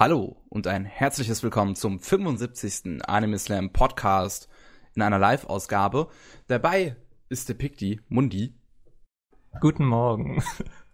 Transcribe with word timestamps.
Hallo 0.00 0.42
und 0.48 0.66
ein 0.66 0.86
herzliches 0.86 1.42
Willkommen 1.42 1.76
zum 1.76 2.00
75. 2.00 3.06
Anime 3.06 3.38
Slam 3.38 3.70
Podcast 3.70 4.48
in 4.94 5.02
einer 5.02 5.18
Live-Ausgabe. 5.18 6.08
Dabei 6.46 6.96
ist 7.28 7.50
der 7.50 7.54
Pikti, 7.54 8.00
Mundi. 8.08 8.54
Guten 9.60 9.84
Morgen. 9.84 10.42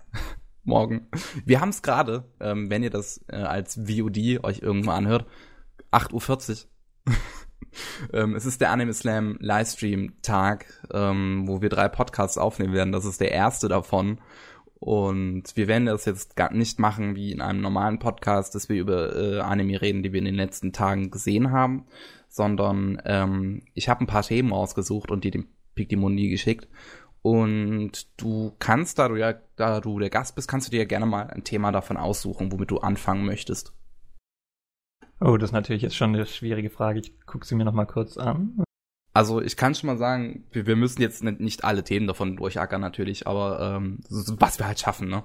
Morgen. 0.64 1.06
Wir 1.44 1.60
haben 1.60 1.68
es 1.68 1.82
gerade, 1.82 2.28
ähm, 2.40 2.68
wenn 2.68 2.82
ihr 2.82 2.90
das 2.90 3.24
äh, 3.28 3.36
als 3.36 3.76
VOD 3.76 4.42
euch 4.42 4.58
irgendwo 4.58 4.90
anhört, 4.90 5.28
8.40 5.92 6.66
Uhr. 7.06 7.14
ähm, 8.12 8.34
es 8.34 8.44
ist 8.44 8.60
der 8.60 8.72
Anime 8.72 8.92
Slam 8.92 9.36
Livestream 9.38 10.20
Tag, 10.22 10.66
ähm, 10.92 11.44
wo 11.46 11.62
wir 11.62 11.68
drei 11.68 11.86
Podcasts 11.86 12.38
aufnehmen 12.38 12.72
werden. 12.72 12.90
Das 12.90 13.04
ist 13.04 13.20
der 13.20 13.30
erste 13.30 13.68
davon. 13.68 14.20
Und 14.78 15.56
wir 15.56 15.68
werden 15.68 15.86
das 15.86 16.04
jetzt 16.04 16.36
gar 16.36 16.52
nicht 16.52 16.78
machen 16.78 17.16
wie 17.16 17.32
in 17.32 17.40
einem 17.40 17.60
normalen 17.60 17.98
Podcast, 17.98 18.54
dass 18.54 18.68
wir 18.68 18.80
über 18.80 19.16
äh, 19.16 19.40
Anime 19.40 19.80
reden, 19.80 20.02
die 20.02 20.12
wir 20.12 20.18
in 20.18 20.26
den 20.26 20.34
letzten 20.34 20.72
Tagen 20.72 21.10
gesehen 21.10 21.50
haben, 21.50 21.86
sondern 22.28 23.00
ähm, 23.06 23.62
ich 23.72 23.88
habe 23.88 24.04
ein 24.04 24.06
paar 24.06 24.22
Themen 24.22 24.52
ausgesucht 24.52 25.10
und 25.10 25.24
die 25.24 25.30
dem 25.30 25.48
Piktimundi 25.74 26.28
geschickt. 26.28 26.68
Und 27.22 28.20
du 28.20 28.54
kannst, 28.58 28.98
da 28.98 29.08
du 29.08 29.16
ja, 29.16 29.34
da 29.56 29.80
du 29.80 29.98
der 29.98 30.10
Gast 30.10 30.36
bist, 30.36 30.46
kannst 30.46 30.68
du 30.68 30.70
dir 30.70 30.86
gerne 30.86 31.06
mal 31.06 31.28
ein 31.28 31.42
Thema 31.42 31.72
davon 31.72 31.96
aussuchen, 31.96 32.52
womit 32.52 32.70
du 32.70 32.78
anfangen 32.78 33.24
möchtest. 33.24 33.72
Oh, 35.20 35.36
das 35.38 35.50
ist 35.50 35.54
natürlich 35.54 35.82
jetzt 35.82 35.96
schon 35.96 36.14
eine 36.14 36.26
schwierige 36.26 36.70
Frage. 36.70 37.00
Ich 37.00 37.18
gucke 37.24 37.46
sie 37.46 37.54
mir 37.54 37.64
noch 37.64 37.72
mal 37.72 37.86
kurz 37.86 38.18
an. 38.18 38.62
Also 39.16 39.40
ich 39.40 39.56
kann 39.56 39.74
schon 39.74 39.86
mal 39.86 39.96
sagen, 39.96 40.44
wir, 40.52 40.66
wir 40.66 40.76
müssen 40.76 41.00
jetzt 41.00 41.24
nicht 41.24 41.64
alle 41.64 41.82
Themen 41.82 42.06
davon 42.06 42.36
durchackern 42.36 42.82
natürlich, 42.82 43.26
aber 43.26 43.78
ähm, 43.78 44.00
was 44.10 44.58
wir 44.58 44.66
halt 44.66 44.78
schaffen, 44.78 45.08
ne? 45.08 45.22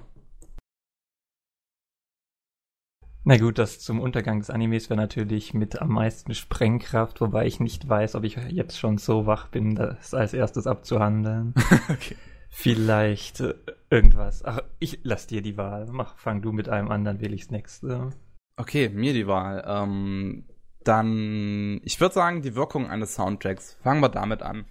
Na 3.24 3.36
gut, 3.36 3.58
das 3.58 3.80
zum 3.80 4.00
Untergang 4.00 4.38
des 4.38 4.48
Animes 4.48 4.88
wäre 4.88 4.98
natürlich 4.98 5.52
mit 5.52 5.82
am 5.82 5.90
meisten 5.90 6.32
Sprengkraft, 6.34 7.20
wobei 7.20 7.46
ich 7.46 7.60
nicht 7.60 7.86
weiß, 7.86 8.14
ob 8.14 8.24
ich 8.24 8.38
jetzt 8.48 8.78
schon 8.78 8.96
so 8.96 9.26
wach 9.26 9.48
bin, 9.48 9.74
das 9.74 10.14
als 10.14 10.32
erstes 10.32 10.66
abzuhandeln. 10.66 11.52
okay. 11.90 12.16
Vielleicht 12.48 13.40
äh, 13.40 13.54
irgendwas. 13.90 14.42
Ach, 14.42 14.60
ich 14.78 15.00
lass 15.02 15.26
dir 15.26 15.42
die 15.42 15.58
Wahl. 15.58 15.86
Mach, 15.92 16.16
fang 16.16 16.40
du 16.40 16.52
mit 16.52 16.70
einem 16.70 16.90
an, 16.90 17.04
dann 17.04 17.20
wähle 17.20 17.34
ich's 17.34 17.50
nächste. 17.50 18.08
Okay, 18.56 18.88
mir 18.88 19.12
die 19.12 19.26
Wahl. 19.26 19.62
Ähm, 19.66 20.46
dann, 20.84 21.80
ich 21.84 22.00
würde 22.00 22.14
sagen, 22.14 22.42
die 22.42 22.54
Wirkung 22.54 22.88
eines 22.88 23.14
Soundtracks. 23.14 23.76
Fangen 23.82 24.00
wir 24.00 24.08
damit 24.08 24.42
an. 24.42 24.64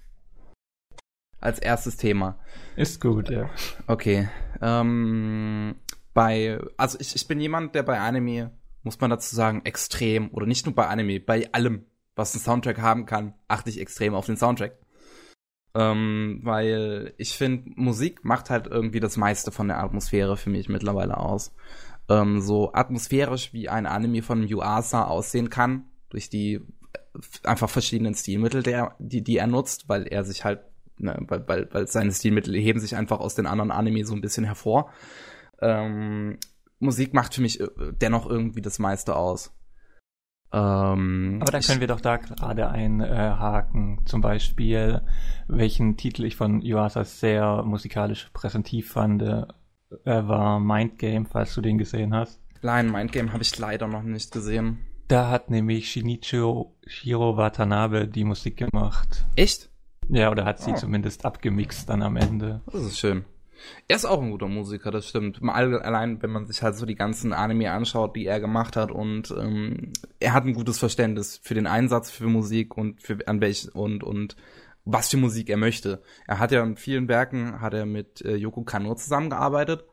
Als 1.40 1.60
erstes 1.60 1.98
Thema. 1.98 2.38
Ist 2.76 3.02
gut, 3.02 3.30
ja. 3.30 3.50
Okay. 3.88 4.30
Ähm, 4.62 5.76
bei, 6.14 6.60
also 6.78 7.00
ich, 7.00 7.16
ich 7.16 7.28
bin 7.28 7.40
jemand, 7.40 7.74
der 7.74 7.84
bei 7.84 8.00
Anime, 8.00 8.52
muss 8.84 9.00
man 9.00 9.10
dazu 9.10 9.36
sagen, 9.36 9.62
extrem, 9.64 10.30
oder 10.32 10.46
nicht 10.46 10.66
nur 10.66 10.76
bei 10.76 10.88
Anime, 10.88 11.20
bei 11.20 11.52
allem, 11.52 11.86
was 12.16 12.36
ein 12.36 12.40
Soundtrack 12.40 12.80
haben 12.80 13.06
kann, 13.06 13.34
achte 13.48 13.70
ich 13.70 13.80
extrem 13.80 14.14
auf 14.14 14.26
den 14.26 14.38
Soundtrack. 14.38 14.78
Ähm, 15.74 16.42
weil 16.44 17.14
ich 17.18 17.38
finde, 17.38 17.72
Musik 17.76 18.26
macht 18.26 18.50
halt 18.50 18.68
irgendwie 18.68 19.00
das 19.00 19.16
meiste 19.18 19.52
von 19.52 19.68
der 19.70 19.82
Atmosphäre 19.82 20.36
für 20.36 20.50
mich 20.50 20.68
mittlerweile 20.68 21.18
aus. 21.18 21.54
Ähm, 22.10 22.42
so 22.42 22.74
atmosphärisch 22.74 23.54
wie 23.54 23.70
ein 23.70 23.86
Anime 23.86 24.22
von 24.22 24.46
Yuasa 24.46 25.06
aussehen 25.06 25.50
kann, 25.50 25.86
durch 26.12 26.30
die 26.30 26.62
einfach 27.44 27.70
verschiedenen 27.70 28.14
Stilmittel, 28.14 28.64
der, 28.64 28.96
die, 29.00 29.24
die 29.24 29.38
er 29.38 29.48
nutzt, 29.48 29.90
weil 29.90 30.08
er 30.08 30.24
sich 30.24 30.46
halt, 30.46 30.62
ne, 30.98 31.18
weil, 31.28 31.48
weil, 31.48 31.68
weil 31.72 31.88
seine 31.88 32.12
Stilmittel 32.12 32.56
heben 32.56 32.80
sich 32.80 32.96
einfach 32.96 33.20
aus 33.20 33.36
den 33.36 33.48
anderen 33.48 33.72
Anime 33.72 34.06
so 34.06 34.14
ein 34.14 34.22
bisschen 34.22 34.46
hervor. 34.46 34.92
Ähm, 35.62 36.38
Musik 36.80 37.14
macht 37.14 37.36
für 37.36 37.42
mich 37.42 37.60
äh, 37.60 37.68
dennoch 38.00 38.30
irgendwie 38.30 38.62
das 38.62 38.80
meiste 38.80 39.16
aus. 39.16 39.54
Ähm, 40.54 41.40
Aber 41.42 41.52
dann 41.52 41.62
können 41.62 41.80
wir 41.80 41.88
doch 41.88 42.02
da 42.02 42.18
gerade 42.18 42.70
einhaken. 42.70 44.00
Äh, 44.00 44.06
Zum 44.06 44.22
Beispiel, 44.22 45.02
welchen 45.48 45.96
Titel 45.98 46.26
ich 46.26 46.36
von 46.36 46.62
Yuasa 46.62 47.04
sehr 47.06 47.64
musikalisch 47.64 48.30
präsentiv 48.34 48.92
fand, 48.92 49.22
äh, 49.22 49.46
war 50.06 50.60
Mind 50.60 50.98
Game, 50.98 51.26
falls 51.26 51.54
du 51.56 51.62
den 51.62 51.78
gesehen 51.78 52.14
hast. 52.14 52.42
Nein, 52.62 52.92
Mind 52.92 53.12
Game 53.12 53.32
habe 53.32 53.44
ich 53.44 53.58
leider 53.58 53.88
noch 53.88 54.04
nicht 54.04 54.32
gesehen. 54.32 54.80
Da 55.08 55.30
hat 55.30 55.50
nämlich 55.50 55.92
Shinichiro 55.92 56.76
Shiro 56.86 57.38
Watanabe 57.38 58.08
die 58.08 58.24
Musik 58.24 58.58
gemacht. 58.58 59.26
Echt? 59.36 59.70
Ja, 60.10 60.32
oder 60.32 60.46
hat 60.46 60.60
sie 60.60 60.72
oh. 60.72 60.76
zumindest 60.76 61.26
abgemixt 61.26 61.90
dann 61.90 62.02
am 62.02 62.18
Ende. 62.18 62.62
Das 62.72 62.84
ist 62.84 63.00
schön. 63.00 63.26
Er 63.88 63.96
ist 63.96 64.06
auch 64.06 64.22
ein 64.22 64.32
guter 64.32 64.48
Musiker, 64.48 64.92
das 64.92 65.08
stimmt. 65.08 65.40
Allein, 65.44 66.22
wenn 66.22 66.32
man 66.32 66.48
sich 66.48 66.64
halt 66.64 66.76
so 66.76 66.86
die 66.86 66.96
ganzen 66.96 67.32
Anime 67.32 67.72
anschaut, 67.72 68.16
die 68.16 68.26
er 68.26 68.40
gemacht 68.40 68.76
hat 68.76 68.92
und 68.92 69.32
ähm, 69.38 69.94
er 70.20 70.34
hat 70.34 70.46
ein 70.46 70.54
gutes 70.54 70.80
Verständnis 70.80 71.40
für 71.44 71.54
den 71.54 71.68
Einsatz 71.68 72.10
für 72.10 72.28
Musik 72.28 72.76
und 72.76 73.02
für 73.02 73.20
an 73.28 73.40
welch 73.40 73.74
und 73.74 74.04
und 74.04 74.36
was 74.84 75.10
für 75.10 75.18
Musik 75.18 75.50
er 75.50 75.58
möchte. 75.58 76.02
Er 76.26 76.40
hat 76.40 76.52
ja 76.52 76.64
in 76.64 76.76
vielen 76.76 77.08
Werken 77.08 77.62
hat 77.62 77.74
er 77.74 77.86
mit 77.86 78.22
äh, 78.22 78.36
Yoko 78.36 78.64
Kano 78.64 78.96
zusammengearbeitet, 78.96 79.86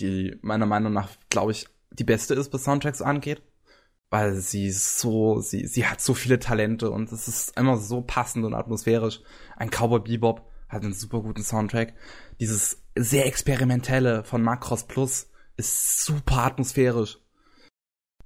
die 0.00 0.36
meiner 0.42 0.66
Meinung 0.66 0.92
nach, 0.92 1.08
glaube 1.30 1.50
ich, 1.50 1.66
die 1.90 2.04
beste 2.04 2.34
ist, 2.34 2.52
was 2.52 2.64
Soundtracks 2.64 3.02
angeht 3.02 3.42
weil 4.10 4.36
sie 4.36 4.70
so, 4.70 5.40
sie, 5.40 5.66
sie 5.66 5.86
hat 5.86 6.00
so 6.00 6.14
viele 6.14 6.38
Talente 6.38 6.90
und 6.90 7.10
es 7.10 7.28
ist 7.28 7.58
immer 7.58 7.76
so 7.76 8.02
passend 8.02 8.44
und 8.44 8.54
atmosphärisch. 8.54 9.20
Ein 9.56 9.70
Cowboy 9.70 10.00
Bebop 10.00 10.42
hat 10.68 10.84
einen 10.84 10.92
super 10.92 11.20
guten 11.22 11.42
Soundtrack. 11.42 11.94
Dieses 12.40 12.82
sehr 12.94 13.26
experimentelle 13.26 14.24
von 14.24 14.42
Macross 14.42 14.84
Plus 14.84 15.30
ist 15.56 16.04
super 16.04 16.44
atmosphärisch. 16.44 17.18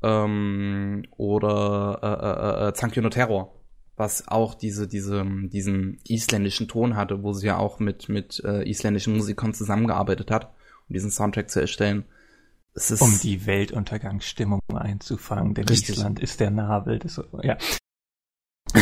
Ähm, 0.02 1.04
oder 1.16 1.98
äh, 2.02 2.66
äh, 2.66 2.68
äh, 2.68 2.74
Zankyo 2.74 3.02
no 3.02 3.10
Terror, 3.10 3.60
was 3.96 4.28
auch 4.28 4.54
diese, 4.54 4.88
diese, 4.88 5.24
diesen 5.48 5.98
isländischen 6.08 6.68
Ton 6.68 6.96
hatte, 6.96 7.22
wo 7.22 7.34
sie 7.34 7.48
ja 7.48 7.58
auch 7.58 7.80
mit, 7.80 8.08
mit 8.08 8.42
äh, 8.44 8.68
isländischen 8.68 9.16
Musikern 9.16 9.52
zusammengearbeitet 9.52 10.30
hat, 10.30 10.54
um 10.88 10.94
diesen 10.94 11.10
Soundtrack 11.10 11.50
zu 11.50 11.60
erstellen 11.60 12.06
um 13.00 13.18
die 13.22 13.46
Weltuntergangsstimmung 13.46 14.60
einzufangen, 14.72 15.54
denn 15.54 15.68
richtig. 15.68 15.96
Island 15.96 16.20
ist 16.20 16.40
der 16.40 16.50
Nabel 16.50 16.98
des, 16.98 17.20
ja. 17.42 17.56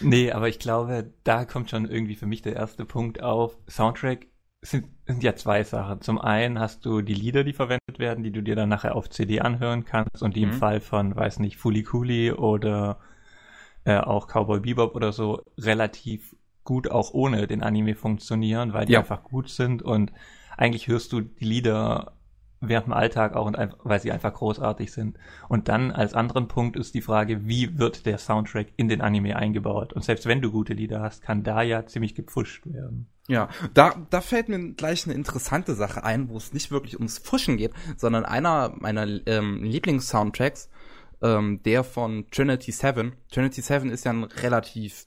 nee, 0.00 0.30
aber 0.32 0.48
ich 0.48 0.58
glaube, 0.58 1.12
da 1.24 1.44
kommt 1.44 1.70
schon 1.70 1.88
irgendwie 1.88 2.14
für 2.14 2.26
mich 2.26 2.42
der 2.42 2.54
erste 2.54 2.84
Punkt 2.84 3.22
auf. 3.22 3.56
Soundtrack 3.68 4.26
sind, 4.60 4.86
sind 5.06 5.22
ja 5.22 5.34
zwei 5.34 5.64
Sachen. 5.64 6.00
Zum 6.02 6.20
einen 6.20 6.58
hast 6.58 6.84
du 6.84 7.00
die 7.02 7.14
Lieder, 7.14 7.44
die 7.44 7.52
verwendet 7.52 7.98
werden, 7.98 8.22
die 8.22 8.30
du 8.30 8.42
dir 8.42 8.54
dann 8.54 8.68
nachher 8.68 8.94
auf 8.94 9.10
CD 9.10 9.40
anhören 9.40 9.84
kannst 9.84 10.22
und 10.22 10.36
die 10.36 10.46
mhm. 10.46 10.52
im 10.52 10.58
Fall 10.58 10.80
von, 10.80 11.16
weiß 11.16 11.40
nicht, 11.40 11.56
Fully 11.56 11.82
Cooley 11.82 12.32
oder 12.32 13.00
äh, 13.84 13.96
auch 13.96 14.28
Cowboy 14.28 14.60
Bebop 14.60 14.94
oder 14.94 15.12
so 15.12 15.42
relativ 15.58 16.36
gut 16.64 16.90
auch 16.90 17.12
ohne 17.12 17.48
den 17.48 17.62
Anime 17.62 17.96
funktionieren, 17.96 18.72
weil 18.72 18.86
die 18.86 18.92
ja. 18.92 19.00
einfach 19.00 19.24
gut 19.24 19.48
sind 19.48 19.82
und 19.82 20.12
eigentlich 20.56 20.86
hörst 20.86 21.12
du 21.12 21.20
die 21.20 21.44
Lieder 21.44 22.12
während 22.62 22.86
dem 22.86 22.92
Alltag 22.92 23.34
auch 23.34 23.46
und 23.46 23.58
einfach, 23.58 23.78
weil 23.82 24.00
sie 24.00 24.12
einfach 24.12 24.32
großartig 24.32 24.92
sind. 24.92 25.18
Und 25.48 25.68
dann 25.68 25.90
als 25.90 26.14
anderen 26.14 26.48
Punkt 26.48 26.76
ist 26.76 26.94
die 26.94 27.02
Frage, 27.02 27.46
wie 27.46 27.78
wird 27.78 28.06
der 28.06 28.18
Soundtrack 28.18 28.68
in 28.76 28.88
den 28.88 29.00
Anime 29.00 29.36
eingebaut? 29.36 29.92
Und 29.92 30.04
selbst 30.04 30.26
wenn 30.26 30.40
du 30.40 30.50
gute 30.50 30.72
Lieder 30.72 31.00
hast, 31.00 31.22
kann 31.22 31.42
da 31.42 31.62
ja 31.62 31.84
ziemlich 31.86 32.14
gepfuscht 32.14 32.66
werden. 32.66 33.08
Ja, 33.28 33.48
da, 33.74 33.94
da 34.10 34.20
fällt 34.20 34.48
mir 34.48 34.74
gleich 34.74 35.04
eine 35.04 35.14
interessante 35.14 35.74
Sache 35.74 36.04
ein, 36.04 36.28
wo 36.28 36.36
es 36.36 36.52
nicht 36.52 36.70
wirklich 36.70 36.96
ums 36.96 37.18
Fuschen 37.18 37.56
geht, 37.56 37.72
sondern 37.96 38.24
einer 38.24 38.74
meiner 38.78 39.06
ähm, 39.26 39.62
Lieblings-Soundtracks, 39.62 40.70
ähm, 41.22 41.62
der 41.64 41.84
von 41.84 42.26
Trinity 42.30 42.72
Seven. 42.72 43.14
Trinity 43.30 43.60
Seven 43.60 43.90
ist 43.90 44.04
ja 44.04 44.12
ein 44.12 44.24
relativ 44.24 45.06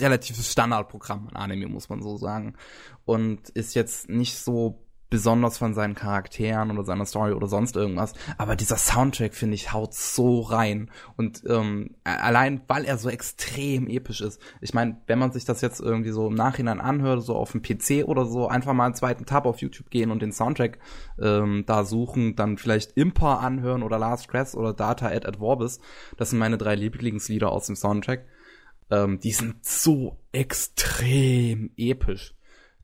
relatives 0.00 0.50
Standardprogramm 0.50 1.28
an 1.28 1.36
Anime, 1.36 1.68
muss 1.68 1.88
man 1.88 2.02
so 2.02 2.16
sagen. 2.16 2.56
Und 3.04 3.48
ist 3.50 3.74
jetzt 3.74 4.08
nicht 4.08 4.36
so 4.36 4.84
besonders 5.10 5.58
von 5.58 5.74
seinen 5.74 5.96
Charakteren 5.96 6.70
oder 6.70 6.84
seiner 6.84 7.04
Story 7.04 7.32
oder 7.32 7.48
sonst 7.48 7.74
irgendwas. 7.74 8.14
Aber 8.38 8.54
dieser 8.54 8.76
Soundtrack, 8.76 9.34
finde 9.34 9.56
ich, 9.56 9.72
haut 9.72 9.92
so 9.92 10.40
rein. 10.40 10.88
Und 11.16 11.42
ähm, 11.48 11.96
allein, 12.04 12.62
weil 12.68 12.84
er 12.84 12.96
so 12.96 13.10
extrem 13.10 13.88
episch 13.88 14.20
ist. 14.20 14.40
Ich 14.60 14.72
meine, 14.72 14.98
wenn 15.08 15.18
man 15.18 15.32
sich 15.32 15.44
das 15.44 15.60
jetzt 15.60 15.80
irgendwie 15.80 16.12
so 16.12 16.28
im 16.28 16.34
Nachhinein 16.34 16.80
anhört, 16.80 17.24
so 17.24 17.34
auf 17.34 17.52
dem 17.52 17.60
PC 17.60 18.04
oder 18.06 18.24
so, 18.24 18.46
einfach 18.46 18.72
mal 18.72 18.86
einen 18.86 18.94
zweiten 18.94 19.26
Tab 19.26 19.46
auf 19.46 19.58
YouTube 19.58 19.90
gehen 19.90 20.12
und 20.12 20.22
den 20.22 20.32
Soundtrack 20.32 20.78
ähm, 21.20 21.64
da 21.66 21.84
suchen, 21.84 22.36
dann 22.36 22.56
vielleicht 22.56 22.92
Impa 22.92 23.38
anhören 23.38 23.82
oder 23.82 23.98
Last 23.98 24.28
Crest 24.28 24.54
oder 24.54 24.72
Data 24.72 25.08
at 25.08 25.26
Advorbis. 25.26 25.80
Das 26.16 26.30
sind 26.30 26.38
meine 26.38 26.56
drei 26.56 26.76
Lieblingslieder 26.76 27.50
aus 27.50 27.66
dem 27.66 27.74
Soundtrack. 27.74 28.26
Ähm, 28.92 29.18
die 29.18 29.32
sind 29.32 29.64
so 29.64 30.18
extrem 30.30 31.70
episch, 31.76 32.34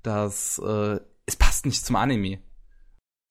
dass 0.02 0.58
äh, 0.58 0.98
es 1.26 1.36
passt 1.36 1.66
nicht 1.66 1.84
zum 1.84 1.96
Anime. 1.96 2.38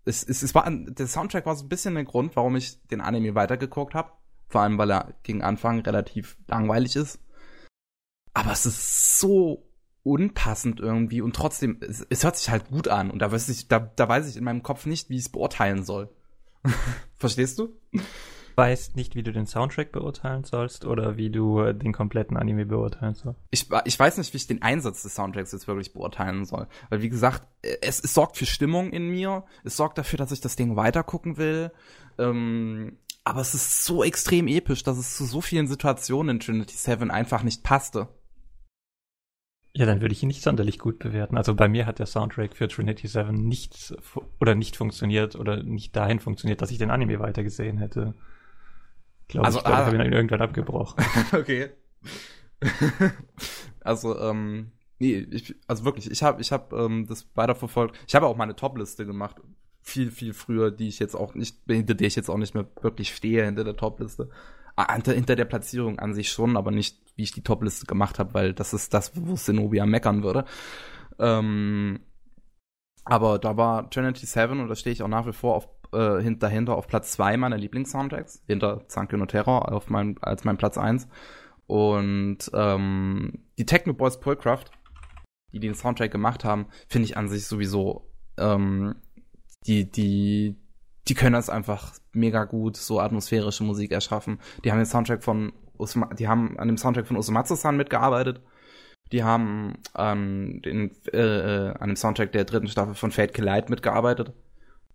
Es, 0.03 0.23
es, 0.23 0.43
es 0.43 0.53
war, 0.53 0.69
der 0.69 1.07
Soundtrack 1.07 1.45
war 1.45 1.55
so 1.55 1.65
ein 1.65 1.69
bisschen 1.69 1.95
der 1.95 2.03
Grund, 2.03 2.35
warum 2.35 2.55
ich 2.55 2.79
den 2.87 3.01
Anime 3.01 3.33
weitergeguckt 3.33 3.95
habe. 3.95 4.11
Vor 4.47 4.61
allem, 4.61 4.77
weil 4.77 4.91
er 4.91 5.15
gegen 5.23 5.41
Anfang 5.41 5.79
relativ 5.79 6.37
langweilig 6.47 6.95
ist. 6.95 7.19
Aber 8.33 8.51
es 8.51 8.65
ist 8.65 9.19
so 9.19 9.67
unpassend 10.03 10.79
irgendwie 10.79 11.21
und 11.21 11.35
trotzdem, 11.35 11.79
es, 11.81 12.05
es 12.09 12.23
hört 12.23 12.37
sich 12.37 12.49
halt 12.49 12.69
gut 12.69 12.87
an 12.87 13.09
und 13.09 13.19
da 13.19 13.31
weiß 13.31 13.49
ich, 13.49 13.67
da, 13.67 13.79
da 13.79 14.07
weiß 14.07 14.29
ich 14.29 14.37
in 14.37 14.43
meinem 14.43 14.61
Kopf 14.61 14.85
nicht, 14.85 15.09
wie 15.09 15.15
ich 15.15 15.23
es 15.23 15.29
beurteilen 15.29 15.83
soll. 15.83 16.13
Verstehst 17.17 17.57
du? 17.57 17.75
Weißt 18.55 18.95
nicht, 18.95 19.15
wie 19.15 19.23
du 19.23 19.31
den 19.31 19.45
Soundtrack 19.45 19.91
beurteilen 19.91 20.43
sollst 20.43 20.85
oder 20.85 21.17
wie 21.17 21.29
du 21.29 21.59
äh, 21.59 21.73
den 21.73 21.93
kompletten 21.93 22.37
Anime 22.37 22.65
beurteilen 22.65 23.15
sollst. 23.15 23.39
Ich, 23.51 23.67
ich 23.85 23.99
weiß 23.99 24.17
nicht, 24.17 24.33
wie 24.33 24.37
ich 24.37 24.47
den 24.47 24.61
Einsatz 24.61 25.03
des 25.03 25.15
Soundtracks 25.15 25.51
jetzt 25.51 25.67
wirklich 25.67 25.93
beurteilen 25.93 26.45
soll. 26.45 26.67
Weil, 26.89 27.01
wie 27.01 27.09
gesagt, 27.09 27.47
es, 27.81 27.99
es 27.99 28.13
sorgt 28.13 28.37
für 28.37 28.45
Stimmung 28.45 28.91
in 28.91 29.09
mir. 29.09 29.43
Es 29.63 29.77
sorgt 29.77 29.97
dafür, 29.97 30.17
dass 30.17 30.31
ich 30.31 30.41
das 30.41 30.55
Ding 30.55 30.75
weitergucken 30.75 31.37
will. 31.37 31.71
Ähm, 32.17 32.97
aber 33.23 33.41
es 33.41 33.53
ist 33.53 33.85
so 33.85 34.03
extrem 34.03 34.47
episch, 34.47 34.83
dass 34.83 34.97
es 34.97 35.17
zu 35.17 35.25
so 35.25 35.41
vielen 35.41 35.67
Situationen 35.67 36.35
in 36.35 36.39
Trinity 36.39 36.77
7 36.77 37.09
einfach 37.09 37.43
nicht 37.43 37.63
passte. 37.63 38.07
Ja, 39.73 39.85
dann 39.85 39.99
würde 39.99 40.13
ich 40.13 40.23
ihn 40.23 40.27
nicht 40.27 40.41
sonderlich 40.41 40.79
gut 40.79 40.99
bewerten. 40.99 41.35
Also 41.35 41.53
bei 41.53 41.67
mir 41.67 41.85
hat 41.85 41.99
der 41.99 42.05
Soundtrack 42.05 42.55
für 42.55 42.69
Trinity 42.69 43.07
7 43.07 43.35
nicht 43.45 43.93
oder 44.39 44.55
nicht 44.55 44.77
funktioniert 44.77 45.35
oder 45.35 45.63
nicht 45.63 45.93
dahin 45.95 46.21
funktioniert, 46.21 46.61
dass 46.61 46.71
ich 46.71 46.77
den 46.77 46.91
Anime 46.91 47.19
weitergesehen 47.19 47.77
hätte. 47.77 48.13
Glaube 49.27 49.47
also, 49.47 49.59
ich, 49.59 49.63
glaube, 49.65 49.77
ah, 49.77 49.81
ich 49.81 49.93
habe 49.93 50.05
ihn 50.05 50.13
irgendwann 50.13 50.41
abgebrochen. 50.41 51.03
okay. 51.33 51.69
also, 53.81 54.19
ähm, 54.19 54.71
nee, 54.99 55.27
ich, 55.31 55.55
also 55.67 55.85
wirklich, 55.85 56.09
ich 56.09 56.23
habe 56.23 56.41
ich 56.41 56.51
hab, 56.51 56.73
ähm, 56.73 57.05
das 57.07 57.27
weiterverfolgt. 57.35 57.97
Ich 58.07 58.15
habe 58.15 58.27
auch 58.27 58.37
meine 58.37 58.55
Top-Liste 58.55 59.05
gemacht. 59.05 59.37
Viel, 59.81 60.09
viel 60.11 60.33
früher, 60.33 60.71
die 60.71 60.87
ich 60.87 60.99
jetzt 60.99 61.15
auch 61.15 61.35
nicht, 61.35 61.57
hinter 61.67 61.93
der 61.93 62.07
ich 62.07 62.15
jetzt 62.15 62.29
auch 62.29 62.37
nicht 62.37 62.55
mehr 62.55 62.65
wirklich 62.81 63.13
stehe, 63.13 63.45
hinter 63.45 63.63
der 63.63 63.77
Top-Liste. 63.77 64.29
Ah, 64.75 64.93
hinter, 64.93 65.13
hinter 65.13 65.35
der 65.35 65.45
Platzierung 65.45 65.99
an 65.99 66.13
sich 66.13 66.31
schon, 66.31 66.57
aber 66.57 66.71
nicht, 66.71 66.99
wie 67.15 67.23
ich 67.23 67.31
die 67.31 67.43
Top-Liste 67.43 67.85
gemacht 67.85 68.19
habe, 68.19 68.33
weil 68.33 68.53
das 68.53 68.73
ist 68.73 68.93
das, 68.93 69.11
wo 69.15 69.35
Zenobia 69.35 69.85
meckern 69.85 70.23
würde. 70.23 70.45
Ähm, 71.19 71.99
aber 73.05 73.37
da 73.37 73.55
war 73.55 73.89
Trinity 73.89 74.25
7 74.25 74.59
und 74.59 74.67
da 74.67 74.75
stehe 74.75 74.91
ich 74.91 75.03
auch 75.03 75.07
nach 75.07 75.27
wie 75.27 75.33
vor 75.33 75.55
auf 75.55 75.74
äh, 75.93 76.35
dahinter 76.35 76.75
auf 76.75 76.87
Platz 76.87 77.11
2 77.13 77.37
meiner 77.37 77.57
Lieblings-Soundtracks, 77.57 78.43
hinter 78.47 78.87
Zankyo 78.87 79.17
no 79.17 79.25
Terror 79.25 79.71
auf 79.71 79.89
mein, 79.89 80.17
als 80.21 80.43
mein 80.43 80.57
Platz 80.57 80.77
1. 80.77 81.07
Und 81.67 82.37
ähm, 82.53 83.45
die 83.57 83.65
Techno 83.65 83.93
Boys 83.93 84.19
Pullcraft, 84.19 84.65
die 85.51 85.59
den 85.59 85.73
Soundtrack 85.73 86.11
gemacht 86.11 86.43
haben, 86.43 86.67
finde 86.87 87.07
ich 87.07 87.17
an 87.17 87.27
sich 87.27 87.47
sowieso, 87.47 88.11
ähm, 88.37 88.95
die, 89.65 89.89
die, 89.89 90.57
die 91.07 91.13
können 91.13 91.33
das 91.33 91.49
einfach 91.49 91.93
mega 92.11 92.43
gut, 92.43 92.77
so 92.77 92.99
atmosphärische 92.99 93.63
Musik 93.63 93.91
erschaffen. 93.91 94.39
Die 94.63 94.71
haben 94.71 94.79
den 94.79 94.85
Soundtrack 94.85 95.23
von 95.23 95.53
Usma 95.77 96.07
die 96.13 96.27
haben 96.27 96.57
an 96.57 96.67
dem 96.67 96.77
Soundtrack 96.77 97.07
von 97.07 97.17
Usumatsu-san 97.17 97.75
mitgearbeitet. 97.75 98.41
Die 99.11 99.23
haben 99.23 99.77
ähm, 99.97 100.61
den, 100.63 100.91
äh, 101.13 101.17
äh, 101.17 101.73
an 101.77 101.89
dem 101.89 101.95
Soundtrack 101.95 102.31
der 102.31 102.45
dritten 102.45 102.67
Staffel 102.67 102.95
von 102.95 103.11
Fate 103.11 103.33
Collide 103.33 103.65
mitgearbeitet. 103.69 104.33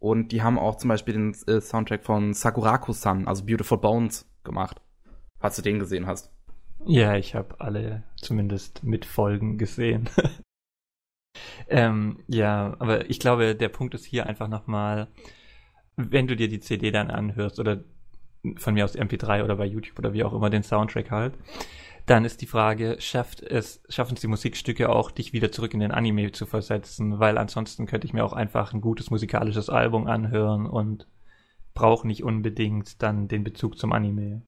Und 0.01 0.33
die 0.33 0.43
haben 0.43 0.59
auch 0.59 0.77
zum 0.77 0.89
Beispiel 0.89 1.15
den 1.15 1.37
äh, 1.47 1.61
Soundtrack 1.61 2.03
von 2.03 2.33
Sakuraku-san, 2.33 3.29
also 3.29 3.45
Beautiful 3.45 3.79
Bones, 3.79 4.27
gemacht. 4.43 4.81
Falls 5.39 5.57
du 5.57 5.63
den 5.63 5.79
gesehen 5.79 6.07
hast. 6.07 6.33
Ja, 6.87 7.15
ich 7.17 7.35
habe 7.35 7.61
alle 7.61 8.03
zumindest 8.17 8.83
mit 8.83 9.05
Folgen 9.05 9.59
gesehen. 9.59 10.09
ähm, 11.69 12.25
ja, 12.27 12.75
aber 12.79 13.11
ich 13.11 13.21
glaube, 13.21 13.55
der 13.55 13.69
Punkt 13.69 13.95
ist 13.95 14.07
hier 14.07 14.27
einfach 14.27 14.49
nochmal, 14.49 15.09
wenn 15.97 16.27
du 16.27 16.35
dir 16.35 16.49
die 16.49 16.61
CD 16.61 16.91
dann 16.91 17.11
anhörst 17.11 17.61
oder 17.61 17.85
von 18.57 18.73
mir 18.73 18.85
aus 18.85 18.97
MP3 18.97 19.45
oder 19.45 19.57
bei 19.57 19.67
YouTube 19.67 19.99
oder 19.99 20.15
wie 20.15 20.25
auch 20.25 20.33
immer 20.33 20.49
den 20.49 20.63
Soundtrack 20.63 21.11
halt, 21.11 21.35
dann 22.07 22.25
ist 22.25 22.41
die 22.41 22.47
Frage, 22.47 22.97
schafft 22.99 23.43
es, 23.43 23.83
schaffen 23.89 24.15
es 24.15 24.21
die 24.21 24.27
Musikstücke 24.27 24.89
auch, 24.89 25.11
dich 25.11 25.33
wieder 25.33 25.53
zurück 25.53 25.75
in 25.75 25.81
den 25.81 25.93
Anime 25.93 26.33
zu 26.33 26.47
versetzen? 26.47 27.19
Weil 27.19 27.39
ansonsten 27.39 27.87
könnte 27.87 28.07
ich 28.07 28.13
mir 28.13 28.25
auch 28.25 28.33
einfach 28.33 28.73
ein 28.73 28.81
gutes 28.81 29.11
musikalisches 29.11 29.69
Album 29.69 30.07
anhören 30.07 30.67
und 30.67 31.07
brauche 31.75 32.07
nicht 32.07 32.25
unbedingt 32.25 33.03
dann 33.03 33.29
den 33.29 33.45
Bezug 33.45 33.79
zum 33.79 33.93
Anime. 33.93 34.43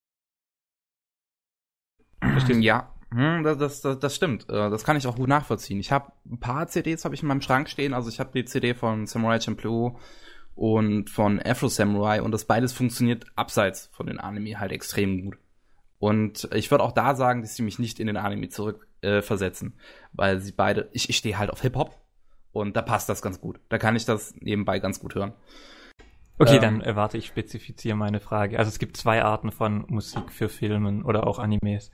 Verstehen, 2.21 2.63
ja. 2.63 2.93
Hm, 3.11 3.43
das, 3.43 3.81
das, 3.81 3.99
das 3.99 4.17
stimmt. 4.17 4.49
Äh, 4.49 4.71
das 4.71 4.85
kann 4.85 4.97
ich 4.97 5.07
auch 5.07 5.17
gut 5.17 5.29
nachvollziehen. 5.29 5.81
Ich 5.81 5.93
habe 5.93 6.13
ein 6.25 6.41
paar 6.41 6.67
CDs 6.69 7.05
habe 7.05 7.15
ich 7.15 7.23
in 7.23 7.29
meinem 7.29 7.43
Schrank 7.43 7.69
stehen. 7.69 7.93
Also 7.93 8.09
ich 8.09 8.21
habe 8.21 8.31
die 8.35 8.45
CD 8.45 8.75
von 8.75 9.07
Samurai 9.07 9.39
Champloo 9.41 9.99
und 10.55 11.11
von 11.11 11.41
Afro 11.41 11.69
Samurai 11.69 12.23
und 12.23 12.33
das 12.33 12.47
beides 12.47 12.73
funktioniert 12.73 13.27
abseits 13.35 13.91
von 13.93 14.07
den 14.07 14.19
Anime 14.19 14.59
halt 14.59 14.73
extrem 14.73 15.23
gut. 15.23 15.39
Und 16.03 16.49
ich 16.53 16.69
würde 16.73 16.83
auch 16.83 16.91
da 16.91 17.15
sagen, 17.15 17.43
dass 17.43 17.55
sie 17.55 17.63
mich 17.63 17.79
nicht 17.79 18.01
in 18.01 18.09
den 18.09 18.17
Anime 18.17 18.49
zurückversetzen, 18.49 19.69
äh, 19.69 20.09
weil 20.13 20.41
sie 20.41 20.51
beide, 20.51 20.89
ich, 20.91 21.09
ich 21.09 21.17
stehe 21.17 21.39
halt 21.39 21.49
auf 21.49 21.63
Hip-Hop 21.63 21.97
und 22.51 22.75
da 22.77 22.83
passt 22.83 23.09
das 23.09 23.23
ganz 23.23 23.41
gut. 23.41 23.61
Da 23.69 23.79
kann 23.79 23.95
ich 23.95 24.05
das 24.05 24.35
nebenbei 24.41 24.81
ganz 24.81 24.99
gut 24.99 25.15
hören. 25.15 25.33
Okay, 26.41 26.57
ähm, 26.57 26.61
dann 26.61 26.81
erwarte 26.81 27.19
ich 27.19 27.27
spezifiziere 27.27 27.97
meine 27.97 28.19
Frage. 28.19 28.59
Also 28.59 28.69
es 28.69 28.81
gibt 28.81 28.97
zwei 28.97 29.23
Arten 29.23 29.53
von 29.53 29.85
Musik 29.87 30.33
für 30.33 30.49
Filmen 30.49 31.05
oder 31.05 31.25
auch 31.25 31.39
Animes. 31.39 31.93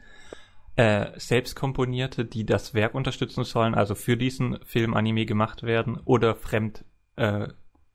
Äh, 0.76 1.10
selbst 1.16 1.54
komponierte, 1.54 2.24
die 2.24 2.46
das 2.46 2.72
Werk 2.72 2.94
unterstützen 2.94 3.44
sollen, 3.44 3.74
also 3.74 3.94
für 3.94 4.16
diesen 4.16 4.58
Film 4.64 4.94
Anime 4.94 5.26
gemacht 5.26 5.64
werden, 5.64 6.00
oder 6.06 6.34
fremd 6.34 6.82
äh, 7.16 7.48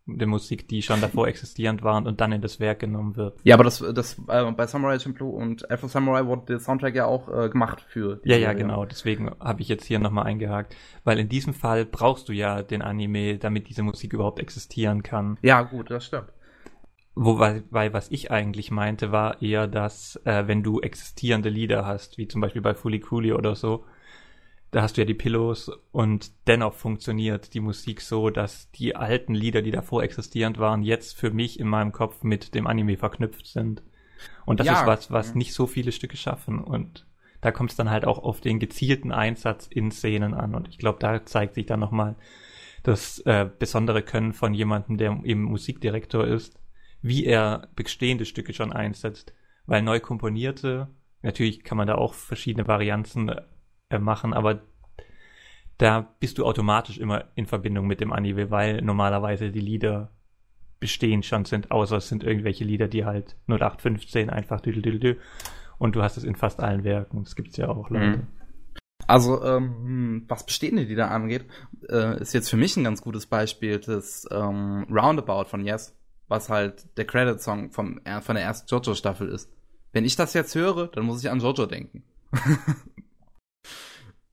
der 0.06 0.28
Musik, 0.28 0.68
die 0.68 0.82
schon 0.82 1.00
davor 1.00 1.28
existierend 1.28 1.82
waren 1.82 2.08
und 2.08 2.20
dann 2.20 2.32
in 2.34 2.42
das 2.42 2.60
Werk 2.60 2.80
genommen 2.80 3.16
wird. 3.16 3.40
Ja, 3.44 3.56
aber 3.56 3.64
das, 3.64 3.80
das 3.94 4.20
äh, 4.28 4.52
bei 4.52 4.68
Samurai 4.68 5.00
Champloo 5.00 5.30
und 5.30 5.70
Afro 5.72 5.88
Samurai 5.88 6.26
wurde 6.26 6.46
der 6.48 6.60
Soundtrack 6.60 6.96
ja 6.96 7.06
auch 7.06 7.30
äh, 7.30 7.50
gemacht 7.50 7.82
für. 7.88 8.20
Ja, 8.26 8.36
ja, 8.36 8.54
genau. 8.54 8.86
Deswegen 8.86 9.32
habe 9.40 9.62
ich 9.62 9.70
jetzt 9.70 9.86
hier 9.86 10.00
nochmal 10.00 10.26
eingehakt, 10.26 10.76
weil 11.04 11.20
in 11.20 11.30
diesem 11.30 11.54
Fall 11.54 11.86
brauchst 11.86 12.28
du 12.28 12.34
ja 12.34 12.64
den 12.64 12.82
Anime, 12.82 13.38
damit 13.38 13.70
diese 13.70 13.84
Musik 13.84 14.14
überhaupt 14.14 14.40
existieren 14.40 15.04
kann. 15.04 15.38
Ja, 15.42 15.62
gut, 15.62 15.90
das 15.90 16.06
stimmt. 16.06 16.28
Wobei, 17.16 17.64
weil 17.70 17.94
was 17.94 18.10
ich 18.10 18.32
eigentlich 18.32 18.72
meinte, 18.72 19.12
war 19.12 19.42
eher, 19.42 19.68
dass 19.68 20.20
äh, 20.26 20.48
wenn 20.48 20.64
du 20.64 20.82
existierende 20.82 21.50
Lieder 21.50 21.86
hast, 21.86 22.18
wie 22.18 22.28
zum 22.28 22.42
Beispiel 22.42 22.62
bei 22.62 22.74
Fully 22.74 23.00
Cooley 23.00 23.34
oder 23.34 23.56
so, 23.56 23.86
da 24.74 24.82
hast 24.82 24.98
du 24.98 25.02
ja 25.02 25.06
die 25.06 25.14
Pillows 25.14 25.72
und 25.92 26.32
dennoch 26.48 26.74
funktioniert 26.74 27.54
die 27.54 27.60
Musik 27.60 28.02
so, 28.02 28.30
dass 28.30 28.72
die 28.72 28.96
alten 28.96 29.34
Lieder, 29.34 29.62
die 29.62 29.72
davor 29.72 30.04
existierend 30.04 30.58
waren, 30.58 30.84
jetzt 30.84 31.18
für 31.18 31.32
mich 31.32 31.60
in 31.60 31.68
meinem 31.68 31.92
Kopf 31.92 32.24
mit 32.24 32.56
dem 32.56 32.68
Anime 32.68 32.98
verknüpft 32.98 33.48
sind. 33.48 33.84
Und 34.46 34.60
das 34.60 34.68
ja. 34.68 34.82
ist 34.82 34.88
was, 34.88 35.12
was 35.12 35.36
nicht 35.36 35.54
so 35.54 35.68
viele 35.68 35.92
Stücke 35.92 36.18
schaffen 36.18 36.60
und 36.60 37.08
da 37.42 37.52
kommt 37.52 37.72
es 37.72 37.76
dann 37.76 37.90
halt 37.90 38.06
auch 38.06 38.20
auf 38.20 38.40
den 38.40 38.60
gezielten 38.60 39.12
Einsatz 39.12 39.68
in 39.68 39.92
Szenen 39.92 40.34
an 40.34 40.56
und 40.56 40.70
ich 40.70 40.78
glaube, 40.78 41.00
da 41.00 41.26
zeigt 41.26 41.56
sich 41.56 41.66
dann 41.66 41.80
nochmal 41.80 42.16
das 42.84 43.20
äh, 43.20 43.50
besondere 43.60 44.02
Können 44.02 44.34
von 44.34 44.54
jemandem, 44.54 44.98
der 44.98 45.20
eben 45.24 45.44
Musikdirektor 45.44 46.26
ist, 46.26 46.60
wie 47.02 47.26
er 47.26 47.68
bestehende 47.76 48.26
Stücke 48.26 48.54
schon 48.54 48.72
einsetzt, 48.72 49.34
weil 49.66 49.82
neu 49.82 50.00
komponierte 50.00 50.90
Natürlich 51.24 51.64
kann 51.64 51.78
man 51.78 51.88
da 51.88 51.96
auch 51.96 52.14
verschiedene 52.14 52.68
Varianten 52.68 53.32
äh, 53.90 53.98
machen, 53.98 54.34
aber 54.34 54.62
da 55.78 56.14
bist 56.20 56.38
du 56.38 56.46
automatisch 56.46 56.98
immer 56.98 57.26
in 57.36 57.46
Verbindung 57.46 57.88
mit 57.88 58.00
dem 58.00 58.14
Anime, 58.14 58.52
weil 58.52 58.82
normalerweise 58.82 59.52
die 59.52 59.60
Lieder 59.60 60.12
bestehen 60.80 61.24
schon 61.24 61.46
sind, 61.46 61.72
außer 61.72 61.98
es 61.98 62.10
sind 62.10 62.24
irgendwelche 62.24 62.64
Lieder, 62.64 62.88
die 62.88 63.06
halt 63.06 63.36
0815 63.48 64.30
einfach 64.30 64.62
düdel 64.62 65.20
und 65.78 65.96
du 65.96 66.04
hast 66.04 66.18
es 66.18 66.24
in 66.24 66.36
fast 66.36 66.60
allen 66.60 66.84
Werken. 66.84 67.24
Das 67.24 67.36
gibt's 67.36 67.58
ja 67.58 67.70
auch, 67.70 67.90
Leute. 67.90 68.18
Mhm. 68.18 68.28
Also, 69.08 69.44
ähm, 69.44 70.24
was 70.28 70.46
bestehende 70.46 70.84
Lieder 70.84 71.12
angeht, 71.12 71.46
äh, 71.90 72.22
ist 72.22 72.34
jetzt 72.34 72.50
für 72.50 72.58
mich 72.58 72.78
ein 72.78 72.84
ganz 72.84 73.02
gutes 73.02 73.26
Beispiel 73.26 73.80
das 73.80 74.28
ähm, 74.32 74.86
Roundabout 74.90 75.46
von 75.46 75.66
Yes, 75.66 75.96
was 76.28 76.50
halt 76.50 76.98
der 76.98 77.06
Credit-Song 77.06 77.72
äh, 78.06 78.22
von 78.22 78.36
der 78.36 78.44
ersten 78.44 78.68
JoJo-Staffel 78.68 79.28
ist. 79.28 79.50
Wenn 79.92 80.06
ich 80.06 80.16
das 80.16 80.34
jetzt 80.34 80.56
höre, 80.56 80.88
dann 80.88 81.06
muss 81.06 81.24
ich 81.24 81.30
an 81.30 81.40
JoJo 81.40 81.66
denken. 81.66 82.04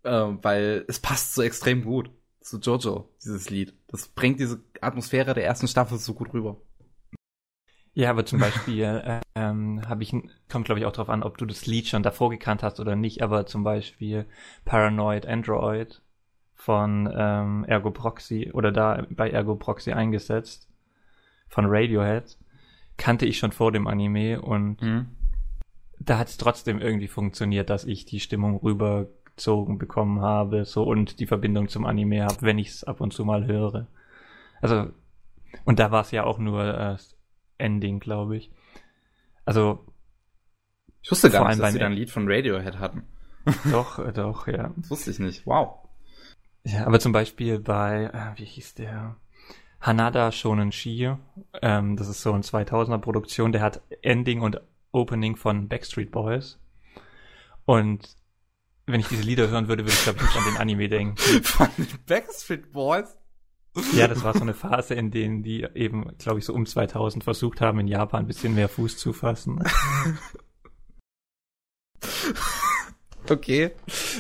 äh, 0.05 0.11
weil 0.11 0.85
es 0.89 1.01
passt 1.01 1.35
so 1.35 1.43
extrem 1.43 1.85
gut 1.85 2.11
zu 2.41 2.59
Jojo, 2.59 3.09
dieses 3.23 3.51
Lied. 3.51 3.75
Das 3.89 4.09
bringt 4.09 4.41
diese 4.41 4.63
Atmosphäre 4.81 5.35
der 5.35 5.45
ersten 5.45 5.69
Staffel 5.69 5.99
so 5.99 6.15
gut 6.15 6.33
rüber. 6.33 6.57
Ja, 7.93 8.11
aber 8.11 8.25
zum 8.25 8.39
Beispiel 8.39 8.85
äh, 8.85 9.21
ähm, 9.35 9.83
habe 9.89 10.03
ich 10.03 10.15
kommt 10.49 10.65
glaube 10.65 10.81
ich 10.81 10.87
auch 10.87 10.93
darauf 10.93 11.11
an, 11.11 11.23
ob 11.23 11.39
du 11.39 11.47
das 11.47 11.67
Lied 11.67 11.89
schon 11.89 12.03
davor 12.03 12.31
gekannt 12.31 12.63
hast 12.63 12.81
oder 12.81 12.97
nicht. 12.97 13.23
Aber 13.23 13.47
zum 13.47 13.65
Beispiel 13.65 14.27
Paranoid 14.65 15.27
Android 15.27 16.01
von 16.55 17.13
ähm, 17.15 17.65
Ergo 17.65 17.91
Proxy 17.91 18.51
oder 18.53 18.71
da 18.73 19.07
bei 19.11 19.31
Ergo 19.31 19.57
Proxy 19.57 19.93
eingesetzt 19.93 20.69
von 21.49 21.67
Radiohead 21.67 22.39
kannte 22.97 23.27
ich 23.27 23.39
schon 23.39 23.53
vor 23.53 23.73
dem 23.73 23.87
Anime 23.87 24.41
und 24.41 24.81
mhm. 24.83 25.07
da 25.99 26.19
hat 26.19 26.29
es 26.29 26.37
trotzdem 26.37 26.79
irgendwie 26.79 27.09
funktioniert, 27.09 27.71
dass 27.71 27.85
ich 27.85 28.05
die 28.05 28.21
Stimmung 28.21 28.59
rüber 28.59 29.09
gezogen 29.41 29.79
bekommen 29.79 30.21
habe, 30.21 30.67
so 30.67 30.83
und 30.83 31.19
die 31.19 31.27
Verbindung 31.27 31.69
zum 31.69 31.87
Anime 31.87 32.25
habe, 32.25 32.43
wenn 32.43 32.59
ich 32.59 32.69
es 32.69 32.85
ab 32.85 33.01
und 33.01 33.15
zu 33.15 33.25
mal 33.25 33.47
höre. 33.47 33.87
Also, 34.61 34.91
und 35.65 35.79
da 35.79 35.91
war 35.91 36.03
es 36.03 36.11
ja 36.11 36.25
auch 36.25 36.39
nur 36.39 36.63
äh, 36.63 36.97
Ending, 37.57 38.01
glaube 38.01 38.37
ich. 38.37 38.51
Also. 39.47 39.87
Ich 41.03 41.11
wusste 41.11 41.31
gar 41.31 41.49
nicht, 41.49 41.59
dass 41.59 41.73
sie 41.73 41.79
da 41.79 41.87
ein 41.87 41.95
Lied 41.95 42.11
von 42.11 42.31
Radiohead 42.31 42.79
hatten. 42.79 43.05
Doch, 43.73 43.99
äh, 43.99 44.13
doch, 44.13 44.47
ja. 44.47 44.71
Das 44.77 44.91
wusste 44.91 45.11
ich 45.11 45.19
nicht. 45.19 45.47
Wow. 45.47 45.89
Ja, 46.63 46.87
aber 46.87 47.01
zum 47.01 47.13
Beispiel 47.13 47.59
bei, 47.59 48.11
äh, 48.13 48.39
wie 48.39 48.45
hieß 48.45 48.75
der? 48.75 49.17
Hanada 49.81 50.31
Shonen 50.31 50.73
Shi. 50.73 51.11
Ähm, 51.63 51.97
das 51.97 52.09
ist 52.09 52.21
so 52.21 52.35
ein 52.35 52.43
2000er 52.43 52.99
Produktion. 52.99 53.53
Der 53.53 53.63
hat 53.63 53.81
Ending 54.03 54.43
und 54.43 54.61
Opening 54.93 55.37
von 55.37 55.69
Backstreet 55.69 56.11
Boys. 56.11 56.61
Und 57.65 58.15
wenn 58.93 59.01
ich 59.01 59.09
diese 59.09 59.23
Lieder 59.23 59.49
hören 59.49 59.69
würde, 59.69 59.85
würde 59.85 59.93
ich 59.93 60.03
glaube 60.03 60.19
ich 60.19 60.25
nicht 60.25 60.37
an 60.37 60.45
den 60.45 60.57
Anime 60.57 60.89
denken. 60.89 61.17
Von 61.43 61.69
den 61.77 61.87
Backstreet 62.07 62.73
Boys? 62.73 63.17
Ja, 63.93 64.09
das 64.09 64.25
war 64.25 64.35
so 64.35 64.41
eine 64.41 64.55
Phase, 64.55 64.95
in 64.95 65.11
denen 65.13 65.43
die 65.43 65.67
eben, 65.75 66.17
glaube 66.19 66.41
ich, 66.41 66.45
so 66.45 66.53
um 66.53 66.67
2000 66.67 67.23
versucht 67.23 67.61
haben, 67.61 67.79
in 67.79 67.87
Japan 67.87 68.25
ein 68.25 68.27
bisschen 68.27 68.55
mehr 68.55 68.69
Fuß 68.69 68.97
zu 68.99 69.13
fassen. 69.13 69.63
Okay. 73.29 73.71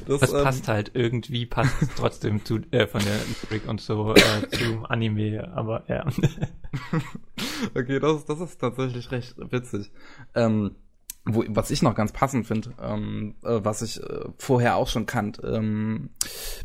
Das, 0.07 0.21
das 0.21 0.33
ähm, 0.33 0.45
passt 0.45 0.69
halt 0.69 0.93
irgendwie, 0.95 1.47
passt 1.47 1.75
trotzdem 1.97 2.45
zu, 2.45 2.61
äh, 2.71 2.87
von 2.87 3.03
der 3.03 3.19
Lyric 3.51 3.69
und 3.69 3.81
so 3.81 4.15
äh, 4.15 4.49
zum 4.51 4.87
Anime, 4.87 5.53
aber 5.53 5.85
ja. 5.89 6.07
okay, 7.75 7.99
das, 7.99 8.25
das 8.25 8.41
ist 8.41 8.61
tatsächlich 8.61 9.11
recht 9.11 9.35
witzig. 9.37 9.91
Ähm, 10.35 10.77
wo, 11.25 11.45
was 11.49 11.71
ich 11.71 11.83
noch 11.83 11.95
ganz 11.95 12.13
passend 12.13 12.47
finde, 12.47 12.73
ähm, 12.81 13.35
äh, 13.43 13.61
was 13.63 13.83
ich 13.83 14.03
äh, 14.03 14.25
vorher 14.39 14.77
auch 14.77 14.89
schon 14.89 15.07
kannt, 15.07 15.41
ähm, 15.45 16.11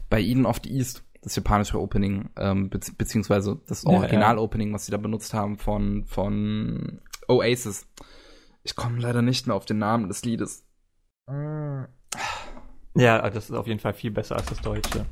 bei 0.10 0.22
Eden 0.22 0.46
of 0.46 0.62
the 0.64 0.72
East, 0.72 1.04
das 1.22 1.36
japanische 1.36 1.80
Opening, 1.80 2.30
ähm, 2.38 2.70
be 2.70 2.80
beziehungsweise 2.98 3.60
das 3.68 3.86
Original-Opening, 3.86 4.74
was 4.74 4.86
sie 4.86 4.92
da 4.92 4.98
benutzt 4.98 5.34
haben 5.34 5.58
von, 5.58 6.06
von 6.06 7.02
Oasis. 7.28 7.88
Ich 8.64 8.76
komme 8.76 9.00
leider 9.00 9.22
nicht 9.22 9.48
mehr 9.48 9.56
auf 9.56 9.66
den 9.66 9.80
Namen 9.80 10.08
des 10.08 10.24
Liedes. 10.24 10.64
Ja, 12.96 13.30
das 13.30 13.46
ist 13.50 13.56
auf 13.56 13.68
jeden 13.68 13.80
Fall 13.80 13.94
viel 13.94 14.12
besser 14.12 14.38
als 14.38 14.46
das 14.46 14.62
Deutsche. 14.62 15.06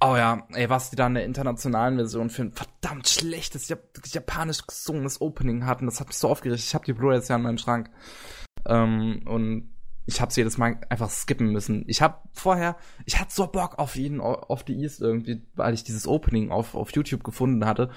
Oh 0.00 0.14
ja, 0.14 0.46
ey, 0.52 0.68
was 0.68 0.90
die 0.90 0.96
da 0.96 1.06
in 1.06 1.14
der 1.14 1.24
internationalen 1.24 1.96
Version 1.96 2.28
für 2.28 2.42
ein 2.42 2.52
verdammt 2.52 3.08
schlechtes 3.08 3.68
Jap 3.68 3.98
japanisch 4.04 4.66
gesungenes 4.66 5.22
Opening 5.22 5.64
hatten, 5.64 5.86
das 5.86 6.00
hat 6.00 6.08
mich 6.08 6.18
so 6.18 6.28
aufgeregt. 6.28 6.60
Ich 6.60 6.74
habe 6.74 6.84
die 6.84 6.92
Blu-ray 6.92 7.16
jetzt 7.16 7.30
ja 7.30 7.36
in 7.36 7.42
meinem 7.42 7.56
Schrank. 7.56 7.90
Ähm, 8.66 9.22
und 9.24 9.70
ich 10.04 10.20
habe 10.20 10.32
jedes 10.34 10.58
Mal 10.58 10.78
einfach 10.90 11.10
skippen 11.10 11.50
müssen. 11.50 11.84
Ich 11.86 12.02
habe 12.02 12.18
vorher, 12.32 12.76
ich 13.06 13.18
hatte 13.18 13.34
so 13.34 13.46
Bock 13.46 13.78
auf 13.78 13.96
jeden 13.96 14.20
auf 14.20 14.64
die 14.64 14.80
East 14.82 15.00
irgendwie, 15.00 15.42
weil 15.54 15.72
ich 15.72 15.82
dieses 15.82 16.06
Opening 16.06 16.50
auf, 16.50 16.74
auf 16.74 16.92
YouTube 16.92 17.24
gefunden 17.24 17.64
hatte. 17.64 17.90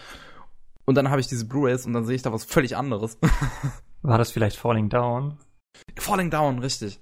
Und 0.86 0.96
dann 0.96 1.10
habe 1.10 1.22
ich 1.22 1.28
diese 1.28 1.46
Blu-rays 1.46 1.86
und 1.86 1.94
dann 1.94 2.06
sehe 2.06 2.16
ich 2.16 2.24
da 2.24 2.32
was 2.32 2.46
völlig 2.46 2.78
anderes. 2.78 3.20
War 4.02 4.18
das 4.18 4.32
vielleicht 4.32 4.58
Falling 4.58 4.90
Down? 4.90 5.38
Falling 5.98 6.32
Down, 6.32 6.60
richtig. 6.60 7.00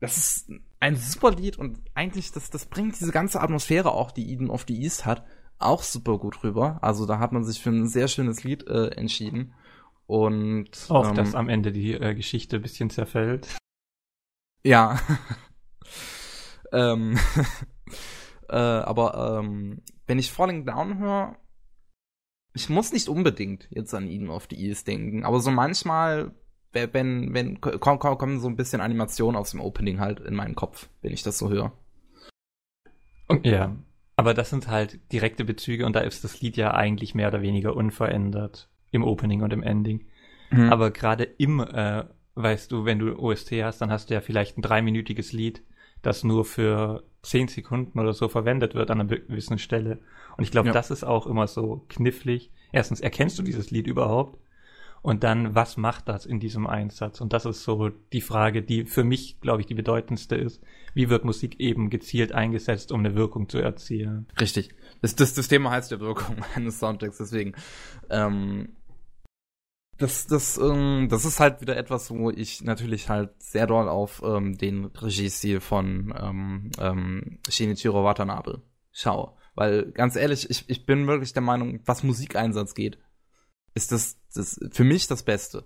Das 0.00 0.18
ist 0.18 0.50
ein 0.84 0.96
super 0.96 1.30
Lied 1.30 1.56
und 1.56 1.80
eigentlich, 1.94 2.30
das, 2.30 2.50
das 2.50 2.66
bringt 2.66 3.00
diese 3.00 3.10
ganze 3.10 3.40
Atmosphäre 3.40 3.92
auch, 3.92 4.10
die 4.10 4.30
Eden 4.30 4.50
of 4.50 4.66
the 4.68 4.78
East 4.78 5.06
hat, 5.06 5.24
auch 5.58 5.82
super 5.82 6.18
gut 6.18 6.44
rüber. 6.44 6.78
Also 6.82 7.06
da 7.06 7.18
hat 7.18 7.32
man 7.32 7.42
sich 7.42 7.62
für 7.62 7.70
ein 7.70 7.88
sehr 7.88 8.06
schönes 8.06 8.44
Lied 8.44 8.66
äh, 8.66 8.88
entschieden. 8.88 9.54
Und 10.06 10.86
auch, 10.90 11.08
ähm, 11.08 11.14
dass 11.14 11.34
am 11.34 11.48
Ende 11.48 11.72
die 11.72 11.94
äh, 11.94 12.14
Geschichte 12.14 12.56
ein 12.56 12.62
bisschen 12.62 12.90
zerfällt. 12.90 13.56
Ja. 14.62 15.00
ähm, 16.72 17.18
äh, 18.50 18.54
aber 18.54 19.40
ähm, 19.40 19.80
wenn 20.06 20.18
ich 20.18 20.30
Falling 20.30 20.66
Down 20.66 20.98
höre, 20.98 21.38
ich 22.52 22.68
muss 22.68 22.92
nicht 22.92 23.08
unbedingt 23.08 23.68
jetzt 23.70 23.94
an 23.94 24.06
Eden 24.06 24.28
of 24.28 24.48
the 24.50 24.56
East 24.56 24.86
denken, 24.86 25.24
aber 25.24 25.40
so 25.40 25.50
manchmal 25.50 26.34
wenn, 26.74 27.34
wenn, 27.34 27.60
kommen, 27.60 27.98
kommen 27.98 28.40
so 28.40 28.48
ein 28.48 28.56
bisschen 28.56 28.80
Animationen 28.80 29.36
aus 29.36 29.52
dem 29.52 29.60
Opening 29.60 30.00
halt 30.00 30.20
in 30.20 30.34
meinen 30.34 30.54
Kopf, 30.54 30.88
wenn 31.02 31.12
ich 31.12 31.22
das 31.22 31.38
so 31.38 31.48
höre. 31.48 31.72
Ja, 33.42 33.74
aber 34.16 34.34
das 34.34 34.50
sind 34.50 34.68
halt 34.68 35.00
direkte 35.12 35.44
Bezüge 35.44 35.86
und 35.86 35.96
da 35.96 36.00
ist 36.00 36.24
das 36.24 36.40
Lied 36.40 36.56
ja 36.56 36.72
eigentlich 36.72 37.14
mehr 37.14 37.28
oder 37.28 37.42
weniger 37.42 37.74
unverändert 37.74 38.68
im 38.90 39.02
Opening 39.02 39.42
und 39.42 39.52
im 39.52 39.62
Ending. 39.62 40.06
Mhm. 40.50 40.72
Aber 40.72 40.90
gerade 40.90 41.24
im, 41.24 41.60
äh, 41.60 42.04
weißt 42.34 42.70
du, 42.70 42.84
wenn 42.84 42.98
du 42.98 43.18
OST 43.18 43.52
hast, 43.62 43.80
dann 43.80 43.90
hast 43.90 44.10
du 44.10 44.14
ja 44.14 44.20
vielleicht 44.20 44.56
ein 44.56 44.62
dreiminütiges 44.62 45.32
Lied, 45.32 45.62
das 46.02 46.22
nur 46.22 46.44
für 46.44 47.02
zehn 47.22 47.48
Sekunden 47.48 47.98
oder 47.98 48.12
so 48.12 48.28
verwendet 48.28 48.74
wird 48.74 48.90
an 48.90 49.00
einer 49.00 49.08
gewissen 49.08 49.58
Stelle. 49.58 49.98
Und 50.36 50.44
ich 50.44 50.50
glaube, 50.50 50.68
ja. 50.68 50.72
das 50.72 50.90
ist 50.90 51.04
auch 51.04 51.26
immer 51.26 51.46
so 51.46 51.84
knifflig. 51.88 52.52
Erstens, 52.72 53.00
erkennst 53.00 53.38
du 53.38 53.42
dieses 53.42 53.70
Lied 53.70 53.86
überhaupt? 53.86 54.38
Und 55.04 55.22
dann, 55.22 55.54
was 55.54 55.76
macht 55.76 56.08
das 56.08 56.24
in 56.24 56.40
diesem 56.40 56.66
Einsatz? 56.66 57.20
Und 57.20 57.34
das 57.34 57.44
ist 57.44 57.62
so 57.62 57.90
die 57.90 58.22
Frage, 58.22 58.62
die 58.62 58.86
für 58.86 59.04
mich, 59.04 59.38
glaube 59.42 59.60
ich, 59.60 59.66
die 59.66 59.74
bedeutendste 59.74 60.34
ist. 60.34 60.62
Wie 60.94 61.10
wird 61.10 61.26
Musik 61.26 61.60
eben 61.60 61.90
gezielt 61.90 62.32
eingesetzt, 62.32 62.90
um 62.90 63.00
eine 63.00 63.14
Wirkung 63.14 63.50
zu 63.50 63.58
erzielen? 63.58 64.26
Richtig. 64.40 64.74
Das, 65.02 65.14
das, 65.14 65.34
das 65.34 65.48
Thema 65.48 65.72
heißt 65.72 65.90
ja 65.90 66.00
Wirkung 66.00 66.36
eines 66.54 66.78
Soundtracks, 66.78 67.18
deswegen. 67.18 67.52
Ähm, 68.08 68.76
das, 69.98 70.26
das, 70.26 70.56
ähm, 70.56 71.08
das 71.10 71.26
ist 71.26 71.38
halt 71.38 71.60
wieder 71.60 71.76
etwas, 71.76 72.10
wo 72.10 72.30
ich 72.30 72.64
natürlich 72.64 73.10
halt 73.10 73.30
sehr 73.42 73.66
doll 73.66 73.90
auf 73.90 74.22
ähm, 74.24 74.56
den 74.56 74.86
Regiestil 74.86 75.60
von 75.60 76.14
ähm, 76.18 76.70
ähm, 76.78 77.40
Shinichiro 77.50 78.04
Watanabe 78.04 78.62
schaue. 78.90 79.34
Weil 79.54 79.92
ganz 79.92 80.16
ehrlich, 80.16 80.48
ich, 80.48 80.64
ich 80.66 80.86
bin 80.86 81.06
wirklich 81.06 81.34
der 81.34 81.42
Meinung, 81.42 81.80
was 81.84 82.04
Musikeinsatz 82.04 82.74
geht, 82.74 82.96
ist 83.74 83.92
das, 83.92 84.18
das 84.34 84.58
für 84.70 84.84
mich 84.84 85.06
das 85.06 85.22
Beste. 85.22 85.64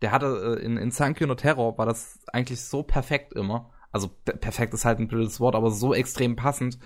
Der 0.00 0.12
hatte 0.12 0.58
äh, 0.60 0.64
in, 0.64 0.76
in 0.76 0.90
Sankyo 0.90 1.26
no 1.26 1.34
Terror 1.34 1.76
war 1.76 1.86
das 1.86 2.20
eigentlich 2.32 2.60
so 2.60 2.82
perfekt 2.82 3.32
immer. 3.32 3.70
Also 3.90 4.08
perfekt 4.08 4.74
ist 4.74 4.84
halt 4.84 4.98
ein 4.98 5.08
blödes 5.08 5.40
Wort, 5.40 5.54
aber 5.54 5.70
so 5.70 5.94
extrem 5.94 6.36
passend, 6.36 6.78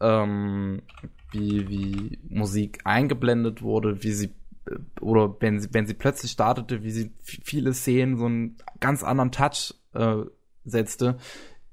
ähm, 0.00 0.82
wie, 1.32 1.68
wie 1.68 2.18
Musik 2.28 2.80
eingeblendet 2.84 3.62
wurde, 3.62 4.02
wie 4.02 4.12
sie 4.12 4.34
äh, 4.66 4.76
oder 5.00 5.36
wenn 5.40 5.60
sie, 5.60 5.68
wenn 5.72 5.86
sie 5.86 5.94
plötzlich 5.94 6.32
startete, 6.32 6.82
wie 6.82 6.90
sie 6.90 7.12
viele 7.22 7.74
Szenen 7.74 8.16
so 8.16 8.26
einen 8.26 8.58
ganz 8.80 9.02
anderen 9.02 9.32
Touch 9.32 9.74
äh, 9.94 10.24
setzte. 10.64 11.16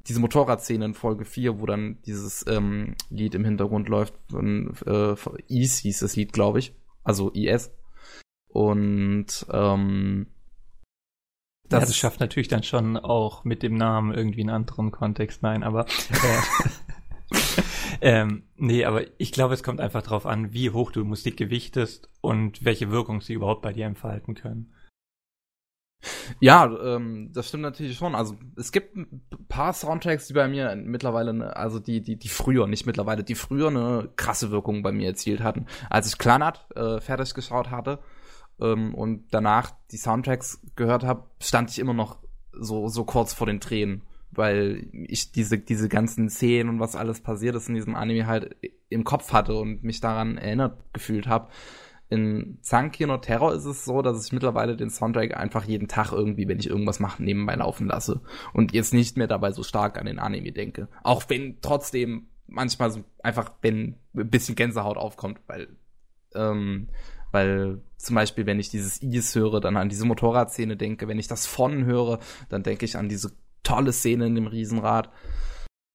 Diese 0.08 0.20
Motorradszene 0.20 0.84
in 0.84 0.94
Folge 0.96 1.24
4, 1.24 1.62
wo 1.62 1.66
dann 1.66 2.02
dieses 2.06 2.46
ähm, 2.48 2.96
Lied 3.10 3.36
im 3.36 3.46
Hintergrund 3.46 3.88
läuft, 3.88 4.14
von, 4.30 4.74
äh, 4.86 5.16
Is 5.48 5.78
hieß 5.78 6.00
das 6.00 6.16
Lied, 6.16 6.34
glaube 6.34 6.60
ich. 6.60 6.74
Also 7.04 7.32
IS. 7.32 7.72
Und 8.54 9.48
ähm, 9.52 10.28
das, 11.68 11.82
ja, 11.82 11.86
das 11.88 11.98
schafft 11.98 12.20
natürlich 12.20 12.50
dann 12.50 12.62
schon 12.62 12.98
auch 12.98 13.44
mit 13.46 13.64
dem 13.64 13.76
Namen 13.76 14.14
irgendwie 14.14 14.42
einen 14.42 14.52
anderen 14.52 14.92
Kontext. 14.92 15.42
Nein, 15.42 15.64
aber 15.64 15.88
äh, 15.88 17.36
ähm, 18.02 18.44
nee, 18.56 18.86
aber 18.86 19.06
ich 19.18 19.32
glaube, 19.32 19.56
es 19.56 19.64
kommt 19.64 19.82
einfach 19.82 20.04
darauf 20.04 20.28
an, 20.28 20.54
wie 20.54 20.70
hoch 20.70 20.92
du 20.92 21.04
Musik 21.04 21.36
gewichtest 21.36 22.12
und 22.22 22.64
welche 22.64 22.92
Wirkung 22.92 23.22
sie 23.22 23.34
überhaupt 23.34 23.64
bei 23.64 23.74
dir 23.74 23.88
entfalten 23.88 24.36
können. 24.36 24.72
Ja, 26.40 26.66
ähm, 26.66 27.32
das 27.34 27.48
stimmt 27.48 27.64
natürlich 27.64 27.98
schon. 27.98 28.14
Also 28.14 28.36
es 28.56 28.72
gibt 28.72 28.96
ein 28.96 29.26
paar 29.48 29.74
Soundtracks, 29.74 30.28
die 30.28 30.34
bei 30.34 30.48
mir 30.48 30.76
mittlerweile, 30.76 31.34
ne, 31.34 31.56
also 31.56 31.80
die, 31.80 32.02
die, 32.02 32.18
die 32.18 32.28
früher, 32.28 32.68
nicht 32.68 32.86
mittlerweile, 32.86 33.24
die 33.24 33.36
früher 33.36 33.70
eine 33.70 34.10
krasse 34.16 34.52
Wirkung 34.52 34.84
bei 34.84 34.92
mir 34.92 35.08
erzielt 35.08 35.42
hatten. 35.42 35.66
Als 35.90 36.08
ich 36.08 36.20
Clanat 36.20 36.68
äh, 36.76 37.02
fertig 37.02 37.34
geschaut 37.34 37.72
hatte, 37.72 37.98
ähm, 38.64 38.96
und 38.96 39.26
danach 39.32 39.72
die 39.92 39.98
Soundtracks 39.98 40.62
gehört 40.76 41.04
habe, 41.04 41.26
stand 41.40 41.70
ich 41.70 41.80
immer 41.80 41.94
noch 41.94 42.18
so, 42.54 42.88
so 42.88 43.04
kurz 43.04 43.34
vor 43.34 43.46
den 43.46 43.60
Tränen, 43.60 44.04
weil 44.32 44.88
ich 44.94 45.32
diese, 45.32 45.60
diese 45.60 45.90
ganzen 45.90 46.30
Szenen 46.30 46.70
und 46.70 46.80
was 46.80 46.96
alles 46.96 47.22
passiert 47.22 47.56
ist 47.56 47.68
in 47.68 47.76
diesem 47.76 47.96
Anime 47.96 48.26
halt 48.26 48.56
im 48.90 49.04
Kopf 49.04 49.34
hatte 49.34 49.56
und 49.56 49.84
mich 49.84 50.00
daran 50.00 50.38
erinnert 50.38 50.78
gefühlt 50.94 51.28
habe. 51.28 51.50
In 52.10 52.60
Sankyo 52.62 53.08
no 53.08 53.18
Terror 53.18 53.54
ist 53.54 53.66
es 53.66 53.86
so, 53.86 54.04
dass 54.04 54.24
ich 54.24 54.32
mittlerweile 54.32 54.78
den 54.78 54.92
Soundtrack 54.92 55.36
einfach 55.36 55.66
jeden 55.66 55.88
Tag 55.88 56.12
irgendwie, 56.12 56.48
wenn 56.48 56.60
ich 56.60 56.70
irgendwas 56.70 57.00
mache, 57.00 57.24
nebenbei 57.24 57.56
laufen 57.56 57.88
lasse 57.88 58.22
und 58.54 58.72
jetzt 58.72 58.94
nicht 58.94 59.18
mehr 59.18 59.28
dabei 59.28 59.52
so 59.52 59.64
stark 59.64 59.98
an 59.98 60.06
den 60.06 60.20
Anime 60.20 60.52
denke. 60.52 60.88
Auch 61.02 61.24
wenn 61.28 61.58
trotzdem 61.62 62.28
manchmal 62.46 62.92
so 62.92 63.04
einfach, 63.24 63.52
wenn 63.62 63.96
ein 64.16 64.30
bisschen 64.30 64.56
Gänsehaut 64.56 64.98
aufkommt, 64.98 65.40
weil 65.48 65.70
ähm, 66.36 66.90
weil 67.34 67.82
zum 68.04 68.16
Beispiel, 68.16 68.46
wenn 68.46 68.60
ich 68.60 68.70
dieses 68.70 68.98
Is 69.02 69.36
höre, 69.36 69.62
dann 69.62 69.78
an 69.78 69.90
diese 69.90 70.06
Motorradszene 70.06 70.78
denke. 70.78 71.08
Wenn 71.08 71.20
ich 71.20 71.28
das 71.28 71.48
von 71.48 71.86
höre, 71.86 72.20
dann 72.50 72.64
denke 72.64 72.86
ich 72.86 72.98
an 72.98 73.10
diese 73.10 73.32
tolle 73.64 73.94
Szene 73.94 74.28
in 74.28 74.36
dem 74.36 74.48
Riesenrad. 74.48 75.10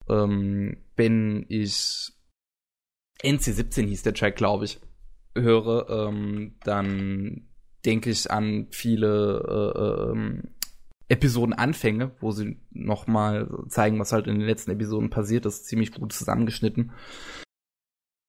Ähm, 0.08 0.78
wenn 0.96 1.44
ich 1.48 2.12
NC17 3.22 3.86
hieß 3.86 4.02
der 4.02 4.14
Track, 4.14 4.36
glaube 4.36 4.64
ich, 4.64 4.80
höre, 5.36 5.88
ähm, 5.90 6.56
dann 6.64 7.48
denke 7.84 8.10
ich 8.10 8.30
an 8.30 8.68
viele 8.70 9.74
äh, 9.76 10.10
ähm, 10.12 10.54
Episodenanfänge, 11.08 12.12
wo 12.20 12.32
sie 12.32 12.60
nochmal 12.70 13.48
zeigen, 13.68 13.98
was 13.98 14.12
halt 14.12 14.26
in 14.26 14.38
den 14.38 14.46
letzten 14.46 14.70
Episoden 14.70 15.10
passiert 15.10 15.46
ist, 15.46 15.66
ziemlich 15.66 15.92
gut 15.92 16.12
zusammengeschnitten. 16.12 16.92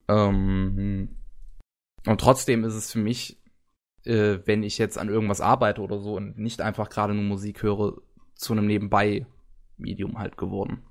Ähm, 0.07 1.09
und 2.05 2.21
trotzdem 2.21 2.63
ist 2.63 2.75
es 2.75 2.91
für 2.91 2.99
mich, 2.99 3.38
äh, 4.05 4.39
wenn 4.45 4.63
ich 4.63 4.77
jetzt 4.77 4.97
an 4.97 5.09
irgendwas 5.09 5.41
arbeite 5.41 5.81
oder 5.81 5.99
so 5.99 6.15
und 6.15 6.37
nicht 6.37 6.61
einfach 6.61 6.89
gerade 6.89 7.13
nur 7.13 7.23
Musik 7.23 7.63
höre, 7.63 7.97
zu 8.35 8.53
einem 8.53 8.67
Nebenbei-Medium 8.67 10.17
halt 10.17 10.37
geworden. 10.37 10.83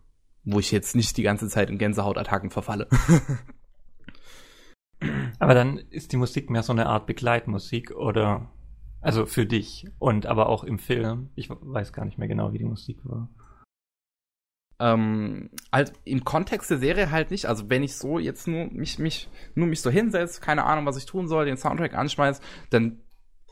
Wo 0.45 0.59
ich 0.59 0.71
jetzt 0.71 0.97
nicht 0.97 1.17
die 1.17 1.23
ganze 1.23 1.49
Zeit 1.49 1.71
in 1.71 1.79
Gänsehautattacken 1.79 2.51
verfalle. 2.51 2.89
Aber 5.39 5.55
dann 5.55 5.79
ist 5.79 6.13
die 6.13 6.17
Musik 6.17 6.51
mehr 6.51 6.63
so 6.63 6.73
eine 6.73 6.87
Art 6.87 7.07
Begleitmusik 7.07 7.93
oder 7.93 8.51
also 9.01 9.27
für 9.27 9.47
dich 9.47 9.87
und 9.99 10.27
aber 10.27 10.49
auch 10.49 10.65
im 10.65 10.79
Film. 10.79 11.31
Ich 11.37 11.49
weiß 11.51 11.93
gar 11.93 12.05
nicht 12.05 12.19
mehr 12.19 12.29
genau, 12.29 12.53
wie 12.53 12.59
die 12.59 12.65
Musik 12.65 12.99
war. 13.05 13.29
Ähm, 14.81 15.51
halt 15.73 15.93
im 16.05 16.25
Kontext 16.25 16.71
der 16.71 16.79
Serie 16.79 17.11
halt 17.11 17.31
nicht. 17.31 17.47
Also 17.47 17.69
wenn 17.69 17.83
ich 17.83 17.97
so 17.97 18.19
jetzt 18.19 18.47
nur 18.47 18.67
mich, 18.67 18.99
mich, 18.99 19.29
nur 19.55 19.67
mich 19.67 19.81
so 19.81 19.91
hinsetze, 19.91 20.41
keine 20.41 20.65
Ahnung, 20.65 20.87
was 20.87 20.97
ich 20.97 21.07
tun 21.07 21.27
soll, 21.27 21.47
den 21.47 21.57
Soundtrack 21.57 21.95
anschmeiß, 21.95 22.41
dann, 22.71 23.01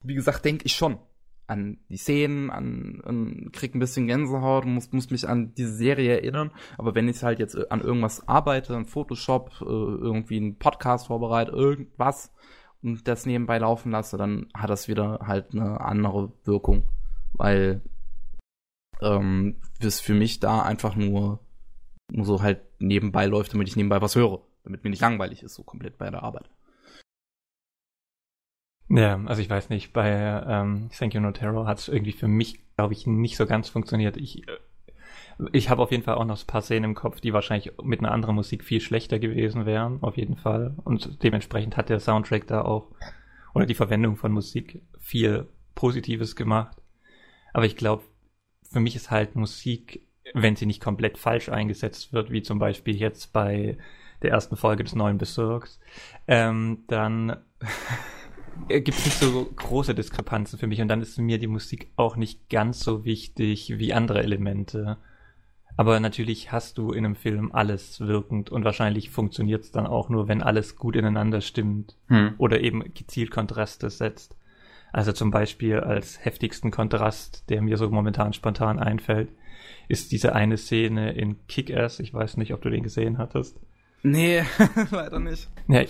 wie 0.03 0.15
gesagt, 0.15 0.45
denke 0.45 0.67
ich 0.67 0.75
schon 0.77 0.99
an 1.47 1.79
die 1.89 1.97
Szenen, 1.97 2.51
an, 2.51 3.01
an 3.05 3.51
krieg 3.53 3.75
ein 3.75 3.79
bisschen 3.79 4.07
Gänsehaut, 4.07 4.65
muss, 4.65 4.93
muss 4.93 5.11
mich 5.11 5.29
an 5.29 5.55
diese 5.55 5.75
Serie 5.75 6.15
erinnern. 6.15 6.51
Aber 6.79 6.95
wenn 6.95 7.09
ich 7.09 7.23
halt 7.23 7.39
jetzt 7.39 7.71
an 7.71 7.81
irgendwas 7.81 8.27
arbeite, 8.29 8.77
an 8.77 8.87
Photoshop, 8.87 9.51
äh, 9.61 9.65
irgendwie 9.65 10.37
einen 10.37 10.59
Podcast 10.59 11.07
vorbereite, 11.07 11.53
irgendwas 11.53 12.33
und 12.83 13.07
das 13.07 13.27
nebenbei 13.27 13.59
laufen 13.59 13.93
lasse, 13.93 14.17
dann 14.17 14.49
hat 14.55 14.71
das 14.71 14.89
wieder 14.89 15.21
halt 15.27 15.53
eine 15.53 15.81
andere 15.81 16.33
Wirkung. 16.45 16.85
Weil 17.33 17.83
ähm, 19.01 19.57
es 19.81 20.01
für 20.01 20.15
mich 20.15 20.41
da 20.41 20.63
einfach 20.63 20.97
nur, 20.97 21.41
nur 22.11 22.27
so 22.27 22.43
halt 22.43 22.61
nebenbei 22.79 23.27
läuft, 23.27 23.53
damit 23.53 23.69
ich 23.69 23.77
nebenbei 23.77 24.01
was 24.01 24.17
höre. 24.17 24.43
Damit 24.65 24.85
mir 24.85 24.91
nicht 24.91 25.03
langweilig 25.03 25.43
ist, 25.43 25.55
so 25.55 25.63
komplett 25.63 25.99
bei 25.99 26.11
der 26.11 26.23
Arbeit. 26.23 26.51
Ja, 28.89 29.21
also 29.25 29.43
ich 29.43 29.51
weiß 29.51 29.69
nicht, 29.69 29.93
bei 29.93 30.11
ähm, 30.11 30.91
Thank 30.97 31.15
You 31.15 31.21
No 31.21 31.33
Terror 31.33 31.67
hat 31.67 31.79
es 31.79 31.89
irgendwie 31.89 32.13
für 32.13 32.29
mich, 32.29 32.61
glaube 32.77 32.95
ich, 32.95 33.07
nicht 33.07 33.37
so 33.37 33.47
ganz 33.47 33.69
funktioniert. 33.69 34.17
Ich, 34.17 34.47
äh, 34.47 34.59
ich 35.53 35.71
habe 35.71 35.83
auf 35.83 35.91
jeden 35.91 36.05
Fall 36.05 36.15
auch 36.15 36.25
noch 36.25 36.41
ein 36.41 36.47
paar 36.47 36.63
Szenen 36.63 36.85
im 36.85 36.95
Kopf, 36.95 37.21
die 37.21 37.33
wahrscheinlich 37.33 37.73
mit 37.83 37.99
einer 37.99 38.13
anderen 38.13 38.37
Musik 38.37 38.65
viel 38.65 38.81
schlechter 38.81 39.19
gewesen 39.19 39.67
wären, 39.67 40.03
auf 40.03 40.17
jeden 40.17 40.37
Fall. 40.37 40.77
Und 40.85 41.23
dementsprechend 41.25 41.77
hat 41.77 41.89
der 41.89 41.99
Soundtrack 41.99 42.47
da 42.47 42.63
auch, 42.63 42.93
oder 43.55 43.67
die 43.67 43.75
Verwendung 43.75 44.17
von 44.17 44.31
Musik 44.31 44.83
viel 45.01 45.49
Positives 45.75 46.37
gemacht. 46.37 46.77
Aber 47.53 47.67
ich 47.67 47.77
glaube, 47.77 48.05
für 48.71 48.81
mich 48.81 48.97
ist 48.97 49.11
halt 49.11 49.37
Musik, 49.37 50.07
wenn 50.35 50.57
sie 50.57 50.67
nicht 50.67 50.83
komplett 50.83 51.19
falsch 51.19 51.49
eingesetzt 51.49 52.13
wird, 52.13 52.31
wie 52.31 52.43
zum 52.43 52.59
Beispiel 52.59 52.97
jetzt 52.97 53.33
bei 53.33 53.79
der 54.23 54.31
ersten 54.31 54.57
Folge 54.57 54.85
des 54.85 54.95
neuen 54.95 55.19
Bezirks, 55.19 55.79
ähm, 56.27 56.85
dann 56.89 57.37
Äh, 58.69 58.81
gibt 58.81 58.99
es 58.99 59.05
nicht 59.05 59.19
so 59.19 59.49
große 59.57 59.95
Diskrepanzen 59.95 60.59
für 60.59 60.67
mich 60.67 60.81
und 60.81 60.89
dann 60.89 61.03
ist 61.03 61.19
mir 61.19 61.39
die 61.39 61.47
Musik 61.47 61.91
auch 61.97 62.17
nicht 62.17 62.49
ganz 62.49 62.81
so 62.81 63.05
wichtig 63.05 63.79
wie 63.79 63.93
andere 63.93 64.23
Elemente. 64.23 64.97
Aber 65.77 66.01
natürlich 66.01 66.53
hast 66.53 66.79
du 66.79 66.93
in 66.93 67.05
einem 67.05 67.17
Film 67.17 67.53
alles 67.53 68.01
wirkend 68.01 68.51
und 68.51 68.65
wahrscheinlich 68.65 69.11
funktioniert 69.11 69.65
es 69.65 69.73
dann 69.73 69.87
auch 69.87 70.09
nur, 70.09 70.27
wenn 70.27 70.43
alles 70.43 70.77
gut 70.77 70.97
ineinander 70.97 71.43
stimmt 71.43 71.97
hm. 72.09 72.35
oder 72.39 72.61
eben 72.61 72.95
gezielt 72.95 73.31
Kontraste 73.31 73.91
setzt. 73.91 74.37
Also 74.97 75.13
zum 75.13 75.31
Beispiel 75.31 75.81
als 75.81 76.25
heftigsten 76.25 76.71
Kontrast, 76.71 77.51
der 77.51 77.61
mir 77.61 77.77
so 77.77 77.91
momentan 77.91 78.33
spontan 78.33 78.79
einfällt, 78.79 79.29
ist 79.89 80.11
diese 80.11 80.35
eine 80.35 80.57
Szene 80.57 81.13
in 81.13 81.37
Kick-Ass. 81.49 82.01
Ich 82.01 82.15
weiß 82.15 82.39
nicht, 82.39 82.55
ob 82.55 82.63
du 82.63 82.71
den 82.71 82.83
gesehen 82.83 83.19
hattest. 83.19 83.61
Nee, 84.03 84.43
leider 84.91 85.19
nicht. 85.21 85.51
Ja, 85.69 85.83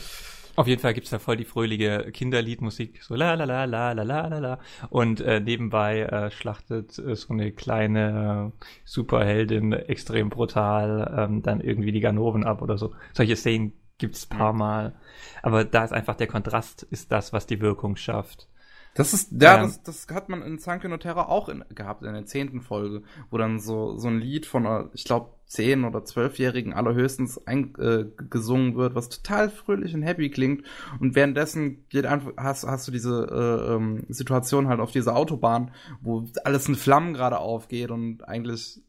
auf 0.57 0.67
jeden 0.67 0.83
Fall 0.83 0.93
gibt's 0.93 1.11
da 1.11 1.21
voll 1.21 1.37
die 1.37 1.45
fröhliche 1.45 2.11
Kinderliedmusik, 2.11 3.01
so 3.05 3.15
la 3.15 3.35
la 3.35 3.45
la 3.45 3.63
la 3.65 3.93
la 3.93 4.03
la 4.03 4.27
la 4.27 4.39
la. 4.41 4.59
Und 4.91 5.21
äh, 5.21 5.39
nebenbei 5.39 6.01
äh, 6.01 6.33
schlachtet 6.33 6.99
äh, 6.99 7.15
so 7.15 7.33
eine 7.33 7.53
kleine 7.53 8.51
äh, 8.61 8.67
Superheldin 8.85 9.73
extrem 9.73 10.31
brutal 10.31 11.15
ähm, 11.17 11.43
dann 11.43 11.61
irgendwie 11.61 11.93
die 11.93 12.01
Ganoven 12.01 12.43
ab 12.43 12.61
oder 12.61 12.77
so. 12.77 12.93
Solche 13.13 13.37
Szenen 13.37 13.73
gibt's 13.99 14.27
paar 14.27 14.53
Mal. 14.53 14.97
Aber 15.43 15.65
da 15.65 15.85
ist 15.85 15.93
einfach 15.93 16.17
der 16.17 16.27
Kontrast, 16.27 16.83
ist 16.83 17.13
das, 17.13 17.33
was 17.33 17.47
die 17.47 17.61
Wirkung 17.61 17.95
schafft. 17.95 18.49
Das 18.97 19.13
ist, 19.13 19.31
ja, 19.31 19.57
ja. 19.57 19.63
Das, 19.63 19.83
das 19.83 20.07
hat 20.09 20.31
man 20.31 20.43
in 20.43 20.59
Sanke 20.59 20.89
no 20.89 20.97
Terra 20.97 21.27
auch 21.29 21.51
in, 21.51 21.63
gehabt, 21.75 22.03
in 22.03 22.15
der 22.15 22.25
zehnten 22.25 22.63
Folge, 22.63 23.03
wo 23.31 23.37
dann 23.37 23.61
so, 23.61 23.99
so 23.99 24.09
ein 24.09 24.19
Lied 24.19 24.47
von 24.47 24.67
einer, 24.67 24.91
ich 24.95 25.05
glaube, 25.05 25.35
zehn- 25.45 25.85
oder 25.85 26.05
zwölfjährigen 26.05 26.73
allerhöchstens 26.73 27.47
ein, 27.47 27.75
äh, 27.77 28.07
gesungen 28.31 28.75
wird, 28.75 28.95
was 28.95 29.11
total 29.11 29.51
fröhlich 29.51 29.95
und 29.95 30.03
happy 30.03 30.31
klingt. 30.31 30.65
Und 30.99 31.15
währenddessen 31.15 31.87
geht 31.91 32.07
einfach, 32.07 32.33
hast, 32.39 32.65
hast 32.65 32.89
du 32.89 32.93
diese 32.93 33.27
äh, 33.31 33.75
ähm, 33.75 34.07
Situation 34.09 34.69
halt 34.69 34.81
auf 34.81 34.93
dieser 34.93 35.15
Autobahn, 35.15 35.73
wo 36.01 36.27
alles 36.45 36.67
in 36.67 36.75
Flammen 36.75 37.13
gerade 37.13 37.39
aufgeht 37.39 37.91
und 37.91 38.27
eigentlich, 38.27 38.81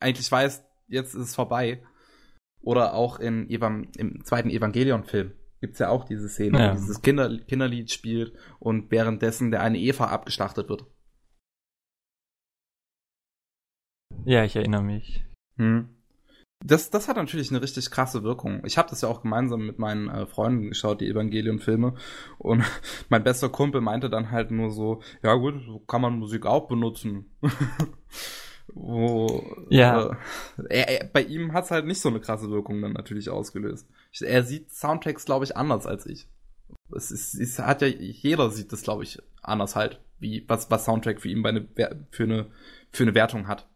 eigentlich 0.00 0.30
weiß, 0.30 0.64
jetzt 0.88 1.14
ist 1.14 1.28
es 1.28 1.34
vorbei. 1.36 1.80
Oder 2.60 2.94
auch 2.94 3.20
in, 3.20 3.46
im 3.48 4.24
zweiten 4.24 4.50
Evangelion-Film 4.50 5.30
gibt's 5.60 5.78
ja 5.78 5.88
auch 5.88 6.04
diese 6.04 6.28
Szene, 6.28 6.58
ja. 6.58 6.70
wo 6.70 6.76
dieses 6.76 7.02
Kinder, 7.02 7.36
Kinderlied 7.38 7.90
spielt 7.90 8.32
und 8.58 8.90
währenddessen 8.90 9.50
der 9.50 9.62
eine 9.62 9.78
Eva 9.78 10.06
abgeschlachtet 10.06 10.68
wird. 10.68 10.86
Ja, 14.24 14.44
ich 14.44 14.56
erinnere 14.56 14.82
mich. 14.82 15.24
Hm. 15.56 15.88
Das, 16.64 16.90
das 16.90 17.06
hat 17.06 17.16
natürlich 17.16 17.50
eine 17.50 17.62
richtig 17.62 17.90
krasse 17.90 18.24
Wirkung. 18.24 18.62
Ich 18.64 18.78
habe 18.78 18.90
das 18.90 19.02
ja 19.02 19.08
auch 19.08 19.22
gemeinsam 19.22 19.64
mit 19.64 19.78
meinen 19.78 20.08
äh, 20.08 20.26
Freunden 20.26 20.68
geschaut, 20.68 21.00
die 21.00 21.08
Evangelion-Filme. 21.08 21.94
Und 22.38 22.64
mein 23.08 23.22
bester 23.22 23.48
Kumpel 23.48 23.80
meinte 23.80 24.10
dann 24.10 24.30
halt 24.32 24.50
nur 24.50 24.70
so, 24.70 25.00
ja 25.22 25.34
gut, 25.34 25.62
so 25.64 25.78
kann 25.80 26.02
man 26.02 26.18
Musik 26.18 26.46
auch 26.46 26.66
benutzen. 26.66 27.30
wo 28.74 29.66
ja. 29.70 30.16
Äh, 30.56 30.64
er, 30.68 30.88
er, 30.88 31.04
bei 31.08 31.22
ihm 31.22 31.52
hat's 31.52 31.70
halt 31.70 31.86
nicht 31.86 32.00
so 32.00 32.08
eine 32.08 32.20
krasse 32.20 32.50
Wirkung 32.50 32.80
dann 32.82 32.92
natürlich 32.92 33.30
ausgelöst. 33.30 33.88
Er 34.20 34.42
sieht 34.42 34.72
Soundtracks, 34.72 35.24
glaube 35.24 35.44
ich, 35.44 35.56
anders 35.56 35.86
als 35.86 36.06
ich. 36.06 36.28
Es, 36.94 37.10
ist, 37.10 37.34
es 37.34 37.58
hat 37.58 37.82
ja 37.82 37.88
jeder 37.88 38.50
sieht 38.50 38.72
das, 38.72 38.82
glaube 38.82 39.02
ich, 39.02 39.20
anders 39.42 39.76
halt, 39.76 40.00
wie 40.18 40.44
was 40.48 40.70
was 40.70 40.84
Soundtrack 40.84 41.20
für 41.20 41.28
ihn 41.28 41.42
bei 41.42 41.50
eine, 41.50 41.66
für 42.10 42.24
eine 42.24 42.46
für 42.90 43.04
eine 43.04 43.14
Wertung 43.14 43.48
hat. 43.48 43.68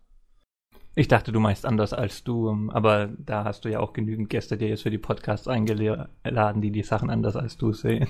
Ich 0.94 1.09
dachte, 1.09 1.33
du 1.33 1.40
meinst 1.40 1.64
anders 1.64 1.94
als 1.94 2.22
du, 2.22 2.50
ähm, 2.50 2.68
aber 2.68 3.09
da 3.18 3.44
hast 3.44 3.64
du 3.64 3.70
ja 3.70 3.81
auch 3.81 3.94
genügend 3.94 4.28
Gäste 4.28 4.59
dir 4.59 4.68
jetzt 4.68 4.83
für 4.83 4.90
die 4.90 4.98
Podcasts 4.98 5.48
eingeladen, 5.48 6.61
die 6.61 6.70
die 6.70 6.83
Sachen 6.83 7.09
anders 7.09 7.35
als 7.35 7.57
du 7.57 7.72
sehen. 7.72 8.09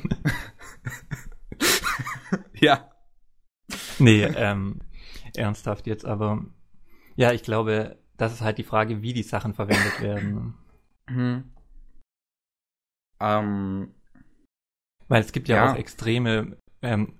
ja. 2.60 2.90
Nee, 4.00 4.24
ähm, 4.24 4.80
ernsthaft 5.36 5.86
jetzt, 5.86 6.04
aber 6.04 6.44
ja, 7.16 7.32
ich 7.32 7.42
glaube, 7.42 7.98
das 8.16 8.32
ist 8.32 8.40
halt 8.40 8.58
die 8.58 8.64
Frage, 8.64 9.02
wie 9.02 9.12
die 9.12 9.22
Sachen 9.22 9.54
verwendet 9.54 10.00
werden. 10.00 10.54
Mhm. 11.08 11.44
Ähm, 13.20 13.94
weil 15.08 15.20
es 15.20 15.32
gibt 15.32 15.48
ja, 15.48 15.56
ja. 15.56 15.72
auch 15.72 15.76
extreme, 15.76 16.56
ähm, 16.82 17.14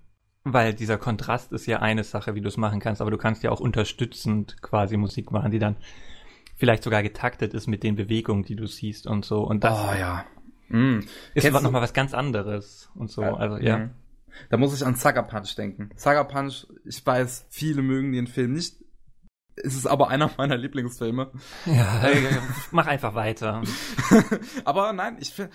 weil 0.45 0.75
dieser 0.75 0.99
Kontrast 0.99 1.53
ist 1.53 1.67
ja 1.67 1.81
eine 1.81 2.05
Sache, 2.05 2.35
wie 2.35 2.41
du 2.41 2.49
es 2.49 2.57
machen 2.57 2.81
kannst, 2.81 3.01
aber 3.01 3.11
du 3.11 3.19
kannst 3.19 3.43
ja 3.43 3.51
auch 3.51 3.61
unterstützend 3.61 4.61
quasi 4.63 4.97
Musik 4.97 5.31
machen, 5.31 5.51
die 5.51 5.59
dann 5.59 5.77
vielleicht 6.57 6.83
sogar 6.83 7.03
getaktet 7.03 7.55
ist 7.55 7.67
mit 7.67 7.83
den 7.83 7.97
Bewegungen, 7.97 8.45
die 8.45 8.57
du 8.57 8.67
siehst 8.67 9.07
und 9.07 9.25
so. 9.25 9.43
Und 9.43 9.65
das 9.65 9.79
oh, 9.79 9.95
ja. 9.95 10.25
Mm. 10.69 11.01
ist 11.35 11.51
nochmal 11.51 11.83
was 11.83 11.93
ganz 11.93 12.15
anderes 12.15 12.91
und 12.95 13.11
so. 13.11 13.23
Ja. 13.23 13.35
Also 13.35 13.59
ja. 13.59 13.79
Mhm. 13.79 13.91
Da 14.49 14.57
muss 14.57 14.75
ich 14.75 14.87
an 14.87 14.95
Sucker 14.97 15.23
Punch 15.23 15.55
denken. 15.57 15.91
Sucker 15.97 16.25
Punch, 16.25 16.67
ich 16.85 17.05
weiß, 17.05 17.47
viele 17.51 17.83
mögen 17.83 18.13
den 18.13 18.27
Film 18.27 18.55
nicht 18.55 18.82
es 19.63 19.75
ist 19.75 19.87
aber 19.87 20.09
einer 20.09 20.31
meiner 20.37 20.57
Lieblingsfilme. 20.57 21.31
Ja, 21.67 22.03
mach 22.71 22.87
einfach 22.87 23.15
weiter. 23.15 23.63
aber 24.65 24.93
nein, 24.93 25.17
ich 25.21 25.31
finde, 25.31 25.53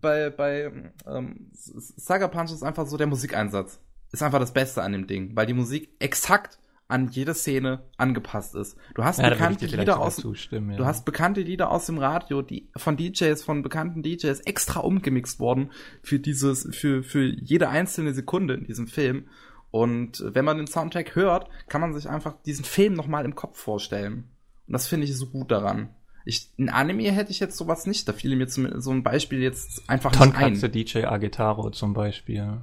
bei, 0.00 0.30
bei 0.30 0.92
ähm, 1.06 1.50
Saga 1.52 2.28
Punch 2.28 2.52
ist 2.52 2.62
einfach 2.62 2.86
so 2.86 2.96
der 2.96 3.06
Musikeinsatz. 3.06 3.80
Ist 4.10 4.22
einfach 4.22 4.40
das 4.40 4.52
Beste 4.52 4.82
an 4.82 4.92
dem 4.92 5.06
Ding, 5.06 5.36
weil 5.36 5.46
die 5.46 5.54
Musik 5.54 5.90
exakt 5.98 6.58
an 6.88 7.08
jede 7.10 7.34
Szene 7.34 7.82
angepasst 7.98 8.54
ist. 8.54 8.76
Du 8.94 9.04
hast 9.04 9.18
ja, 9.18 9.28
bekannte 9.28 9.66
Lieder 9.66 10.00
aus 10.00 10.22
ja. 10.22 10.58
Du 10.60 10.86
hast 10.86 11.04
bekannte 11.04 11.42
Lieder 11.42 11.70
aus 11.70 11.84
dem 11.84 11.98
Radio, 11.98 12.40
die 12.40 12.70
von 12.76 12.96
DJs, 12.96 13.44
von 13.44 13.62
bekannten 13.62 14.02
DJs 14.02 14.40
extra 14.40 14.80
umgemixt 14.80 15.38
worden 15.38 15.70
für 16.02 16.18
dieses 16.18 16.66
für 16.74 17.02
für 17.02 17.24
jede 17.24 17.68
einzelne 17.68 18.14
Sekunde 18.14 18.54
in 18.54 18.64
diesem 18.64 18.86
Film 18.86 19.26
und 19.70 20.22
wenn 20.24 20.44
man 20.44 20.56
den 20.56 20.66
Soundtrack 20.66 21.14
hört, 21.14 21.48
kann 21.68 21.80
man 21.80 21.94
sich 21.94 22.08
einfach 22.08 22.34
diesen 22.42 22.64
Film 22.64 22.94
nochmal 22.94 23.24
im 23.24 23.34
Kopf 23.34 23.58
vorstellen. 23.58 24.30
Und 24.66 24.72
das 24.72 24.86
finde 24.86 25.06
ich 25.06 25.16
so 25.16 25.26
gut 25.26 25.50
daran. 25.50 25.90
Ich, 26.24 26.50
in 26.56 26.68
Anime 26.68 27.10
hätte 27.10 27.30
ich 27.30 27.40
jetzt 27.40 27.56
sowas 27.56 27.86
nicht. 27.86 28.06
Da 28.08 28.12
fiel 28.12 28.36
mir 28.36 28.48
zum, 28.48 28.80
so 28.80 28.90
ein 28.90 29.02
Beispiel 29.02 29.40
jetzt 29.40 29.88
einfach 29.88 30.12
Tonkatsu 30.12 30.66
nicht 30.68 30.96
ein. 30.96 31.04
DJ 31.04 31.06
Agitaro 31.06 31.70
zum 31.70 31.94
Beispiel. 31.94 32.62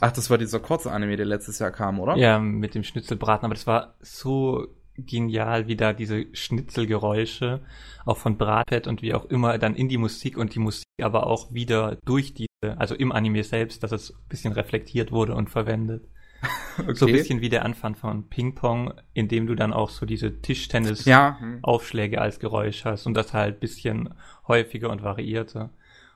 Ach, 0.00 0.12
das 0.12 0.30
war 0.30 0.38
dieser 0.38 0.60
kurze 0.60 0.92
Anime, 0.92 1.16
der 1.16 1.26
letztes 1.26 1.58
Jahr 1.58 1.70
kam, 1.70 1.98
oder? 1.98 2.16
Ja, 2.16 2.38
mit 2.38 2.74
dem 2.74 2.84
Schnitzelbraten. 2.84 3.44
Aber 3.44 3.54
das 3.54 3.66
war 3.66 3.94
so 4.00 4.68
genial, 4.96 5.66
wie 5.66 5.76
da 5.76 5.92
diese 5.92 6.26
Schnitzelgeräusche 6.32 7.60
auch 8.04 8.18
von 8.18 8.36
Bratpet 8.36 8.86
und 8.86 9.02
wie 9.02 9.14
auch 9.14 9.24
immer 9.26 9.58
dann 9.58 9.74
in 9.74 9.88
die 9.88 9.98
Musik 9.98 10.36
und 10.36 10.54
die 10.54 10.58
Musik 10.58 10.84
aber 11.02 11.26
auch 11.26 11.52
wieder 11.52 11.96
durch 12.04 12.34
diese, 12.34 12.48
also 12.76 12.94
im 12.94 13.12
Anime 13.12 13.44
selbst, 13.44 13.82
dass 13.82 13.92
es 13.92 14.10
ein 14.10 14.28
bisschen 14.28 14.52
reflektiert 14.52 15.12
wurde 15.12 15.34
und 15.34 15.48
verwendet. 15.48 16.06
Okay. 16.78 16.94
So 16.94 17.06
ein 17.06 17.12
bisschen 17.12 17.42
wie 17.42 17.50
der 17.50 17.66
Anfang 17.66 17.94
von 17.94 18.28
Ping-Pong, 18.28 18.94
in 19.12 19.28
dem 19.28 19.46
du 19.46 19.54
dann 19.54 19.74
auch 19.74 19.90
so 19.90 20.06
diese 20.06 20.40
Tischtennis-Aufschläge 20.40 22.16
ja. 22.16 22.22
als 22.22 22.40
Geräusch 22.40 22.86
hast 22.86 23.06
und 23.06 23.12
das 23.12 23.34
halt 23.34 23.60
bisschen 23.60 24.14
häufiger 24.48 24.88
und 24.88 25.02
variierter. 25.02 25.70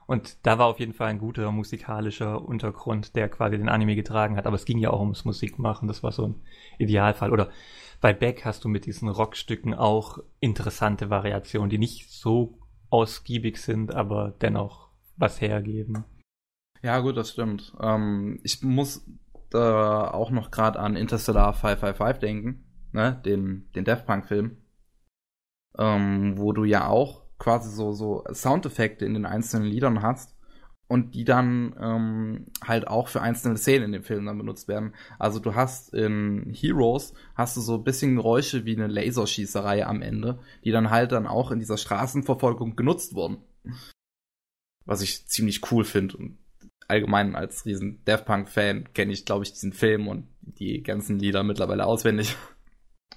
Und 0.06 0.38
da 0.46 0.58
war 0.58 0.66
auf 0.66 0.80
jeden 0.80 0.92
Fall 0.92 1.08
ein 1.08 1.18
guter 1.18 1.50
musikalischer 1.50 2.42
Untergrund, 2.42 3.16
der 3.16 3.28
quasi 3.28 3.56
den 3.56 3.68
Anime 3.68 3.94
getragen 3.94 4.36
hat. 4.36 4.46
Aber 4.46 4.56
es 4.56 4.64
ging 4.64 4.78
ja 4.78 4.90
auch 4.90 5.00
ums 5.00 5.24
Musikmachen. 5.24 5.88
Das 5.88 6.02
war 6.02 6.12
so 6.12 6.28
ein 6.28 6.34
Idealfall. 6.78 7.32
Oder 7.32 7.50
bei 8.00 8.12
Beck 8.12 8.44
hast 8.44 8.64
du 8.64 8.68
mit 8.68 8.86
diesen 8.86 9.08
Rockstücken 9.08 9.72
auch 9.74 10.18
interessante 10.40 11.08
Variationen, 11.08 11.70
die 11.70 11.78
nicht 11.78 12.10
so 12.10 12.58
ausgiebig 12.90 13.58
sind, 13.58 13.94
aber 13.94 14.34
dennoch 14.42 14.88
was 15.16 15.40
hergeben. 15.40 16.04
Ja, 16.82 16.98
gut, 17.00 17.16
das 17.16 17.30
stimmt. 17.30 17.72
Ähm, 17.80 18.40
ich 18.42 18.62
muss 18.62 19.06
da 19.54 20.10
auch 20.10 20.30
noch 20.30 20.50
gerade 20.50 20.78
an 20.78 20.96
Interstellar 20.96 21.52
555 21.52 22.20
denken, 22.20 22.64
ne? 22.92 23.20
den, 23.24 23.70
den 23.74 23.84
Death 23.84 24.06
Punk-Film, 24.06 24.56
ähm, 25.78 26.38
wo 26.38 26.52
du 26.52 26.64
ja 26.64 26.88
auch 26.88 27.22
quasi 27.38 27.70
so, 27.70 27.92
so 27.92 28.24
Soundeffekte 28.32 29.04
in 29.04 29.14
den 29.14 29.26
einzelnen 29.26 29.66
Liedern 29.66 30.02
hast 30.02 30.34
und 30.86 31.14
die 31.14 31.24
dann 31.24 31.74
ähm, 31.80 32.46
halt 32.62 32.86
auch 32.88 33.08
für 33.08 33.22
einzelne 33.22 33.56
Szenen 33.56 33.86
in 33.86 33.92
dem 33.92 34.02
Film 34.02 34.26
dann 34.26 34.38
benutzt 34.38 34.68
werden. 34.68 34.94
Also 35.18 35.40
du 35.40 35.54
hast 35.54 35.94
in 35.94 36.52
Heroes 36.54 37.14
hast 37.34 37.56
du 37.56 37.60
so 37.60 37.76
ein 37.76 37.84
bisschen 37.84 38.16
Geräusche 38.16 38.64
wie 38.64 38.76
eine 38.76 38.86
Laserschießerei 38.86 39.86
am 39.86 40.02
Ende, 40.02 40.38
die 40.64 40.72
dann 40.72 40.90
halt 40.90 41.12
dann 41.12 41.26
auch 41.26 41.50
in 41.50 41.58
dieser 41.58 41.78
Straßenverfolgung 41.78 42.76
genutzt 42.76 43.14
wurden. 43.14 43.38
Was 44.84 45.00
ich 45.00 45.26
ziemlich 45.26 45.70
cool 45.72 45.84
finde 45.84 46.16
und 46.18 46.38
allgemein 46.88 47.34
als 47.34 47.64
riesen 47.64 48.04
Death 48.04 48.24
Punk 48.24 48.48
Fan 48.48 48.92
kenne 48.92 49.12
ich 49.12 49.24
glaube 49.24 49.44
ich 49.44 49.52
diesen 49.52 49.72
Film 49.72 50.08
und 50.08 50.28
die 50.42 50.82
ganzen 50.82 51.18
Lieder 51.18 51.42
mittlerweile 51.42 51.86
auswendig. 51.86 52.36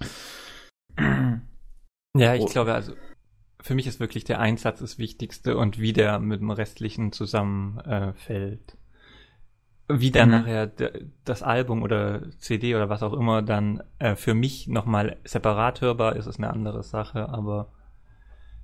Ja, 2.16 2.34
ich 2.34 2.42
oh. 2.42 2.46
glaube 2.46 2.74
also 2.74 2.94
für 3.60 3.74
mich 3.74 3.86
ist 3.86 4.00
wirklich 4.00 4.24
der 4.24 4.40
Einsatz 4.40 4.80
das 4.80 4.98
Wichtigste 4.98 5.56
und 5.56 5.78
wie 5.78 5.92
der 5.92 6.18
mit 6.18 6.40
dem 6.40 6.50
Restlichen 6.50 7.12
zusammenfällt. 7.12 8.76
Äh, 9.88 9.98
wie 10.00 10.10
dann 10.10 10.28
mhm. 10.28 10.34
nachher 10.34 10.70
das 11.24 11.42
Album 11.42 11.82
oder 11.82 12.30
CD 12.38 12.74
oder 12.74 12.88
was 12.88 13.02
auch 13.02 13.14
immer 13.14 13.42
dann 13.42 13.82
äh, 13.98 14.16
für 14.16 14.34
mich 14.34 14.68
nochmal 14.68 15.16
separat 15.24 15.80
hörbar 15.80 16.16
ist, 16.16 16.26
ist 16.26 16.38
eine 16.38 16.50
andere 16.50 16.82
Sache, 16.82 17.28
aber 17.28 17.72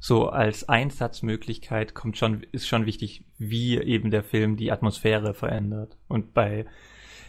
so 0.04 0.28
als 0.28 0.68
Einsatzmöglichkeit 0.68 1.94
kommt 1.94 2.18
schon, 2.18 2.42
ist 2.52 2.68
schon 2.68 2.84
wichtig, 2.84 3.24
wie 3.38 3.78
eben 3.78 4.10
der 4.10 4.22
Film 4.22 4.58
die 4.58 4.70
Atmosphäre 4.70 5.32
verändert. 5.32 5.96
Und 6.08 6.34
bei 6.34 6.66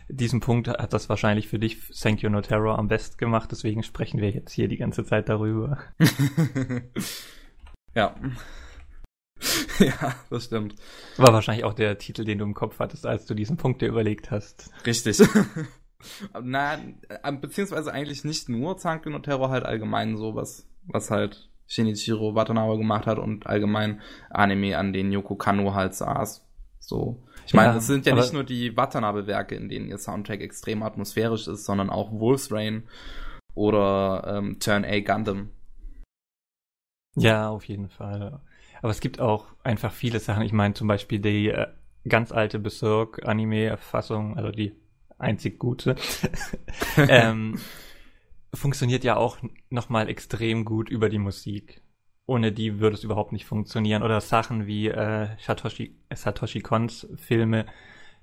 diesem 0.09 0.41
Punkt 0.41 0.67
hat 0.67 0.91
das 0.91 1.07
wahrscheinlich 1.07 1.47
für 1.47 1.57
dich 1.57 1.77
Thank 1.97 2.21
You 2.21 2.29
No 2.29 2.41
Terror 2.41 2.77
am 2.77 2.89
besten 2.89 3.15
gemacht, 3.15 3.49
deswegen 3.49 3.81
sprechen 3.81 4.19
wir 4.19 4.29
jetzt 4.29 4.51
hier 4.51 4.67
die 4.67 4.75
ganze 4.75 5.05
Zeit 5.05 5.29
darüber. 5.29 5.77
Ja. 7.97 8.13
ja, 9.79 10.15
das 10.29 10.43
stimmt. 10.43 10.75
War 11.15 11.31
wahrscheinlich 11.31 11.63
auch 11.63 11.71
der 11.71 11.97
Titel, 11.97 12.25
den 12.25 12.39
du 12.39 12.43
im 12.43 12.53
Kopf 12.53 12.79
hattest, 12.79 13.05
als 13.05 13.25
du 13.25 13.35
diesen 13.35 13.55
Punkt 13.55 13.81
dir 13.81 13.87
überlegt 13.87 14.31
hast. 14.31 14.69
Richtig. 14.85 15.21
Na, 16.43 16.73
äh, 17.07 17.31
beziehungsweise 17.31 17.93
eigentlich 17.93 18.25
nicht 18.25 18.49
nur 18.49 18.77
Zanken 18.77 19.13
und 19.13 19.23
Terror, 19.23 19.49
halt 19.49 19.63
allgemein 19.63 20.17
sowas, 20.17 20.67
was 20.87 21.09
halt 21.09 21.49
Shinichiro 21.67 22.35
Watanabe 22.35 22.77
gemacht 22.77 23.07
hat 23.07 23.19
und 23.19 23.47
allgemein 23.47 24.01
Anime, 24.29 24.77
an 24.77 24.93
denen 24.93 25.11
Yoko 25.11 25.35
Kano 25.35 25.73
halt 25.73 25.95
saß. 25.95 26.45
So. 26.79 27.23
Ich 27.47 27.53
meine, 27.53 27.73
ja, 27.73 27.77
es 27.77 27.87
sind 27.87 28.05
ja 28.05 28.15
nicht 28.15 28.33
nur 28.33 28.43
die 28.43 28.75
Watanabe-Werke, 28.75 29.55
in 29.55 29.69
denen 29.69 29.87
ihr 29.87 29.97
Soundtrack 29.97 30.41
extrem 30.41 30.83
atmosphärisch 30.83 31.47
ist, 31.47 31.65
sondern 31.65 31.89
auch 31.89 32.11
Wolf's 32.11 32.51
Rain 32.51 32.83
oder 33.53 34.23
ähm, 34.27 34.59
Turn 34.59 34.85
A 34.85 34.99
Gundam. 34.99 35.49
Ja, 37.15 37.49
auf 37.49 37.65
jeden 37.65 37.89
Fall. 37.89 38.39
Aber 38.81 38.91
es 38.91 38.99
gibt 38.99 39.19
auch 39.19 39.45
einfach 39.63 39.93
viele 39.93 40.19
Sachen. 40.19 40.43
Ich 40.43 40.53
meine 40.53 40.73
zum 40.73 40.87
Beispiel 40.87 41.19
die 41.19 41.47
äh, 41.49 41.67
ganz 42.07 42.31
alte 42.31 42.59
Berserk-Anime-Fassung, 42.59 44.37
also 44.37 44.51
die 44.51 44.75
einzig 45.17 45.59
gute, 45.59 45.95
ähm, 46.97 47.59
funktioniert 48.55 49.03
ja 49.03 49.17
auch 49.17 49.37
nochmal 49.69 50.09
extrem 50.09 50.65
gut 50.65 50.89
über 50.89 51.09
die 51.09 51.19
Musik. 51.19 51.81
Ohne 52.27 52.51
die 52.51 52.79
würde 52.79 52.95
es 52.95 53.03
überhaupt 53.03 53.31
nicht 53.31 53.45
funktionieren. 53.45 54.01
Oder 54.01 54.19
Sachen 54.21 54.65
wie 54.65 54.87
äh, 54.87 55.27
Satoshi, 55.37 55.95
Satoshi 56.13 56.61
Kons 56.61 57.07
Filme, 57.15 57.65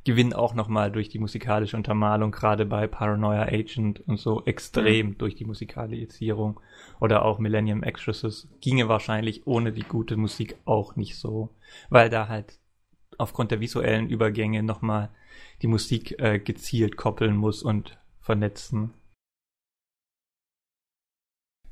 gewinnen 0.05 0.33
auch 0.33 0.55
nochmal 0.55 0.91
durch 0.91 1.09
die 1.09 1.19
musikalische 1.19 1.77
Untermalung, 1.77 2.33
gerade 2.33 2.67
bei 2.67 2.87
Paranoia 2.87 3.43
Agent 3.43 4.01
und 4.01 4.19
so 4.19 4.45
extrem 4.45 5.09
mhm. 5.09 5.19
durch 5.19 5.37
die 5.37 5.45
Musikalisierung. 5.45 6.61
Oder 7.01 7.25
auch 7.25 7.39
Millennium 7.39 7.83
Exorcist 7.83 8.49
ginge 8.61 8.89
wahrscheinlich 8.89 9.47
ohne 9.47 9.73
die 9.73 9.85
gute 9.85 10.17
Musik 10.17 10.57
auch 10.65 10.97
nicht 10.97 11.17
so, 11.17 11.51
weil 11.89 12.11
da 12.11 12.29
halt 12.29 12.59
aufgrund 13.19 13.51
der 13.53 13.61
visuellen 13.61 14.09
Übergänge 14.09 14.63
nochmal 14.63 15.11
die 15.63 15.69
Musik 15.69 16.19
äh, 16.19 16.41
gezielt 16.41 16.97
koppeln 16.97 17.37
muss 17.37 17.63
und 17.63 17.99
vernetzen. 18.21 18.95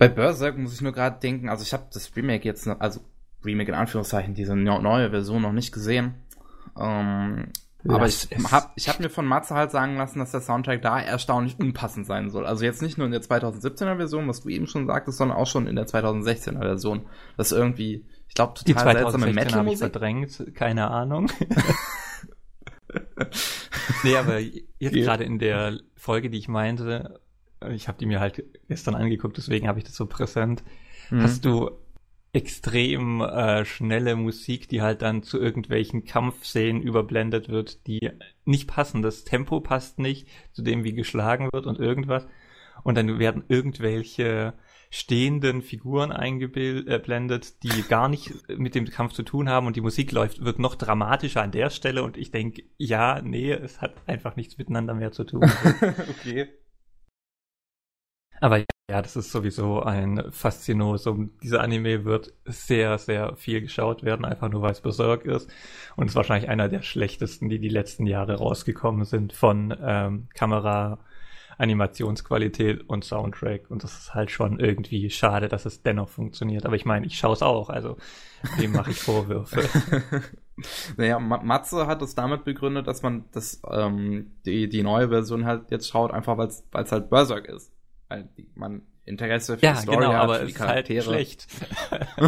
Bei 0.01 0.09
Berserk 0.09 0.57
muss 0.57 0.73
ich 0.73 0.81
nur 0.81 0.93
gerade 0.93 1.21
denken, 1.21 1.51
also 1.51 1.63
ich 1.63 1.75
habe 1.75 1.85
das 1.93 2.17
Remake 2.17 2.47
jetzt, 2.47 2.67
noch, 2.67 2.81
also 2.81 3.01
Remake 3.45 3.71
in 3.71 3.77
Anführungszeichen, 3.77 4.33
diese 4.33 4.57
neue 4.57 5.11
Version 5.11 5.43
noch 5.43 5.53
nicht 5.53 5.73
gesehen. 5.73 6.15
Ähm, 6.75 7.49
aber 7.87 8.07
ich 8.07 8.31
habe 8.51 8.71
ich 8.77 8.89
hab 8.89 8.99
mir 8.99 9.11
von 9.11 9.27
Matze 9.27 9.55
halt 9.55 9.71
sagen 9.73 9.99
lassen, 9.99 10.19
dass 10.19 10.31
der 10.31 10.41
Soundtrack 10.41 10.81
da 10.81 10.99
erstaunlich 10.99 11.59
unpassend 11.59 12.07
sein 12.07 12.31
soll. 12.31 12.47
Also 12.47 12.65
jetzt 12.65 12.81
nicht 12.81 12.97
nur 12.97 13.05
in 13.05 13.13
der 13.13 13.21
2017er 13.21 13.99
Version, 13.99 14.27
was 14.27 14.41
du 14.41 14.49
eben 14.49 14.67
schon 14.67 14.87
sagtest, 14.87 15.19
sondern 15.19 15.37
auch 15.37 15.47
schon 15.47 15.67
in 15.67 15.77
der 15.77 15.87
2016er 15.87 16.61
Version. 16.61 17.03
Das 17.37 17.53
irgendwie, 17.53 18.07
ich 18.27 18.35
glaube, 18.35 18.55
total 18.55 18.97
seltsame 18.97 19.35
Metal-Musik. 19.35 19.81
verdrängt, 19.81 20.55
keine 20.55 20.91
Ahnung. 20.91 21.31
nee, 24.03 24.17
aber 24.17 24.39
jetzt 24.39 24.95
gerade 24.95 25.25
in 25.25 25.39
der 25.39 25.79
Folge, 25.95 26.31
die 26.31 26.39
ich 26.39 26.49
meinte, 26.49 27.21
ich 27.73 27.89
habe 27.89 27.99
die 27.99 28.07
mir 28.07 28.21
halt 28.21 28.43
gestern 28.69 28.95
angeguckt, 28.95 29.37
deswegen 29.37 29.69
habe 29.69 29.79
ich 29.79 29.85
das 29.85 29.97
so 29.97 30.07
präsent. 30.07 30.63
Mhm. 31.11 31.23
Hast 31.23 31.45
du 31.45 31.71
extrem 32.33 33.21
äh, 33.23 33.65
schnelle 33.65 34.15
Musik, 34.15 34.69
die 34.69 34.83
halt 34.83 35.03
dann 35.03 35.23
zu 35.23 35.41
irgendwelchen 35.41 36.05
Kampfszenen 36.05 36.81
überblendet 36.81 37.49
wird, 37.49 37.87
die 37.87 38.11
nicht 38.45 38.69
passen. 38.69 39.03
Das 39.03 39.25
Tempo 39.25 39.61
passt 39.61 39.99
nicht 39.99 40.29
zu 40.53 40.63
dem, 40.63 40.85
wie 40.85 40.93
geschlagen 40.93 41.49
wird 41.53 41.67
und 41.67 41.81
irgendwas. 41.81 42.27
Und 42.85 42.97
dann 42.97 43.19
werden 43.19 43.45
irgendwelche 43.49 44.55
stehenden 44.91 45.63
Figuren 45.63 46.11
eingeblendet, 46.11 47.47
äh, 47.47 47.53
die 47.63 47.83
gar 47.83 48.09
nicht 48.09 48.33
mit 48.49 48.75
dem 48.75 48.87
Kampf 48.87 49.13
zu 49.13 49.23
tun 49.23 49.49
haben 49.49 49.67
und 49.67 49.77
die 49.77 49.81
Musik 49.81 50.11
läuft, 50.11 50.45
wird 50.45 50.59
noch 50.59 50.75
dramatischer 50.75 51.43
an 51.43 51.53
der 51.53 51.71
Stelle 51.71 52.03
und 52.03 52.17
ich 52.17 52.33
denke, 52.33 52.65
ja, 52.77 53.21
nee, 53.23 53.53
es 53.53 53.81
hat 53.81 53.95
einfach 54.07 54.35
nichts 54.35 54.59
miteinander 54.59 54.95
mehr 54.95 55.13
zu 55.13 55.25
tun. 55.25 55.43
okay. 56.11 56.49
Aber 58.41 58.65
ja, 58.91 59.03
das 59.03 59.15
ist 59.15 59.31
sowieso 59.31 59.83
ein 59.83 60.33
Faszinosum. 60.33 61.31
Dieser 61.43 61.61
Anime 61.61 62.05
wird 62.05 62.33
sehr, 62.45 62.99
sehr 62.99 63.37
viel 63.37 63.61
geschaut 63.61 64.03
werden, 64.03 64.25
einfach 64.25 64.49
nur 64.49 64.63
weil 64.63 64.73
es 64.73 64.81
Berserk 64.81 65.27
ist. 65.27 65.49
Und 65.95 66.09
ist 66.09 66.17
wahrscheinlich 66.17 66.51
einer 66.51 66.69
der 66.69 66.83
schlechtesten, 66.83 67.49
die 67.49 67.61
die 67.61 67.69
letzten 67.69 68.07
Jahre 68.07 68.39
rausgekommen 68.39 69.05
sind 69.05 69.33
von 69.33 69.77
ähm, 69.81 70.29
Kamera, 70.35 70.99
Animationsqualität 71.59 72.89
und 72.89 73.05
Soundtrack. 73.05 73.71
Und 73.71 73.85
das 73.85 73.97
ist 73.97 74.15
halt 74.15 74.31
schon 74.31 74.59
irgendwie 74.59 75.11
schade, 75.11 75.49
dass 75.49 75.67
es 75.67 75.83
dennoch 75.83 76.09
funktioniert. 76.09 76.65
Aber 76.65 76.75
ich 76.75 76.87
meine, 76.87 77.07
ich 77.07 77.19
schaue 77.19 77.35
es 77.35 77.43
auch, 77.43 77.69
also 77.69 77.99
dem 78.59 78.73
mache 78.73 78.91
ich 78.91 78.99
Vorwürfe. 78.99 79.69
naja, 80.97 81.19
Matze 81.19 81.87
hat 81.87 82.01
es 82.03 82.15
damit 82.15 82.45
begründet, 82.45 82.87
dass 82.87 83.03
man 83.03 83.27
das, 83.33 83.61
ähm, 83.71 84.33
die, 84.47 84.69
die 84.69 84.83
neue 84.83 85.11
Version 85.11 85.45
halt 85.45 85.71
jetzt 85.71 85.89
schaut, 85.89 86.11
einfach 86.11 86.39
weil 86.39 86.49
es 86.49 86.65
halt 86.91 87.11
Berserk 87.11 87.47
ist 87.47 87.71
man 88.55 88.83
Interesse 89.05 89.59
für 89.59 89.65
ja, 89.65 89.73
die 89.73 89.79
Story 89.81 89.97
genau, 89.99 90.13
hat, 90.13 90.21
aber 90.21 90.39
für 90.41 90.47
die 90.47 90.53
Charaktere. 90.53 90.99
Ist 90.99 91.07
halt 91.07 91.15
schlecht. 91.15 91.47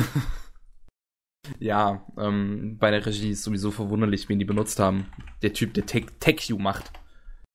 ja, 1.59 2.07
ähm, 2.19 2.77
bei 2.79 2.91
der 2.91 3.05
Regie 3.05 3.31
ist 3.31 3.45
sowieso 3.45 3.71
verwunderlich, 3.71 4.29
wen 4.29 4.39
die 4.39 4.45
benutzt 4.45 4.79
haben. 4.79 5.07
Der 5.43 5.53
Typ, 5.53 5.75
der 5.75 5.87
Tech, 5.87 6.07
Tech 6.21 6.41
You 6.49 6.59
macht. 6.59 6.93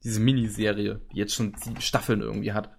Diese 0.03 0.19
Miniserie, 0.19 1.01
die 1.11 1.17
jetzt 1.17 1.33
schon 1.33 1.55
sieben 1.55 1.81
Staffeln 1.81 2.21
irgendwie 2.21 2.53
hat. 2.53 2.69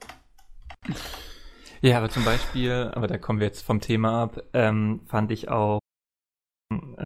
Ja, 1.80 1.98
aber 1.98 2.08
zum 2.08 2.24
Beispiel, 2.24 2.90
aber 2.94 3.06
da 3.06 3.18
kommen 3.18 3.40
wir 3.40 3.46
jetzt 3.46 3.62
vom 3.62 3.80
Thema 3.80 4.22
ab, 4.22 4.42
ähm, 4.52 5.02
fand 5.06 5.30
ich 5.30 5.48
auch 5.48 5.80
äh, 6.72 7.04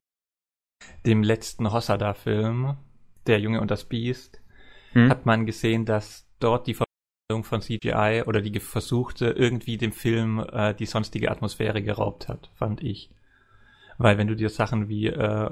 dem 1.04 1.22
letzten 1.22 1.72
Hossada-Film, 1.72 2.76
Der 3.26 3.40
Junge 3.40 3.60
und 3.60 3.70
das 3.70 3.84
Biest, 3.84 4.42
hm? 4.92 5.10
hat 5.10 5.26
man 5.26 5.46
gesehen, 5.46 5.84
dass 5.84 6.28
dort 6.38 6.66
die 6.66 6.74
von 7.40 7.62
CGI 7.62 8.24
oder 8.26 8.40
die 8.42 8.60
versuchte 8.60 9.30
irgendwie 9.30 9.78
dem 9.78 9.92
Film 9.92 10.38
äh, 10.52 10.74
die 10.74 10.86
sonstige 10.86 11.30
Atmosphäre 11.30 11.82
geraubt 11.82 12.28
hat, 12.28 12.50
fand 12.54 12.82
ich. 12.82 13.10
Weil 13.98 14.18
wenn 14.18 14.26
du 14.26 14.36
dir 14.36 14.50
Sachen 14.50 14.88
wie 14.88 15.06
äh, 15.06 15.50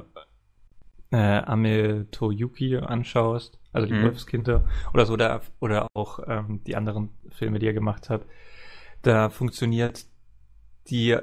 äh, 1.10 1.16
Ame 1.16 2.06
Toyuki 2.10 2.76
anschaust, 2.76 3.58
also 3.72 3.86
die 3.86 3.94
mhm. 3.94 4.04
Wolfskinder 4.04 4.68
oder 4.92 5.06
so, 5.06 5.16
da, 5.16 5.40
oder 5.60 5.88
auch 5.94 6.20
ähm, 6.26 6.62
die 6.66 6.76
anderen 6.76 7.10
Filme, 7.30 7.58
die 7.58 7.66
er 7.66 7.72
gemacht 7.72 8.10
hat, 8.10 8.26
da 9.02 9.30
funktioniert 9.30 10.04
die 10.88 11.16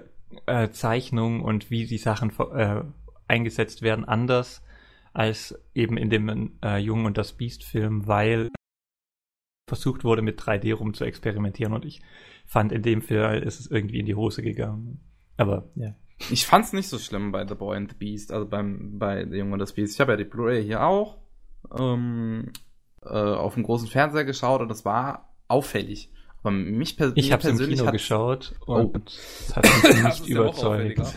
äh, 0.46 0.70
Zeichnung 0.70 1.42
und 1.42 1.70
wie 1.70 1.86
die 1.86 1.98
Sachen 1.98 2.32
äh, 2.54 2.84
eingesetzt 3.28 3.82
werden, 3.82 4.06
anders 4.06 4.64
als 5.14 5.60
eben 5.74 5.98
in 5.98 6.10
dem 6.10 6.52
äh, 6.64 6.78
Jungen 6.78 7.08
und 7.08 7.18
das 7.18 7.34
Biest-Film, 7.34 8.08
weil 8.08 8.50
versucht 9.68 10.04
wurde, 10.04 10.22
mit 10.22 10.40
3D 10.40 10.74
rum 10.74 10.94
zu 10.94 11.04
experimentieren 11.04 11.74
und 11.74 11.86
ich 11.86 12.02
fand, 12.46 12.72
in 12.72 12.82
dem 12.82 13.02
Fall 13.02 13.44
ist 13.44 13.60
es 13.60 13.70
irgendwie 13.70 14.00
in 14.00 14.06
die 14.06 14.16
Hose 14.16 14.42
gegangen. 14.42 15.02
Aber 15.36 15.70
ja. 15.76 15.94
Ich 16.32 16.48
fand's 16.48 16.74
nicht 16.74 16.88
so 16.88 16.98
schlimm 16.98 17.32
bei 17.32 17.46
The 17.46 17.54
Boy 17.54 17.78
and 17.78 17.92
the 17.92 17.98
Beast, 17.98 18.32
also 18.32 18.48
beim 18.48 18.98
bei 18.98 19.26
The 19.30 19.38
Junge 19.38 19.54
und 19.54 19.60
das 19.60 19.74
Beast. 19.74 19.94
Ich 19.94 20.00
habe 20.00 20.14
ja 20.14 20.18
die 20.18 20.24
Blu-ray 20.24 20.64
hier 20.64 20.84
auch 20.84 21.18
ähm, 21.78 22.52
äh, 23.04 23.10
auf 23.10 23.54
dem 23.54 23.64
großen 23.64 23.88
Fernseher 23.88 24.26
geschaut 24.26 24.62
und 24.62 24.70
das 24.70 24.84
war 24.86 25.36
auffällig. 25.48 26.12
Aber 26.42 26.52
mich 26.52 26.98
per 26.98 27.12
ich 27.16 27.32
habe 27.32 27.42
persönlich 27.42 27.74
im 27.74 27.76
Kino 27.76 27.88
hat... 27.88 27.94
geschaut 27.94 28.56
und 28.66 28.96
oh. 28.96 29.02
es 29.06 29.56
hat 29.56 29.66
mich 29.66 30.04
nicht 30.04 30.28
überzeugt. 30.28 31.14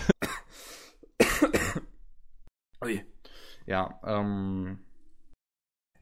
Ui. 2.85 3.03
Ja, 3.67 4.01
ähm. 4.05 4.81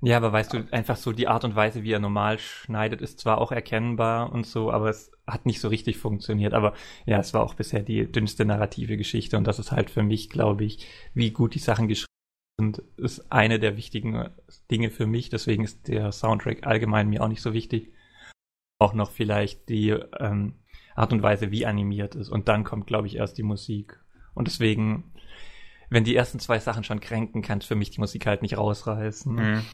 Ja, 0.00 0.16
aber 0.16 0.32
weißt 0.32 0.52
du, 0.52 0.66
einfach 0.70 0.96
so 0.96 1.12
die 1.12 1.26
Art 1.26 1.44
und 1.44 1.56
Weise, 1.56 1.82
wie 1.82 1.92
er 1.92 1.98
normal 1.98 2.38
schneidet, 2.38 3.00
ist 3.00 3.18
zwar 3.18 3.38
auch 3.38 3.50
erkennbar 3.50 4.32
und 4.32 4.46
so, 4.46 4.70
aber 4.70 4.90
es 4.90 5.10
hat 5.26 5.44
nicht 5.44 5.60
so 5.60 5.68
richtig 5.68 5.98
funktioniert. 5.98 6.54
Aber 6.54 6.74
ja, 7.04 7.18
es 7.18 7.34
war 7.34 7.42
auch 7.42 7.54
bisher 7.54 7.82
die 7.82 8.10
dünnste 8.10 8.44
narrative 8.44 8.96
Geschichte 8.96 9.36
und 9.36 9.44
das 9.46 9.58
ist 9.58 9.72
halt 9.72 9.90
für 9.90 10.04
mich, 10.04 10.30
glaube 10.30 10.64
ich, 10.64 10.86
wie 11.14 11.32
gut 11.32 11.54
die 11.54 11.58
Sachen 11.58 11.88
geschrieben 11.88 12.06
sind, 12.60 12.78
ist 12.96 13.32
eine 13.32 13.58
der 13.58 13.76
wichtigen 13.76 14.28
Dinge 14.70 14.90
für 14.90 15.06
mich. 15.06 15.30
Deswegen 15.30 15.64
ist 15.64 15.88
der 15.88 16.12
Soundtrack 16.12 16.64
allgemein 16.66 17.08
mir 17.08 17.22
auch 17.22 17.28
nicht 17.28 17.42
so 17.42 17.52
wichtig. 17.52 17.92
Auch 18.78 18.94
noch 18.94 19.10
vielleicht 19.10 19.68
die 19.68 19.90
ähm, 19.90 20.60
Art 20.94 21.12
und 21.12 21.22
Weise, 21.22 21.50
wie 21.50 21.66
animiert 21.66 22.14
ist. 22.14 22.28
Und 22.28 22.46
dann 22.46 22.62
kommt, 22.62 22.86
glaube 22.86 23.08
ich, 23.08 23.16
erst 23.16 23.36
die 23.36 23.42
Musik. 23.42 24.00
Und 24.34 24.46
deswegen 24.46 25.12
wenn 25.90 26.04
die 26.04 26.16
ersten 26.16 26.38
zwei 26.38 26.58
Sachen 26.58 26.84
schon 26.84 27.00
kränken, 27.00 27.42
kann 27.42 27.58
es 27.58 27.66
für 27.66 27.74
mich 27.74 27.90
die 27.90 28.00
Musik 28.00 28.26
halt 28.26 28.42
nicht 28.42 28.58
rausreißen. 28.58 29.34
Mhm. 29.34 29.64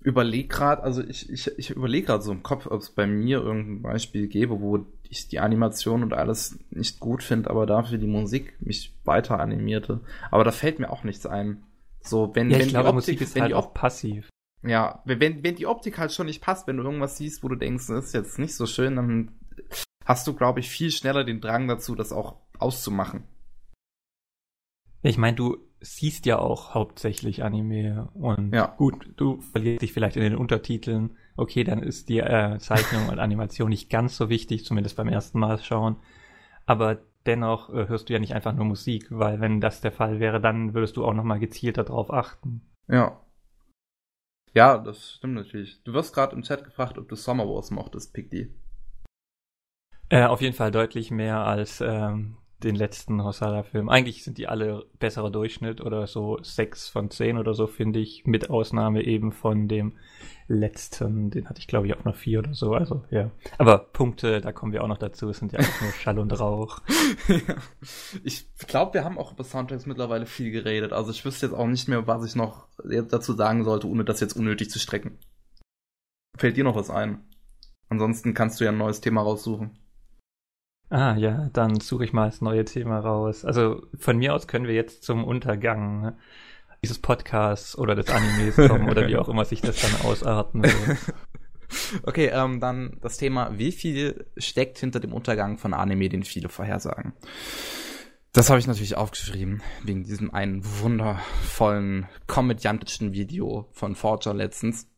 Überleg 0.00 0.48
gerade, 0.48 0.82
also 0.82 1.02
ich, 1.02 1.28
ich, 1.30 1.50
ich 1.58 1.70
überlege 1.70 2.06
gerade 2.06 2.22
so 2.22 2.30
im 2.30 2.42
Kopf, 2.42 2.66
ob 2.66 2.80
es 2.80 2.90
bei 2.90 3.06
mir 3.06 3.38
irgendein 3.38 3.82
Beispiel 3.82 4.28
gäbe, 4.28 4.60
wo 4.60 4.86
ich 5.02 5.28
die 5.28 5.40
Animation 5.40 6.02
und 6.02 6.12
alles 6.12 6.58
nicht 6.70 7.00
gut 7.00 7.22
finde, 7.22 7.50
aber 7.50 7.66
dafür 7.66 7.98
die 7.98 8.06
Musik 8.06 8.54
mich 8.60 8.94
weiter 9.04 9.40
animierte. 9.40 10.00
Aber 10.30 10.44
da 10.44 10.52
fällt 10.52 10.78
mir 10.78 10.90
auch 10.90 11.02
nichts 11.02 11.26
ein. 11.26 11.64
So, 12.00 12.34
wenn, 12.34 12.50
ja, 12.50 12.58
wenn 12.58 12.66
ich 12.66 12.72
glaube, 12.72 12.90
die 12.90 12.96
Optik, 12.96 13.14
Musik 13.14 13.20
ist 13.20 13.34
wenn 13.34 13.42
halt 13.42 13.50
die 13.50 13.54
auch 13.54 13.74
passiv. 13.74 14.28
Ja, 14.62 15.02
wenn, 15.04 15.42
wenn 15.42 15.56
die 15.56 15.66
Optik 15.66 15.98
halt 15.98 16.12
schon 16.12 16.26
nicht 16.26 16.42
passt, 16.42 16.66
wenn 16.66 16.76
du 16.76 16.82
irgendwas 16.82 17.16
siehst, 17.16 17.42
wo 17.42 17.48
du 17.48 17.56
denkst, 17.56 17.86
das 17.88 18.06
ist 18.06 18.14
jetzt 18.14 18.38
nicht 18.38 18.54
so 18.54 18.66
schön, 18.66 18.96
dann 18.96 19.32
hast 20.04 20.26
du, 20.26 20.34
glaube 20.34 20.60
ich, 20.60 20.68
viel 20.68 20.90
schneller 20.90 21.24
den 21.24 21.40
Drang 21.40 21.68
dazu, 21.68 21.94
das 21.94 22.12
auch 22.12 22.36
auszumachen. 22.58 23.24
Ich 25.02 25.18
meine, 25.18 25.36
du 25.36 25.67
siehst 25.80 26.26
ja 26.26 26.38
auch 26.38 26.74
hauptsächlich 26.74 27.44
Anime 27.44 28.08
und 28.14 28.52
ja. 28.52 28.66
gut, 28.76 29.12
du 29.16 29.40
verlierst 29.40 29.82
dich 29.82 29.92
vielleicht 29.92 30.16
in 30.16 30.22
den 30.22 30.36
Untertiteln. 30.36 31.16
Okay, 31.36 31.64
dann 31.64 31.82
ist 31.82 32.08
die 32.08 32.18
äh, 32.18 32.58
Zeichnung 32.58 33.08
und 33.08 33.18
Animation 33.18 33.68
nicht 33.68 33.90
ganz 33.90 34.16
so 34.16 34.28
wichtig, 34.28 34.64
zumindest 34.64 34.96
beim 34.96 35.08
ersten 35.08 35.38
Mal 35.38 35.58
schauen. 35.58 35.96
Aber 36.66 36.98
dennoch 37.26 37.70
äh, 37.70 37.88
hörst 37.88 38.08
du 38.08 38.12
ja 38.12 38.18
nicht 38.18 38.34
einfach 38.34 38.52
nur 38.54 38.64
Musik, 38.64 39.06
weil 39.10 39.40
wenn 39.40 39.60
das 39.60 39.80
der 39.80 39.92
Fall 39.92 40.18
wäre, 40.20 40.40
dann 40.40 40.74
würdest 40.74 40.96
du 40.96 41.04
auch 41.04 41.14
nochmal 41.14 41.38
gezielter 41.38 41.84
darauf 41.84 42.12
achten. 42.12 42.62
Ja. 42.88 43.20
Ja, 44.54 44.78
das 44.78 45.12
stimmt 45.12 45.34
natürlich. 45.34 45.82
Du 45.84 45.92
wirst 45.92 46.14
gerade 46.14 46.34
im 46.34 46.42
Chat 46.42 46.64
gefragt, 46.64 46.98
ob 46.98 47.08
du 47.08 47.14
Summer 47.14 47.46
Wars 47.46 47.70
mochtest, 47.70 48.12
Piggy. 48.12 48.52
Äh, 50.08 50.24
auf 50.24 50.40
jeden 50.40 50.54
Fall 50.54 50.70
deutlich 50.70 51.10
mehr 51.10 51.44
als 51.44 51.80
ähm, 51.80 52.38
den 52.62 52.74
letzten 52.74 53.22
Hossada-Film. 53.22 53.88
Eigentlich 53.88 54.24
sind 54.24 54.38
die 54.38 54.48
alle 54.48 54.86
besserer 54.98 55.30
Durchschnitt 55.30 55.80
oder 55.80 56.06
so 56.06 56.38
sechs 56.42 56.88
von 56.88 57.10
zehn 57.10 57.38
oder 57.38 57.54
so, 57.54 57.66
finde 57.66 58.00
ich, 58.00 58.26
mit 58.26 58.50
Ausnahme 58.50 59.04
eben 59.04 59.32
von 59.32 59.68
dem 59.68 59.92
letzten, 60.48 61.30
den 61.30 61.48
hatte 61.48 61.60
ich 61.60 61.66
glaube 61.68 61.86
ich 61.86 61.94
auch 61.94 62.04
noch 62.04 62.16
vier 62.16 62.40
oder 62.40 62.54
so, 62.54 62.72
also 62.72 63.04
ja. 63.10 63.30
Aber 63.58 63.78
Punkte, 63.78 64.40
da 64.40 64.50
kommen 64.50 64.72
wir 64.72 64.82
auch 64.82 64.88
noch 64.88 64.98
dazu, 64.98 65.28
es 65.28 65.38
sind 65.38 65.52
ja 65.52 65.60
auch 65.60 65.80
nur 65.82 65.92
Schall 66.00 66.18
und 66.18 66.32
Rauch. 66.40 66.80
ja. 67.28 67.56
Ich 68.24 68.48
glaube, 68.66 68.94
wir 68.94 69.04
haben 69.04 69.18
auch 69.18 69.32
über 69.32 69.44
Soundtracks 69.44 69.86
mittlerweile 69.86 70.26
viel 70.26 70.50
geredet, 70.50 70.92
also 70.92 71.10
ich 71.10 71.24
wüsste 71.24 71.46
jetzt 71.46 71.54
auch 71.54 71.66
nicht 71.66 71.86
mehr, 71.86 72.06
was 72.06 72.24
ich 72.24 72.34
noch 72.34 72.66
dazu 72.82 73.34
sagen 73.34 73.64
sollte, 73.64 73.86
ohne 73.88 74.04
das 74.04 74.20
jetzt 74.20 74.36
unnötig 74.36 74.70
zu 74.70 74.78
strecken. 74.78 75.18
Fällt 76.36 76.56
dir 76.56 76.64
noch 76.64 76.76
was 76.76 76.90
ein? 76.90 77.20
Ansonsten 77.90 78.34
kannst 78.34 78.60
du 78.60 78.64
ja 78.64 78.70
ein 78.70 78.78
neues 78.78 79.00
Thema 79.00 79.22
raussuchen. 79.22 79.78
Ah 80.90 81.16
ja, 81.16 81.50
dann 81.52 81.80
suche 81.80 82.04
ich 82.04 82.12
mal 82.12 82.26
das 82.26 82.40
neue 82.40 82.64
Thema 82.64 82.98
raus. 83.00 83.44
Also 83.44 83.86
von 83.98 84.16
mir 84.16 84.34
aus 84.34 84.46
können 84.46 84.66
wir 84.66 84.74
jetzt 84.74 85.02
zum 85.02 85.24
Untergang 85.24 86.00
ne, 86.00 86.18
dieses 86.82 86.98
Podcasts 86.98 87.76
oder 87.76 87.94
des 87.94 88.08
Animes 88.08 88.56
kommen 88.56 88.88
oder 88.88 89.06
wie 89.06 89.16
auch 89.16 89.28
immer 89.28 89.44
sich 89.44 89.60
das 89.60 89.80
dann 89.80 90.06
ausarten 90.06 90.62
wird. 90.62 90.98
Okay, 92.02 92.30
ähm, 92.32 92.60
dann 92.60 92.96
das 93.02 93.18
Thema, 93.18 93.58
wie 93.58 93.72
viel 93.72 94.26
steckt 94.38 94.78
hinter 94.78 95.00
dem 95.00 95.12
Untergang 95.12 95.58
von 95.58 95.74
Anime, 95.74 96.08
den 96.08 96.22
viele 96.22 96.48
vorhersagen? 96.48 97.12
Das 98.32 98.48
habe 98.48 98.58
ich 98.58 98.66
natürlich 98.66 98.96
aufgeschrieben, 98.96 99.62
wegen 99.84 100.02
diesem 100.02 100.32
einen 100.32 100.62
wundervollen, 100.64 102.06
komödiantischen 102.26 103.12
Video 103.12 103.68
von 103.72 103.94
Forger 103.96 104.32
letztens. 104.32 104.88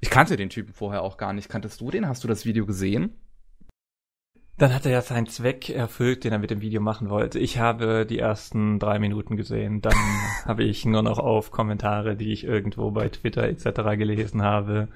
Ich 0.00 0.08
kannte 0.08 0.36
den 0.36 0.48
Typen 0.48 0.72
vorher 0.72 1.02
auch 1.02 1.16
gar 1.16 1.32
nicht. 1.32 1.48
Kanntest 1.48 1.80
du 1.80 1.90
den? 1.90 2.08
Hast 2.08 2.24
du 2.24 2.28
das 2.28 2.46
Video 2.46 2.64
gesehen? 2.64 3.14
Dann 4.58 4.74
hat 4.74 4.84
er 4.86 4.92
ja 4.92 5.02
seinen 5.02 5.26
Zweck 5.28 5.70
erfüllt, 5.70 6.24
den 6.24 6.32
er 6.32 6.40
mit 6.40 6.50
dem 6.50 6.60
Video 6.60 6.80
machen 6.80 7.10
wollte. 7.10 7.38
Ich 7.38 7.58
habe 7.58 8.04
die 8.04 8.18
ersten 8.18 8.80
drei 8.80 8.98
Minuten 8.98 9.36
gesehen. 9.36 9.80
Dann 9.80 9.94
habe 10.44 10.64
ich 10.64 10.84
nur 10.84 11.02
noch 11.02 11.20
auf 11.20 11.52
Kommentare, 11.52 12.16
die 12.16 12.32
ich 12.32 12.42
irgendwo 12.42 12.90
bei 12.90 13.08
Twitter 13.08 13.44
etc. 13.44 13.96
gelesen 13.96 14.42
habe, 14.42 14.88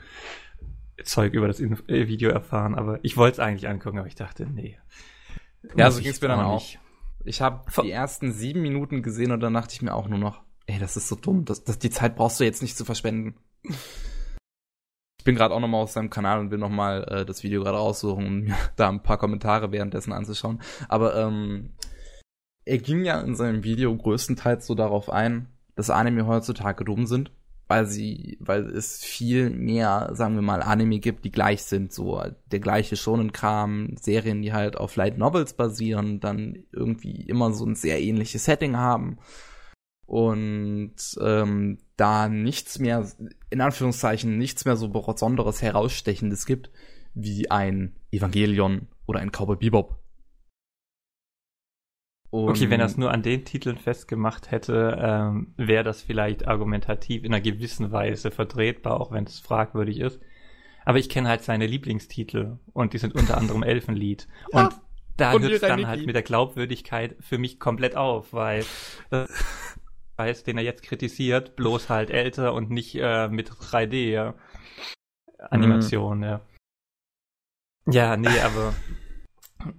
Zeug 1.04 1.32
über 1.32 1.46
das 1.46 1.60
äh, 1.60 2.08
Video 2.08 2.30
erfahren. 2.30 2.74
Aber 2.74 2.98
ich 3.02 3.16
wollte 3.16 3.34
es 3.34 3.38
eigentlich 3.38 3.68
angucken, 3.68 3.98
aber 3.98 4.08
ich 4.08 4.16
dachte, 4.16 4.46
nee. 4.46 4.78
Ja, 5.76 5.92
so 5.92 6.02
ging 6.02 6.10
es 6.10 6.20
mir 6.20 6.28
dann 6.28 6.40
auch. 6.40 6.54
Nicht. 6.54 6.80
Ich 7.24 7.40
habe 7.40 7.64
die 7.82 7.92
ersten 7.92 8.32
sieben 8.32 8.62
Minuten 8.62 9.02
gesehen 9.02 9.30
und 9.30 9.38
dann 9.38 9.54
dachte 9.54 9.74
ich 9.74 9.80
mir 9.80 9.94
auch 9.94 10.08
nur 10.08 10.18
noch, 10.18 10.42
ey, 10.66 10.80
das 10.80 10.96
ist 10.96 11.06
so 11.06 11.14
dumm. 11.14 11.44
Das, 11.44 11.62
das, 11.62 11.78
die 11.78 11.90
Zeit 11.90 12.16
brauchst 12.16 12.40
du 12.40 12.44
jetzt 12.44 12.62
nicht 12.62 12.76
zu 12.76 12.84
verschwenden. 12.84 13.36
Ich 15.22 15.24
bin 15.24 15.36
gerade 15.36 15.54
auch 15.54 15.60
nochmal 15.60 15.84
auf 15.84 15.92
seinem 15.92 16.10
Kanal 16.10 16.40
und 16.40 16.50
will 16.50 16.58
nochmal 16.58 17.04
äh, 17.04 17.24
das 17.24 17.44
Video 17.44 17.62
gerade 17.62 17.78
raussuchen, 17.78 18.26
um 18.26 18.40
mir 18.40 18.56
da 18.76 18.88
ein 18.88 19.04
paar 19.04 19.18
Kommentare 19.18 19.70
währenddessen 19.70 20.12
anzuschauen. 20.12 20.60
Aber 20.88 21.14
ähm, 21.14 21.70
er 22.64 22.78
ging 22.78 23.04
ja 23.04 23.20
in 23.20 23.36
seinem 23.36 23.62
Video 23.62 23.96
größtenteils 23.96 24.66
so 24.66 24.74
darauf 24.74 25.08
ein, 25.08 25.46
dass 25.76 25.90
Anime 25.90 26.26
heutzutage 26.26 26.84
dumm 26.84 27.06
sind, 27.06 27.30
weil 27.68 27.86
sie, 27.86 28.36
weil 28.40 28.64
es 28.64 29.04
viel 29.04 29.50
mehr, 29.50 30.10
sagen 30.12 30.34
wir 30.34 30.42
mal, 30.42 30.60
Anime 30.60 30.98
gibt, 30.98 31.24
die 31.24 31.30
gleich 31.30 31.62
sind, 31.62 31.92
so 31.92 32.20
der 32.46 32.58
gleiche 32.58 32.96
Shonen-Kram, 32.96 33.94
Serien, 34.00 34.42
die 34.42 34.52
halt 34.52 34.76
auf 34.76 34.96
Light 34.96 35.18
Novels 35.18 35.52
basieren, 35.52 36.18
dann 36.18 36.64
irgendwie 36.72 37.22
immer 37.28 37.52
so 37.52 37.64
ein 37.64 37.76
sehr 37.76 38.02
ähnliches 38.02 38.46
Setting 38.46 38.76
haben 38.76 39.18
und 40.12 40.96
ähm, 41.20 41.78
da 42.02 42.28
nichts 42.28 42.80
mehr, 42.80 43.06
in 43.48 43.60
Anführungszeichen, 43.60 44.36
nichts 44.36 44.64
mehr 44.64 44.74
so 44.74 44.88
besonderes 44.88 45.62
Herausstechendes 45.62 46.46
gibt, 46.46 46.72
wie 47.14 47.48
ein 47.48 47.94
Evangelion 48.10 48.88
oder 49.06 49.20
ein 49.20 49.30
Cowboy 49.30 49.56
Bebop. 49.56 50.02
Und 52.30 52.48
okay, 52.48 52.70
wenn 52.70 52.80
er 52.80 52.86
es 52.86 52.96
nur 52.96 53.12
an 53.12 53.22
den 53.22 53.44
Titeln 53.44 53.76
festgemacht 53.76 54.50
hätte, 54.50 54.98
ähm, 55.00 55.54
wäre 55.56 55.84
das 55.84 56.02
vielleicht 56.02 56.48
argumentativ 56.48 57.22
in 57.22 57.32
einer 57.32 57.40
gewissen 57.40 57.92
Weise 57.92 58.32
vertretbar, 58.32 59.00
auch 59.00 59.12
wenn 59.12 59.24
es 59.24 59.38
fragwürdig 59.38 60.00
ist. 60.00 60.18
Aber 60.84 60.98
ich 60.98 61.08
kenne 61.08 61.28
halt 61.28 61.42
seine 61.42 61.66
Lieblingstitel 61.66 62.58
und 62.72 62.94
die 62.94 62.98
sind 62.98 63.14
unter 63.14 63.38
anderem 63.38 63.62
Elfenlied. 63.62 64.26
Ja, 64.52 64.64
und 64.64 64.74
da 65.16 65.32
hört 65.32 65.44
es 65.44 65.60
dann 65.60 65.86
halt 65.86 66.04
mit 66.04 66.16
der 66.16 66.22
Glaubwürdigkeit 66.22 67.14
für 67.20 67.38
mich 67.38 67.60
komplett 67.60 67.94
auf, 67.94 68.32
weil 68.32 68.64
äh, 69.10 69.26
Preis, 70.16 70.44
den 70.44 70.58
er 70.58 70.64
jetzt 70.64 70.82
kritisiert, 70.82 71.56
bloß 71.56 71.88
halt 71.88 72.10
älter 72.10 72.54
und 72.54 72.70
nicht 72.70 72.94
äh, 72.94 73.28
mit 73.28 73.50
3D 73.50 74.34
Animation, 75.50 76.18
mhm. 76.18 76.24
ja. 76.24 76.40
Ja, 77.86 78.16
nee, 78.16 78.38
aber 78.44 78.74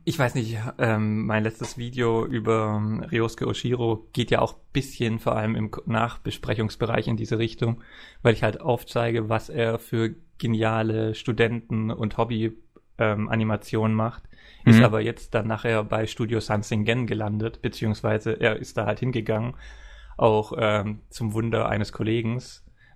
ich 0.04 0.20
weiß 0.20 0.36
nicht, 0.36 0.58
ähm, 0.78 1.26
mein 1.26 1.44
letztes 1.44 1.78
Video 1.78 2.26
über 2.26 2.76
ähm, 2.78 3.00
Ryosuke 3.00 3.48
Oshiro 3.48 4.08
geht 4.14 4.32
ja 4.32 4.40
auch 4.40 4.54
bisschen 4.74 5.20
vor 5.20 5.36
allem 5.36 5.56
im 5.56 5.72
Nachbesprechungsbereich 5.86 7.08
in 7.08 7.18
diese 7.18 7.38
Richtung, 7.38 7.82
weil 8.22 8.34
ich 8.34 8.44
halt 8.44 8.62
aufzeige, 8.62 9.30
was 9.30 9.50
er 9.50 9.80
für 9.80 10.16
geniale 10.38 11.16
Studenten- 11.16 11.92
und 11.92 12.18
Hobby-Animationen 12.18 13.92
ähm, 13.94 13.98
macht. 13.98 14.24
Mhm. 14.66 14.72
Ist 14.72 14.82
aber 14.82 15.02
jetzt 15.02 15.34
dann 15.34 15.48
nachher 15.48 15.84
bei 15.84 16.08
Studio 16.08 16.40
Sansingen 16.40 17.08
gelandet, 17.08 17.62
beziehungsweise 17.62 18.40
er 18.40 18.58
ist 18.58 18.78
da 18.78 18.86
halt 18.86 19.00
hingegangen 19.00 19.56
auch 20.18 20.54
ähm, 20.58 21.02
zum 21.10 21.34
Wunder 21.34 21.68
eines 21.68 21.92
Kollegen, 21.92 22.42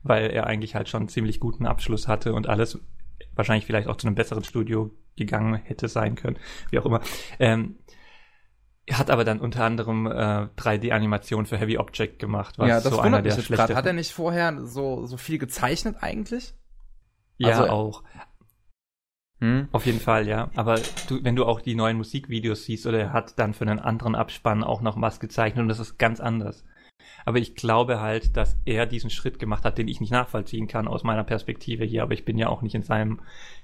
weil 0.04 0.30
er 0.32 0.48
eigentlich 0.48 0.76
halt 0.76 0.90
schon 0.90 1.02
einen 1.02 1.10
ziemlich 1.10 1.40
guten 1.40 1.66
Abschluss 1.66 2.08
hatte 2.08 2.34
und 2.34 2.48
alles 2.48 2.80
wahrscheinlich 3.36 3.66
vielleicht 3.66 3.88
auch 3.88 3.98
zu 3.98 4.08
einem 4.08 4.16
besseren 4.16 4.44
Studio 4.44 4.92
gegangen 5.16 5.56
hätte 5.56 5.88
sein 5.88 6.16
können, 6.16 6.38
wie 6.70 6.80
auch 6.80 6.86
immer. 6.86 7.02
Ähm, 7.40 7.78
hat 8.92 9.10
aber 9.10 9.26
dann 9.26 9.40
unter 9.40 9.66
anderem 9.66 10.08
äh, 10.08 10.48
3D-Animation 10.58 11.46
für 11.46 11.58
Heavy 11.58 11.78
Object 11.78 12.20
gemacht, 12.20 12.58
was 12.58 12.70
ja, 12.70 12.76
das 12.80 12.94
so 12.94 13.00
einer 13.00 13.22
der 13.22 13.32
schlechten. 13.32 13.76
Hat 13.76 13.86
er 13.86 13.94
nicht 13.94 14.14
vorher 14.14 14.66
so, 14.66 15.06
so 15.06 15.18
viel 15.18 15.40
gezeichnet 15.40 15.98
eigentlich? 16.00 16.54
Ja, 17.38 17.50
also, 17.50 17.70
auch. 17.70 18.04
Hm? 19.40 19.68
Auf 19.72 19.86
jeden 19.86 20.00
Fall, 20.00 20.28
ja. 20.28 20.50
Aber 20.56 20.80
du, 21.10 21.24
wenn 21.24 21.36
du 21.36 21.46
auch 21.46 21.62
die 21.62 21.76
neuen 21.76 21.98
Musikvideos 21.98 22.64
siehst, 22.64 22.88
oder 22.88 23.00
er 23.00 23.14
hat 23.14 23.38
dann 23.38 23.54
für 23.54 23.66
einen 23.66 23.80
anderen 23.80 24.16
Abspann 24.16 24.64
auch 24.64 24.82
noch 24.82 25.00
was 25.00 25.20
gezeichnet 25.20 25.62
und 25.62 25.68
das 25.68 25.80
ist 25.80 25.98
ganz 25.98 26.20
anders. 26.20 26.64
Aber 27.28 27.40
ich 27.40 27.56
glaube 27.56 28.00
halt, 28.00 28.38
dass 28.38 28.58
er 28.63 28.86
diesen 28.86 29.10
Schritt 29.10 29.38
gemacht 29.38 29.66
hat, 29.66 29.78
den 29.78 29.90
ich 29.90 30.00
nicht 30.00 30.12
nachvollziehen 30.12 30.70
kann 30.70 30.88
aus 30.88 31.04
meiner 31.04 31.26
Perspektive 31.26 31.84
hier, 31.84 32.04
aber 32.04 32.13
ich 32.13 32.24
bin 32.24 32.38
ja 32.38 32.48
auch 32.48 32.62
nicht 32.62 32.74
in 32.74 32.84
seinem 32.84 33.20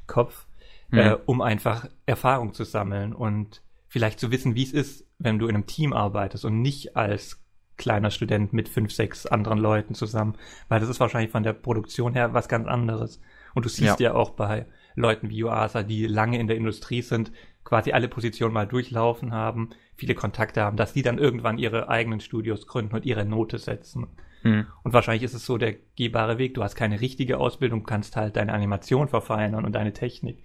Kopf, 0.06 0.48
hm. 0.90 1.00
äh, 1.00 1.14
um 1.28 1.40
einfach 1.40 1.88
Erfahrung 2.06 2.52
zu 2.54 2.66
sammeln 2.66 3.14
und 3.14 3.62
vielleicht 3.88 4.20
zu 4.20 4.32
wissen, 4.32 4.56
wie 4.56 4.64
es 4.64 4.74
ist, 4.74 5.08
wenn 5.18 5.40
du 5.40 5.48
in 5.48 5.56
einem 5.56 5.66
Team 5.66 5.94
arbeitest 5.94 6.44
und 6.44 6.62
nicht 6.62 6.98
als 6.98 7.42
kleiner 7.78 8.12
Student 8.12 8.52
mit 8.52 8.68
fünf, 8.68 8.92
sechs 8.92 9.28
anderen 9.28 9.60
Leuten 9.60 9.96
zusammen, 9.96 10.36
weil 10.68 10.82
das 10.82 10.90
ist 10.90 11.00
wahrscheinlich 11.00 11.32
von 11.32 11.44
der 11.44 11.54
Produktion 11.54 12.12
her 12.16 12.34
was 12.34 12.50
ganz 12.50 12.68
anderes. 12.68 13.22
Und 13.54 13.64
du 13.64 13.70
siehst 13.70 14.02
ja, 14.02 14.10
ja 14.10 14.14
auch 14.14 14.32
bei 14.32 14.66
Leuten 14.96 15.30
wie 15.30 15.42
Uasa, 15.42 15.84
die 15.84 16.06
lange 16.06 16.38
in 16.38 16.48
der 16.48 16.58
Industrie 16.58 17.02
sind, 17.02 17.32
quasi 17.64 17.94
alle 17.94 18.10
Positionen 18.10 18.54
mal 18.54 18.68
durchlaufen 18.68 19.32
haben, 19.32 19.70
viele 20.04 20.16
Kontakte 20.16 20.62
haben, 20.62 20.76
dass 20.76 20.92
die 20.92 21.02
dann 21.02 21.18
irgendwann 21.18 21.58
ihre 21.58 21.88
eigenen 21.88 22.20
Studios 22.20 22.68
gründen 22.68 22.94
und 22.94 23.06
ihre 23.06 23.24
Note 23.24 23.58
setzen. 23.58 24.08
Hm. 24.42 24.68
Und 24.84 24.92
wahrscheinlich 24.92 25.24
ist 25.24 25.34
es 25.34 25.46
so 25.46 25.58
der 25.58 25.76
gehbare 25.96 26.38
Weg. 26.38 26.56
Du 26.56 26.64
hast 26.64 26.76
keine 26.76 27.00
richtige 27.00 27.38
Ausbildung, 27.38 27.84
kannst 27.84 28.18
halt 28.18 28.36
deine 28.36 28.52
Animation 28.52 29.08
verfeinern 29.08 29.64
und 29.64 29.72
deine 29.72 29.94
Technik. 29.94 30.44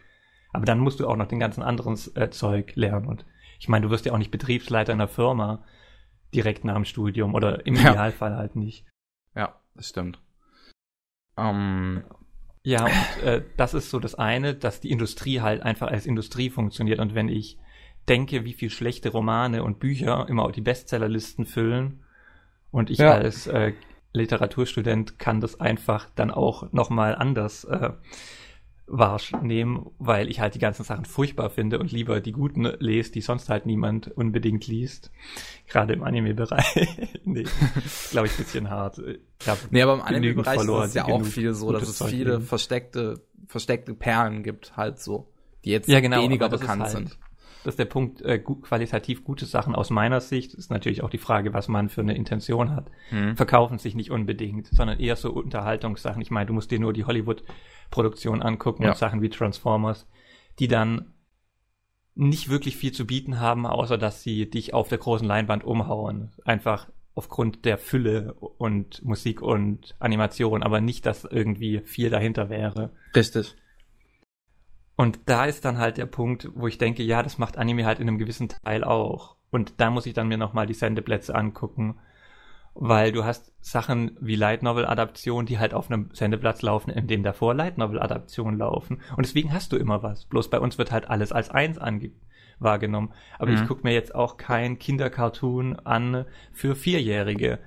Aber 0.52 0.64
dann 0.64 0.78
musst 0.78 1.00
du 1.00 1.08
auch 1.08 1.16
noch 1.16 1.26
den 1.26 1.40
ganzen 1.40 1.64
anderen 1.64 1.98
äh, 2.14 2.30
Zeug 2.30 2.76
lernen. 2.76 3.08
Und 3.08 3.26
ich 3.58 3.68
meine, 3.68 3.86
du 3.86 3.90
wirst 3.90 4.06
ja 4.06 4.12
auch 4.12 4.18
nicht 4.18 4.30
Betriebsleiter 4.30 4.92
einer 4.92 5.08
Firma 5.08 5.64
direkt 6.32 6.64
nach 6.64 6.74
dem 6.74 6.84
Studium 6.84 7.34
oder 7.34 7.66
im 7.66 7.74
ja. 7.74 7.90
Idealfall 7.90 8.36
halt 8.36 8.54
nicht. 8.54 8.86
Ja, 9.34 9.60
das 9.74 9.88
stimmt. 9.88 10.20
Um, 11.34 11.46
ähm, 11.46 12.04
ja, 12.62 12.84
und 12.84 13.22
äh, 13.24 13.42
das 13.56 13.74
ist 13.74 13.90
so 13.90 13.98
das 13.98 14.14
eine, 14.14 14.54
dass 14.54 14.80
die 14.80 14.90
Industrie 14.90 15.40
halt 15.40 15.62
einfach 15.62 15.88
als 15.88 16.06
Industrie 16.06 16.50
funktioniert. 16.50 17.00
Und 17.00 17.14
wenn 17.14 17.28
ich 17.28 17.58
denke, 18.08 18.44
wie 18.44 18.52
viel 18.52 18.70
schlechte 18.70 19.10
Romane 19.10 19.62
und 19.62 19.78
Bücher 19.78 20.26
immer 20.28 20.44
auch 20.44 20.52
die 20.52 20.60
Bestsellerlisten 20.60 21.46
füllen 21.46 22.02
und 22.70 22.90
ich 22.90 22.98
ja. 22.98 23.12
als 23.12 23.46
äh, 23.46 23.72
Literaturstudent 24.12 25.18
kann 25.18 25.40
das 25.40 25.60
einfach 25.60 26.08
dann 26.14 26.30
auch 26.30 26.72
nochmal 26.72 27.14
anders 27.14 27.64
äh, 27.64 27.90
wahrnehmen, 28.86 29.90
weil 29.98 30.28
ich 30.28 30.40
halt 30.40 30.54
die 30.54 30.58
ganzen 30.58 30.82
Sachen 30.82 31.04
furchtbar 31.04 31.50
finde 31.50 31.78
und 31.78 31.92
lieber 31.92 32.20
die 32.20 32.32
guten 32.32 32.64
lese, 32.78 33.12
die 33.12 33.20
sonst 33.20 33.50
halt 33.50 33.66
niemand 33.66 34.08
unbedingt 34.08 34.66
liest. 34.66 35.10
Gerade 35.66 35.92
im 35.92 36.02
Anime-Bereich. 36.02 36.88
nee, 37.24 37.44
glaube 38.10 38.28
ich, 38.28 38.32
ein 38.32 38.44
bisschen 38.44 38.70
hart. 38.70 39.00
nee, 39.70 39.82
aber 39.82 39.94
im 39.94 40.00
Anime-Bereich 40.00 40.60
ist 40.60 40.68
es 40.68 40.94
ja 40.94 41.04
auch 41.04 41.24
viel 41.24 41.52
so, 41.52 41.72
dass 41.72 41.88
es 41.88 42.02
viele 42.02 42.40
versteckte, 42.40 43.20
versteckte 43.46 43.94
Perlen 43.94 44.42
gibt, 44.42 44.76
halt 44.76 45.00
so, 45.00 45.28
die 45.64 45.70
jetzt 45.70 45.88
ja, 45.88 46.00
genau, 46.00 46.22
weniger 46.22 46.48
bekannt 46.48 46.82
halt, 46.82 46.92
sind. 46.92 47.18
Das 47.64 47.72
ist 47.72 47.78
der 47.78 47.84
Punkt, 47.86 48.22
äh, 48.22 48.38
gut, 48.38 48.62
qualitativ 48.62 49.24
gute 49.24 49.46
Sachen 49.46 49.74
aus 49.74 49.90
meiner 49.90 50.20
Sicht, 50.20 50.54
ist 50.54 50.70
natürlich 50.70 51.02
auch 51.02 51.10
die 51.10 51.18
Frage, 51.18 51.52
was 51.52 51.68
man 51.68 51.88
für 51.88 52.00
eine 52.00 52.16
Intention 52.16 52.74
hat. 52.74 52.90
Hm. 53.10 53.36
Verkaufen 53.36 53.78
sich 53.78 53.94
nicht 53.94 54.10
unbedingt, 54.10 54.68
sondern 54.68 55.00
eher 55.00 55.16
so 55.16 55.32
Unterhaltungssachen. 55.32 56.22
Ich 56.22 56.30
meine, 56.30 56.46
du 56.46 56.52
musst 56.52 56.70
dir 56.70 56.78
nur 56.78 56.92
die 56.92 57.04
Hollywood 57.04 57.44
Produktion 57.90 58.42
angucken 58.42 58.82
ja. 58.82 58.90
und 58.90 58.96
Sachen 58.96 59.22
wie 59.22 59.30
Transformers, 59.30 60.06
die 60.58 60.68
dann 60.68 61.14
nicht 62.14 62.48
wirklich 62.48 62.76
viel 62.76 62.92
zu 62.92 63.06
bieten 63.06 63.38
haben, 63.38 63.64
außer 63.64 63.96
dass 63.96 64.22
sie 64.22 64.50
dich 64.50 64.74
auf 64.74 64.88
der 64.88 64.98
großen 64.98 65.26
Leinwand 65.26 65.64
umhauen. 65.64 66.32
Einfach 66.44 66.88
aufgrund 67.14 67.64
der 67.64 67.78
Fülle 67.78 68.34
und 68.34 69.04
Musik 69.04 69.42
und 69.42 69.96
Animation, 69.98 70.62
aber 70.62 70.80
nicht, 70.80 71.06
dass 71.06 71.24
irgendwie 71.24 71.80
viel 71.80 72.10
dahinter 72.10 72.48
wäre. 72.48 72.90
Richtig. 73.14 73.56
Und 74.98 75.20
da 75.24 75.46
ist 75.46 75.64
dann 75.64 75.78
halt 75.78 75.96
der 75.96 76.04
Punkt, 76.04 76.50
wo 76.54 76.66
ich 76.66 76.76
denke, 76.76 77.02
ja, 77.02 77.22
das 77.22 77.38
macht 77.38 77.56
Anime 77.56 77.86
halt 77.86 78.00
in 78.00 78.08
einem 78.08 78.18
gewissen 78.18 78.50
Teil 78.50 78.84
auch. 78.84 79.36
Und 79.50 79.80
da 79.80 79.88
muss 79.88 80.04
ich 80.04 80.12
dann 80.12 80.28
mir 80.28 80.36
nochmal 80.36 80.66
die 80.66 80.74
Sendeplätze 80.74 81.34
angucken 81.34 81.98
weil 82.80 83.10
du 83.10 83.24
hast 83.24 83.52
Sachen 83.60 84.16
wie 84.20 84.36
Light 84.36 84.62
Novel 84.62 84.86
Adaptionen, 84.86 85.46
die 85.46 85.58
halt 85.58 85.74
auf 85.74 85.90
einem 85.90 86.10
Sendeplatz 86.12 86.62
laufen, 86.62 86.90
in 86.90 87.08
dem 87.08 87.24
davor 87.24 87.52
Light 87.52 87.76
Novel 87.76 88.00
Adaptionen 88.00 88.56
laufen. 88.56 89.00
Und 89.16 89.26
deswegen 89.26 89.52
hast 89.52 89.72
du 89.72 89.76
immer 89.76 90.04
was. 90.04 90.26
Bloß 90.26 90.48
bei 90.48 90.60
uns 90.60 90.78
wird 90.78 90.92
halt 90.92 91.10
alles 91.10 91.32
als 91.32 91.50
eins 91.50 91.78
ange 91.78 92.12
wahrgenommen. 92.60 93.12
Aber 93.38 93.50
mhm. 93.50 93.56
ich 93.56 93.66
gucke 93.66 93.82
mir 93.82 93.94
jetzt 93.94 94.14
auch 94.14 94.36
kein 94.36 94.78
Kindercartoon 94.78 95.80
an 95.80 96.24
für 96.52 96.76
Vierjährige. 96.76 97.58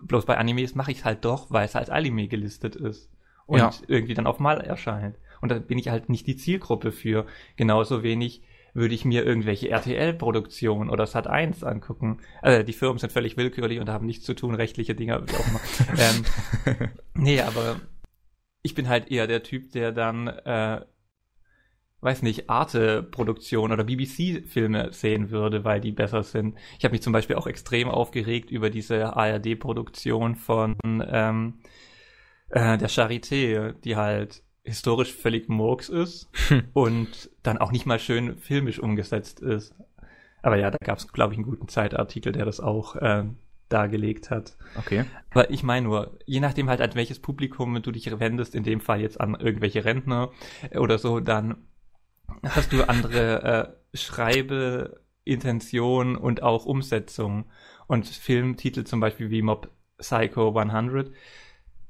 Bloß 0.00 0.26
bei 0.26 0.38
Animes 0.38 0.76
mache 0.76 0.92
ich 0.92 0.98
es 0.98 1.04
halt 1.04 1.24
doch, 1.24 1.50
weil 1.50 1.64
es 1.64 1.74
als 1.74 1.90
Anime 1.90 2.28
gelistet 2.28 2.76
ist. 2.76 3.10
Und 3.46 3.58
ja. 3.58 3.70
irgendwie 3.88 4.14
dann 4.14 4.28
auf 4.28 4.38
Mal 4.38 4.60
erscheint. 4.60 5.16
Und 5.42 5.50
da 5.50 5.58
bin 5.58 5.76
ich 5.76 5.88
halt 5.88 6.08
nicht 6.08 6.26
die 6.26 6.36
Zielgruppe 6.36 6.92
für. 6.92 7.26
Genauso 7.56 8.02
wenig 8.02 8.42
würde 8.74 8.94
ich 8.94 9.04
mir 9.04 9.24
irgendwelche 9.24 9.68
RTL-Produktionen 9.68 10.88
oder 10.88 11.04
Sat1 11.04 11.64
angucken. 11.64 12.20
Also 12.40 12.62
die 12.62 12.72
Firmen 12.72 12.98
sind 12.98 13.12
völlig 13.12 13.36
willkürlich 13.36 13.80
und 13.80 13.90
haben 13.90 14.06
nichts 14.06 14.24
zu 14.24 14.34
tun, 14.34 14.54
rechtliche 14.54 14.94
Dinge, 14.94 15.22
wie 15.26 15.36
auch 15.36 15.46
immer. 15.46 15.60
ähm, 15.98 16.88
nee, 17.14 17.40
aber 17.40 17.80
ich 18.62 18.74
bin 18.74 18.88
halt 18.88 19.10
eher 19.10 19.26
der 19.26 19.42
Typ, 19.42 19.72
der 19.72 19.92
dann, 19.92 20.28
äh, 20.28 20.80
weiß 22.00 22.22
nicht, 22.22 22.48
Arte-Produktion 22.48 23.72
oder 23.72 23.84
BBC-Filme 23.84 24.92
sehen 24.92 25.30
würde, 25.30 25.64
weil 25.64 25.80
die 25.80 25.92
besser 25.92 26.22
sind. 26.22 26.56
Ich 26.78 26.84
habe 26.84 26.92
mich 26.92 27.02
zum 27.02 27.12
Beispiel 27.12 27.36
auch 27.36 27.46
extrem 27.46 27.88
aufgeregt 27.88 28.50
über 28.50 28.70
diese 28.70 29.16
ARD-Produktion 29.16 30.36
von 30.36 30.76
ähm, 30.84 31.60
äh, 32.48 32.78
der 32.78 32.88
Charité, 32.88 33.72
die 33.72 33.96
halt 33.96 34.42
historisch 34.64 35.12
völlig 35.12 35.48
Murks 35.48 35.88
ist 35.88 36.28
hm. 36.48 36.64
und 36.72 37.30
dann 37.42 37.58
auch 37.58 37.72
nicht 37.72 37.86
mal 37.86 37.98
schön 37.98 38.36
filmisch 38.36 38.78
umgesetzt 38.78 39.40
ist. 39.40 39.74
Aber 40.42 40.56
ja, 40.56 40.70
da 40.70 40.78
gab 40.78 40.98
es, 40.98 41.08
glaube 41.08 41.34
ich, 41.34 41.38
einen 41.38 41.46
guten 41.46 41.68
Zeitartikel, 41.68 42.32
der 42.32 42.44
das 42.44 42.60
auch 42.60 42.96
äh, 42.96 43.24
dargelegt 43.68 44.30
hat. 44.30 44.56
Okay. 44.76 45.04
Aber 45.30 45.50
ich 45.50 45.62
meine 45.62 45.86
nur, 45.86 46.18
je 46.26 46.40
nachdem 46.40 46.68
halt, 46.68 46.80
an 46.80 46.94
welches 46.94 47.20
Publikum 47.20 47.80
du 47.82 47.90
dich 47.90 48.18
wendest, 48.18 48.54
in 48.54 48.64
dem 48.64 48.80
Fall 48.80 49.00
jetzt 49.00 49.20
an 49.20 49.34
irgendwelche 49.34 49.84
Rentner 49.84 50.30
oder 50.74 50.98
so, 50.98 51.20
dann 51.20 51.66
hast 52.44 52.72
du 52.72 52.88
andere 52.88 53.42
äh, 53.42 53.68
Schreibeintention 53.96 56.16
und 56.16 56.42
auch 56.42 56.66
Umsetzung. 56.66 57.46
Und 57.86 58.06
Filmtitel 58.06 58.84
zum 58.84 59.00
Beispiel 59.00 59.30
wie 59.30 59.42
Mob 59.42 59.70
Psycho 59.98 60.56
100 60.56 61.10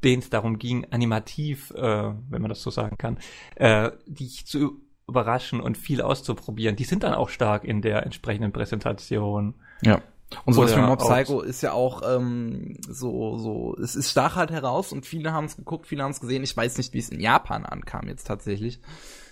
denen 0.05 0.23
es 0.23 0.31
darum 0.31 0.59
ging, 0.59 0.87
animativ, 0.91 1.71
äh, 1.73 2.13
wenn 2.31 2.43
man 2.43 2.49
das 2.49 2.63
so 2.63 2.71
sagen 2.71 2.99
kann, 2.99 3.19
äh, 3.57 3.91
dich 4.07 4.47
zu 4.47 4.81
überraschen 5.07 5.61
und 5.61 5.77
viel 5.77 6.01
auszuprobieren. 6.01 6.77
Die 6.77 6.85
sind 6.85 7.03
dann 7.03 7.15
auch 7.15 7.29
stark 7.29 7.65
in 7.65 7.83
der 7.83 8.05
entsprechenden 8.05 8.53
Präsentation. 8.53 9.55
Ja. 9.83 10.01
Und 10.47 10.55
sowas 10.55 10.75
wie 10.75 10.81
Mob 10.81 11.01
Psycho 11.01 11.43
ist 11.43 11.63
ja 11.63 11.73
auch 11.73 12.01
ähm, 12.17 12.79
so, 12.89 13.37
so, 13.39 13.77
es, 13.83 13.95
es 13.95 14.11
stach 14.11 14.37
halt 14.37 14.51
heraus 14.51 14.93
und 14.93 15.05
viele 15.05 15.33
haben 15.33 15.45
es 15.45 15.57
geguckt, 15.57 15.87
viele 15.87 16.03
haben 16.03 16.13
es 16.13 16.21
gesehen. 16.21 16.43
Ich 16.43 16.57
weiß 16.57 16.79
nicht, 16.79 16.95
wie 16.95 16.99
es 16.99 17.11
in 17.11 17.21
Japan 17.21 17.67
ankam 17.67 18.09
jetzt 18.09 18.27
tatsächlich. 18.27 18.81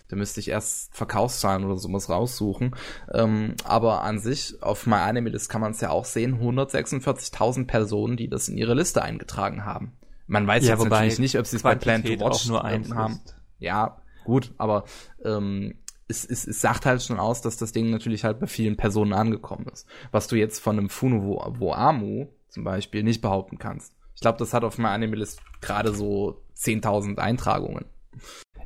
Da 0.08 0.16
müsste 0.16 0.40
ich 0.40 0.48
erst 0.48 0.94
Verkaufszahlen 0.94 1.64
oder 1.64 1.76
sowas 1.76 2.10
raussuchen. 2.10 2.74
Ähm, 3.14 3.54
aber 3.64 4.02
an 4.02 4.18
sich, 4.18 4.60
auf 4.60 4.86
MyAnimeList 4.86 5.48
kann 5.48 5.60
man 5.60 5.70
es 5.70 5.80
ja 5.80 5.90
auch 5.90 6.04
sehen, 6.04 6.40
146.000 6.40 7.66
Personen, 7.66 8.16
die 8.16 8.28
das 8.28 8.48
in 8.48 8.58
ihre 8.58 8.74
Liste 8.74 9.02
eingetragen 9.02 9.64
haben. 9.64 9.92
Man 10.30 10.46
weiß 10.46 10.64
ja, 10.64 10.76
jetzt 10.76 10.84
natürlich 10.84 11.18
nicht, 11.18 11.36
ob 11.40 11.46
sie 11.46 11.56
es 11.56 11.64
bei 11.64 11.74
Plan 11.74 12.04
to 12.04 12.20
Watch 12.20 12.46
nur 12.46 12.64
eins 12.64 12.94
haben. 12.94 13.14
Ist. 13.24 13.34
Ja, 13.58 14.00
gut, 14.24 14.52
aber 14.58 14.84
ähm, 15.24 15.74
es, 16.06 16.24
es, 16.24 16.46
es 16.46 16.60
sagt 16.60 16.86
halt 16.86 17.02
schon 17.02 17.18
aus, 17.18 17.40
dass 17.40 17.56
das 17.56 17.72
Ding 17.72 17.90
natürlich 17.90 18.22
halt 18.22 18.38
bei 18.38 18.46
vielen 18.46 18.76
Personen 18.76 19.12
angekommen 19.12 19.66
ist. 19.72 19.88
Was 20.12 20.28
du 20.28 20.36
jetzt 20.36 20.60
von 20.60 20.78
einem 20.78 20.88
Funo 20.88 21.20
Woamu 21.58 22.28
zum 22.48 22.62
Beispiel 22.62 23.02
nicht 23.02 23.22
behaupten 23.22 23.58
kannst. 23.58 23.92
Ich 24.14 24.20
glaube, 24.20 24.38
das 24.38 24.54
hat 24.54 24.62
auf 24.62 24.78
meinem 24.78 24.94
Anime-List 24.94 25.42
gerade 25.60 25.92
so 25.92 26.44
10.000 26.56 27.18
Eintragungen. 27.18 27.86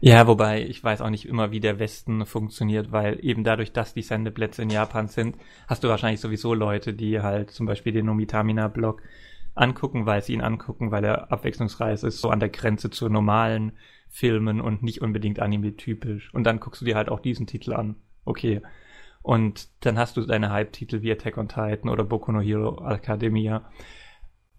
Ja, 0.01 0.27
wobei 0.27 0.63
ich 0.63 0.85
weiß 0.85 1.01
auch 1.01 1.09
nicht 1.09 1.27
immer, 1.27 1.51
wie 1.51 1.61
der 1.61 1.79
Westen 1.79 2.27
funktioniert, 2.27 2.93
weil 2.93 3.25
eben 3.25 3.43
dadurch, 3.43 3.73
dass 3.73 3.95
die 3.95 4.03
Sendeplätze 4.03 4.61
in 4.61 4.69
Japan 4.69 5.09
sind, 5.09 5.39
hast 5.67 5.83
du 5.83 5.89
wahrscheinlich 5.89 6.21
sowieso 6.21 6.53
Leute, 6.53 6.93
die 6.93 7.21
halt 7.21 7.53
zum 7.53 7.65
Beispiel 7.65 7.95
den 7.95 8.05
Nomitamina-Blog 8.05 9.01
angucken, 9.55 10.07
weil 10.07 10.23
sie 10.23 10.35
ihn 10.35 10.41
angucken, 10.41 10.91
weil 10.91 11.05
er 11.05 11.33
abwechslungsreich 11.33 12.03
ist, 12.03 12.21
so 12.21 12.31
an 12.31 12.41
der 12.41 12.49
Grenze 12.49 12.91
zu 12.91 13.09
normalen 13.09 13.73
Filmen 14.09 14.61
und 14.61 14.83
nicht 14.83 15.03
unbedingt 15.03 15.41
anime-typisch. 15.41 16.33
Und 16.35 16.45
dann 16.45 16.61
guckst 16.61 16.81
du 16.81 16.85
dir 16.85 16.97
halt 16.97 17.09
auch 17.09 17.21
diesen 17.21 17.47
Titel 17.47 17.73
an. 17.73 17.97
Okay. 18.25 18.63
Und 19.23 19.69
dann 19.85 19.99
hast 19.99 20.17
du 20.17 20.23
deine 20.23 20.51
Hype-Titel 20.51 21.03
wie 21.03 21.11
Attack 21.11 21.39
on 21.39 21.49
Titan 21.49 21.89
oder 21.89 22.05
Boku 22.05 22.31
no 22.31 22.41
Hero 22.41 22.87
Academia. 22.87 23.71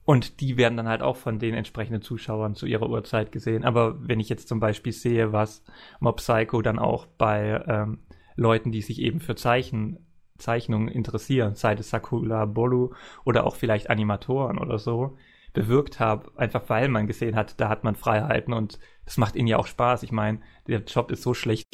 Und 0.04 0.40
die 0.40 0.58
werden 0.58 0.78
dann 0.78 0.88
halt 0.88 1.02
auch 1.02 1.18
von 1.18 1.40
den 1.40 1.56
entsprechenden 1.56 2.02
Zuschauern 2.02 2.56
zu 2.56 2.66
ihrer 2.66 2.90
Uhrzeit 2.90 3.32
gesehen. 3.32 3.64
Aber 3.64 4.08
wenn 4.08 4.20
ich 4.20 4.30
jetzt 4.30 4.48
zum 4.48 4.60
Beispiel 4.60 4.92
sehe, 4.92 5.32
was 5.34 5.64
Mob 6.00 6.18
Psycho 6.18 6.62
dann 6.62 6.80
auch 6.80 7.06
bei 7.06 7.64
ähm, 7.68 8.00
Leuten, 8.36 8.72
die 8.72 8.82
sich 8.82 9.02
eben 9.02 9.20
für 9.20 9.36
Zeichen 9.36 10.05
Zeichnungen 10.38 10.88
interessieren, 10.88 11.56
sei 11.56 11.74
es 11.74 11.90
Sakura 11.90 12.46
Bolu 12.46 12.94
oder 13.24 13.46
auch 13.46 13.56
vielleicht 13.56 13.90
Animatoren 13.90 14.58
oder 14.58 14.80
so, 14.80 15.18
bewirkt 15.54 16.00
habe, 16.00 16.32
einfach 16.36 16.64
weil 16.68 16.90
man 16.90 17.08
gesehen 17.08 17.36
hat, 17.36 17.60
da 17.60 17.70
hat 17.70 17.84
man 17.84 17.96
Freiheiten 17.96 18.54
und 18.54 18.80
das 19.06 19.18
macht 19.18 19.36
ihnen 19.36 19.48
ja 19.48 19.58
auch 19.58 19.68
Spaß. 19.68 20.04
Ich 20.04 20.12
meine, 20.12 20.42
der 20.68 20.82
Job 20.82 21.12
ist 21.12 21.24
so 21.24 21.34
schlecht, 21.34 21.66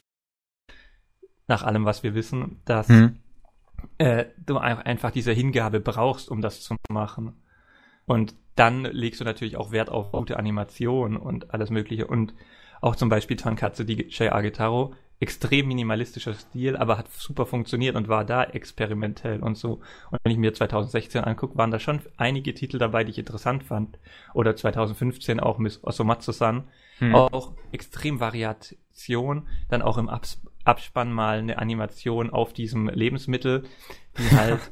nach 1.48 1.64
allem, 1.64 1.86
was 1.86 2.04
wir 2.04 2.14
wissen, 2.14 2.62
dass 2.66 2.88
hm. 2.88 3.18
äh, 3.98 4.26
du 4.46 4.58
einfach 4.58 5.12
diese 5.12 5.34
Hingabe 5.34 5.80
brauchst, 5.82 6.30
um 6.30 6.42
das 6.42 6.62
zu 6.62 6.76
machen. 6.90 7.44
Und 8.06 8.36
dann 8.56 8.84
legst 8.86 9.20
du 9.20 9.26
natürlich 9.26 9.58
auch 9.58 9.72
Wert 9.72 9.90
auf 9.90 10.12
gute 10.12 10.38
Animation 10.38 11.18
und 11.18 11.54
alles 11.54 11.70
Mögliche. 11.70 12.08
Und 12.08 12.34
auch 12.82 12.96
zum 12.96 13.10
Beispiel 13.10 13.38
Tonkatsu 13.38 13.84
DJ 13.84 14.30
Agitaro 14.30 14.94
extrem 15.22 15.68
minimalistischer 15.68 16.34
Stil, 16.34 16.76
aber 16.76 16.98
hat 16.98 17.12
super 17.12 17.46
funktioniert 17.46 17.96
und 17.96 18.08
war 18.08 18.26
da 18.26 18.44
experimentell 18.44 19.42
und 19.42 19.56
so. 19.56 19.82
Und 20.10 20.20
wenn 20.24 20.32
ich 20.32 20.40
mir 20.40 20.52
2016 20.52 21.24
angucke, 21.24 21.56
waren 21.58 21.70
da 21.70 21.80
schon 21.80 22.02
einige 22.18 22.56
Titel 22.56 22.80
dabei, 22.80 23.04
die 23.04 23.12
ich 23.12 23.20
interessant 23.20 23.64
fand. 23.64 24.00
Oder 24.34 24.56
2015 24.56 25.40
auch 25.40 25.60
Miss 25.60 25.80
Osomatsu-san. 25.84 26.64
Hm. 26.98 27.14
Auch 27.14 27.54
extrem 27.72 28.20
Variation. 28.20 29.48
Dann 29.70 29.84
auch 29.84 30.00
im 30.00 30.10
Abs 30.10 30.42
Abspann 30.64 31.12
mal 31.12 31.40
eine 31.40 31.58
Animation 31.58 32.30
auf 32.30 32.54
diesem 32.54 32.88
Lebensmittel, 32.90 33.64
die 34.18 34.32
halt 34.36 34.72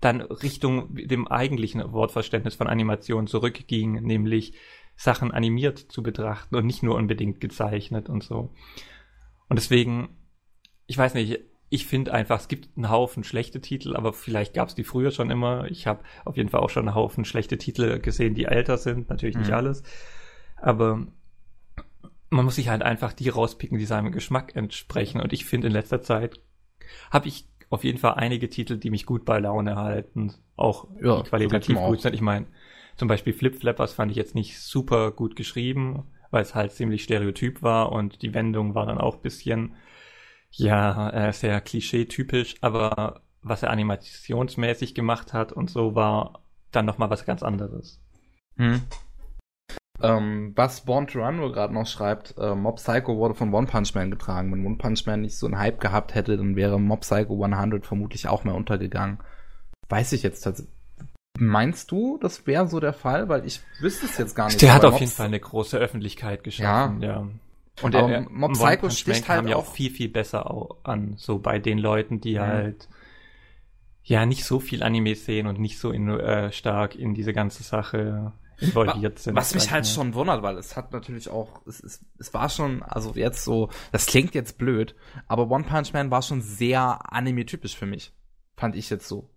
dann 0.00 0.20
Richtung 0.20 0.94
dem 0.94 1.26
eigentlichen 1.26 1.92
Wortverständnis 1.92 2.54
von 2.54 2.68
Animation 2.68 3.26
zurückging, 3.26 3.94
nämlich 4.02 4.54
Sachen 4.94 5.32
animiert 5.32 5.78
zu 5.78 6.04
betrachten 6.04 6.54
und 6.54 6.66
nicht 6.66 6.84
nur 6.84 6.94
unbedingt 6.94 7.40
gezeichnet 7.40 8.08
und 8.08 8.22
so. 8.22 8.50
Und 9.48 9.58
deswegen, 9.58 10.08
ich 10.86 10.98
weiß 10.98 11.14
nicht, 11.14 11.40
ich 11.70 11.86
finde 11.86 12.14
einfach, 12.14 12.40
es 12.40 12.48
gibt 12.48 12.76
einen 12.76 12.90
Haufen 12.90 13.24
schlechte 13.24 13.60
Titel, 13.60 13.94
aber 13.94 14.12
vielleicht 14.12 14.54
gab 14.54 14.68
es 14.68 14.74
die 14.74 14.84
früher 14.84 15.10
schon 15.10 15.30
immer. 15.30 15.66
Ich 15.70 15.86
habe 15.86 16.02
auf 16.24 16.36
jeden 16.36 16.48
Fall 16.48 16.60
auch 16.60 16.70
schon 16.70 16.88
einen 16.88 16.94
Haufen 16.94 17.24
schlechte 17.24 17.58
Titel 17.58 17.98
gesehen, 17.98 18.34
die 18.34 18.46
älter 18.46 18.78
sind, 18.78 19.10
natürlich 19.10 19.36
nicht 19.36 19.48
mhm. 19.48 19.54
alles. 19.54 19.82
Aber 20.56 21.06
man 22.30 22.44
muss 22.44 22.56
sich 22.56 22.68
halt 22.68 22.82
einfach 22.82 23.12
die 23.12 23.28
rauspicken, 23.28 23.78
die 23.78 23.86
seinem 23.86 24.12
Geschmack 24.12 24.56
entsprechen. 24.56 25.20
Und 25.20 25.32
ich 25.32 25.44
finde, 25.44 25.66
in 25.66 25.72
letzter 25.72 26.02
Zeit 26.02 26.40
habe 27.10 27.28
ich 27.28 27.46
auf 27.70 27.84
jeden 27.84 27.98
Fall 27.98 28.14
einige 28.14 28.48
Titel, 28.48 28.78
die 28.78 28.90
mich 28.90 29.04
gut 29.04 29.24
bei 29.24 29.38
Laune 29.38 29.76
halten, 29.76 30.34
auch 30.56 30.88
ja, 31.02 31.22
qualitativ 31.22 31.76
gut 31.76 32.00
sind. 32.00 32.14
Ich 32.14 32.22
meine, 32.22 32.46
zum 32.96 33.08
Beispiel 33.08 33.34
Flip 33.34 33.54
Flappers 33.54 33.92
fand 33.92 34.10
ich 34.10 34.16
jetzt 34.16 34.34
nicht 34.34 34.58
super 34.58 35.10
gut 35.10 35.36
geschrieben, 35.36 36.04
weil 36.30 36.42
es 36.42 36.54
halt 36.54 36.72
ziemlich 36.72 37.02
stereotyp 37.04 37.62
war 37.62 37.92
und 37.92 38.22
die 38.22 38.34
Wendung 38.34 38.74
war 38.74 38.86
dann 38.86 38.98
auch 38.98 39.16
bisschen, 39.16 39.74
ja, 40.50 41.10
äh, 41.10 41.32
sehr 41.32 41.60
klischee-typisch, 41.60 42.56
aber 42.60 43.22
was 43.42 43.62
er 43.62 43.70
animationsmäßig 43.70 44.94
gemacht 44.94 45.32
hat 45.32 45.52
und 45.52 45.70
so 45.70 45.94
war 45.94 46.42
dann 46.70 46.86
nochmal 46.86 47.10
was 47.10 47.24
ganz 47.24 47.42
anderes. 47.42 48.00
Hm. 48.56 48.82
Ähm, 50.00 50.52
was 50.54 50.82
Born 50.82 51.08
to 51.08 51.20
Run 51.20 51.40
wohl 51.40 51.52
gerade 51.52 51.74
noch 51.74 51.86
schreibt, 51.86 52.36
äh, 52.38 52.54
Mob 52.54 52.76
Psycho 52.76 53.16
wurde 53.16 53.34
von 53.34 53.52
One 53.52 53.66
Punch 53.66 53.94
Man 53.94 54.10
getragen. 54.10 54.52
Wenn 54.52 54.64
One 54.64 54.76
Punch 54.76 55.06
Man 55.06 55.22
nicht 55.22 55.36
so 55.36 55.46
einen 55.46 55.58
Hype 55.58 55.80
gehabt 55.80 56.14
hätte, 56.14 56.36
dann 56.36 56.54
wäre 56.54 56.78
Mob 56.78 57.00
Psycho 57.00 57.42
100 57.42 57.84
vermutlich 57.84 58.28
auch 58.28 58.44
mehr 58.44 58.54
untergegangen. 58.54 59.18
Weiß 59.88 60.12
ich 60.12 60.22
jetzt 60.22 60.42
tatsächlich. 60.42 60.77
Meinst 61.40 61.92
du, 61.92 62.18
das 62.20 62.46
wäre 62.48 62.66
so 62.66 62.80
der 62.80 62.92
Fall? 62.92 63.28
Weil 63.28 63.46
ich 63.46 63.60
wüsste 63.80 64.06
es 64.06 64.18
jetzt 64.18 64.34
gar 64.34 64.46
nicht. 64.46 64.60
Der 64.60 64.74
hat 64.74 64.84
auf 64.84 64.98
jeden 64.98 65.12
Fall 65.12 65.26
eine 65.26 65.38
große 65.38 65.78
Öffentlichkeit 65.78 66.42
geschaffen, 66.42 67.00
ja. 67.00 67.08
ja. 67.08 67.28
Und 67.80 67.94
der 67.94 68.28
Mob 68.28 68.54
Psycho 68.54 68.90
sticht 68.90 69.28
halt 69.28 69.48
ja 69.48 69.54
auch 69.54 69.72
viel, 69.72 69.90
viel 69.90 70.08
besser 70.08 70.68
an, 70.82 71.14
so 71.16 71.38
bei 71.38 71.60
den 71.60 71.78
Leuten, 71.78 72.20
die 72.20 72.34
mhm. 72.34 72.40
halt 72.40 72.88
ja 74.02 74.26
nicht 74.26 74.44
so 74.44 74.58
viel 74.58 74.82
Anime 74.82 75.14
sehen 75.14 75.46
und 75.46 75.60
nicht 75.60 75.78
so 75.78 75.92
in, 75.92 76.08
äh, 76.08 76.50
stark 76.50 76.96
in 76.96 77.14
diese 77.14 77.32
ganze 77.32 77.62
Sache 77.62 78.32
involviert 78.58 79.20
sind. 79.20 79.36
Was 79.36 79.54
mich 79.54 79.70
halt 79.70 79.84
mal. 79.84 79.90
schon 79.90 80.14
wundert, 80.14 80.42
weil 80.42 80.56
es 80.56 80.76
hat 80.76 80.92
natürlich 80.92 81.28
auch, 81.28 81.64
es, 81.66 81.80
es, 81.80 82.04
es 82.18 82.34
war 82.34 82.48
schon, 82.48 82.82
also 82.82 83.12
jetzt 83.14 83.44
so, 83.44 83.68
das 83.92 84.06
klingt 84.06 84.34
jetzt 84.34 84.58
blöd, 84.58 84.96
aber 85.28 85.48
One 85.48 85.62
Punch 85.62 85.92
Man 85.92 86.10
war 86.10 86.22
schon 86.22 86.40
sehr 86.40 87.12
anime-typisch 87.12 87.76
für 87.76 87.86
mich. 87.86 88.12
Fand 88.56 88.74
ich 88.74 88.90
jetzt 88.90 89.06
so 89.06 89.30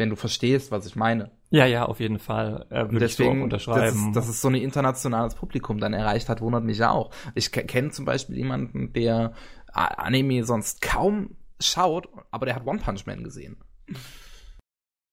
wenn 0.00 0.10
du 0.10 0.16
verstehst, 0.16 0.72
was 0.72 0.86
ich 0.86 0.96
meine. 0.96 1.30
Ja, 1.50 1.66
ja, 1.66 1.84
auf 1.84 2.00
jeden 2.00 2.18
Fall. 2.18 2.66
Äh, 2.70 2.90
würde 2.90 2.98
deswegen, 2.98 3.32
ich 3.32 3.38
so 3.38 3.44
unterschreiben. 3.44 3.80
Dass 3.80 3.94
es, 3.94 4.12
dass 4.12 4.28
es 4.28 4.40
so 4.40 4.48
ein 4.48 4.56
internationales 4.56 5.36
Publikum 5.36 5.78
dann 5.78 5.92
erreicht 5.92 6.28
hat, 6.28 6.40
wundert 6.40 6.64
mich 6.64 6.78
ja 6.78 6.90
auch. 6.90 7.10
Ich 7.36 7.52
kenne 7.52 7.90
zum 7.90 8.04
Beispiel 8.04 8.36
jemanden, 8.36 8.92
der 8.92 9.34
Anime 9.72 10.44
sonst 10.44 10.80
kaum 10.80 11.36
schaut, 11.60 12.08
aber 12.32 12.46
der 12.46 12.56
hat 12.56 12.66
One 12.66 12.80
Punch 12.80 13.06
Man 13.06 13.22
gesehen. 13.22 13.58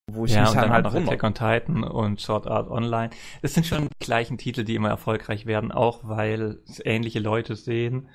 Wo 0.10 0.26
ich 0.26 0.32
ja, 0.32 0.42
mich 0.42 0.52
und 0.52 0.56
dann 0.56 0.70
halt 0.72 0.86
noch 0.86 0.96
Attack 0.96 1.24
on 1.24 1.34
Titan 1.34 1.84
und 1.84 2.22
Sword 2.22 2.48
Art 2.48 2.70
Online. 2.70 3.10
Das 3.42 3.54
sind 3.54 3.66
schon 3.66 3.90
die 3.90 4.06
gleichen 4.06 4.38
Titel, 4.38 4.64
die 4.64 4.76
immer 4.76 4.90
erfolgreich 4.90 5.46
werden, 5.46 5.74
auch 5.74 6.08
weil 6.08 6.60
es 6.66 6.82
ähnliche 6.84 7.20
Leute 7.20 7.56
sehen 7.56 8.08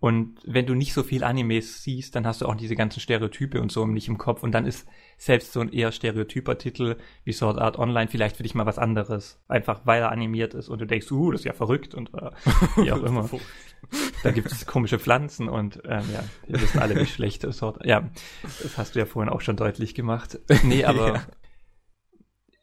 und 0.00 0.38
wenn 0.44 0.66
du 0.66 0.74
nicht 0.74 0.94
so 0.94 1.02
viel 1.02 1.24
Animes 1.24 1.82
siehst, 1.82 2.14
dann 2.14 2.24
hast 2.24 2.40
du 2.40 2.46
auch 2.46 2.54
diese 2.54 2.76
ganzen 2.76 3.00
Stereotype 3.00 3.60
und 3.60 3.72
so 3.72 3.84
nicht 3.84 4.06
im 4.06 4.16
Kopf. 4.16 4.44
Und 4.44 4.52
dann 4.52 4.64
ist 4.64 4.86
selbst 5.16 5.52
so 5.52 5.58
ein 5.58 5.72
eher 5.72 5.90
stereotyper 5.90 6.56
Titel 6.56 6.96
wie 7.24 7.32
Sword 7.32 7.58
Art 7.58 7.80
Online 7.80 8.08
vielleicht 8.08 8.36
für 8.36 8.44
dich 8.44 8.54
mal 8.54 8.66
was 8.66 8.78
anderes. 8.78 9.42
Einfach 9.48 9.80
weil 9.86 10.02
er 10.02 10.12
animiert 10.12 10.54
ist 10.54 10.68
und 10.68 10.80
du 10.80 10.86
denkst, 10.86 11.10
uh, 11.10 11.32
das 11.32 11.40
ist 11.40 11.46
ja 11.46 11.52
verrückt 11.52 11.94
und 11.94 12.14
äh, 12.14 12.30
wie 12.76 12.92
auch 12.92 13.02
immer. 13.02 13.28
da 14.22 14.30
gibt 14.30 14.52
es 14.52 14.66
komische 14.66 15.00
Pflanzen 15.00 15.48
und 15.48 15.80
ähm, 15.84 16.04
ja, 16.12 16.22
wir 16.46 16.60
wissen 16.60 16.78
alle, 16.78 16.94
wie 16.94 17.06
schlecht 17.06 17.42
Sword 17.52 17.84
Ja, 17.84 18.08
das 18.62 18.78
hast 18.78 18.94
du 18.94 19.00
ja 19.00 19.06
vorhin 19.06 19.32
auch 19.32 19.40
schon 19.40 19.56
deutlich 19.56 19.96
gemacht. 19.96 20.38
Nee, 20.62 20.84
aber 20.84 21.08
ja. 21.14 21.26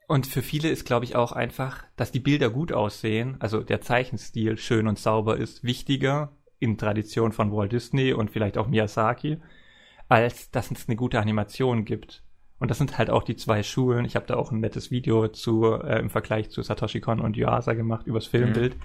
Und 0.07 0.25
für 0.27 0.43
viele 0.43 0.69
ist, 0.69 0.85
glaube 0.85 1.03
ich, 1.03 1.17
auch 1.17 1.33
einfach, 1.33 1.83
dass 1.97 2.11
die 2.11 2.19
Bilder 2.19 2.49
gut 2.49 2.71
aussehen, 2.71 3.35
also 3.39 3.61
der 3.61 3.81
Zeichenstil 3.81 4.57
schön 4.57 4.87
und 4.87 4.99
sauber 4.99 5.35
ist, 5.35 5.63
wichtiger 5.63 6.31
in 6.59 6.77
Tradition 6.77 7.31
von 7.31 7.51
Walt 7.51 7.71
Disney 7.71 8.13
und 8.13 8.31
vielleicht 8.31 8.57
auch 8.57 8.67
Miyazaki, 8.67 9.37
als 10.07 10.51
dass 10.51 10.71
es 10.71 10.87
eine 10.87 10.95
gute 10.95 11.19
Animation 11.19 11.85
gibt. 11.85 12.23
Und 12.59 12.71
das 12.71 12.77
sind 12.77 12.97
halt 12.97 13.09
auch 13.09 13.23
die 13.23 13.35
zwei 13.35 13.63
Schulen. 13.63 14.05
Ich 14.05 14.15
habe 14.15 14.25
da 14.27 14.35
auch 14.35 14.51
ein 14.51 14.61
nettes 14.61 14.89
Video 14.89 15.27
zu 15.27 15.73
äh, 15.73 15.99
im 15.99 16.09
Vergleich 16.09 16.49
zu 16.49 16.61
Satoshi 16.61 17.01
Kon 17.01 17.19
und 17.19 17.35
Yuasa 17.35 17.73
gemacht 17.73 18.07
übers 18.07 18.27
Filmbild. 18.27 18.75
Mhm. 18.75 18.81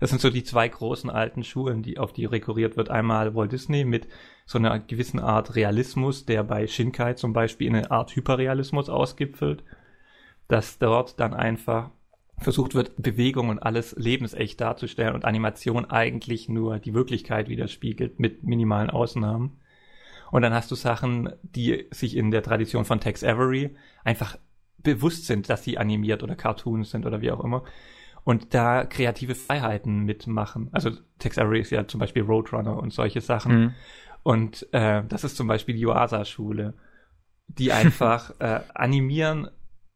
Das 0.00 0.08
sind 0.08 0.22
so 0.22 0.30
die 0.30 0.42
zwei 0.42 0.66
großen 0.66 1.10
alten 1.10 1.44
Schulen, 1.44 1.82
die 1.82 1.98
auf 1.98 2.14
die 2.14 2.24
rekurriert 2.24 2.78
wird. 2.78 2.88
Einmal 2.88 3.34
Walt 3.34 3.52
Disney 3.52 3.84
mit 3.84 4.08
so 4.46 4.56
einer 4.58 4.78
gewissen 4.78 5.20
Art 5.20 5.54
Realismus, 5.54 6.24
der 6.24 6.42
bei 6.42 6.66
Shinkai 6.66 7.14
zum 7.14 7.34
Beispiel 7.34 7.66
in 7.66 7.76
eine 7.76 7.90
Art 7.90 8.16
Hyperrealismus 8.16 8.88
ausgipfelt, 8.88 9.62
dass 10.48 10.78
dort 10.78 11.20
dann 11.20 11.34
einfach 11.34 11.90
versucht 12.40 12.74
wird, 12.74 13.00
Bewegung 13.00 13.48
und 13.50 13.58
alles 13.58 13.94
lebensecht 13.96 14.60
darzustellen 14.60 15.14
und 15.14 15.24
Animation 15.24 15.84
eigentlich 15.84 16.48
nur 16.48 16.78
die 16.78 16.94
Wirklichkeit 16.94 17.48
widerspiegelt 17.48 18.18
mit 18.18 18.42
minimalen 18.44 18.90
Ausnahmen. 18.90 19.60
Und 20.30 20.42
dann 20.42 20.54
hast 20.54 20.70
du 20.70 20.74
Sachen, 20.74 21.32
die 21.42 21.86
sich 21.90 22.16
in 22.16 22.30
der 22.30 22.42
Tradition 22.42 22.84
von 22.84 23.00
Tex 23.00 23.24
Avery 23.24 23.76
einfach 24.04 24.38
bewusst 24.78 25.26
sind, 25.26 25.50
dass 25.50 25.64
sie 25.64 25.76
animiert 25.76 26.22
oder 26.22 26.36
Cartoons 26.36 26.90
sind 26.90 27.04
oder 27.04 27.20
wie 27.20 27.30
auch 27.30 27.44
immer. 27.44 27.64
Und 28.24 28.54
da 28.54 28.84
kreative 28.84 29.34
Freiheiten 29.34 30.04
mitmachen. 30.04 30.68
Also 30.72 30.90
Tex 31.18 31.38
Avery 31.38 31.60
ist 31.60 31.70
ja 31.70 31.86
zum 31.86 32.00
Beispiel 32.00 32.22
Roadrunner 32.22 32.78
und 32.78 32.92
solche 32.92 33.20
Sachen. 33.20 33.60
Mhm. 33.60 33.74
Und 34.22 34.66
äh, 34.72 35.02
das 35.08 35.24
ist 35.24 35.36
zum 35.36 35.46
Beispiel 35.46 35.74
die 35.74 35.86
Oasa-Schule, 35.86 36.74
die 37.48 37.72
einfach 37.72 38.32
äh, 38.38 38.60
animieren 38.74 39.50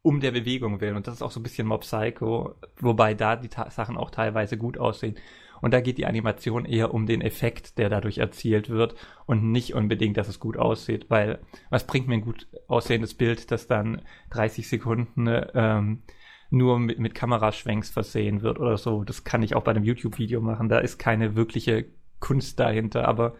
um 0.05 0.19
der 0.19 0.31
Bewegung 0.31 0.81
willen. 0.81 0.95
Und 0.95 1.07
das 1.07 1.15
ist 1.15 1.21
auch 1.23 1.31
so 1.31 1.39
ein 1.39 1.43
bisschen 1.43 1.67
Mob 1.67 1.81
Psycho, 1.81 2.53
wobei 2.79 3.15
da 3.15 3.35
die 3.35 3.47
Ta 3.47 3.71
Sachen 3.71 3.97
auch 3.97 4.11
teilweise 4.11 4.55
gut 4.55 4.77
aussehen. 4.77 5.15
Und 5.61 5.73
da 5.73 5.81
geht 5.81 5.97
die 5.97 6.05
Animation 6.05 6.65
eher 6.65 6.93
um 6.93 7.07
den 7.07 7.21
Effekt, 7.21 7.79
der 7.79 7.89
dadurch 7.89 8.19
erzielt 8.19 8.69
wird 8.69 8.95
und 9.25 9.51
nicht 9.51 9.73
unbedingt, 9.73 10.17
dass 10.17 10.27
es 10.27 10.39
gut 10.39 10.57
aussieht, 10.57 11.09
weil 11.09 11.39
was 11.71 11.87
bringt 11.87 12.07
mir 12.07 12.15
ein 12.15 12.21
gut 12.21 12.47
aussehendes 12.67 13.15
Bild, 13.15 13.49
das 13.49 13.65
dann 13.65 14.03
30 14.29 14.67
Sekunden 14.67 15.27
ähm, 15.55 16.03
nur 16.51 16.77
mit, 16.77 16.99
mit 16.99 17.15
Kameraschwenks 17.15 17.89
versehen 17.89 18.43
wird 18.43 18.59
oder 18.59 18.77
so. 18.77 19.03
Das 19.03 19.23
kann 19.23 19.41
ich 19.41 19.55
auch 19.55 19.63
bei 19.63 19.71
einem 19.71 19.85
YouTube-Video 19.85 20.39
machen. 20.39 20.69
Da 20.69 20.79
ist 20.79 20.99
keine 20.99 21.35
wirkliche 21.35 21.85
Kunst 22.19 22.59
dahinter, 22.59 23.07
aber 23.07 23.35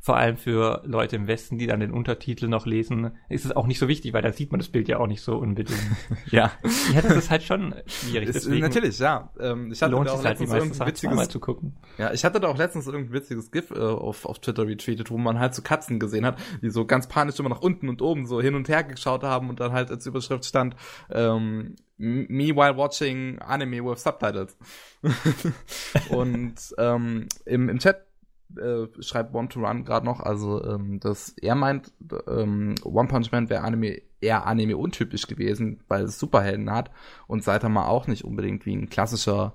vor 0.00 0.16
allem 0.16 0.36
für 0.36 0.82
Leute 0.84 1.16
im 1.16 1.26
Westen, 1.26 1.58
die 1.58 1.66
dann 1.66 1.80
den 1.80 1.90
Untertitel 1.90 2.48
noch 2.48 2.66
lesen, 2.66 3.10
ist 3.28 3.44
es 3.44 3.54
auch 3.54 3.66
nicht 3.66 3.78
so 3.78 3.88
wichtig, 3.88 4.12
weil 4.12 4.22
da 4.22 4.32
sieht 4.32 4.52
man 4.52 4.60
das 4.60 4.68
Bild 4.68 4.88
ja 4.88 4.98
auch 4.98 5.06
nicht 5.06 5.22
so 5.22 5.36
unbedingt. 5.36 5.78
ja. 6.30 6.52
Ja, 6.94 7.02
das 7.02 7.16
ist 7.16 7.30
halt 7.30 7.42
schon 7.42 7.74
schwierig. 7.86 8.28
Ist, 8.28 8.48
natürlich, 8.48 8.98
ja. 9.00 9.32
Ähm, 9.40 9.72
ich 9.72 9.82
hatte 9.82 9.92
lohnt 9.92 10.08
da 10.08 10.12
auch 10.12 10.16
halt 10.16 10.40
letztens 10.40 10.50
halt 10.50 10.62
irgendein 10.62 10.86
witziges 10.86 11.28
zu 11.28 11.40
gucken. 11.40 11.76
Ja, 11.98 12.12
ich 12.12 12.24
hatte 12.24 12.40
da 12.40 12.48
auch 12.48 12.56
letztens 12.56 12.86
irgendein 12.86 13.12
witziges 13.12 13.50
GIF 13.50 13.70
äh, 13.70 13.78
auf, 13.78 14.24
auf 14.24 14.38
Twitter 14.38 14.66
retweetet, 14.66 15.10
wo 15.10 15.18
man 15.18 15.38
halt 15.38 15.54
so 15.54 15.62
Katzen 15.62 15.98
gesehen 15.98 16.24
hat, 16.24 16.38
die 16.62 16.70
so 16.70 16.86
ganz 16.86 17.08
panisch 17.08 17.38
immer 17.40 17.48
nach 17.48 17.60
unten 17.60 17.88
und 17.88 18.00
oben 18.00 18.26
so 18.26 18.40
hin 18.40 18.54
und 18.54 18.68
her 18.68 18.84
geschaut 18.84 19.24
haben 19.24 19.50
und 19.50 19.60
dann 19.60 19.72
halt 19.72 19.90
als 19.90 20.06
Überschrift 20.06 20.44
stand, 20.44 20.76
ähm, 21.10 21.74
me 21.98 22.54
while 22.54 22.76
watching 22.76 23.38
anime 23.40 23.84
with 23.84 24.02
subtitles. 24.02 24.56
und 26.10 26.54
ähm, 26.78 27.26
im, 27.44 27.68
im 27.68 27.78
Chat 27.78 28.07
äh, 28.56 28.86
schreibt 29.02 29.34
One 29.34 29.48
to 29.48 29.60
Run 29.60 29.84
gerade 29.84 30.06
noch, 30.06 30.20
also 30.20 30.64
ähm, 30.64 31.00
dass 31.00 31.30
er 31.30 31.54
meint, 31.54 31.92
ähm, 32.26 32.74
One 32.84 33.08
Punch 33.08 33.30
Man 33.32 33.50
wäre 33.50 33.62
Anime 33.62 34.00
eher 34.20 34.46
Anime 34.46 34.76
untypisch 34.76 35.26
gewesen, 35.26 35.80
weil 35.88 36.04
es 36.04 36.18
Superhelden 36.18 36.70
hat 36.70 36.90
und 37.26 37.44
Saitama 37.44 37.86
auch 37.86 38.06
nicht 38.06 38.24
unbedingt 38.24 38.66
wie 38.66 38.74
ein 38.74 38.88
klassischer 38.88 39.54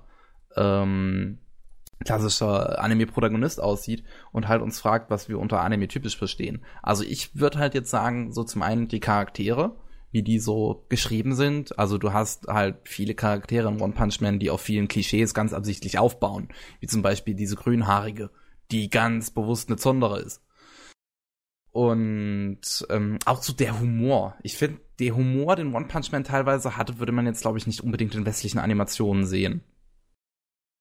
ähm, 0.56 1.38
klassischer 2.04 2.82
Anime-Protagonist 2.82 3.60
aussieht 3.60 4.04
und 4.32 4.48
halt 4.48 4.62
uns 4.62 4.80
fragt, 4.80 5.10
was 5.10 5.28
wir 5.28 5.38
unter 5.38 5.60
Anime 5.60 5.88
typisch 5.88 6.16
verstehen. 6.16 6.62
Also 6.82 7.02
ich 7.04 7.38
würde 7.38 7.58
halt 7.58 7.74
jetzt 7.74 7.90
sagen, 7.90 8.32
so 8.32 8.44
zum 8.44 8.62
einen 8.62 8.88
die 8.88 9.00
Charaktere, 9.00 9.76
wie 10.10 10.22
die 10.22 10.38
so 10.38 10.84
geschrieben 10.88 11.34
sind. 11.34 11.78
Also 11.78 11.98
du 11.98 12.12
hast 12.12 12.46
halt 12.46 12.76
viele 12.84 13.14
Charaktere 13.14 13.68
in 13.68 13.80
One 13.80 13.94
Punch 13.94 14.20
Man, 14.20 14.38
die 14.38 14.50
auf 14.50 14.60
vielen 14.60 14.88
Klischees 14.88 15.34
ganz 15.34 15.52
absichtlich 15.52 15.98
aufbauen. 15.98 16.48
Wie 16.80 16.86
zum 16.86 17.02
Beispiel 17.02 17.34
diese 17.34 17.56
grünhaarige, 17.56 18.30
die 18.70 18.90
ganz 18.90 19.30
bewusst 19.30 19.68
eine 19.68 19.76
Zondere 19.76 20.20
ist. 20.20 20.42
Und 21.70 22.86
ähm, 22.88 23.18
auch 23.24 23.42
so 23.42 23.52
der 23.52 23.80
Humor. 23.80 24.36
Ich 24.42 24.56
finde, 24.56 24.80
der 25.00 25.16
Humor, 25.16 25.56
den 25.56 25.74
One 25.74 25.86
Punch 25.86 26.12
Man 26.12 26.22
teilweise 26.22 26.76
hatte, 26.76 26.98
würde 27.00 27.12
man 27.12 27.26
jetzt, 27.26 27.42
glaube 27.42 27.58
ich, 27.58 27.66
nicht 27.66 27.82
unbedingt 27.82 28.14
in 28.14 28.26
westlichen 28.26 28.60
Animationen 28.60 29.26
sehen. 29.26 29.62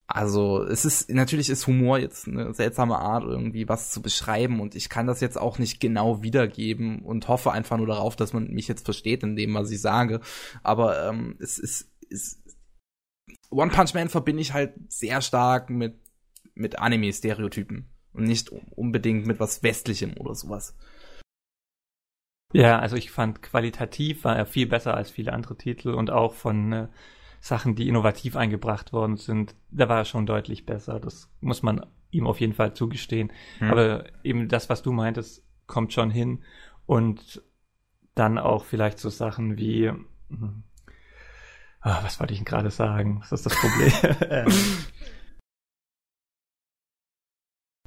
Also 0.06 0.62
es 0.64 0.86
ist 0.86 1.10
natürlich 1.10 1.50
ist 1.50 1.66
Humor 1.66 1.98
jetzt 1.98 2.28
eine 2.28 2.54
seltsame 2.54 3.00
Art 3.00 3.24
irgendwie 3.24 3.70
was 3.70 3.90
zu 3.90 4.02
beschreiben 4.02 4.60
und 4.60 4.76
ich 4.76 4.90
kann 4.90 5.08
das 5.08 5.22
jetzt 5.22 5.40
auch 5.40 5.58
nicht 5.60 5.80
genau 5.80 6.22
wiedergeben 6.22 7.00
und 7.00 7.28
hoffe 7.30 7.52
einfach 7.52 7.78
nur 7.78 7.88
darauf, 7.88 8.16
dass 8.16 8.34
man 8.34 8.52
mich 8.52 8.68
jetzt 8.68 8.86
versteht 8.86 9.24
in 9.24 9.36
dem, 9.36 9.54
was 9.56 9.72
ich 9.72 9.82
sage. 9.82 10.20
Aber 10.62 11.08
ähm, 11.08 11.38
es 11.40 11.58
ist 11.58 11.90
One 13.50 13.72
Punch 13.72 13.94
Man 13.94 14.10
verbinde 14.10 14.42
ich 14.42 14.54
halt 14.54 14.74
sehr 14.90 15.22
stark 15.22 15.70
mit 15.70 16.03
mit 16.56 16.80
Anime-Stereotypen 16.80 17.90
und 18.14 18.24
nicht 18.24 18.52
unbedingt 18.52 19.26
mit 19.26 19.40
was 19.40 19.64
Westlichem 19.64 20.16
oder 20.18 20.36
sowas. 20.36 20.78
Ja, 22.54 22.80
also 22.80 22.96
ich 22.96 23.10
fand 23.10 23.42
qualitativ 23.42 24.24
war 24.24 24.36
er 24.36 24.46
viel 24.46 24.68
besser 24.68 24.94
als 24.94 25.10
viele 25.10 25.34
andere 25.34 25.58
Titel 25.58 25.90
und 25.90 26.12
auch 26.12 26.34
von 26.34 26.72
äh, 26.72 26.88
Sachen, 27.44 27.76
die 27.76 27.90
innovativ 27.90 28.38
eingebracht 28.38 28.94
worden 28.94 29.18
sind, 29.18 29.56
da 29.70 29.90
war 29.90 29.98
er 29.98 30.06
schon 30.06 30.26
deutlich 30.26 30.66
besser. 30.66 31.00
Das 31.00 31.30
muss 31.42 31.62
man 31.62 31.86
ihm 32.10 32.26
auf 32.26 32.40
jeden 32.40 32.54
Fall 32.54 32.74
zugestehen. 32.74 33.34
Hm. 33.58 33.70
Aber 33.70 34.06
eben 34.24 34.48
das, 34.48 34.70
was 34.70 34.82
du 34.82 34.94
meintest, 34.94 35.44
kommt 35.68 35.92
schon 35.92 36.10
hin. 36.10 36.44
Und 36.86 37.44
dann 38.16 38.38
auch 38.38 38.64
vielleicht 38.64 39.00
so 39.00 39.10
Sachen 39.10 39.58
wie, 39.58 39.90
oh, 39.90 39.98
was 41.82 42.20
wollte 42.20 42.34
ich 42.34 42.40
denn 42.40 42.46
gerade 42.46 42.72
sagen? 42.72 43.20
Was 43.20 43.32
ist 43.34 43.46
das 43.46 43.56
Problem? 43.56 43.92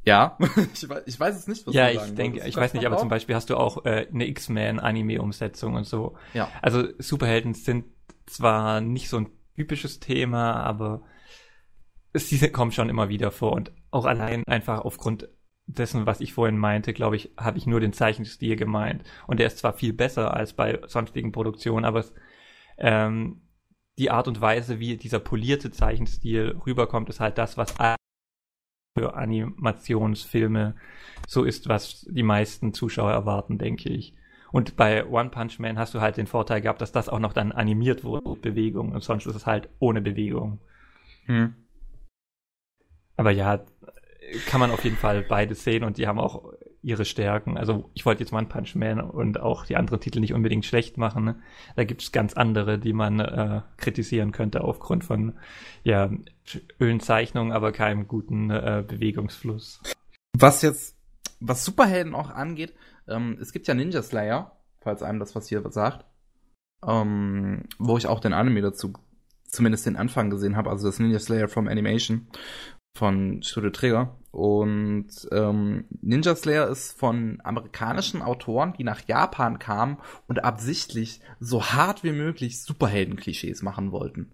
Ja, 0.07 0.39
ich, 0.73 0.89
weiß, 0.89 1.03
ich 1.07 1.19
weiß 1.19 1.37
es 1.37 1.49
nicht, 1.49 1.67
was 1.67 1.75
ja, 1.75 1.89
du 1.89 1.95
sagen 1.97 2.09
ich 2.09 2.15
denke, 2.15 2.47
ich 2.47 2.57
weiß 2.57 2.75
nicht, 2.75 2.87
aber 2.87 2.97
auch? 2.97 3.01
zum 3.01 3.09
Beispiel 3.09 3.35
hast 3.35 3.51
du 3.51 3.57
auch 3.57 3.85
äh, 3.85 4.07
eine 4.13 4.27
X-Men-Anime-Umsetzung 4.29 5.75
und 5.75 5.85
so. 5.85 6.17
Ja. 6.33 6.49
Also 6.63 6.85
Superhelden 6.99 7.55
sind 7.55 7.87
zwar 8.27 8.81
nicht 8.81 9.09
so 9.09 9.19
ein 9.19 9.29
typisches 9.57 9.99
Thema, 9.99 10.63
aber 10.63 11.03
es, 12.13 12.29
diese 12.29 12.51
kommen 12.51 12.71
schon 12.71 12.89
immer 12.89 13.09
wieder 13.09 13.33
vor 13.33 13.53
und 13.53 13.73
auch 13.91 14.05
allein 14.05 14.45
einfach 14.47 14.81
aufgrund 14.81 15.29
dessen, 15.67 16.07
was 16.07 16.21
ich 16.21 16.33
vorhin 16.33 16.57
meinte, 16.57 16.93
glaube 16.93 17.17
ich, 17.17 17.33
habe 17.37 17.59
ich 17.59 17.67
nur 17.67 17.81
den 17.81 17.93
Zeichenstil 17.93 18.55
gemeint. 18.55 19.03
Und 19.27 19.41
der 19.41 19.49
ist 19.49 19.59
zwar 19.59 19.73
viel 19.73 19.93
besser 19.93 20.35
als 20.35 20.53
bei 20.53 20.81
sonstigen 20.87 21.33
Produktionen, 21.33 21.85
aber 21.85 22.01
es, 22.01 22.15
ähm, 22.79 23.43
die 23.99 24.11
Art 24.11 24.29
und 24.29 24.41
Weise, 24.41 24.79
wie 24.79 24.97
dieser 24.97 25.19
polierte 25.19 25.73
Zeichenstil 25.73 26.61
rüberkommt, 26.65 27.09
ist 27.09 27.19
halt 27.19 27.39
das, 27.39 27.57
was 27.57 27.77
für 28.97 29.15
Animationsfilme 29.15 30.75
so 31.27 31.45
ist, 31.45 31.69
was 31.69 32.07
die 32.09 32.23
meisten 32.23 32.73
Zuschauer 32.73 33.11
erwarten, 33.13 33.59
denke 33.59 33.91
ich. 33.91 34.15
Und 34.53 34.77
bei 34.77 35.05
One 35.07 35.31
Punch 35.31 35.59
Man 35.59 35.79
hast 35.79 35.95
du 35.95 36.01
halt 36.01 36.17
den 36.17 36.27
Vorteil 36.27 36.61
gehabt, 36.61 36.81
dass 36.81 36.93
das 36.93 37.09
auch 37.09 37.19
noch 37.19 37.33
dann 37.33 37.53
animiert 37.53 38.05
wurde 38.05 38.29
mit 38.29 38.43
Bewegung 38.43 38.93
und 38.93 39.03
sonst 39.03 39.27
ist 39.27 39.35
es 39.35 39.47
halt 39.47 39.69
ohne 39.81 40.01
Bewegung. 40.01 40.61
Hm. 41.27 41.55
Aber 43.17 43.31
ja, 43.33 43.65
kann 44.47 44.61
man 44.61 44.71
auf 44.71 44.85
jeden 44.85 44.97
Fall 44.97 45.23
beides 45.23 45.65
sehen 45.65 45.85
und 45.85 45.99
die 45.99 46.07
haben 46.07 46.19
auch 46.19 46.53
ihre 46.87 47.05
Stärken. 47.05 47.59
Also 47.59 47.91
ich 47.95 48.07
wollte 48.07 48.23
jetzt 48.23 48.33
One 48.33 48.47
Punch 48.47 48.77
Man 48.77 49.01
und 49.01 49.41
auch 49.41 49.67
die 49.67 49.75
anderen 49.75 49.99
Titel 49.99 50.21
nicht 50.21 50.33
unbedingt 50.33 50.65
schlecht 50.65 50.99
machen. 50.99 51.25
Ne? 51.25 51.37
Da 51.75 51.83
gibt 51.83 52.01
es 52.01 52.13
ganz 52.13 52.35
andere, 52.35 52.79
die 52.79 52.93
man 52.93 53.19
äh, 53.19 53.63
kritisieren 53.77 54.31
könnte 54.31 54.63
aufgrund 54.63 55.03
von 55.03 55.35
ja 55.83 56.09
ölen 56.81 57.01
Zeichnungen, 57.01 57.51
aber 57.51 57.73
keinem 57.73 58.07
guten 58.07 58.51
äh, 58.51 58.85
Bewegungsfluss. 58.87 59.83
Was 60.39 60.63
jetzt, 60.63 60.97
was 61.41 61.65
Superhelden 61.65 62.15
auch 62.15 62.31
angeht, 62.31 62.73
ähm, 63.09 63.37
es 63.41 63.53
gibt 63.53 63.67
ja 63.67 63.75
Ninja 63.75 64.03
Slayer, 64.03 64.57
falls 64.81 65.03
einem 65.03 65.19
das 65.19 65.35
was 65.35 65.49
hier 65.49 65.69
sagt, 65.73 66.05
ähm, 66.87 67.65
wo 67.79 67.99
ich 67.99 68.07
auch 68.07 68.21
den 68.21 68.33
Anime 68.33 68.63
dazu, 68.63 68.93
zumindest 69.43 69.87
den 69.87 69.97
Anfang 69.97 70.31
gesehen 70.31 70.57
habe, 70.57 70.71
also 70.71 70.87
das 70.87 71.01
Ninja 71.01 71.19
Slayer 71.19 71.49
from 71.49 71.67
Animation 71.67 72.29
von 72.97 73.43
Studio 73.43 73.71
Trigger. 73.71 74.17
Und 74.37 75.27
ähm, 75.33 75.87
Ninja 76.03 76.37
Slayer 76.37 76.69
ist 76.69 76.93
von 76.93 77.41
amerikanischen 77.43 78.21
Autoren, 78.21 78.75
die 78.75 78.85
nach 78.85 79.01
Japan 79.09 79.59
kamen 79.59 79.97
und 80.29 80.45
absichtlich 80.45 81.23
so 81.41 81.65
hart 81.65 82.05
wie 82.05 82.13
möglich 82.13 82.63
Superhelden-Klischees 82.63 83.63
machen 83.63 83.93
wollten. 83.93 84.33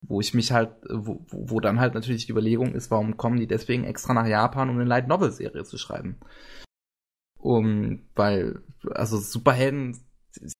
Wo 0.00 0.20
ich 0.20 0.32
mich 0.32 0.52
halt, 0.52 0.76
wo, 0.88 1.26
wo 1.28 1.58
dann 1.58 1.80
halt 1.80 1.94
natürlich 1.94 2.26
die 2.26 2.30
Überlegung 2.30 2.72
ist, 2.72 2.92
warum 2.92 3.16
kommen 3.16 3.40
die 3.40 3.48
deswegen 3.48 3.82
extra 3.82 4.14
nach 4.14 4.28
Japan, 4.28 4.70
um 4.70 4.76
eine 4.76 4.84
Light 4.84 5.08
Novel 5.08 5.32
Serie 5.32 5.64
zu 5.64 5.76
schreiben? 5.76 6.20
Um, 7.36 8.08
weil, 8.14 8.62
also 8.90 9.18
Superhelden, 9.18 9.98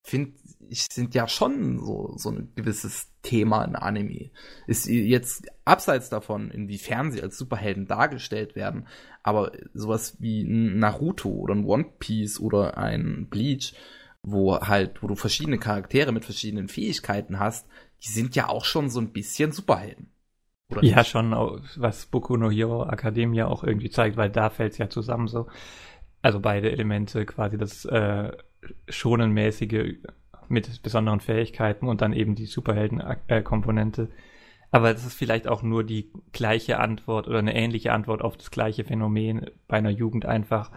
finde 0.03 0.31
ich, 0.31 0.46
sind 0.71 1.15
ja 1.15 1.29
schon 1.29 1.79
so, 1.79 2.15
so 2.17 2.31
ein 2.31 2.53
gewisses 2.55 3.11
Thema 3.23 3.65
in 3.65 3.77
Anime. 3.77 4.31
Ist 4.67 4.87
jetzt 4.87 5.47
abseits 5.65 6.09
davon, 6.09 6.51
inwiefern 6.51 7.13
sie 7.13 7.23
als 7.23 7.39
Superhelden 7.39 7.87
dargestellt 7.87 8.57
werden, 8.57 8.87
aber 9.23 9.53
sowas 9.75 10.17
wie 10.21 10.43
ein 10.43 10.79
Naruto 10.79 11.29
oder 11.29 11.55
ein 11.55 11.65
One 11.65 11.87
Piece 11.99 12.41
oder 12.41 12.79
ein 12.79 13.29
Bleach, 13.29 13.75
wo 14.23 14.61
halt, 14.61 15.03
wo 15.03 15.07
du 15.07 15.15
verschiedene 15.15 15.59
Charaktere 15.59 16.13
mit 16.13 16.25
verschiedenen 16.25 16.69
Fähigkeiten 16.69 17.39
hast, 17.39 17.67
die 18.05 18.09
sind 18.09 18.35
ja 18.37 18.49
auch 18.49 18.65
schon 18.65 18.91
so 18.91 19.01
ein 19.01 19.13
bisschen 19.13 19.53
Superhelden. 19.53 20.11
Oder 20.69 20.85
ja, 20.85 20.99
nicht? 20.99 21.11
schon, 21.11 21.31
was 21.77 22.07
Boku 22.07 22.37
no 22.37 22.51
Hero 22.51 22.89
Academia 22.89 23.47
auch 23.47 23.63
irgendwie 23.63 23.91
zeigt, 23.91 24.17
weil 24.17 24.31
da 24.31 24.51
fällt 24.51 24.73
es 24.73 24.79
ja 24.79 24.89
zusammen 24.89 25.29
so. 25.29 25.47
Also 26.23 26.41
beide 26.41 26.73
Elemente, 26.73 27.25
quasi 27.25 27.57
das 27.57 27.85
äh, 27.85 28.33
schonenmäßige 28.89 29.95
mit 30.49 30.83
besonderen 30.83 31.21
Fähigkeiten 31.21 31.89
und 31.89 32.01
dann 32.01 32.13
eben 32.13 32.35
die 32.35 32.47
Superhelden-Komponente. 32.47 34.09
Aber 34.71 34.93
das 34.93 35.07
ist 35.07 35.15
vielleicht 35.15 35.49
auch 35.49 35.63
nur 35.63 35.85
die 35.85 36.11
gleiche 36.33 36.81
Antwort 36.81 37.29
oder 37.29 37.39
eine 37.39 37.55
ähnliche 37.55 37.93
Antwort 37.93 38.23
auf 38.23 38.37
das 38.37 38.51
gleiche 38.51 38.85
Phänomen 38.85 39.51
bei 39.69 39.79
einer 39.79 39.91
Jugend 39.91 40.27
einfach, 40.27 40.71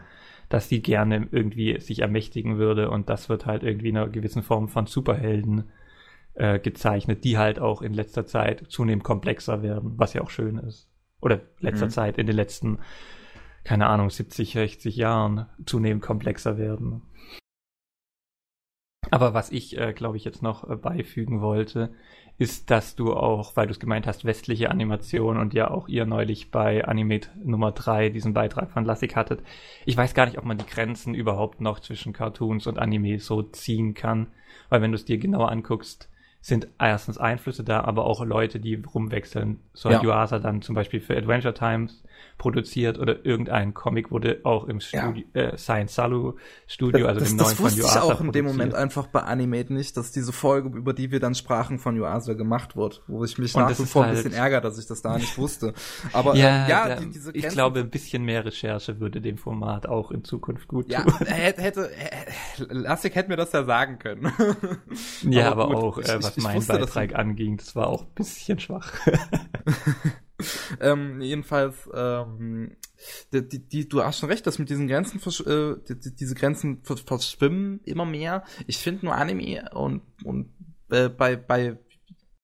dass 0.48 0.70
sie 0.70 0.82
gerne 0.82 1.28
irgendwie 1.32 1.80
sich 1.80 2.00
ermächtigen 2.00 2.58
würde 2.58 2.90
und 2.90 3.10
das 3.10 3.30
wird 3.30 3.46
halt 3.46 3.64
irgendwie 3.64 3.90
in 3.90 3.98
einer 3.98 4.10
gewissen 4.10 4.44
Form 4.44 4.68
von 4.68 4.86
Superhelden 4.86 5.70
äh, 6.36 6.60
gezeichnet, 6.60 7.24
die 7.24 7.38
halt 7.38 7.60
auch 7.60 7.82
in 7.82 7.94
letzter 7.94 8.26
Zeit 8.26 8.66
zunehmend 8.70 9.04
komplexer 9.04 9.62
werden, 9.62 9.94
was 9.98 10.14
ja 10.14 10.22
auch 10.22 10.30
schön 10.30 10.58
ist. 10.58 10.90
Oder 11.22 11.42
letzter 11.60 11.88
mhm. 11.88 11.92
Zeit 11.92 12.18
in 12.18 12.28
den 12.28 12.36
letzten 12.36 12.80
keine 13.64 13.88
Ahnung, 13.88 14.10
70, 14.10 14.54
60 14.54 14.96
Jahren 14.96 15.46
zunehmend 15.66 16.02
komplexer 16.02 16.58
werden. 16.58 17.04
Aber 19.12 19.34
was 19.34 19.52
ich, 19.52 19.78
äh, 19.78 19.94
glaube 19.94 20.18
ich, 20.18 20.24
jetzt 20.24 20.42
noch 20.42 20.70
äh, 20.70 20.76
beifügen 20.76 21.42
wollte, 21.42 21.92
ist, 22.38 22.72
dass 22.72 22.96
du 22.96 23.14
auch, 23.14 23.56
weil 23.58 23.68
du 23.68 23.72
es 23.72 23.80
gemeint 23.80 24.08
hast, 24.08 24.24
westliche 24.24 24.72
Animation 24.72 25.38
und 25.38 25.54
ja 25.54 25.70
auch 25.70 25.90
ihr 25.90 26.06
neulich 26.06 26.52
bei 26.52 26.86
Animate 26.86 27.30
Nummer 27.44 27.74
3 27.74 28.10
diesen 28.10 28.34
Beitrag 28.34 28.72
von 28.72 28.86
Lassig 28.86 29.16
hattet. 29.18 29.44
Ich 29.86 29.98
weiß 29.98 30.14
gar 30.14 30.26
nicht, 30.26 30.38
ob 30.38 30.46
man 30.46 30.58
die 30.58 30.66
Grenzen 30.66 31.14
überhaupt 31.14 31.60
noch 31.60 31.82
zwischen 31.82 32.14
Cartoons 32.14 32.66
und 32.66 32.80
Anime 32.80 33.20
so 33.20 33.44
ziehen 33.44 33.94
kann, 33.94 34.28
weil 34.70 34.82
wenn 34.82 34.92
du 34.92 34.96
es 34.96 35.04
dir 35.04 35.18
genauer 35.18 35.52
anguckst, 35.52 36.10
sind 36.42 36.70
erstens 36.80 37.18
Einflüsse 37.18 37.66
da, 37.66 37.82
aber 37.82 38.06
auch 38.06 38.24
Leute, 38.24 38.62
die 38.62 38.76
rumwechseln. 38.76 39.60
So 39.74 39.90
hat 39.90 40.02
ja. 40.04 40.10
Yuasa 40.10 40.40
dann 40.40 40.62
zum 40.62 40.76
Beispiel 40.76 41.02
für 41.02 41.18
Adventure 41.18 41.54
Times 41.54 42.04
produziert 42.38 42.98
oder 43.00 43.26
irgendein 43.26 43.74
Comic 43.74 44.12
wurde 44.12 44.42
auch 44.44 44.66
im 44.66 44.80
Studio, 44.80 45.24
ja. 45.34 45.42
äh, 45.42 45.58
Science 45.58 45.96
Salu 45.96 46.34
Studio, 46.68 47.08
also 47.08 47.20
das, 47.20 47.30
dem 47.30 47.38
neuen 47.38 47.56
von 47.56 47.66
Yuasa. 47.66 47.82
Das 47.82 47.84
wusste 47.84 48.00
ich 48.00 48.04
auch 48.04 48.22
in 48.22 48.32
dem 48.32 48.46
Moment 48.46 48.74
einfach 48.74 49.08
bei 49.08 49.22
Animate 49.22 49.74
nicht, 49.74 49.98
dass 49.98 50.12
diese 50.12 50.32
Folge, 50.32 50.78
über 50.78 50.94
die 50.94 51.12
wir 51.12 51.20
dann 51.20 51.36
sprachen, 51.36 51.80
von 51.80 51.96
Yuasa 51.96 52.34
gemacht 52.34 52.76
wird, 52.76 53.04
wo 53.08 53.24
ich 53.24 53.38
mich 53.38 53.54
Und 53.56 53.64
nach 53.64 53.78
wie 53.78 53.86
vor 53.86 54.06
halt 54.06 54.18
ein 54.18 54.24
bisschen 54.24 54.38
ärgere, 54.38 54.62
dass 54.62 54.78
ich 54.80 54.88
das 54.88 55.02
da 55.02 55.18
nicht 55.18 55.38
wusste. 55.38 55.74
Aber 56.14 56.36
ja, 56.36 56.64
ähm, 56.64 56.70
ja 56.70 56.96
die, 56.96 57.10
diese 57.10 57.32
ich 57.32 57.48
glaube, 57.50 57.82
ein 57.82 57.90
bisschen 57.90 58.24
mehr 58.24 58.46
Recherche 58.46 59.00
würde 59.00 59.22
dem 59.22 59.38
Format 59.38 59.88
auch 59.88 60.12
in 60.12 60.24
Zukunft 60.24 60.68
gut 60.68 60.92
tun. 60.92 61.06
Ja, 61.08 61.20
hätte, 61.26 61.62
hätte, 61.62 61.90
Lassig 62.70 63.16
hätte 63.16 63.30
mir 63.30 63.38
das 63.38 63.52
ja 63.52 63.64
sagen 63.64 64.00
können. 64.00 64.32
ja, 65.24 65.52
aber, 65.52 65.66
aber 65.66 65.78
auch, 65.78 65.98
äh, 65.98 66.18
was 66.22 66.32
ich, 66.32 66.38
ich 66.38 66.44
mein 66.44 66.66
Beitrag 66.66 67.16
anging, 67.16 67.58
das 67.58 67.76
war 67.76 67.88
auch 67.88 68.04
ein 68.04 68.14
bisschen 68.16 68.60
schwach. 68.60 68.94
Ähm, 70.80 71.22
jedenfalls, 71.22 71.90
ähm, 71.94 72.78
die, 73.34 73.48
die, 73.48 73.60
die, 73.60 73.90
du 73.90 74.04
hast 74.04 74.20
schon 74.20 74.30
recht, 74.30 74.48
dass 74.48 74.60
mit 74.60 74.70
diesen 74.70 74.88
Grenzen, 74.88 75.20
äh, 75.46 75.76
die, 75.88 76.16
diese 76.16 76.36
Grenzen 76.36 76.82
verschwimmen 76.84 77.82
immer 77.84 78.06
mehr. 78.06 78.44
Ich 78.68 78.78
finde 78.78 79.06
nur 79.06 79.16
Anime 79.16 79.70
und, 79.74 80.02
und 80.24 80.54
äh, 80.90 81.10
bei, 81.10 81.36
bei 81.36 81.78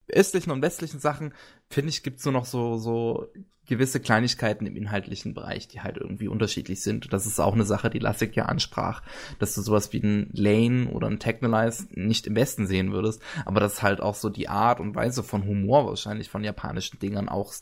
östlichen 0.08 0.52
und 0.52 0.62
westlichen 0.62 1.00
Sachen, 1.00 1.34
finde 1.70 1.90
ich, 1.90 2.04
gibt's 2.04 2.26
nur 2.26 2.34
noch 2.34 2.46
so, 2.46 2.78
so 2.78 3.28
gewisse 3.68 4.00
Kleinigkeiten 4.00 4.66
im 4.66 4.76
inhaltlichen 4.76 5.34
Bereich, 5.34 5.68
die 5.68 5.82
halt 5.82 5.98
irgendwie 5.98 6.28
unterschiedlich 6.28 6.82
sind. 6.82 7.12
Das 7.12 7.26
ist 7.26 7.40
auch 7.40 7.54
eine 7.54 7.66
Sache, 7.66 7.90
die 7.90 8.00
Lassig 8.00 8.36
ja 8.36 8.46
ansprach, 8.46 9.02
dass 9.40 9.56
du 9.56 9.62
sowas 9.62 9.92
wie 9.92 10.02
ein 10.02 10.30
Lane 10.34 10.90
oder 10.90 11.08
ein 11.08 11.20
Technolize 11.20 11.88
nicht 11.92 12.28
im 12.28 12.36
Westen 12.36 12.68
sehen 12.68 12.92
würdest, 12.92 13.22
aber 13.46 13.60
dass 13.60 13.82
halt 13.82 14.02
auch 14.02 14.16
so 14.16 14.30
die 14.30 14.50
Art 14.50 14.80
und 14.80 14.96
Weise 14.96 15.24
von 15.24 15.46
Humor 15.46 15.88
wahrscheinlich 15.88 16.30
von 16.30 16.44
japanischen 16.44 17.00
Dingern 17.00 17.30
auch 17.30 17.54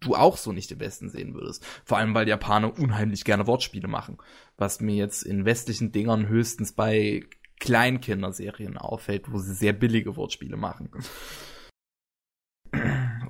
du 0.00 0.14
auch 0.14 0.36
so 0.36 0.52
nicht 0.52 0.70
im 0.70 0.80
Westen 0.80 1.08
sehen 1.08 1.34
würdest. 1.34 1.64
Vor 1.84 1.98
allem, 1.98 2.14
weil 2.14 2.28
Japaner 2.28 2.78
unheimlich 2.78 3.24
gerne 3.24 3.46
Wortspiele 3.46 3.88
machen. 3.88 4.18
Was 4.58 4.80
mir 4.80 4.96
jetzt 4.96 5.22
in 5.22 5.46
westlichen 5.46 5.92
Dingern 5.92 6.28
höchstens 6.28 6.72
bei 6.72 7.22
Kleinkinderserien 7.58 8.76
auffällt, 8.76 9.32
wo 9.32 9.38
sie 9.38 9.54
sehr 9.54 9.72
billige 9.72 10.16
Wortspiele 10.16 10.56
machen. 10.58 10.90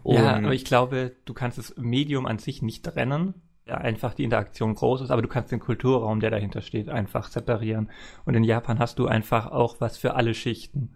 Und 0.05 0.17
ja, 0.17 0.37
aber 0.37 0.53
ich 0.53 0.67
glaube, 0.67 1.17
du 1.25 1.33
kannst 1.33 1.57
das 1.57 1.75
Medium 1.79 2.27
an 2.27 2.39
sich 2.39 2.61
nicht 2.61 2.85
trennen, 2.85 3.35
ja, 3.67 3.79
einfach 3.79 4.13
die 4.13 4.25
Interaktion 4.25 4.75
groß 4.75 5.01
ist, 5.01 5.11
aber 5.11 5.23
du 5.23 5.29
kannst 5.29 5.51
den 5.51 5.61
Kulturraum, 5.61 6.21
der 6.21 6.31
dahinter 6.31 6.61
steht, 6.61 6.91
einfach 6.91 7.29
separieren. 7.29 7.91
Und 8.27 8.35
in 8.35 8.45
Japan 8.45 8.79
hast 8.79 8.99
du 8.99 9.07
einfach 9.07 9.47
auch 9.47 9.81
was 9.81 9.97
für 9.97 10.15
alle 10.15 10.35
Schichten. 10.35 10.95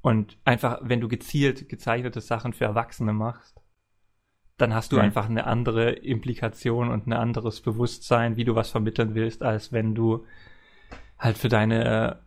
Und 0.00 0.36
einfach, 0.44 0.80
wenn 0.82 1.00
du 1.00 1.06
gezielt 1.06 1.68
gezeichnete 1.68 2.20
Sachen 2.20 2.52
für 2.52 2.64
Erwachsene 2.64 3.12
machst, 3.12 3.62
dann 4.58 4.74
hast 4.74 4.90
du 4.90 4.96
mhm. 4.96 5.02
einfach 5.02 5.28
eine 5.28 5.46
andere 5.46 5.92
Implikation 5.92 6.90
und 6.90 7.06
ein 7.06 7.12
anderes 7.12 7.60
Bewusstsein, 7.60 8.36
wie 8.36 8.44
du 8.44 8.56
was 8.56 8.70
vermitteln 8.70 9.14
willst, 9.14 9.44
als 9.44 9.70
wenn 9.70 9.94
du 9.94 10.26
halt 11.16 11.38
für 11.38 11.48
deine 11.48 12.18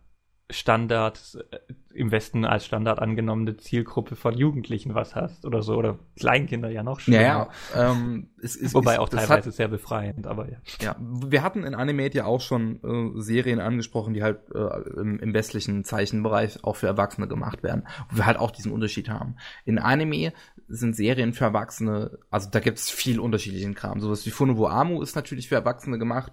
Standard 0.48 1.38
äh, 1.50 1.58
im 1.92 2.10
Westen 2.10 2.44
als 2.44 2.66
Standard 2.66 3.00
angenommene 3.00 3.56
Zielgruppe 3.56 4.16
von 4.16 4.36
Jugendlichen 4.36 4.94
was 4.94 5.14
hast 5.14 5.44
oder 5.46 5.62
so 5.62 5.74
oder 5.76 5.98
Kleinkinder 6.16 6.68
ja 6.70 6.82
noch 6.82 7.00
schlimmer. 7.00 7.22
Ja, 7.22 7.48
ja. 7.74 7.90
Ähm, 7.90 8.28
es, 8.40 8.54
es, 8.54 8.74
Wobei 8.74 8.94
es, 8.94 8.98
auch 8.98 9.08
teilweise 9.08 9.48
hat, 9.48 9.54
sehr 9.54 9.68
befreiend, 9.68 10.26
aber 10.26 10.48
ja. 10.50 10.58
Ja, 10.80 10.96
wir 11.00 11.42
hatten 11.42 11.64
in 11.64 11.74
Animate 11.74 12.18
ja 12.18 12.24
auch 12.26 12.40
schon 12.40 12.80
äh, 12.84 13.20
Serien 13.20 13.60
angesprochen, 13.60 14.14
die 14.14 14.22
halt 14.22 14.38
äh, 14.54 15.00
im, 15.00 15.18
im, 15.18 15.34
westlichen 15.34 15.84
Zeichenbereich 15.84 16.62
auch 16.62 16.76
für 16.76 16.86
Erwachsene 16.86 17.28
gemacht 17.28 17.62
werden, 17.62 17.88
wo 18.10 18.18
wir 18.18 18.26
halt 18.26 18.38
auch 18.38 18.50
diesen 18.50 18.72
Unterschied 18.72 19.08
haben. 19.08 19.36
In 19.64 19.78
Anime 19.78 20.32
sind 20.68 20.94
Serien 20.94 21.32
für 21.32 21.44
Erwachsene, 21.44 22.18
also 22.30 22.48
da 22.50 22.60
gibt 22.60 22.78
es 22.78 22.90
viel 22.90 23.18
unterschiedlichen 23.18 23.74
Kram. 23.74 24.00
Sowas 24.00 24.26
wie 24.26 24.30
Funobo 24.30 24.68
Amu 24.68 25.02
ist 25.02 25.16
natürlich 25.16 25.48
für 25.48 25.54
Erwachsene 25.56 25.98
gemacht, 25.98 26.32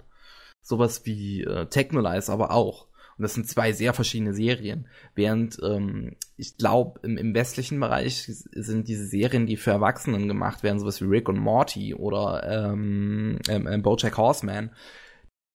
sowas 0.61 1.05
wie 1.05 1.43
äh, 1.43 1.67
Technolize 1.67 2.31
aber 2.31 2.51
auch. 2.51 2.87
Und 3.17 3.23
das 3.23 3.33
sind 3.33 3.47
zwei 3.47 3.73
sehr 3.73 3.93
verschiedene 3.93 4.33
Serien. 4.33 4.87
Während 5.15 5.59
ähm, 5.63 6.15
ich 6.37 6.57
glaube, 6.57 6.99
im, 7.03 7.17
im 7.17 7.33
westlichen 7.33 7.79
Bereich 7.79 8.25
sind 8.25 8.87
diese 8.87 9.05
Serien, 9.05 9.45
die 9.45 9.57
für 9.57 9.71
Erwachsenen 9.71 10.27
gemacht 10.27 10.63
werden, 10.63 10.79
sowas 10.79 11.01
wie 11.01 11.05
Rick 11.05 11.29
und 11.29 11.37
Morty 11.37 11.93
oder 11.93 12.71
ähm, 12.71 13.39
ähm, 13.47 13.67
ähm 13.67 13.81
Bojack 13.81 14.17
Horseman, 14.17 14.71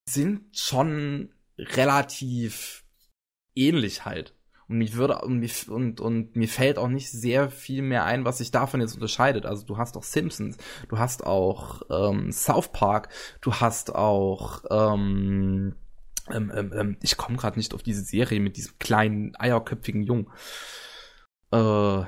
sind 0.08 0.56
schon 0.56 1.30
relativ 1.58 2.84
ähnlich 3.54 4.04
halt. 4.04 4.34
Und 4.68 4.78
mir 4.78 4.92
würde 4.94 5.18
und, 5.22 5.68
und, 5.68 6.00
und 6.00 6.36
mir 6.36 6.48
fällt 6.48 6.78
auch 6.78 6.88
nicht 6.88 7.10
sehr 7.10 7.48
viel 7.48 7.80
mehr 7.80 8.04
ein, 8.04 8.26
was 8.26 8.38
sich 8.38 8.50
davon 8.50 8.82
jetzt 8.82 8.94
unterscheidet. 8.94 9.46
Also 9.46 9.64
du 9.64 9.78
hast 9.78 9.96
auch 9.96 10.02
Simpsons, 10.02 10.58
du 10.88 10.98
hast 10.98 11.24
auch 11.24 11.82
ähm, 11.90 12.30
South 12.32 12.70
Park, 12.72 13.08
du 13.40 13.54
hast 13.54 13.94
auch 13.94 14.64
ähm, 14.70 15.74
ähm, 16.32 16.52
ähm, 16.54 16.72
ähm, 16.76 16.96
ich 17.02 17.16
komme 17.16 17.36
gerade 17.36 17.58
nicht 17.58 17.74
auf 17.74 17.82
diese 17.82 18.02
Serie 18.02 18.40
mit 18.40 18.56
diesem 18.56 18.78
kleinen 18.78 19.36
eierköpfigen 19.36 20.02
Jungen. 20.02 20.28
Äh, 21.52 22.04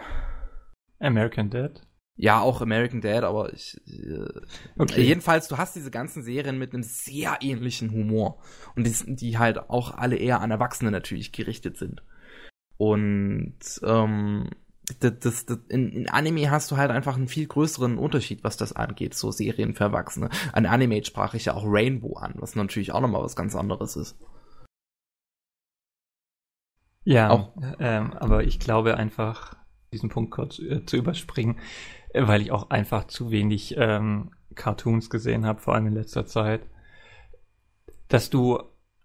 American 0.98 1.50
Dad? 1.50 1.86
Ja, 2.16 2.40
auch 2.40 2.60
American 2.60 3.00
Dad, 3.00 3.24
aber 3.24 3.52
ich. 3.54 3.80
Äh, 3.86 4.28
okay. 4.76 5.02
Jedenfalls, 5.02 5.48
du 5.48 5.56
hast 5.56 5.74
diese 5.74 5.90
ganzen 5.90 6.22
Serien 6.22 6.58
mit 6.58 6.74
einem 6.74 6.82
sehr 6.82 7.38
ähnlichen 7.40 7.92
Humor. 7.92 8.42
Und 8.76 8.86
die, 8.86 9.16
die 9.16 9.38
halt 9.38 9.70
auch 9.70 9.96
alle 9.96 10.16
eher 10.16 10.42
an 10.42 10.50
Erwachsene 10.50 10.90
natürlich 10.90 11.32
gerichtet 11.32 11.78
sind. 11.78 12.02
Und 12.76 13.58
ähm, 13.82 14.50
das, 14.98 15.18
das, 15.20 15.46
das, 15.46 15.58
in, 15.68 15.90
in 15.92 16.08
Anime 16.08 16.50
hast 16.50 16.70
du 16.70 16.76
halt 16.76 16.90
einfach 16.90 17.16
einen 17.16 17.28
viel 17.28 17.46
größeren 17.46 17.98
Unterschied, 17.98 18.44
was 18.44 18.56
das 18.56 18.72
angeht, 18.72 19.14
so 19.14 19.30
Serien 19.30 19.74
für 19.74 19.84
Erwachsene. 19.84 20.30
An 20.52 20.66
Anime 20.66 21.04
sprach 21.04 21.34
ich 21.34 21.46
ja 21.46 21.54
auch 21.54 21.64
Rainbow 21.66 22.16
an, 22.16 22.34
was 22.36 22.56
natürlich 22.56 22.92
auch 22.92 23.00
nochmal 23.00 23.22
was 23.22 23.36
ganz 23.36 23.54
anderes 23.54 23.96
ist. 23.96 24.18
Ja, 27.04 27.30
auch. 27.30 27.52
Ähm, 27.78 28.12
aber 28.14 28.44
ich 28.44 28.60
glaube 28.60 28.96
einfach, 28.96 29.56
diesen 29.92 30.10
Punkt 30.10 30.30
kurz 30.30 30.58
äh, 30.58 30.84
zu 30.84 30.96
überspringen, 30.96 31.58
äh, 32.12 32.26
weil 32.26 32.42
ich 32.42 32.52
auch 32.52 32.70
einfach 32.70 33.06
zu 33.06 33.30
wenig 33.30 33.74
ähm, 33.78 34.32
Cartoons 34.54 35.10
gesehen 35.10 35.46
habe, 35.46 35.60
vor 35.60 35.74
allem 35.74 35.86
in 35.86 35.94
letzter 35.94 36.26
Zeit, 36.26 36.62
dass 38.08 38.28
du 38.30 38.62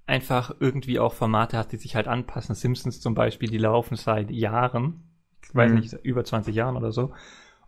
einfach 0.08 0.56
irgendwie 0.60 1.00
auch 1.00 1.14
Formate 1.14 1.58
hast, 1.58 1.72
die 1.72 1.78
sich 1.78 1.96
halt 1.96 2.08
anpassen. 2.08 2.56
Simpsons 2.56 3.02
zum 3.02 3.16
Beispiel, 3.16 3.50
die 3.50 3.58
laufen 3.58 3.96
seit 3.96 4.30
Jahren 4.30 5.15
weiß 5.56 5.72
mhm. 5.72 5.80
nicht, 5.80 5.94
über 6.04 6.24
20 6.24 6.56
Jahren 6.56 6.78
oder 6.78 6.92
so. 6.92 7.12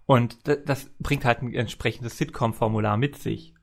Und 0.05 0.37
das 0.47 0.89
bringt 0.99 1.25
halt 1.25 1.41
ein 1.41 1.53
entsprechendes 1.53 2.17
Sitcom-Formular 2.17 2.97
mit 2.97 3.17
sich. 3.17 3.53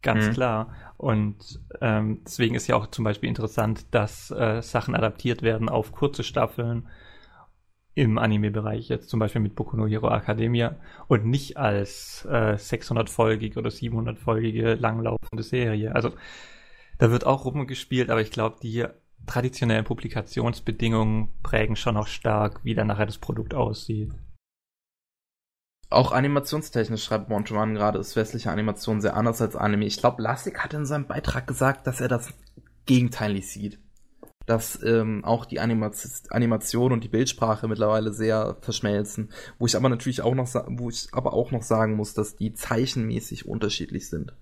Ganz 0.00 0.26
mhm. 0.26 0.32
klar. 0.32 0.74
Und 0.96 1.60
ähm, 1.80 2.20
deswegen 2.24 2.54
ist 2.54 2.66
ja 2.66 2.76
auch 2.76 2.88
zum 2.88 3.04
Beispiel 3.04 3.28
interessant, 3.28 3.86
dass 3.92 4.30
äh, 4.30 4.62
Sachen 4.62 4.94
adaptiert 4.94 5.42
werden 5.42 5.68
auf 5.68 5.92
kurze 5.92 6.22
Staffeln 6.22 6.88
im 7.94 8.18
Anime-Bereich, 8.18 8.88
jetzt 8.88 9.10
zum 9.10 9.20
Beispiel 9.20 9.42
mit 9.42 9.54
Boku 9.54 9.76
no 9.76 9.86
Hero 9.86 10.08
Academia 10.08 10.76
und 11.08 11.26
nicht 11.26 11.56
als 11.58 12.26
äh, 12.30 12.54
600-folgige 12.54 13.58
oder 13.58 13.68
700-folgige 13.68 14.74
langlaufende 14.74 15.42
Serie. 15.42 15.94
Also 15.94 16.12
da 16.98 17.10
wird 17.10 17.26
auch 17.26 17.44
rumgespielt, 17.44 18.10
aber 18.10 18.22
ich 18.22 18.30
glaube, 18.30 18.56
die 18.62 18.86
traditionellen 19.26 19.84
Publikationsbedingungen 19.84 21.28
prägen 21.42 21.76
schon 21.76 21.96
auch 21.96 22.06
stark, 22.06 22.64
wie 22.64 22.74
dann 22.74 22.88
nachher 22.88 23.06
das 23.06 23.18
Produkt 23.18 23.54
aussieht. 23.54 24.12
Auch 25.90 26.12
animationstechnisch 26.12 27.04
schreibt 27.04 27.28
Montuan 27.28 27.74
gerade, 27.74 27.98
ist 27.98 28.16
westliche 28.16 28.50
Animation 28.50 29.02
sehr 29.02 29.14
anders 29.14 29.42
als 29.42 29.56
Anime. 29.56 29.84
Ich 29.84 29.98
glaube, 29.98 30.22
Lassig 30.22 30.58
hat 30.58 30.72
in 30.72 30.86
seinem 30.86 31.06
Beitrag 31.06 31.46
gesagt, 31.46 31.86
dass 31.86 32.00
er 32.00 32.08
das 32.08 32.32
gegenteilig 32.86 33.50
sieht. 33.50 33.78
Dass 34.46 34.82
ähm, 34.82 35.24
auch 35.24 35.44
die 35.44 35.60
Anima 35.60 35.90
Animation 36.30 36.92
und 36.92 37.04
die 37.04 37.08
Bildsprache 37.08 37.68
mittlerweile 37.68 38.12
sehr 38.12 38.56
verschmelzen. 38.62 39.30
Wo 39.58 39.66
ich 39.66 39.76
aber 39.76 39.88
natürlich 39.88 40.22
auch 40.22 40.34
noch, 40.34 40.48
wo 40.66 40.88
ich 40.88 41.08
aber 41.12 41.34
auch 41.34 41.52
noch 41.52 41.62
sagen 41.62 41.94
muss, 41.94 42.14
dass 42.14 42.36
die 42.36 42.54
zeichenmäßig 42.54 43.46
unterschiedlich 43.46 44.08
sind 44.08 44.32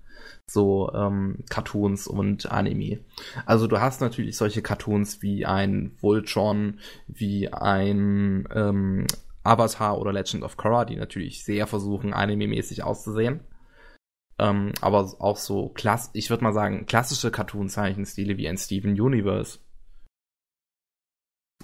so 0.45 0.91
ähm, 0.93 1.43
Cartoons 1.49 2.07
und 2.07 2.51
Anime. 2.51 2.99
Also 3.45 3.67
du 3.67 3.79
hast 3.79 4.01
natürlich 4.01 4.37
solche 4.37 4.61
Cartoons 4.61 5.21
wie 5.21 5.45
ein 5.45 5.95
Voltron, 6.01 6.79
wie 7.07 7.51
ein 7.51 8.47
ähm, 8.53 9.07
Avatar 9.43 9.97
oder 9.97 10.13
Legend 10.13 10.43
of 10.43 10.57
Korra, 10.57 10.85
die 10.85 10.95
natürlich 10.95 11.43
sehr 11.43 11.67
versuchen, 11.67 12.13
anime-mäßig 12.13 12.83
auszusehen. 12.83 13.41
Ähm, 14.39 14.73
aber 14.81 15.13
auch 15.19 15.37
so 15.37 15.69
klass 15.69 16.09
ich 16.13 16.29
würde 16.29 16.43
mal 16.43 16.53
sagen, 16.53 16.85
klassische 16.85 17.31
Cartoon-Zeichenstile 17.31 18.37
wie 18.37 18.47
ein 18.47 18.57
Steven 18.57 18.99
Universe. 18.99 19.59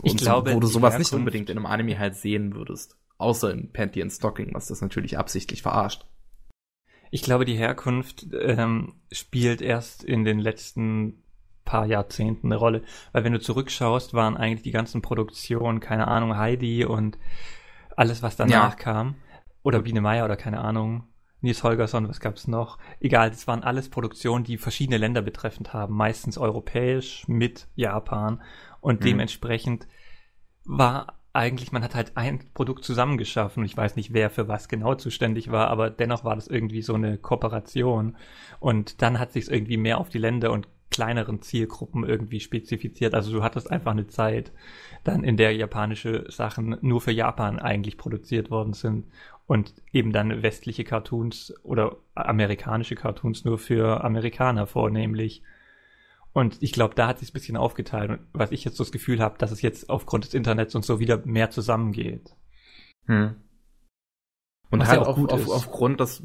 Und 0.01 0.11
ich 0.11 0.17
glaube, 0.17 0.51
so, 0.51 0.55
wo 0.55 0.59
du 0.59 0.67
sowas 0.67 0.93
Herkunft... 0.93 1.11
nicht 1.11 1.19
unbedingt 1.19 1.49
in 1.49 1.57
einem 1.57 1.65
Anime 1.65 1.97
halt 1.97 2.15
sehen 2.15 2.55
würdest. 2.55 2.95
Außer 3.17 3.51
in 3.51 3.71
Panty 3.71 4.01
and 4.01 4.11
Stocking, 4.11 4.53
was 4.53 4.67
das 4.67 4.81
natürlich 4.81 5.17
absichtlich 5.17 5.63
verarscht. 5.63 6.05
Ich 7.11 7.21
glaube, 7.21 7.45
die 7.45 7.55
Herkunft 7.55 8.27
ähm, 8.33 8.95
spielt 9.11 9.61
erst 9.61 10.03
in 10.03 10.23
den 10.23 10.39
letzten 10.39 11.23
paar 11.67 11.85
Jahrzehnten 11.85 12.47
eine 12.47 12.55
Rolle. 12.55 12.81
Weil 13.11 13.23
wenn 13.23 13.33
du 13.33 13.39
zurückschaust, 13.39 14.13
waren 14.13 14.37
eigentlich 14.37 14.63
die 14.63 14.71
ganzen 14.71 15.01
Produktionen, 15.01 15.79
keine 15.79 16.07
Ahnung, 16.07 16.37
Heidi 16.37 16.85
und 16.85 17.19
alles, 17.95 18.23
was 18.23 18.35
danach 18.35 18.71
ja. 18.71 18.75
kam. 18.75 19.15
Oder 19.63 19.81
Biene 19.81 20.01
Meier 20.01 20.25
oder 20.25 20.37
keine 20.37 20.61
Ahnung, 20.61 21.03
Nils 21.41 21.63
Holgersson, 21.63 22.07
was 22.07 22.19
gab's 22.19 22.47
noch? 22.47 22.79
Egal, 22.99 23.29
das 23.29 23.47
waren 23.47 23.63
alles 23.63 23.89
Produktionen, 23.89 24.43
die 24.43 24.57
verschiedene 24.57 24.97
Länder 24.97 25.21
betreffend 25.21 25.73
haben, 25.73 25.93
meistens 25.93 26.37
europäisch 26.37 27.27
mit 27.27 27.67
Japan. 27.75 28.41
Und 28.79 29.01
mhm. 29.01 29.05
dementsprechend 29.05 29.87
war 30.65 31.16
eigentlich, 31.37 31.71
man 31.71 31.83
hat 31.83 31.95
halt 31.95 32.17
ein 32.17 32.39
Produkt 32.53 32.83
zusammengeschaffen. 32.83 33.63
Ich 33.63 33.77
weiß 33.77 33.95
nicht, 33.95 34.11
wer 34.13 34.29
für 34.29 34.47
was 34.47 34.67
genau 34.67 34.95
zuständig 34.95 35.51
war, 35.51 35.69
aber 35.69 35.89
dennoch 35.89 36.23
war 36.23 36.35
das 36.35 36.47
irgendwie 36.47 36.81
so 36.81 36.95
eine 36.95 37.17
Kooperation. 37.17 38.17
Und 38.59 39.01
dann 39.01 39.19
hat 39.19 39.31
sich 39.31 39.49
irgendwie 39.49 39.77
mehr 39.77 39.99
auf 39.99 40.09
die 40.09 40.17
Länder 40.17 40.51
und 40.51 40.67
kleineren 40.89 41.41
Zielgruppen 41.41 42.03
irgendwie 42.03 42.39
spezifiziert. 42.39 43.13
Also 43.13 43.31
du 43.31 43.43
hattest 43.43 43.71
einfach 43.71 43.91
eine 43.91 44.07
Zeit, 44.07 44.51
dann 45.03 45.23
in 45.23 45.37
der 45.37 45.53
japanische 45.55 46.25
Sachen 46.29 46.77
nur 46.81 47.01
für 47.01 47.11
Japan 47.11 47.59
eigentlich 47.59 47.97
produziert 47.97 48.49
worden 48.49 48.73
sind 48.73 49.05
und 49.45 49.73
eben 49.91 50.11
dann 50.11 50.41
westliche 50.41 50.83
Cartoons 50.83 51.53
oder 51.63 51.97
amerikanische 52.15 52.95
Cartoons 52.95 53.45
nur 53.45 53.57
für 53.57 54.03
Amerikaner 54.03 54.65
vornehmlich. 54.65 55.43
Und 56.37 56.61
ich 56.61 56.71
glaube, 56.71 56.93
da 56.93 57.07
hat 57.07 57.17
sich 57.17 57.31
ein 57.31 57.33
bisschen 57.33 57.57
aufgeteilt. 57.57 58.11
Und 58.11 58.19
was 58.31 58.51
ich 58.51 58.63
jetzt 58.63 58.77
so 58.77 58.83
das 58.83 58.91
Gefühl 58.91 59.21
habe, 59.21 59.39
dass 59.39 59.49
es 59.49 59.63
jetzt 59.63 59.89
aufgrund 59.89 60.23
des 60.23 60.35
Internets 60.35 60.75
und 60.75 60.85
so 60.85 60.99
wieder 60.99 61.25
mehr 61.25 61.49
zusammengeht. 61.49 62.35
Hm. 63.07 63.37
Und 64.69 64.79
Was 64.79 64.87
halt 64.87 65.01
ja 65.01 65.07
auf, 65.07 65.17
auf, 65.17 65.49
aufgrund, 65.49 65.99
dass 65.99 66.21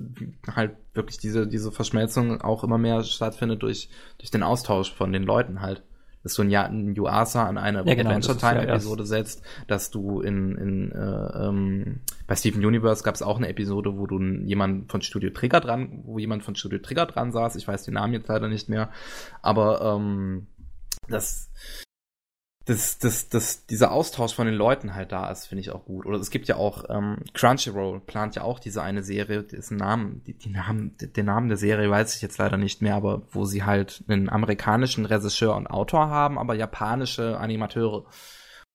halt 0.46 0.76
wirklich 0.92 1.16
diese, 1.16 1.46
diese 1.46 1.72
Verschmelzung 1.72 2.42
auch 2.42 2.62
immer 2.62 2.76
mehr 2.76 3.02
stattfindet 3.04 3.62
durch, 3.62 3.88
durch 4.18 4.30
den 4.30 4.42
Austausch 4.42 4.92
von 4.92 5.14
den 5.14 5.22
Leuten 5.22 5.62
halt. 5.62 5.82
Dass 6.22 6.34
du 6.34 6.42
ein, 6.42 6.50
ja, 6.50 6.64
ein 6.64 6.94
Yuasa 6.94 7.46
an 7.46 7.56
eine 7.56 7.78
ja, 7.78 7.94
genau, 7.94 8.10
Adventure 8.10 8.36
Time 8.36 8.66
ja 8.66 8.74
Episode 8.74 9.06
setzt, 9.06 9.42
dass 9.66 9.90
du 9.90 10.20
in, 10.20 10.58
in 10.58 10.92
äh, 10.92 11.46
ähm, 11.46 12.00
bei 12.32 12.36
Steven 12.36 12.64
Universe 12.64 13.04
gab 13.04 13.14
es 13.14 13.20
auch 13.20 13.36
eine 13.36 13.50
Episode, 13.50 13.98
wo 13.98 14.06
du 14.06 14.18
jemand 14.18 14.90
von 14.90 15.02
Studio 15.02 15.28
Trigger 15.28 15.60
dran, 15.60 16.00
wo 16.04 16.18
jemand 16.18 16.42
von 16.42 16.56
Studio 16.56 16.78
Trigger 16.78 17.04
dran 17.04 17.30
saß. 17.30 17.56
Ich 17.56 17.68
weiß 17.68 17.84
den 17.84 17.92
Namen 17.92 18.14
jetzt 18.14 18.28
leider 18.28 18.48
nicht 18.48 18.70
mehr, 18.70 18.90
aber 19.42 19.82
ähm, 19.82 20.46
das 21.10 21.50
dass, 22.64 22.96
dass, 22.98 23.28
dass 23.28 23.66
dieser 23.66 23.92
Austausch 23.92 24.32
von 24.32 24.46
den 24.46 24.54
Leuten 24.54 24.94
halt 24.94 25.12
da 25.12 25.30
ist, 25.30 25.44
finde 25.44 25.60
ich 25.60 25.72
auch 25.72 25.84
gut. 25.84 26.06
Oder 26.06 26.18
es 26.20 26.30
gibt 26.30 26.48
ja 26.48 26.56
auch, 26.56 26.84
ähm, 26.88 27.18
Crunchyroll 27.34 28.00
plant 28.00 28.34
ja 28.34 28.44
auch 28.44 28.60
diese 28.60 28.82
eine 28.82 29.02
Serie, 29.02 29.42
dessen 29.42 29.76
Namen, 29.76 30.22
die, 30.24 30.32
die 30.32 30.48
Namen, 30.48 30.96
den 30.98 31.26
Namen 31.26 31.48
der 31.48 31.58
Serie 31.58 31.90
weiß 31.90 32.16
ich 32.16 32.22
jetzt 32.22 32.38
leider 32.38 32.56
nicht 32.56 32.80
mehr, 32.80 32.94
aber 32.94 33.26
wo 33.32 33.44
sie 33.44 33.62
halt 33.62 34.04
einen 34.08 34.30
amerikanischen 34.30 35.04
Regisseur 35.04 35.54
und 35.54 35.66
Autor 35.66 36.08
haben, 36.08 36.38
aber 36.38 36.54
japanische 36.54 37.36
Animateure. 37.36 38.06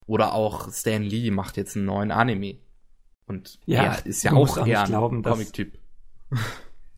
Oder 0.05 0.33
auch 0.33 0.71
Stan 0.71 1.01
Lee 1.01 1.31
macht 1.31 1.57
jetzt 1.57 1.75
einen 1.75 1.85
neuen 1.85 2.11
Anime. 2.11 2.59
Und 3.27 3.59
ja, 3.65 3.83
er 3.83 4.05
ist 4.05 4.23
ja 4.23 4.33
auch 4.33 4.65
eher 4.65 4.83
ein 4.83 5.23
Comic-Typ. 5.23 5.77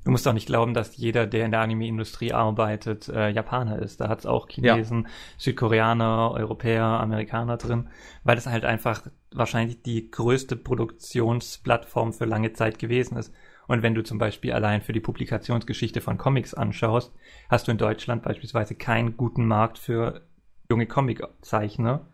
Du 0.05 0.11
musst 0.11 0.27
auch 0.27 0.34
nicht 0.34 0.47
glauben, 0.47 0.73
dass 0.73 0.95
jeder, 0.95 1.27
der 1.27 1.45
in 1.45 1.51
der 1.51 1.59
Anime-Industrie 1.59 2.32
arbeitet, 2.32 3.09
äh, 3.09 3.30
Japaner 3.30 3.80
ist. 3.80 3.99
Da 3.99 4.07
hat 4.07 4.19
es 4.19 4.25
auch 4.25 4.47
Chinesen, 4.49 5.03
ja. 5.03 5.09
Südkoreaner, 5.38 6.32
Europäer, 6.32 6.84
Amerikaner 6.84 7.57
drin, 7.57 7.89
weil 8.23 8.36
das 8.36 8.47
halt 8.47 8.63
einfach 8.63 9.03
wahrscheinlich 9.32 9.84
die 9.84 10.09
größte 10.09 10.55
Produktionsplattform 10.55 12.13
für 12.13 12.25
lange 12.25 12.53
Zeit 12.53 12.80
gewesen 12.80 13.17
ist. 13.17 13.34
Und 13.67 13.84
wenn 13.84 13.93
du 13.93 14.01
zum 14.01 14.17
Beispiel 14.17 14.53
allein 14.53 14.82
für 14.82 14.93
die 14.93 14.99
Publikationsgeschichte 14.99 16.01
von 16.01 16.17
Comics 16.17 16.55
anschaust, 16.55 17.13
hast 17.49 17.67
du 17.67 17.71
in 17.71 17.77
Deutschland 17.77 18.23
beispielsweise 18.23 18.73
keinen 18.73 19.15
guten 19.15 19.45
Markt 19.45 19.77
für 19.77 20.25
junge 20.71 20.88
Comiczeichner. 20.88 22.07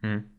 Hm. 0.00 0.30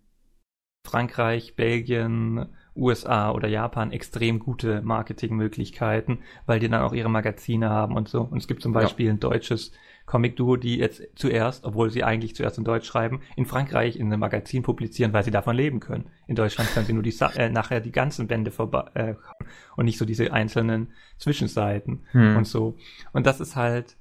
Frankreich, 0.88 1.56
Belgien, 1.56 2.55
USA 2.76 3.32
oder 3.32 3.48
Japan 3.48 3.92
extrem 3.92 4.40
gute 4.40 4.82
Marketingmöglichkeiten, 4.82 6.20
weil 6.46 6.60
die 6.60 6.70
dann 6.70 6.82
auch 6.82 6.94
ihre 6.94 7.10
Magazine 7.10 7.70
haben 7.70 7.96
und 7.96 8.10
so. 8.10 8.22
Und 8.22 8.38
es 8.38 8.48
gibt 8.48 8.62
zum 8.62 8.74
Beispiel 8.74 9.08
ja. 9.08 9.14
ein 9.14 9.20
deutsches 9.20 9.72
Comic-Duo, 10.06 10.56
die 10.56 10.78
jetzt 10.78 11.02
zuerst, 11.16 11.64
obwohl 11.66 11.90
sie 11.90 12.04
eigentlich 12.04 12.36
zuerst 12.36 12.58
in 12.58 12.64
Deutsch 12.64 12.86
schreiben, 12.86 13.22
in 13.36 13.46
Frankreich 13.46 13.96
in 13.96 14.08
einem 14.08 14.20
Magazin 14.20 14.62
publizieren, 14.62 15.14
weil 15.14 15.24
sie 15.24 15.32
davon 15.32 15.56
leben 15.56 15.80
können. 15.80 16.10
In 16.28 16.36
Deutschland 16.36 16.72
können 16.74 16.86
sie 16.86 16.94
nur 16.94 17.04
die 17.04 17.16
äh, 17.36 17.50
nachher 17.50 17.80
die 17.80 17.92
ganzen 17.92 18.28
Bände 18.28 18.52
vorbei 18.52 18.86
äh, 18.94 19.16
und 19.76 19.86
nicht 19.86 19.98
so 19.98 20.06
diese 20.06 20.32
einzelnen 20.32 20.94
Zwischenseiten 21.18 22.04
hm. 22.12 22.38
und 22.38 22.46
so. 22.46 22.78
Und 23.14 23.26
das 23.26 23.40
ist 23.40 23.56
halt 23.56 23.96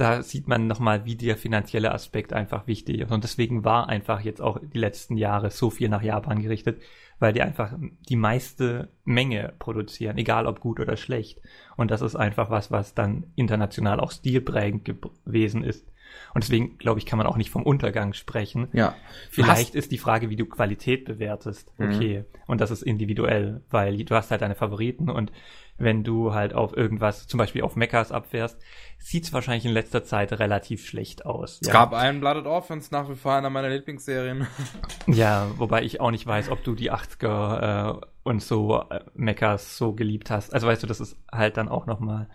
da 0.00 0.22
sieht 0.22 0.48
man 0.48 0.66
nochmal, 0.66 1.04
wie 1.04 1.14
der 1.14 1.36
finanzielle 1.36 1.92
Aspekt 1.92 2.32
einfach 2.32 2.66
wichtig 2.66 3.00
ist. 3.00 3.12
Und 3.12 3.22
deswegen 3.22 3.64
war 3.64 3.90
einfach 3.90 4.22
jetzt 4.22 4.40
auch 4.40 4.58
die 4.58 4.78
letzten 4.78 5.18
Jahre 5.18 5.50
so 5.50 5.68
viel 5.68 5.90
nach 5.90 6.02
Japan 6.02 6.40
gerichtet, 6.40 6.80
weil 7.18 7.34
die 7.34 7.42
einfach 7.42 7.74
die 8.08 8.16
meiste 8.16 8.88
Menge 9.04 9.52
produzieren, 9.58 10.16
egal 10.16 10.46
ob 10.46 10.60
gut 10.60 10.80
oder 10.80 10.96
schlecht. 10.96 11.42
Und 11.76 11.90
das 11.90 12.00
ist 12.00 12.16
einfach 12.16 12.48
was, 12.48 12.70
was 12.70 12.94
dann 12.94 13.26
international 13.36 14.00
auch 14.00 14.10
stilprägend 14.10 14.84
gewesen 15.26 15.62
ist. 15.62 15.86
Und 16.34 16.44
deswegen, 16.44 16.78
glaube 16.78 16.98
ich, 16.98 17.06
kann 17.06 17.16
man 17.16 17.26
auch 17.26 17.36
nicht 17.36 17.50
vom 17.50 17.62
Untergang 17.62 18.12
sprechen. 18.12 18.68
Ja. 18.72 18.94
Vielleicht 19.30 19.74
ist 19.74 19.92
die 19.92 19.98
Frage, 19.98 20.30
wie 20.30 20.36
du 20.36 20.46
Qualität 20.46 21.04
bewertest. 21.04 21.72
Mhm. 21.78 21.88
Okay. 21.88 22.18
Mhm. 22.18 22.24
Und 22.46 22.60
das 22.60 22.70
ist 22.70 22.82
individuell, 22.82 23.62
weil 23.70 24.04
du 24.04 24.14
hast 24.14 24.30
halt 24.30 24.42
deine 24.42 24.54
Favoriten 24.54 25.10
und 25.10 25.32
wenn 25.80 26.04
du 26.04 26.34
halt 26.34 26.52
auf 26.52 26.76
irgendwas, 26.76 27.26
zum 27.26 27.38
Beispiel 27.38 27.62
auf 27.62 27.74
Mechas 27.74 28.12
abfährst, 28.12 28.60
sieht 28.98 29.24
es 29.24 29.32
wahrscheinlich 29.32 29.64
in 29.64 29.72
letzter 29.72 30.04
Zeit 30.04 30.38
relativ 30.38 30.86
schlecht 30.86 31.24
aus. 31.24 31.58
Es 31.62 31.68
ja. 31.68 31.72
gab 31.72 31.94
einen 31.94 32.20
Blooded 32.20 32.46
Orphans 32.46 32.90
nach 32.90 33.08
wie 33.08 33.14
vor 33.14 33.32
einer 33.32 33.50
meiner 33.50 33.70
Lieblingsserien. 33.70 34.46
Ja, 35.06 35.48
wobei 35.56 35.82
ich 35.82 36.00
auch 36.00 36.10
nicht 36.10 36.26
weiß, 36.26 36.50
ob 36.50 36.62
du 36.62 36.74
die 36.74 36.92
80er 36.92 37.96
äh, 37.96 38.06
und 38.22 38.42
so 38.42 38.84
äh, 38.90 39.00
Mechas 39.14 39.76
so 39.76 39.94
geliebt 39.94 40.30
hast. 40.30 40.52
Also 40.52 40.66
weißt 40.66 40.82
du, 40.82 40.86
das 40.86 41.00
ist 41.00 41.16
halt 41.32 41.56
dann 41.56 41.68
auch 41.68 41.86
nochmal, 41.86 42.28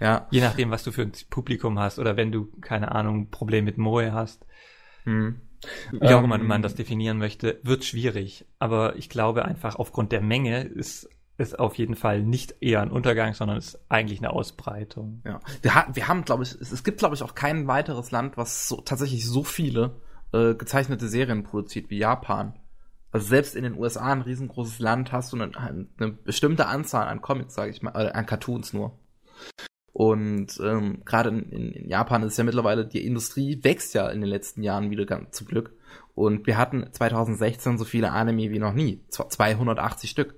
ja. 0.00 0.26
je 0.30 0.40
nachdem, 0.40 0.70
was 0.70 0.84
du 0.84 0.92
für 0.92 1.02
ein 1.02 1.12
Publikum 1.30 1.78
hast 1.78 1.98
oder 1.98 2.16
wenn 2.16 2.32
du, 2.32 2.46
keine 2.60 2.92
Ahnung, 2.92 3.30
Problem 3.30 3.64
mit 3.64 3.78
Moe 3.78 4.12
hast. 4.12 4.46
Hm. 5.04 5.40
Wie 5.90 6.14
auch 6.14 6.22
immer 6.22 6.38
ähm, 6.38 6.46
man 6.46 6.62
das 6.62 6.74
definieren 6.74 7.18
möchte, 7.18 7.60
wird 7.62 7.84
schwierig. 7.84 8.46
Aber 8.58 8.96
ich 8.96 9.08
glaube 9.08 9.44
einfach 9.44 9.76
aufgrund 9.76 10.12
der 10.12 10.20
Menge 10.20 10.62
ist 10.62 11.08
ist 11.38 11.58
auf 11.58 11.76
jeden 11.76 11.96
Fall 11.96 12.22
nicht 12.22 12.56
eher 12.60 12.80
ein 12.80 12.90
Untergang, 12.90 13.34
sondern 13.34 13.58
ist 13.58 13.78
eigentlich 13.90 14.20
eine 14.20 14.30
Ausbreitung. 14.30 15.20
Ja, 15.24 15.40
wir, 15.62 15.74
ha 15.74 15.86
wir 15.92 16.08
haben, 16.08 16.24
glaube 16.24 16.42
ich, 16.42 16.52
es, 16.52 16.72
es 16.72 16.82
gibt, 16.82 16.98
glaube 16.98 17.14
ich, 17.14 17.22
auch 17.22 17.34
kein 17.34 17.66
weiteres 17.66 18.10
Land, 18.10 18.36
was 18.36 18.68
so, 18.68 18.80
tatsächlich 18.80 19.26
so 19.26 19.44
viele 19.44 20.00
äh, 20.32 20.54
gezeichnete 20.54 21.08
Serien 21.08 21.42
produziert 21.42 21.90
wie 21.90 21.98
Japan. 21.98 22.58
Also 23.12 23.26
selbst 23.26 23.54
in 23.54 23.64
den 23.64 23.78
USA, 23.78 24.12
ein 24.12 24.22
riesengroßes 24.22 24.78
Land, 24.78 25.12
hast 25.12 25.32
du 25.32 25.36
eine, 25.36 25.56
eine 25.56 26.12
bestimmte 26.12 26.66
Anzahl 26.66 27.08
an 27.08 27.20
Comics, 27.20 27.54
sage 27.54 27.70
ich 27.70 27.82
mal, 27.82 27.92
äh, 27.94 28.12
an 28.12 28.26
Cartoons 28.26 28.72
nur. 28.72 28.98
Und 29.96 30.60
ähm, 30.62 31.00
gerade 31.06 31.30
in, 31.30 31.72
in, 31.72 31.88
Japan 31.88 32.22
ist 32.22 32.36
ja 32.36 32.44
mittlerweile, 32.44 32.86
die 32.86 33.06
Industrie 33.06 33.64
wächst 33.64 33.94
ja 33.94 34.10
in 34.10 34.20
den 34.20 34.28
letzten 34.28 34.62
Jahren 34.62 34.90
wieder 34.90 35.06
ganz 35.06 35.38
zum 35.38 35.46
Glück. 35.46 35.72
Und 36.14 36.46
wir 36.46 36.58
hatten 36.58 36.86
2016 36.92 37.78
so 37.78 37.86
viele 37.86 38.12
Anime 38.12 38.50
wie 38.50 38.58
noch 38.58 38.74
nie. 38.74 39.00
280 39.08 40.10
Stück 40.10 40.34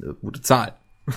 eine 0.00 0.14
gute 0.14 0.40
Zahl. 0.40 0.78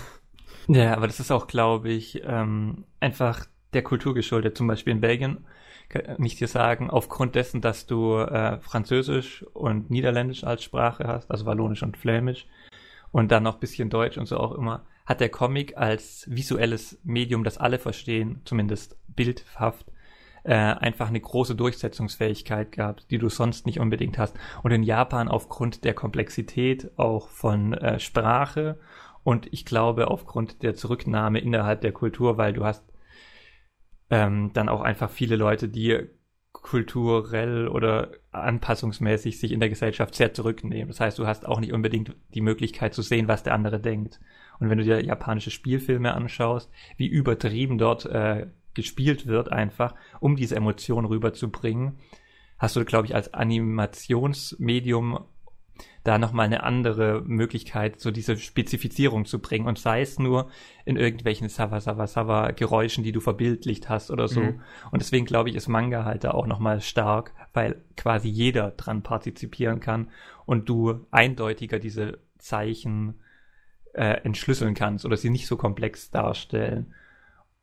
Ja, 0.70 0.96
aber 0.96 1.08
das 1.08 1.20
ist 1.20 1.30
auch, 1.30 1.48
glaube 1.48 1.90
ich, 1.90 2.22
ähm, 2.24 2.86
einfach 3.02 3.48
der 3.74 3.84
Kultur 3.84 4.14
geschuldet. 4.14 4.58
Zum 4.58 4.66
Beispiel 4.66 4.94
in 4.94 5.02
Belgien 5.02 5.46
kann 5.90 6.24
ich 6.24 6.38
dir 6.38 6.48
sagen, 6.48 6.90
aufgrund 6.90 7.36
dessen, 7.36 7.60
dass 7.60 7.86
du 7.86 8.16
äh, 8.16 8.62
Französisch 8.62 9.44
und 9.52 9.92
Niederländisch 9.92 10.46
als 10.46 10.64
Sprache 10.64 11.06
hast, 11.06 11.30
also 11.30 11.46
Wallonisch 11.46 11.84
und 11.84 11.98
Flämisch, 11.98 12.48
und 13.12 13.30
dann 13.34 13.44
noch 13.44 13.60
bisschen 13.60 13.90
Deutsch 13.90 14.18
und 14.18 14.26
so 14.26 14.38
auch 14.38 14.54
immer, 14.54 14.86
hat 15.06 15.20
der 15.20 15.30
Comic 15.30 15.78
als 15.78 16.26
visuelles 16.30 17.00
Medium, 17.04 17.44
das 17.44 17.58
alle 17.58 17.80
verstehen, 17.80 18.42
zumindest 18.46 18.98
bildhaft, 19.08 19.92
äh, 20.44 20.54
einfach 20.54 21.08
eine 21.08 21.20
große 21.20 21.56
Durchsetzungsfähigkeit 21.56 22.72
gehabt, 22.72 23.10
die 23.12 23.18
du 23.18 23.30
sonst 23.30 23.66
nicht 23.66 23.80
unbedingt 23.80 24.18
hast. 24.18 24.38
Und 24.62 24.72
in 24.72 24.84
Japan 24.84 25.28
aufgrund 25.28 25.84
der 25.84 25.94
Komplexität 25.94 26.92
auch 26.98 27.30
von 27.30 27.74
äh, 27.74 28.00
Sprache 28.00 28.80
und 29.24 29.48
ich 29.52 29.66
glaube 29.66 30.10
aufgrund 30.10 30.64
der 30.64 30.76
Zurücknahme 30.76 31.40
innerhalb 31.40 31.82
der 31.82 31.94
Kultur, 31.94 32.38
weil 32.38 32.54
du 32.54 32.66
hast 32.66 32.84
ähm, 34.10 34.52
dann 34.54 34.70
auch 34.70 34.82
einfach 34.82 35.10
viele 35.10 35.38
Leute, 35.38 35.70
die 35.70 36.10
kulturell 36.52 37.68
oder 37.68 38.12
anpassungsmäßig 38.32 39.40
sich 39.40 39.52
in 39.52 39.60
der 39.60 39.70
Gesellschaft 39.70 40.14
sehr 40.14 40.34
zurücknehmen. 40.34 40.88
Das 40.88 41.00
heißt, 41.00 41.18
du 41.18 41.26
hast 41.26 41.48
auch 41.48 41.60
nicht 41.60 41.74
unbedingt 41.74 42.16
die 42.34 42.42
Möglichkeit 42.42 42.94
zu 42.94 43.02
sehen, 43.02 43.28
was 43.28 43.44
der 43.44 43.54
andere 43.54 43.80
denkt. 43.80 44.20
Und 44.60 44.70
wenn 44.70 44.78
du 44.78 44.84
dir 44.84 45.04
japanische 45.04 45.52
Spielfilme 45.52 46.14
anschaust, 46.14 46.70
wie 46.98 47.08
übertrieben 47.08 47.78
dort 47.78 48.06
äh, 48.06 48.48
gespielt 48.74 49.28
wird, 49.28 49.52
einfach, 49.52 49.96
um 50.20 50.36
diese 50.36 50.56
Emotion 50.56 51.06
rüberzubringen, 51.06 52.00
hast 52.58 52.76
du, 52.76 52.86
glaube 52.86 53.08
ich, 53.08 53.16
als 53.16 53.34
Animationsmedium 53.34 55.20
da 56.04 56.18
nochmal 56.18 56.46
eine 56.46 56.64
andere 56.64 57.22
Möglichkeit, 57.22 58.00
so 58.00 58.12
diese 58.12 58.38
Spezifizierung 58.38 59.26
zu 59.26 59.40
bringen. 59.40 59.68
Und 59.68 59.80
sei 59.80 60.02
es 60.02 60.20
nur 60.20 60.50
in 60.86 60.98
irgendwelchen 60.98 61.50
Sava 61.50 61.80
Sava 61.80 62.08
Sava 62.08 62.52
Geräuschen, 62.52 63.04
die 63.04 63.14
du 63.14 63.22
verbildlicht 63.22 63.90
hast 63.90 64.12
oder 64.12 64.28
so. 64.28 64.42
Mhm. 64.42 64.62
Und 64.92 65.02
deswegen 65.02 65.26
glaube 65.26 65.50
ich, 65.50 65.56
ist 65.56 65.68
Manga 65.68 66.04
halt 66.04 66.26
da 66.26 66.32
auch 66.32 66.46
nochmal 66.46 66.82
stark, 66.82 67.34
weil 67.54 67.82
quasi 67.96 68.28
jeder 68.28 68.72
dran 68.72 69.02
partizipieren 69.02 69.80
kann 69.80 70.10
und 70.46 70.68
du 70.68 71.06
eindeutiger 71.12 71.80
diese 71.80 72.20
Zeichen 72.38 73.16
äh, 73.94 74.22
entschlüsseln 74.24 74.74
kannst 74.74 75.06
oder 75.06 75.18
sie 75.18 75.30
nicht 75.30 75.48
so 75.48 75.58
komplex 75.58 76.12
darstellen. 76.12 76.94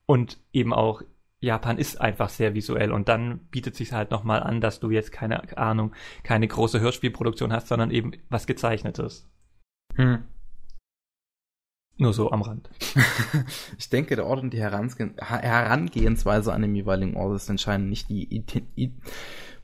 Und 0.07 0.39
eben 0.53 0.72
auch 0.72 1.03
Japan 1.41 1.78
ist 1.78 2.01
einfach 2.01 2.28
sehr 2.28 2.55
visuell 2.55 2.93
und 2.93 3.09
dann 3.09 3.39
bietet 3.51 3.74
sich 3.74 3.93
halt 3.93 4.11
nochmal 4.11 4.43
an, 4.43 4.61
dass 4.61 4.78
du 4.78 4.91
jetzt 4.91 5.11
keine 5.11 5.57
Ahnung, 5.57 5.95
keine 6.22 6.47
große 6.47 6.81
Hörspielproduktion 6.81 7.53
hast, 7.53 7.68
sondern 7.68 7.91
eben 7.91 8.12
was 8.28 8.47
gezeichnetes. 8.47 9.28
Hm. 9.95 10.24
Nur 11.97 12.12
so 12.12 12.31
am 12.31 12.43
Rand. 12.43 12.70
ich 13.78 13.89
denke, 13.91 14.16
der 14.16 14.26
Ort 14.26 14.43
und 14.43 14.53
die 14.53 14.61
Herangehensweise 14.61 16.53
an 16.53 16.62
dem 16.62 16.74
jeweiligen 16.74 17.16
Ort 17.16 17.37
ist 17.37 17.49
entscheidend, 17.49 17.91
nicht 17.91 18.09
die 18.09 18.35
I 18.35 18.45
I 18.76 18.95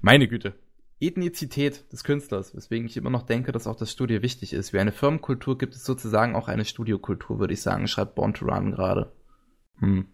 meine 0.01 0.29
Güte. 0.29 0.55
Ethnizität 1.01 1.93
des 1.93 2.05
Künstlers, 2.05 2.55
weswegen 2.55 2.87
ich 2.87 2.97
immer 2.97 3.11
noch 3.11 3.23
denke, 3.23 3.53
dass 3.53 3.67
auch 3.67 3.77
das 3.77 3.93
Studio 3.93 4.23
wichtig 4.23 4.53
ist. 4.53 4.73
Wie 4.73 4.79
eine 4.79 4.93
Firmenkultur 4.93 5.59
gibt 5.59 5.75
es 5.75 5.85
sozusagen 5.85 6.35
auch 6.35 6.49
eine 6.49 6.65
Studiokultur, 6.65 7.39
würde 7.39 7.55
ich 7.55 7.63
sagen, 7.63 7.87
schreibt 7.87 8.15
Born 8.15 8.35
to 8.35 8.47
Run 8.47 8.73
gerade. 8.73 9.13
Hm. 9.79 10.07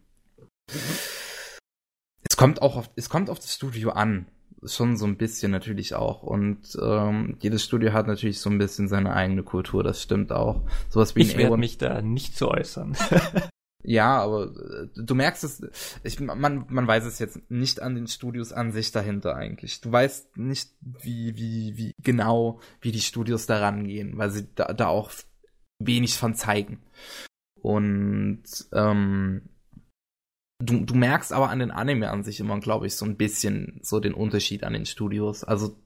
Es 2.28 2.36
kommt 2.36 2.62
auch 2.62 2.76
auf, 2.76 2.90
es 2.96 3.08
kommt 3.08 3.30
auf 3.30 3.38
das 3.38 3.54
Studio 3.54 3.90
an 3.90 4.26
schon 4.64 4.96
so 4.96 5.06
ein 5.06 5.16
bisschen 5.16 5.50
natürlich 5.50 5.94
auch. 5.94 6.22
Und 6.22 6.78
ähm, 6.80 7.36
jedes 7.40 7.64
Studio 7.64 7.92
hat 7.92 8.06
natürlich 8.06 8.40
so 8.40 8.50
ein 8.50 8.58
bisschen 8.58 8.88
seine 8.88 9.14
eigene 9.14 9.42
Kultur, 9.42 9.82
das 9.82 10.02
stimmt 10.02 10.32
auch. 10.32 10.62
Sowas 10.88 11.16
wie 11.16 11.22
ich 11.22 11.36
werde 11.36 11.56
mich 11.56 11.78
da 11.78 12.02
nicht 12.02 12.36
zu 12.36 12.48
äußern. 12.48 12.96
ja, 13.82 14.20
aber 14.20 14.44
äh, 14.44 14.88
du 14.94 15.14
merkst 15.14 15.44
es, 15.44 15.62
ich, 16.04 16.20
man, 16.20 16.66
man 16.68 16.86
weiß 16.86 17.04
es 17.04 17.18
jetzt 17.18 17.50
nicht 17.50 17.82
an 17.82 17.94
den 17.94 18.06
Studios 18.06 18.52
an 18.52 18.72
sich 18.72 18.92
dahinter 18.92 19.34
eigentlich. 19.34 19.80
Du 19.80 19.90
weißt 19.90 20.36
nicht, 20.36 20.70
wie, 20.80 21.36
wie, 21.36 21.76
wie 21.76 21.92
genau, 21.98 22.60
wie 22.80 22.92
die 22.92 23.00
Studios 23.00 23.46
da 23.46 23.58
rangehen, 23.58 24.16
weil 24.18 24.30
sie 24.30 24.48
da, 24.54 24.72
da 24.72 24.86
auch 24.86 25.10
wenig 25.78 26.16
von 26.16 26.34
zeigen. 26.34 26.80
Und 27.60 28.44
ähm, 28.72 29.42
du, 30.60 30.84
du 30.84 30.94
merkst 30.94 31.32
aber 31.32 31.50
an 31.50 31.58
den 31.58 31.70
Anime 31.70 32.10
an 32.10 32.22
sich 32.22 32.40
immer, 32.40 32.60
glaube 32.60 32.86
ich, 32.86 32.96
so 32.96 33.04
ein 33.04 33.16
bisschen 33.16 33.80
so 33.82 34.00
den 34.00 34.14
Unterschied 34.14 34.64
an 34.64 34.72
den 34.72 34.86
Studios. 34.86 35.44
Also 35.44 35.76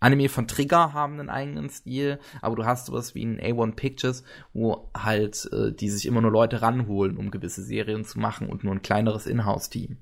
Anime 0.00 0.28
von 0.28 0.46
Trigger 0.46 0.92
haben 0.92 1.18
einen 1.18 1.30
eigenen 1.30 1.70
Stil, 1.70 2.18
aber 2.42 2.56
du 2.56 2.64
hast 2.64 2.86
sowas 2.86 3.14
wie 3.14 3.24
ein 3.24 3.40
A1 3.40 3.74
Pictures, 3.74 4.24
wo 4.52 4.90
halt 4.96 5.48
äh, 5.52 5.72
die 5.72 5.88
sich 5.88 6.06
immer 6.06 6.20
nur 6.20 6.30
Leute 6.30 6.62
ranholen, 6.62 7.16
um 7.16 7.30
gewisse 7.30 7.62
Serien 7.62 8.04
zu 8.04 8.18
machen 8.18 8.48
und 8.48 8.64
nur 8.64 8.74
ein 8.74 8.82
kleineres 8.82 9.26
Inhouse-Team. 9.26 9.98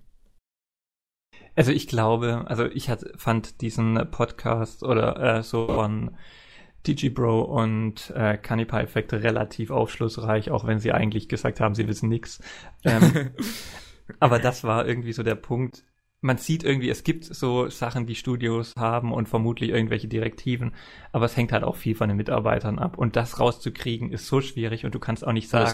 Also 1.57 1.71
ich 1.71 1.87
glaube, 1.87 2.45
also 2.47 2.67
ich 2.67 2.91
hat, 2.91 3.05
fand 3.17 3.61
diesen 3.61 3.95
Podcast 4.11 4.83
oder 4.83 5.39
äh, 5.39 5.43
so 5.43 5.69
von 5.69 6.17
DigiBro 6.87 7.43
und 7.43 8.11
äh, 8.11 8.37
Canipa 8.37 8.81
Effekt 8.81 9.13
relativ 9.13 9.71
aufschlussreich, 9.71 10.51
auch 10.51 10.67
wenn 10.67 10.81
sie 10.81 10.93
eigentlich 10.93 11.29
gesagt 11.29 11.61
haben, 11.61 11.75
sie 11.75 11.87
wissen 11.87 12.09
nix. 12.09 12.43
Ähm, 12.85 13.31
Aber 14.21 14.39
das 14.39 14.65
war 14.65 14.87
irgendwie 14.87 15.13
so 15.13 15.23
der 15.23 15.35
Punkt. 15.35 15.85
Man 16.25 16.39
sieht 16.39 16.65
irgendwie, 16.65 16.89
es 16.89 17.05
gibt 17.05 17.25
so 17.25 17.69
Sachen, 17.69 18.07
die 18.07 18.15
Studios 18.15 18.73
haben 18.79 19.13
und 19.13 19.29
vermutlich 19.29 19.69
irgendwelche 19.69 20.09
Direktiven, 20.09 20.73
aber 21.13 21.27
es 21.27 21.37
hängt 21.37 21.53
halt 21.53 21.65
auch 21.65 21.77
viel 21.77 21.95
von 21.95 22.09
den 22.09 22.17
Mitarbeitern 22.17 22.79
ab. 22.79 22.97
Und 22.97 23.15
das 23.15 23.39
rauszukriegen 23.41 24.11
ist 24.11 24.27
so 24.27 24.41
schwierig 24.41 24.87
und 24.87 24.95
du 24.95 24.99
kannst 24.99 25.27
auch 25.27 25.33
nicht 25.33 25.51
sagen. 25.51 25.67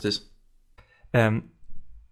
Ähm, 1.12 1.52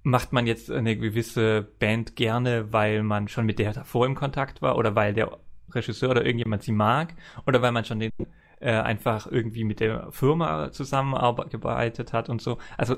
macht 0.05 0.33
man 0.33 0.47
jetzt 0.47 0.71
eine 0.71 0.97
gewisse 0.97 1.63
Band 1.81 2.15
gerne, 2.15 2.73
weil 2.73 3.03
man 3.03 3.27
schon 3.27 3.45
mit 3.45 3.59
der 3.59 3.73
davor 3.73 4.07
im 4.07 4.15
Kontakt 4.15 4.63
war 4.63 4.77
oder 4.77 4.95
weil 4.95 5.15
der 5.15 5.37
Regisseur 5.73 6.11
oder 6.11 6.25
irgendjemand 6.25 6.63
sie 6.63 6.73
mag 6.73 7.15
oder 7.45 7.61
weil 7.61 7.73
man 7.73 7.85
schon 7.85 7.99
den 7.99 8.13
äh, 8.61 8.71
einfach 8.71 9.27
irgendwie 9.31 9.65
mit 9.65 9.81
der 9.81 10.11
Firma 10.13 10.71
zusammengearbeitet 10.71 12.13
hat 12.13 12.29
und 12.29 12.41
so. 12.41 12.59
Also 12.77 12.97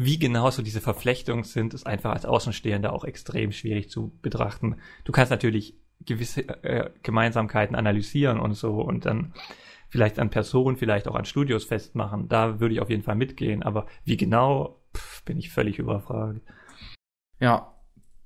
wie 0.00 0.18
genau 0.18 0.48
so 0.50 0.62
diese 0.62 0.80
Verflechtungen 0.80 1.42
sind, 1.42 1.74
ist 1.74 1.86
einfach 1.86 2.12
als 2.12 2.24
Außenstehender 2.24 2.92
auch 2.92 3.04
extrem 3.04 3.50
schwierig 3.50 3.90
zu 3.90 4.16
betrachten. 4.22 4.76
Du 5.04 5.10
kannst 5.10 5.32
natürlich 5.32 5.74
gewisse 6.06 6.42
äh, 6.62 6.90
Gemeinsamkeiten 7.02 7.74
analysieren 7.74 8.38
und 8.38 8.54
so 8.54 8.80
und 8.80 9.06
dann 9.06 9.34
vielleicht 9.88 10.20
an 10.20 10.30
Personen, 10.30 10.76
vielleicht 10.76 11.08
auch 11.08 11.16
an 11.16 11.24
Studios 11.24 11.64
festmachen. 11.64 12.28
Da 12.28 12.60
würde 12.60 12.74
ich 12.74 12.80
auf 12.80 12.90
jeden 12.90 13.02
Fall 13.02 13.16
mitgehen, 13.16 13.64
aber 13.64 13.86
wie 14.04 14.16
genau, 14.16 14.80
pff, 14.96 15.24
bin 15.24 15.36
ich 15.36 15.50
völlig 15.50 15.80
überfragt. 15.80 16.42
Ja, 17.40 17.74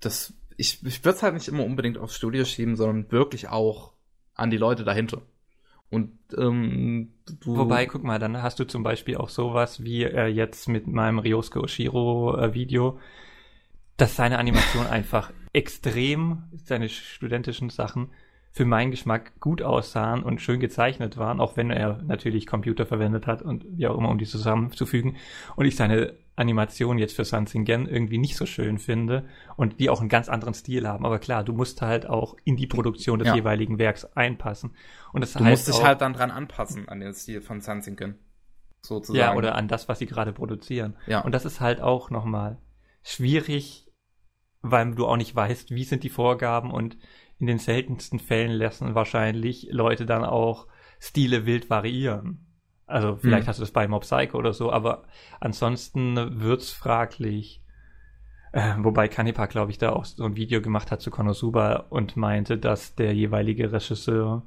das, 0.00 0.34
ich, 0.58 0.84
ich 0.84 1.02
würde 1.04 1.16
es 1.16 1.22
halt 1.22 1.32
nicht 1.34 1.48
immer 1.48 1.64
unbedingt 1.64 1.96
aufs 1.96 2.16
Studio 2.16 2.44
schieben, 2.44 2.76
sondern 2.76 3.10
wirklich 3.10 3.48
auch 3.48 3.94
an 4.34 4.50
die 4.50 4.58
Leute 4.58 4.84
dahinter. 4.84 5.22
Und 5.92 6.10
ähm, 6.38 7.12
du 7.40 7.54
Wobei, 7.54 7.84
guck 7.84 8.02
mal, 8.02 8.18
dann 8.18 8.42
hast 8.42 8.58
du 8.58 8.64
zum 8.64 8.82
Beispiel 8.82 9.18
auch 9.18 9.28
sowas 9.28 9.84
wie 9.84 10.04
äh, 10.04 10.26
jetzt 10.26 10.66
mit 10.66 10.86
meinem 10.86 11.18
Ryosuke 11.18 11.60
Oshiro 11.60 12.34
äh, 12.38 12.54
Video, 12.54 12.98
dass 13.98 14.16
seine 14.16 14.38
Animation 14.38 14.86
einfach 14.90 15.32
extrem, 15.52 16.44
seine 16.64 16.88
studentischen 16.88 17.68
Sachen, 17.68 18.10
für 18.52 18.66
meinen 18.66 18.90
Geschmack 18.90 19.40
gut 19.40 19.62
aussahen 19.62 20.22
und 20.22 20.42
schön 20.42 20.60
gezeichnet 20.60 21.16
waren, 21.16 21.40
auch 21.40 21.56
wenn 21.56 21.70
er 21.70 22.02
natürlich 22.02 22.46
Computer 22.46 22.84
verwendet 22.84 23.26
hat 23.26 23.40
und 23.40 23.64
wie 23.66 23.86
auch 23.86 23.96
immer, 23.96 24.10
um 24.10 24.18
die 24.18 24.26
zusammenzufügen. 24.26 25.16
Und 25.56 25.64
ich 25.64 25.74
seine 25.74 26.14
Animation 26.36 26.98
jetzt 26.98 27.16
für 27.16 27.24
Sansingen 27.24 27.86
irgendwie 27.86 28.18
nicht 28.18 28.36
so 28.36 28.44
schön 28.44 28.78
finde 28.78 29.24
und 29.56 29.80
die 29.80 29.88
auch 29.88 30.00
einen 30.00 30.10
ganz 30.10 30.28
anderen 30.28 30.52
Stil 30.52 30.86
haben. 30.86 31.06
Aber 31.06 31.18
klar, 31.18 31.44
du 31.44 31.54
musst 31.54 31.80
halt 31.80 32.06
auch 32.06 32.36
in 32.44 32.56
die 32.56 32.66
Produktion 32.66 33.18
des 33.18 33.28
ja. 33.28 33.36
jeweiligen 33.36 33.78
Werks 33.78 34.04
einpassen. 34.04 34.76
Und 35.14 35.22
das 35.22 35.32
du 35.32 35.40
heißt 35.40 35.66
musst 35.66 35.68
dich 35.68 35.84
halt 35.84 36.02
dann 36.02 36.12
dran 36.12 36.30
anpassen 36.30 36.88
an 36.90 37.00
den 37.00 37.14
Stil 37.14 37.40
von 37.40 37.62
Sansingen. 37.62 38.18
Sozusagen. 38.82 39.18
Ja, 39.18 39.34
oder 39.34 39.54
an 39.54 39.68
das, 39.68 39.88
was 39.88 39.98
sie 39.98 40.06
gerade 40.06 40.32
produzieren. 40.32 40.96
Ja. 41.06 41.20
Und 41.20 41.32
das 41.32 41.46
ist 41.46 41.60
halt 41.60 41.80
auch 41.80 42.10
nochmal 42.10 42.58
schwierig, 43.02 43.90
weil 44.60 44.94
du 44.94 45.06
auch 45.06 45.16
nicht 45.16 45.34
weißt, 45.34 45.70
wie 45.70 45.84
sind 45.84 46.02
die 46.02 46.10
Vorgaben 46.10 46.70
und 46.70 46.98
in 47.42 47.48
den 47.48 47.58
seltensten 47.58 48.20
Fällen 48.20 48.52
lassen 48.52 48.94
wahrscheinlich 48.94 49.66
Leute 49.72 50.06
dann 50.06 50.24
auch 50.24 50.68
Stile 51.00 51.44
wild 51.44 51.70
variieren. 51.70 52.46
Also 52.86 53.16
vielleicht 53.16 53.42
hm. 53.42 53.48
hast 53.48 53.58
du 53.58 53.62
das 53.62 53.72
bei 53.72 53.88
Mob 53.88 54.02
Psycho 54.02 54.38
oder 54.38 54.52
so, 54.52 54.70
aber 54.70 55.02
ansonsten 55.40 56.40
wird's 56.40 56.70
fraglich. 56.70 57.60
Äh, 58.52 58.74
wobei 58.78 59.08
Kanipa, 59.08 59.46
glaube 59.46 59.72
ich, 59.72 59.78
da 59.78 59.90
auch 59.90 60.04
so 60.04 60.24
ein 60.24 60.36
Video 60.36 60.62
gemacht 60.62 60.92
hat 60.92 61.00
zu 61.00 61.10
Konosuba 61.10 61.86
und 61.90 62.16
meinte, 62.16 62.58
dass 62.58 62.94
der 62.94 63.12
jeweilige 63.12 63.72
Regisseur 63.72 64.44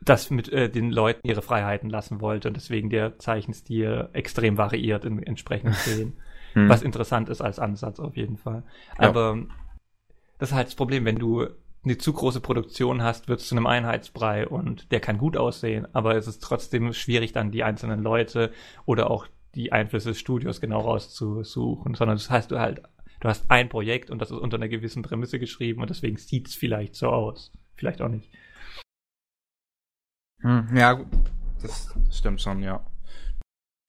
das 0.00 0.30
mit 0.30 0.48
äh, 0.52 0.70
den 0.70 0.92
Leuten 0.92 1.26
ihre 1.26 1.42
Freiheiten 1.42 1.90
lassen 1.90 2.20
wollte 2.20 2.46
und 2.46 2.56
deswegen 2.56 2.90
der 2.90 3.18
Zeichenstil 3.18 4.10
extrem 4.12 4.56
variiert 4.56 5.04
in 5.04 5.20
entsprechenden 5.20 5.74
Szenen. 5.74 6.18
hm. 6.52 6.68
Was 6.68 6.82
interessant 6.82 7.28
ist 7.28 7.40
als 7.40 7.58
Ansatz 7.58 7.98
auf 7.98 8.16
jeden 8.16 8.36
Fall. 8.36 8.62
Ja. 9.00 9.08
Aber 9.08 9.36
das 10.38 10.50
ist 10.50 10.54
halt 10.54 10.68
das 10.68 10.74
Problem, 10.74 11.04
wenn 11.04 11.18
du 11.18 11.46
eine 11.84 11.98
zu 11.98 12.12
große 12.12 12.40
Produktion 12.40 13.02
hast, 13.02 13.28
wird 13.28 13.40
es 13.40 13.48
zu 13.48 13.54
einem 13.54 13.66
Einheitsbrei 13.66 14.46
und 14.48 14.90
der 14.90 15.00
kann 15.00 15.18
gut 15.18 15.36
aussehen, 15.36 15.86
aber 15.94 16.16
es 16.16 16.26
ist 16.26 16.42
trotzdem 16.42 16.92
schwierig, 16.92 17.32
dann 17.32 17.52
die 17.52 17.62
einzelnen 17.62 18.02
Leute 18.02 18.52
oder 18.86 19.10
auch 19.10 19.28
die 19.54 19.72
Einflüsse 19.72 20.10
des 20.10 20.18
Studios 20.18 20.60
genau 20.60 20.80
rauszusuchen, 20.80 21.94
sondern 21.94 22.16
das 22.16 22.28
heißt, 22.28 22.50
du 22.50 22.58
halt, 22.58 22.82
du 23.20 23.28
hast 23.28 23.50
ein 23.50 23.68
Projekt 23.68 24.10
und 24.10 24.20
das 24.20 24.30
ist 24.30 24.38
unter 24.38 24.56
einer 24.56 24.68
gewissen 24.68 25.02
Prämisse 25.02 25.38
geschrieben 25.38 25.80
und 25.80 25.88
deswegen 25.88 26.16
sieht 26.16 26.48
es 26.48 26.54
vielleicht 26.54 26.94
so 26.96 27.08
aus. 27.08 27.52
Vielleicht 27.76 28.02
auch 28.02 28.08
nicht. 28.08 28.30
Hm, 30.40 30.68
ja, 30.74 31.04
das 31.62 31.94
stimmt 32.10 32.40
schon, 32.40 32.62
ja. 32.62 32.84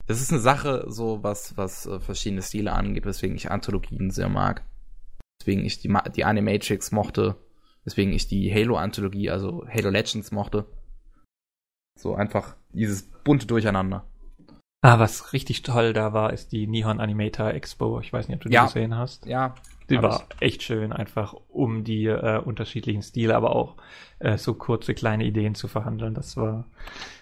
Das 0.05 0.21
ist 0.21 0.31
eine 0.31 0.39
Sache, 0.39 0.85
so 0.87 1.21
was, 1.23 1.57
was 1.57 1.85
äh, 1.85 1.99
verschiedene 1.99 2.41
Stile 2.41 2.71
angeht, 2.71 3.05
weswegen 3.05 3.35
ich 3.35 3.51
Anthologien 3.51 4.09
sehr 4.09 4.29
mag. 4.29 4.63
Deswegen 5.41 5.65
ich 5.65 5.79
die, 5.79 5.93
die 6.15 6.25
Animatrix 6.25 6.91
mochte 6.91 7.35
weswegen 7.88 8.11
ich 8.11 8.27
die 8.27 8.53
Halo-Anthologie, 8.53 9.29
also 9.29 9.65
Halo 9.65 9.89
Legends 9.89 10.31
mochte. 10.31 10.65
So 11.97 12.15
einfach 12.15 12.57
dieses 12.73 13.03
bunte 13.23 13.47
Durcheinander. 13.47 14.05
Ah, 14.81 14.99
was 14.99 15.31
richtig 15.31 15.61
toll 15.61 15.93
da 15.93 16.11
war, 16.11 16.33
ist 16.33 16.51
die 16.51 16.67
Nihon 16.67 16.99
Animator 16.99 17.47
Expo. 17.53 18.01
Ich 18.01 18.11
weiß 18.11 18.27
nicht, 18.27 18.35
ob 18.35 18.41
du 18.41 18.49
die 18.49 18.57
gesehen 18.57 18.97
hast. 18.97 19.25
Ja. 19.25 19.55
Die 19.89 20.01
war 20.01 20.27
echt 20.39 20.63
schön, 20.63 20.91
einfach 20.91 21.33
um 21.47 21.83
die 21.83 22.05
äh, 22.05 22.39
unterschiedlichen 22.39 23.01
Stile, 23.01 23.35
aber 23.35 23.55
auch 23.55 23.77
äh, 24.19 24.38
so 24.38 24.53
kurze 24.53 24.93
kleine 24.93 25.23
Ideen 25.23 25.55
zu 25.55 25.67
verhandeln. 25.67 26.13
Das 26.13 26.35
war 26.35 26.65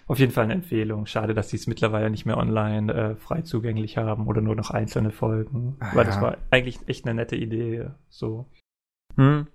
auf 0.07 0.19
jeden 0.19 0.31
Fall 0.31 0.45
eine 0.45 0.53
Empfehlung. 0.53 1.05
Schade, 1.05 1.33
dass 1.33 1.49
sie 1.49 1.57
es 1.57 1.67
mittlerweile 1.67 2.09
nicht 2.09 2.25
mehr 2.25 2.37
online 2.37 2.93
äh, 2.93 3.15
frei 3.15 3.41
zugänglich 3.41 3.97
haben 3.97 4.27
oder 4.27 4.41
nur 4.41 4.55
noch 4.55 4.71
einzelne 4.71 5.11
Folgen. 5.11 5.77
Ah, 5.79 5.91
weil 5.93 6.05
ja. 6.05 6.11
das 6.11 6.21
war 6.21 6.37
eigentlich 6.49 6.79
echt 6.87 7.05
eine 7.05 7.13
nette 7.13 7.35
Idee. 7.35 7.87
So. 8.09 8.47
Hm. 9.15 9.47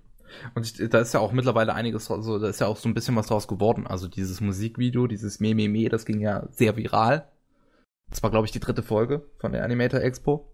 Und 0.55 0.65
ich, 0.65 0.89
da 0.89 0.99
ist 0.99 1.13
ja 1.13 1.19
auch 1.19 1.33
mittlerweile 1.33 1.73
einiges, 1.73 2.09
also 2.09 2.39
da 2.39 2.47
ist 2.47 2.61
ja 2.61 2.67
auch 2.67 2.77
so 2.77 2.87
ein 2.87 2.93
bisschen 2.93 3.15
was 3.17 3.27
draus 3.27 3.47
geworden. 3.47 3.87
Also 3.87 4.07
dieses 4.07 4.39
Musikvideo, 4.39 5.07
dieses 5.07 5.39
Me 5.39 5.53
Me 5.53 5.67
Me, 5.67 5.89
das 5.89 6.05
ging 6.05 6.21
ja 6.21 6.47
sehr 6.51 6.77
viral. 6.77 7.27
Das 8.09 8.23
war, 8.23 8.29
glaube 8.29 8.45
ich, 8.45 8.51
die 8.51 8.59
dritte 8.59 8.83
Folge 8.83 9.25
von 9.39 9.51
der 9.51 9.63
Animator 9.63 10.01
Expo. 10.01 10.53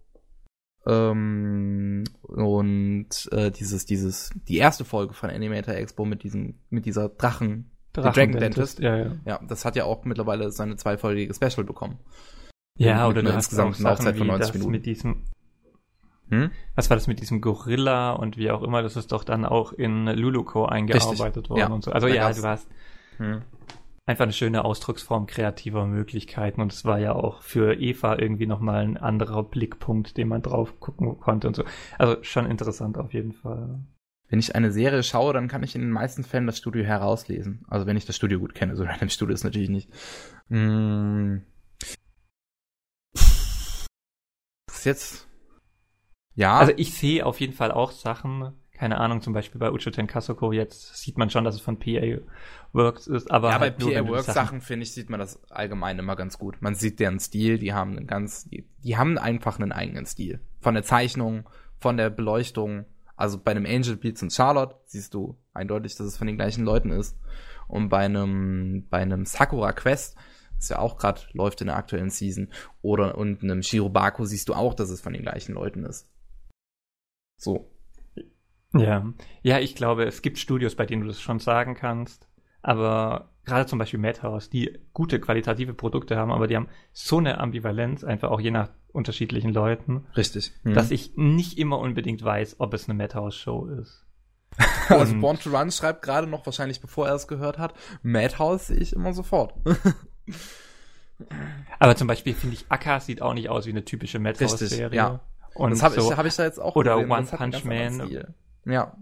Ähm, 0.88 2.04
und 2.22 3.30
äh, 3.32 3.52
dieses, 3.52 3.86
dieses, 3.86 4.32
die 4.48 4.58
erste 4.58 4.86
Folge 4.86 5.14
von 5.14 5.30
Animator 5.30 5.76
Expo 5.76 6.06
mit 6.06 6.24
diesem, 6.24 6.56
mit 6.70 6.86
dieser 6.86 7.10
Drachen, 7.10 7.72
Drachen 7.94 8.14
Dragon 8.14 8.40
Dentist. 8.40 8.80
Ja, 8.80 8.96
ja. 8.96 9.12
ja, 9.26 9.40
das 9.48 9.66
hat 9.66 9.76
ja 9.76 9.84
auch 9.84 10.06
mittlerweile 10.06 10.52
seine 10.52 10.78
zweifolgige 10.78 11.34
Special 11.34 11.66
bekommen. 11.66 12.00
Ja, 12.78 13.08
oder 13.08 13.24
du 13.24 13.32
insgesamt 13.32 13.76
eine 13.76 13.90
Laufzeit 13.90 14.18
von 14.18 14.28
90 14.28 14.54
Minuten. 14.54 14.72
Mit 14.72 14.86
diesem 14.86 15.24
hm? 16.30 16.52
Was 16.76 16.90
war 16.90 16.98
das 16.98 17.08
mit 17.08 17.22
diesem 17.22 17.42
Gorilla 17.42 18.12
und 18.12 18.38
wie 18.38 18.52
auch 18.52 18.62
immer? 18.62 18.82
Das 18.82 18.96
ist 18.96 19.12
doch 19.12 19.24
dann 19.24 19.46
auch 19.46 19.72
in 19.72 20.08
Luluco 20.08 20.66
eingearbeitet 20.66 21.38
Richtig. 21.38 21.50
worden 21.50 21.60
ja. 21.60 21.68
und 21.68 21.84
so. 21.84 21.92
Also 21.92 22.08
da 22.08 22.14
ja, 22.14 22.32
du 22.32 22.44
hast. 22.44 22.68
Hm. 23.18 23.42
Einfach 24.08 24.24
eine 24.24 24.34
schöne 24.34 24.66
Ausdrucksform 24.66 25.28
kreativer 25.28 25.86
Möglichkeiten 25.86 26.62
und 26.62 26.72
es 26.72 26.86
war 26.86 26.98
ja 26.98 27.14
auch 27.14 27.42
für 27.42 27.80
Eva 27.80 28.18
irgendwie 28.18 28.48
nochmal 28.48 28.84
ein 28.84 28.98
anderer 28.98 29.44
Blickpunkt, 29.44 30.18
den 30.18 30.30
man 30.30 30.42
drauf 30.42 30.80
gucken 30.80 31.20
konnte 31.20 31.48
und 31.48 31.56
so. 31.56 31.66
Also 32.00 32.24
schon 32.24 32.50
interessant 32.50 32.98
auf 32.98 33.14
jeden 33.14 33.34
Fall. 33.34 33.82
Wenn 34.30 34.40
ich 34.40 34.56
eine 34.56 34.72
Serie 34.72 35.04
schaue, 35.04 35.34
dann 35.34 35.50
kann 35.50 35.64
ich 35.64 35.76
in 35.76 35.82
den 35.82 35.92
meisten 35.92 36.24
Fällen 36.24 36.48
das 36.48 36.58
Studio 36.58 36.84
herauslesen. 36.84 37.66
Also 37.68 37.86
wenn 37.86 37.98
ich 37.98 38.06
das 38.06 38.16
Studio 38.16 38.40
gut 38.40 38.56
kenne, 38.56 38.76
so 38.76 38.84
Random 38.86 39.10
Studio 39.10 39.34
ist 39.34 39.44
natürlich 39.44 39.70
nicht. 39.70 39.90
Hm. 40.48 41.44
Das 43.14 44.80
ist 44.80 44.86
jetzt. 44.86 45.28
Ja. 46.34 46.60
Also 46.60 46.74
ich 46.78 46.94
sehe 46.94 47.26
auf 47.26 47.42
jeden 47.42 47.54
Fall 47.54 47.72
auch 47.72 47.92
Sachen, 47.92 48.54
keine 48.78 49.00
Ahnung, 49.00 49.22
zum 49.22 49.34
Beispiel 49.34 49.60
bei 49.60 49.72
Ucho 49.72 49.90
Tenkasoko 49.90 50.52
jetzt 50.52 50.96
sieht 50.98 51.18
man 51.18 51.30
schon, 51.30 51.44
dass 51.44 51.56
es 51.56 51.62
von 51.62 51.80
PA 51.80 52.20
Works 52.74 53.08
ist, 53.08 53.32
aber. 53.32 53.50
Ja, 53.50 53.60
halt 53.60 53.78
bei 53.78 54.02
PA 54.02 54.08
Works 54.08 54.28
Sachen, 54.28 54.62
finde 54.62 54.84
ich, 54.84 54.94
sieht 54.94 55.10
man 55.10 55.20
das 55.20 55.42
allgemein 55.50 55.98
immer 55.98 56.16
ganz 56.16 56.38
gut. 56.38 56.62
Man 56.62 56.76
sieht 56.76 57.00
deren 57.00 57.20
Stil, 57.20 57.58
die 57.58 57.74
haben 57.74 57.98
einen 57.98 58.08
ganz, 58.08 58.46
die, 58.46 58.68
die 58.84 58.96
haben 58.96 59.18
einfach 59.18 59.60
einen 59.60 59.72
eigenen 59.72 60.06
Stil. 60.06 60.40
Von 60.60 60.76
der 60.76 60.84
Zeichnung, 60.84 61.50
von 61.80 61.98
der 61.98 62.10
Beleuchtung. 62.10 62.86
Also 63.16 63.40
bei 63.40 63.50
einem 63.50 63.66
Angel 63.66 63.98
Beats 63.98 64.22
und 64.22 64.32
Charlotte 64.32 64.76
siehst 64.86 65.16
du 65.16 65.38
eindeutig, 65.54 65.96
dass 65.96 66.06
es 66.06 66.18
von 66.18 66.28
den 66.28 66.36
gleichen 66.36 66.64
Leuten 66.64 66.92
ist. 66.92 67.18
Und 67.68 67.90
bei 67.90 68.06
einem, 68.06 68.86
bei 68.90 69.00
einem 69.00 69.26
Sakura 69.26 69.74
Quest, 69.74 70.16
das 70.56 70.70
ja 70.70 70.78
auch 70.78 70.98
gerade 70.98 71.22
läuft 71.34 71.62
in 71.62 71.68
der 71.68 71.78
aktuellen 71.78 72.12
Season, 72.12 72.50
oder 72.84 73.18
und 73.18 73.42
einem 73.42 73.64
Shirobako 73.64 74.26
siehst 74.26 74.50
du 74.50 74.54
auch, 74.54 74.76
dass 74.76 74.92
es 74.92 75.02
von 75.02 75.14
den 75.14 75.24
gleichen 75.24 75.56
Leuten 75.56 75.84
ist. 75.84 76.08
So. 77.38 77.72
Ja, 78.80 79.06
ja, 79.42 79.60
ich 79.60 79.76
glaube, 79.76 80.06
es 80.06 80.22
gibt 80.22 80.38
Studios, 80.38 80.76
bei 80.76 80.86
denen 80.86 81.02
du 81.02 81.08
das 81.08 81.22
schon 81.22 81.40
sagen 81.40 81.76
kannst, 81.76 82.28
aber 82.62 83.30
gerade 83.46 83.66
zum 83.66 83.80
Beispiel 83.80 84.00
Madhouse, 84.00 84.50
die 84.50 84.80
gute 84.94 85.20
qualitative 85.20 85.74
Produkte 85.74 86.18
haben, 86.18 86.32
aber 86.32 86.48
die 86.48 86.56
haben 86.56 86.68
so 86.92 87.18
eine 87.18 87.40
Ambivalenz, 87.40 88.04
einfach 88.04 88.30
auch 88.30 88.42
je 88.42 88.52
nach 88.52 88.70
unterschiedlichen 88.92 89.54
Leuten. 89.54 90.06
Richtig. 90.16 90.52
Mhm. 90.64 90.74
Dass 90.74 90.92
ich 90.92 91.14
nicht 91.16 91.58
immer 91.58 91.80
unbedingt 91.80 92.24
weiß, 92.24 92.58
ob 92.60 92.74
es 92.74 92.90
eine 92.90 92.98
Madhouse-Show 92.98 93.68
ist. 93.68 94.06
also 94.90 95.16
Born 95.20 95.40
to 95.40 95.50
Run 95.50 95.72
schreibt 95.72 96.02
gerade 96.02 96.28
noch, 96.28 96.46
wahrscheinlich 96.46 96.82
bevor 96.82 97.08
er 97.08 97.16
es 97.16 97.28
gehört 97.28 97.58
hat, 97.58 97.74
Madhouse 98.02 98.68
sehe 98.68 98.78
ich 98.78 98.94
immer 98.94 99.14
sofort. 99.14 99.54
aber 101.80 101.96
zum 101.96 102.08
Beispiel 102.08 102.34
finde 102.34 102.56
ich, 102.56 102.66
Akka 102.70 103.00
sieht 103.00 103.22
auch 103.22 103.34
nicht 103.34 103.50
aus 103.50 103.66
wie 103.66 103.72
eine 103.72 103.86
typische 103.86 104.20
Madhouse-Serie. 104.20 104.98
Ja. 104.98 105.20
Und 105.54 105.72
das 105.72 105.84
habe 105.84 106.00
so, 106.00 106.12
ich, 106.12 106.18
hab 106.18 106.26
ich 106.26 106.36
da 106.36 106.44
jetzt 106.44 106.60
auch 106.60 106.76
Oder 106.76 106.96
gesehen. 106.96 107.12
One 107.12 107.26
Punch 107.26 107.66
Man. 107.66 108.26
Ja. 108.68 108.96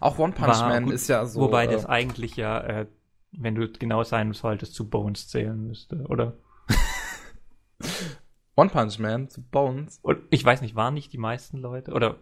Auch 0.00 0.18
One 0.18 0.32
Punch 0.32 0.60
Man 0.60 0.84
gut, 0.84 0.94
ist 0.94 1.08
ja 1.08 1.24
so. 1.26 1.40
Wobei 1.40 1.64
äh, 1.64 1.68
das 1.68 1.86
eigentlich 1.86 2.36
ja, 2.36 2.60
äh, 2.60 2.86
wenn 3.32 3.54
du 3.54 3.68
genau 3.68 4.02
sein 4.04 4.32
solltest, 4.32 4.74
zu 4.74 4.88
Bones 4.88 5.28
zählen 5.28 5.66
müsste, 5.66 6.04
oder? 6.08 6.36
One 8.56 8.70
Punch 8.70 8.98
Man 8.98 9.28
zu 9.28 9.42
Bones? 9.42 10.00
Und 10.02 10.18
ich 10.30 10.44
weiß 10.44 10.60
nicht, 10.60 10.74
waren 10.74 10.94
nicht 10.94 11.12
die 11.12 11.18
meisten 11.18 11.58
Leute? 11.58 11.92
Oder? 11.92 12.16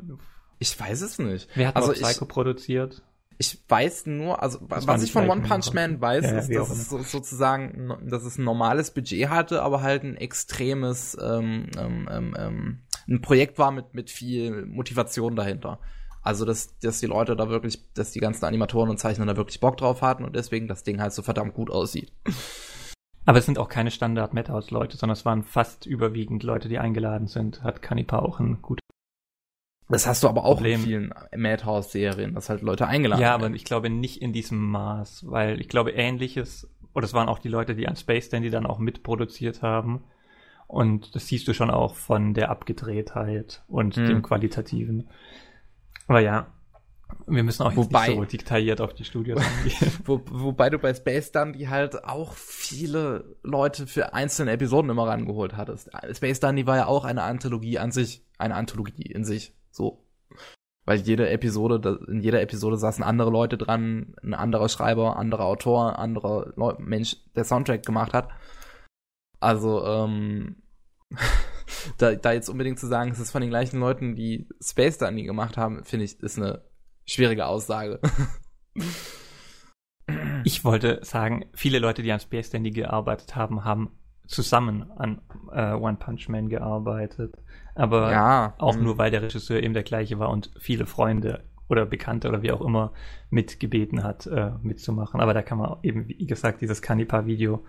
Ich 0.59 0.79
weiß 0.79 1.03
es 1.03 1.19
nicht. 1.19 1.49
Wer 1.55 1.69
hat 1.69 1.77
also 1.77 1.93
Psycho 1.93 2.25
ich, 2.25 2.29
produziert? 2.29 3.03
Ich 3.39 3.63
weiß 3.69 4.07
nur, 4.07 4.43
also 4.43 4.59
das 4.69 4.87
was 4.87 5.03
ich 5.03 5.13
von 5.13 5.29
One 5.29 5.43
Punch 5.43 5.73
Man 5.73 6.01
weiß, 6.01 6.25
ja, 6.25 6.39
ist, 6.39 6.53
dass 6.53 6.71
es 6.71 6.89
so, 6.89 6.99
sozusagen, 6.99 7.97
dass 8.09 8.25
es 8.25 8.37
ein 8.39 8.45
normales 8.45 8.93
Budget 8.93 9.29
hatte, 9.29 9.63
aber 9.63 9.83
halt 9.83 10.03
ein 10.03 10.17
extremes 10.17 11.17
ähm, 11.21 11.71
ähm, 11.79 12.09
ähm, 12.11 12.37
ähm 12.39 12.79
ein 13.07 13.23
Projekt 13.23 13.59
war 13.59 13.71
mit 13.71 13.95
mit 13.95 14.11
viel 14.11 14.67
Motivation 14.67 15.35
dahinter. 15.35 15.79
Also, 16.23 16.45
dass, 16.45 16.79
dass 16.81 17.01
die 17.01 17.07
Leute 17.07 17.37
da 17.37 17.49
wirklich, 17.49 17.93
dass 17.95 18.13
die 18.13 18.21
ganzen 18.21 18.45
Animatoren 18.45 18.91
und 18.91 18.99
Zeichner 18.99 19.27
da 19.27 19.37
wirklich 19.37 19.61
Bock 19.61 19.77
drauf 19.77 20.03
hatten 20.03 20.25
und 20.25 20.37
deswegen 20.37 20.69
das 20.69 20.83
Ding 20.83 21.01
halt 21.01 21.13
so 21.13 21.23
verdammt 21.23 21.55
gut 21.55 21.71
aussieht. 21.71 22.13
Aber 23.25 23.39
es 23.39 23.47
sind 23.47 23.59
auch 23.59 23.69
keine 23.69 23.91
Standard-Madhouse-Leute, 23.91 24.97
sondern 24.97 25.13
es 25.13 25.27
waren 25.27 25.43
fast 25.43 25.85
überwiegend 25.85 26.43
Leute, 26.43 26.69
die 26.69 26.79
eingeladen 26.79 27.27
sind. 27.27 27.63
Hat 27.63 27.83
Kanipa 27.83 28.21
auch 28.21 28.41
ein 28.41 28.63
gutes. 28.63 28.81
Das 29.91 30.07
hast 30.07 30.23
du 30.23 30.29
aber 30.29 30.45
auch 30.45 30.57
Problem. 30.57 30.81
in 30.81 30.87
vielen 30.87 31.15
Madhouse-Serien, 31.37 32.35
dass 32.35 32.49
halt 32.49 32.63
Leute 32.63 32.87
eingeladen 32.87 33.21
Ja, 33.21 33.33
werden. 33.33 33.45
aber 33.45 33.55
ich 33.55 33.65
glaube 33.65 33.91
nicht 33.91 34.23
in 34.23 34.33
diesem 34.33 34.59
Maß, 34.71 35.27
weil 35.29 35.61
ich 35.61 35.69
glaube 35.69 35.91
ähnliches, 35.93 36.71
oder 36.95 37.05
es 37.05 37.15
waren 37.15 37.29
auch 37.29 37.39
die 37.39 37.49
Leute, 37.49 37.75
die 37.75 37.87
an 37.87 37.97
Space 37.97 38.29
Dandy 38.29 38.51
dann 38.51 38.67
auch 38.67 38.79
mitproduziert 38.79 39.63
haben. 39.63 40.05
Und 40.67 41.15
das 41.15 41.27
siehst 41.27 41.49
du 41.49 41.55
schon 41.55 41.71
auch 41.71 41.97
von 41.97 42.35
der 42.35 42.51
Abgedrehtheit 42.51 43.63
und 43.69 43.97
hm. 43.97 44.07
dem 44.07 44.23
Qualitativen. 44.23 45.09
Aber 46.09 46.21
ja, 46.21 46.53
wir 47.27 47.43
müssen 47.43 47.63
auch 47.63 47.77
wobei, 47.77 48.09
nicht 48.09 48.17
so 48.17 48.25
detailliert 48.25 48.81
auf 48.81 48.95
die 48.95 49.05
Studios 49.05 49.41
eingehen. 49.59 49.93
Wo, 50.05 50.21
wobei 50.31 50.71
du 50.71 50.79
bei 50.79 50.95
Space 50.95 51.33
Dandy 51.33 51.65
halt 51.65 52.05
auch 52.05 52.33
viele 52.33 53.37
Leute 53.43 53.87
für 53.87 54.15
einzelne 54.15 54.53
Episoden 54.53 54.91
immer 54.91 55.07
rangeholt 55.07 55.57
hattest. 55.57 55.91
Space 56.13 56.41
Dandy 56.41 56.67
war 56.67 56.77
ja 56.77 56.87
auch 56.87 57.05
eine 57.05 57.23
Anthologie 57.23 57.79
an 57.79 57.93
sich, 57.93 58.25
eine 58.39 58.55
Anthologie 58.55 59.03
in 59.03 59.25
sich, 59.25 59.55
so. 59.71 60.05
Weil 60.85 61.01
jede 61.01 61.29
Episode, 61.29 62.01
in 62.09 62.21
jeder 62.21 62.41
Episode 62.41 62.79
saßen 62.79 63.05
andere 63.05 63.31
Leute 63.31 63.59
dran, 63.59 64.15
ein 64.23 64.33
anderer 64.33 64.71
Schreiber, 64.71 65.17
anderer 65.17 65.45
Autor, 65.45 65.99
anderer 65.99 66.55
Mensch, 66.79 67.17
der 67.37 67.45
Soundtrack 67.45 67.85
gemacht 67.85 68.15
hat. 68.15 68.31
Also, 69.39 69.85
ähm, 69.85 70.57
da, 71.99 72.15
da 72.15 72.33
jetzt 72.33 72.49
unbedingt 72.49 72.79
zu 72.79 72.87
sagen, 72.87 73.11
es 73.11 73.19
ist 73.19 73.31
von 73.31 73.41
den 73.41 73.51
gleichen 73.51 73.81
Leuten, 73.81 74.15
die 74.15 74.49
Space 74.63 74.99
Dandy 74.99 75.25
gemacht 75.25 75.57
haben, 75.57 75.85
finde 75.85 76.05
ich, 76.05 76.21
ist 76.21 76.39
eine 76.39 76.63
schwierige 77.07 77.47
Aussage. 77.47 78.01
ich 80.45 80.65
wollte 80.65 81.01
sagen, 81.03 81.47
viele 81.55 81.79
Leute, 81.79 82.03
die 82.03 82.13
an 82.13 82.21
Space 82.21 82.51
Dandy 82.51 82.71
gearbeitet 82.71 83.37
haben, 83.37 83.65
haben 83.65 83.93
zusammen 84.27 84.91
an 84.97 85.21
äh, 85.53 85.73
One 85.73 85.97
Punch 85.97 86.29
Man 86.29 86.49
gearbeitet. 86.49 87.35
Aber 87.75 88.11
ja, 88.11 88.55
auch 88.59 88.77
mhm. 88.77 88.85
nur, 88.85 88.99
weil 88.99 89.11
der 89.11 89.23
Regisseur 89.23 89.63
eben 89.63 89.75
der 89.75 89.83
gleiche 89.83 90.19
war 90.19 90.31
und 90.31 90.51
viele 90.59 90.87
Freunde 90.87 91.45
oder 91.69 91.87
Bekannte 91.87 92.29
oder 92.29 92.43
wie 92.43 92.53
auch 92.53 92.61
immer 92.61 92.93
mitgebeten 93.31 94.03
hat, 94.03 94.27
äh, 94.27 94.53
mitzumachen. 94.63 95.21
Aber 95.21 95.35
da 95.35 95.43
kann 95.43 95.59
man 95.59 95.77
eben, 95.83 96.09
wie 96.09 96.27
gesagt, 96.27 96.61
dieses 96.61 96.83
Kanipa-Video 96.83 97.65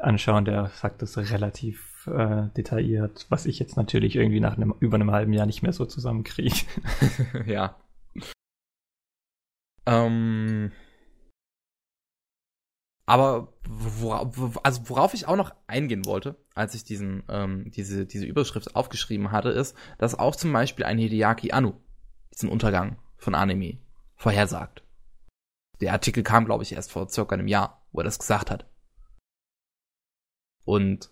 anschauen, 0.00 0.44
der 0.44 0.66
sagt 0.74 1.02
das 1.02 1.16
relativ 1.16 1.87
äh, 2.12 2.54
detailliert, 2.56 3.26
was 3.28 3.46
ich 3.46 3.58
jetzt 3.58 3.76
natürlich 3.76 4.16
irgendwie 4.16 4.40
nach 4.40 4.56
einem, 4.56 4.74
über 4.80 4.96
einem 4.96 5.10
halben 5.10 5.32
Jahr 5.32 5.46
nicht 5.46 5.62
mehr 5.62 5.72
so 5.72 5.86
zusammenkriege. 5.86 6.56
ja. 7.46 7.76
Ähm, 9.86 10.72
aber 13.06 13.54
worauf, 13.66 14.64
also 14.64 14.88
worauf 14.90 15.14
ich 15.14 15.26
auch 15.26 15.36
noch 15.36 15.54
eingehen 15.66 16.04
wollte, 16.04 16.36
als 16.54 16.74
ich 16.74 16.84
diesen, 16.84 17.22
ähm, 17.30 17.70
diese, 17.70 18.04
diese 18.04 18.26
Überschrift 18.26 18.76
aufgeschrieben 18.76 19.32
hatte, 19.32 19.48
ist, 19.48 19.74
dass 19.96 20.18
auch 20.18 20.36
zum 20.36 20.52
Beispiel 20.52 20.84
ein 20.84 20.98
Hideaki 20.98 21.52
Anno 21.52 21.80
diesen 22.34 22.50
Untergang 22.50 22.98
von 23.16 23.34
Anime 23.34 23.78
vorhersagt. 24.14 24.84
Der 25.80 25.92
Artikel 25.92 26.22
kam, 26.22 26.44
glaube 26.44 26.64
ich, 26.64 26.72
erst 26.72 26.92
vor 26.92 27.08
circa 27.08 27.34
einem 27.34 27.48
Jahr, 27.48 27.82
wo 27.92 28.00
er 28.00 28.04
das 28.04 28.18
gesagt 28.18 28.50
hat. 28.50 28.68
Und 30.66 31.10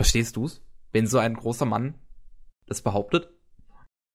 Verstehst 0.00 0.38
du's? 0.38 0.64
Wenn 0.92 1.06
so 1.06 1.18
ein 1.18 1.34
großer 1.34 1.66
Mann 1.66 1.92
das 2.66 2.80
behauptet? 2.80 3.28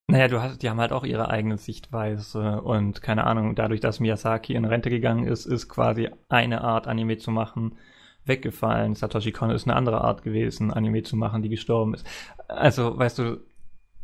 Naja, 0.08 0.26
du 0.26 0.42
hast, 0.42 0.60
die 0.60 0.68
haben 0.68 0.80
halt 0.80 0.90
auch 0.90 1.04
ihre 1.04 1.30
eigene 1.30 1.58
Sichtweise 1.58 2.60
und 2.62 3.02
keine 3.02 3.22
Ahnung, 3.22 3.54
dadurch, 3.54 3.78
dass 3.78 4.00
Miyazaki 4.00 4.54
in 4.54 4.64
Rente 4.64 4.90
gegangen 4.90 5.28
ist, 5.28 5.46
ist 5.46 5.68
quasi 5.68 6.10
eine 6.28 6.62
Art 6.62 6.88
Anime 6.88 7.18
zu 7.18 7.30
machen 7.30 7.78
weggefallen. 8.24 8.96
Satoshi 8.96 9.30
Kon 9.30 9.50
ist 9.50 9.68
eine 9.68 9.76
andere 9.76 10.00
Art 10.00 10.24
gewesen, 10.24 10.72
Anime 10.72 11.04
zu 11.04 11.14
machen, 11.14 11.42
die 11.42 11.50
gestorben 11.50 11.94
ist. 11.94 12.04
Also, 12.48 12.98
weißt 12.98 13.20
du, 13.20 13.44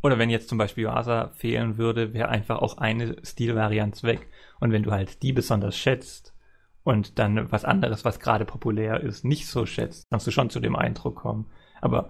oder 0.01 0.17
wenn 0.17 0.29
jetzt 0.29 0.47
zum 0.47 0.57
Beispiel 0.57 0.85
Yuasa 0.85 1.31
fehlen 1.35 1.77
würde, 1.77 2.13
wäre 2.13 2.29
einfach 2.29 2.59
auch 2.59 2.77
eine 2.77 3.17
Stilvarianz 3.25 4.03
weg. 4.03 4.29
Und 4.61 4.71
wenn 4.71 4.83
du 4.83 4.91
halt 4.91 5.21
die 5.21 5.33
besonders 5.33 5.75
schätzt 5.75 6.33
und 6.85 7.19
dann 7.19 7.51
was 7.51 7.65
anderes, 7.65 8.05
was 8.05 8.21
gerade 8.21 8.45
populär 8.45 9.01
ist, 9.01 9.25
nicht 9.25 9.47
so 9.47 9.65
schätzt, 9.65 10.07
kannst 10.09 10.27
du 10.27 10.31
schon 10.31 10.49
zu 10.49 10.61
dem 10.61 10.77
Eindruck 10.77 11.17
kommen. 11.17 11.49
Aber 11.83 12.09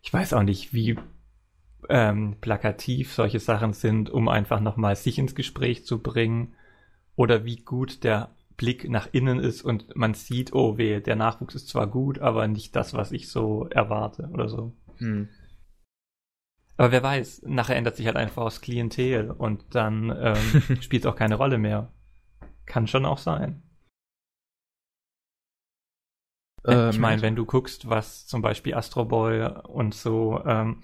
ich 0.00 0.12
weiß 0.12 0.32
auch 0.32 0.44
nicht, 0.44 0.72
wie 0.72 0.96
ähm, 1.88 2.36
plakativ 2.40 3.12
solche 3.12 3.40
Sachen 3.40 3.72
sind, 3.72 4.10
um 4.10 4.28
einfach 4.28 4.60
nochmal 4.60 4.94
sich 4.94 5.18
ins 5.18 5.34
Gespräch 5.34 5.84
zu 5.84 6.00
bringen 6.00 6.54
oder 7.16 7.44
wie 7.44 7.56
gut 7.56 8.04
der 8.04 8.30
Blick 8.56 8.88
nach 8.88 9.08
innen 9.10 9.40
ist 9.40 9.62
und 9.62 9.96
man 9.96 10.14
sieht, 10.14 10.52
oh 10.52 10.78
weh, 10.78 11.00
der 11.00 11.16
Nachwuchs 11.16 11.56
ist 11.56 11.68
zwar 11.68 11.88
gut, 11.88 12.20
aber 12.20 12.46
nicht 12.46 12.76
das, 12.76 12.94
was 12.94 13.10
ich 13.10 13.28
so 13.28 13.66
erwarte 13.70 14.28
oder 14.32 14.48
so. 14.48 14.72
Hm. 14.98 15.28
Aber 16.76 16.92
wer 16.92 17.02
weiß, 17.02 17.42
nachher 17.46 17.76
ändert 17.76 17.96
sich 17.96 18.06
halt 18.06 18.16
einfach 18.16 18.44
das 18.44 18.60
Klientel 18.60 19.30
und 19.30 19.74
dann 19.74 20.14
ähm, 20.16 20.78
spielt 20.80 21.04
es 21.04 21.10
auch 21.10 21.16
keine 21.16 21.34
Rolle 21.34 21.58
mehr. 21.58 21.92
Kann 22.66 22.86
schon 22.86 23.04
auch 23.04 23.18
sein. 23.18 23.62
Ähm, 26.66 26.90
ich 26.90 26.98
meine, 26.98 27.22
wenn 27.22 27.36
du 27.36 27.44
guckst, 27.44 27.88
was 27.88 28.26
zum 28.26 28.42
Beispiel 28.42 28.74
Astro 28.74 29.04
Boy 29.04 29.48
und 29.64 29.94
so 29.94 30.40
ähm, 30.44 30.82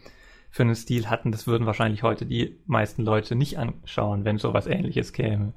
für 0.51 0.63
einen 0.63 0.75
Stil 0.75 1.09
hatten, 1.09 1.33
das 1.33 1.47
würden 1.47 1.67
wahrscheinlich 1.67 2.03
heute 2.03 2.27
die 2.27 2.59
meisten 2.67 3.05
Leute 3.05 3.35
nicht 3.35 3.59
anschauen, 3.59 4.25
wenn 4.25 4.39
sowas 4.39 4.67
ähnliches 4.67 5.13
käme. 5.13 5.53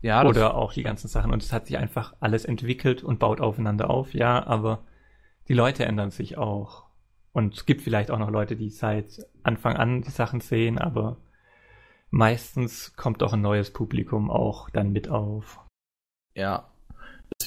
Ja, 0.00 0.24
Oder 0.24 0.54
auch 0.54 0.72
die 0.72 0.82
ganzen 0.82 1.08
Sachen. 1.08 1.32
Und 1.32 1.42
es 1.42 1.52
hat 1.52 1.66
sich 1.66 1.76
einfach 1.76 2.14
alles 2.20 2.44
entwickelt 2.44 3.02
und 3.02 3.18
baut 3.18 3.40
aufeinander 3.40 3.90
auf, 3.90 4.14
ja, 4.14 4.46
aber 4.46 4.84
die 5.48 5.54
Leute 5.54 5.84
ändern 5.84 6.10
sich 6.10 6.38
auch. 6.38 6.84
Und 7.32 7.54
es 7.54 7.66
gibt 7.66 7.82
vielleicht 7.82 8.10
auch 8.10 8.18
noch 8.18 8.30
Leute, 8.30 8.56
die 8.56 8.70
seit 8.70 9.26
Anfang 9.42 9.76
an 9.76 10.02
die 10.02 10.10
Sachen 10.10 10.40
sehen, 10.40 10.78
aber 10.78 11.16
meistens 12.10 12.94
kommt 12.96 13.22
auch 13.22 13.32
ein 13.32 13.40
neues 13.40 13.72
Publikum 13.72 14.30
auch 14.30 14.70
dann 14.70 14.92
mit 14.92 15.08
auf. 15.08 15.60
Ja. 16.34 16.70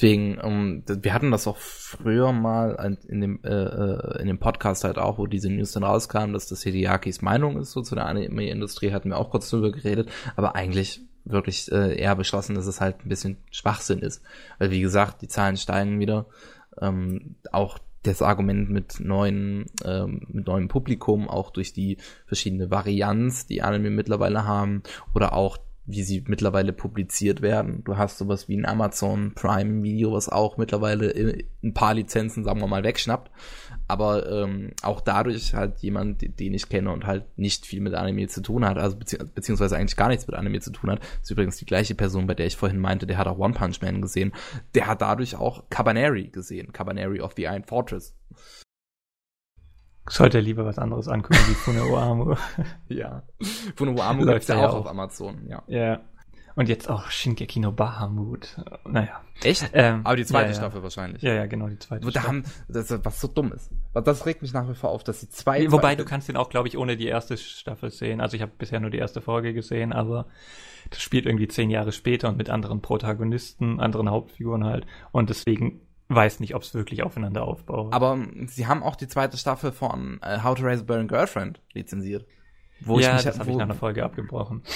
Deswegen, 0.02 0.38
um, 0.38 0.82
ähm, 0.88 1.04
wir 1.04 1.14
hatten 1.14 1.30
das 1.30 1.46
auch 1.46 1.58
früher 1.58 2.32
mal 2.32 2.98
in 3.06 3.20
dem, 3.20 3.38
äh, 3.44 3.50
äh, 3.50 4.20
in 4.20 4.26
dem 4.26 4.38
Podcast 4.40 4.82
halt 4.82 4.98
auch, 4.98 5.18
wo 5.18 5.28
diese 5.28 5.48
News 5.48 5.70
dann 5.70 5.84
rauskam, 5.84 6.32
dass 6.32 6.48
das 6.48 6.64
Hideakis 6.64 7.22
Meinung 7.22 7.56
ist, 7.56 7.70
so 7.70 7.82
zu 7.82 7.94
der 7.94 8.06
Anime-Industrie, 8.06 8.92
hatten 8.92 9.10
wir 9.10 9.16
auch 9.16 9.30
kurz 9.30 9.48
drüber 9.48 9.70
geredet, 9.70 10.10
aber 10.34 10.56
eigentlich 10.56 11.02
wirklich 11.24 11.70
äh, 11.70 11.96
eher 11.96 12.16
beschlossen, 12.16 12.56
dass 12.56 12.66
es 12.66 12.80
halt 12.80 13.04
ein 13.04 13.08
bisschen 13.08 13.36
Schwachsinn 13.52 14.00
ist. 14.00 14.22
Weil 14.58 14.72
wie 14.72 14.80
gesagt, 14.80 15.22
die 15.22 15.28
Zahlen 15.28 15.56
steigen 15.56 16.00
wieder. 16.00 16.26
Ähm, 16.80 17.36
auch 17.52 17.78
das 18.02 18.22
Argument 18.22 18.70
mit 18.70 18.98
neuen, 18.98 19.66
ähm, 19.84 20.26
mit 20.32 20.48
neuem 20.48 20.66
Publikum, 20.66 21.28
auch 21.28 21.50
durch 21.50 21.72
die 21.72 21.98
verschiedene 22.26 22.72
Varianz, 22.72 23.46
die 23.46 23.62
Anime 23.62 23.90
mittlerweile 23.90 24.44
haben, 24.44 24.82
oder 25.14 25.34
auch 25.34 25.58
wie 25.84 26.02
sie 26.02 26.24
mittlerweile 26.28 26.72
publiziert 26.72 27.42
werden. 27.42 27.82
Du 27.84 27.96
hast 27.96 28.18
sowas 28.18 28.48
wie 28.48 28.56
ein 28.56 28.66
Amazon 28.66 29.32
Prime 29.34 29.82
Video, 29.82 30.12
was 30.12 30.28
auch 30.28 30.56
mittlerweile 30.56 31.12
ein 31.62 31.74
paar 31.74 31.94
Lizenzen, 31.94 32.44
sagen 32.44 32.60
wir 32.60 32.68
mal, 32.68 32.84
wegschnappt. 32.84 33.30
Aber 33.88 34.30
ähm, 34.30 34.70
auch 34.82 35.00
dadurch 35.00 35.54
halt 35.54 35.80
jemand, 35.80 36.38
den 36.38 36.54
ich 36.54 36.68
kenne 36.68 36.92
und 36.92 37.04
halt 37.04 37.24
nicht 37.36 37.66
viel 37.66 37.80
mit 37.80 37.94
Anime 37.94 38.28
zu 38.28 38.42
tun 38.42 38.64
hat, 38.64 38.78
also 38.78 38.96
bezieh 38.96 39.18
beziehungsweise 39.34 39.76
eigentlich 39.76 39.96
gar 39.96 40.08
nichts 40.08 40.26
mit 40.26 40.36
Anime 40.36 40.60
zu 40.60 40.70
tun 40.70 40.90
hat, 40.90 41.00
ist 41.20 41.30
übrigens 41.30 41.56
die 41.56 41.66
gleiche 41.66 41.96
Person, 41.96 42.28
bei 42.28 42.34
der 42.34 42.46
ich 42.46 42.56
vorhin 42.56 42.78
meinte, 42.78 43.06
der 43.06 43.18
hat 43.18 43.26
auch 43.26 43.38
One 43.38 43.54
Punch 43.54 43.82
Man 43.82 44.00
gesehen. 44.00 44.32
Der 44.74 44.86
hat 44.86 45.02
dadurch 45.02 45.34
auch 45.34 45.64
Cabaneri 45.68 46.28
gesehen, 46.28 46.72
Cabaneri 46.72 47.20
of 47.20 47.32
the 47.36 47.42
Iron 47.42 47.64
Fortress. 47.64 48.14
Sollte 50.08 50.38
er 50.38 50.42
lieber 50.42 50.64
was 50.64 50.78
anderes 50.78 51.08
angucken 51.08 51.38
wie 51.48 51.54
Funeoamu. 51.54 52.34
ja. 52.88 53.22
Funeoamu 53.76 54.24
läuft 54.24 54.48
ja 54.48 54.68
auch 54.68 54.74
auf 54.74 54.86
Amazon, 54.86 55.46
ja. 55.48 55.62
Ja. 55.68 56.00
Und 56.54 56.68
jetzt 56.68 56.90
auch 56.90 57.10
Shingeki 57.10 57.60
no 57.60 57.72
Bahamut. 57.72 58.56
Naja. 58.84 59.22
Echt? 59.42 59.70
Ähm, 59.72 60.02
Aber 60.04 60.16
die 60.16 60.24
zweite 60.24 60.50
ja, 60.50 60.54
Staffel 60.54 60.82
wahrscheinlich. 60.82 61.22
Ja, 61.22 61.32
ja, 61.32 61.46
genau, 61.46 61.68
die 61.68 61.78
zweite 61.78 62.04
da 62.04 62.10
Staffel. 62.10 62.28
Haben, 62.28 62.44
das, 62.68 63.04
was 63.04 63.20
so 63.20 63.28
dumm 63.28 63.52
ist. 63.52 63.70
Das 63.94 64.26
regt 64.26 64.42
mich 64.42 64.52
nach 64.52 64.68
wie 64.68 64.74
vor 64.74 64.90
auf, 64.90 65.02
dass 65.02 65.20
die 65.20 65.30
zwei. 65.30 65.70
Wobei, 65.72 65.96
du 65.96 66.04
kannst 66.04 66.28
den 66.28 66.36
auch, 66.36 66.50
glaube 66.50 66.68
ich, 66.68 66.76
ohne 66.76 66.96
die 66.96 67.06
erste 67.06 67.38
Staffel 67.38 67.90
sehen. 67.90 68.20
Also 68.20 68.36
ich 68.36 68.42
habe 68.42 68.52
bisher 68.56 68.80
nur 68.80 68.90
die 68.90 68.98
erste 68.98 69.22
Folge 69.22 69.54
gesehen, 69.54 69.92
aber 69.92 70.26
das 70.90 71.00
spielt 71.00 71.24
irgendwie 71.26 71.48
zehn 71.48 71.70
Jahre 71.70 71.92
später 71.92 72.28
und 72.28 72.36
mit 72.36 72.50
anderen 72.50 72.82
Protagonisten, 72.82 73.80
anderen 73.80 74.10
Hauptfiguren 74.10 74.64
halt. 74.64 74.86
Und 75.10 75.30
deswegen 75.30 75.80
weiß 76.14 76.40
nicht, 76.40 76.54
ob 76.54 76.62
es 76.62 76.74
wirklich 76.74 77.02
aufeinander 77.02 77.44
aufbaut. 77.44 77.92
Aber 77.92 78.18
sie 78.46 78.66
haben 78.66 78.82
auch 78.82 78.96
die 78.96 79.08
zweite 79.08 79.36
Staffel 79.36 79.72
von 79.72 80.20
uh, 80.24 80.42
How 80.42 80.56
to 80.56 80.64
Raise 80.64 80.82
a 80.82 80.84
Burning 80.84 81.08
Girlfriend 81.08 81.60
lizenziert. 81.72 82.26
Wo 82.80 82.98
ja, 82.98 83.10
ich 83.10 83.14
mich, 83.14 83.24
das 83.24 83.38
habe 83.38 83.50
ich 83.50 83.56
nach 83.56 83.64
einer 83.64 83.74
Folge 83.74 84.04
abgebrochen. 84.04 84.62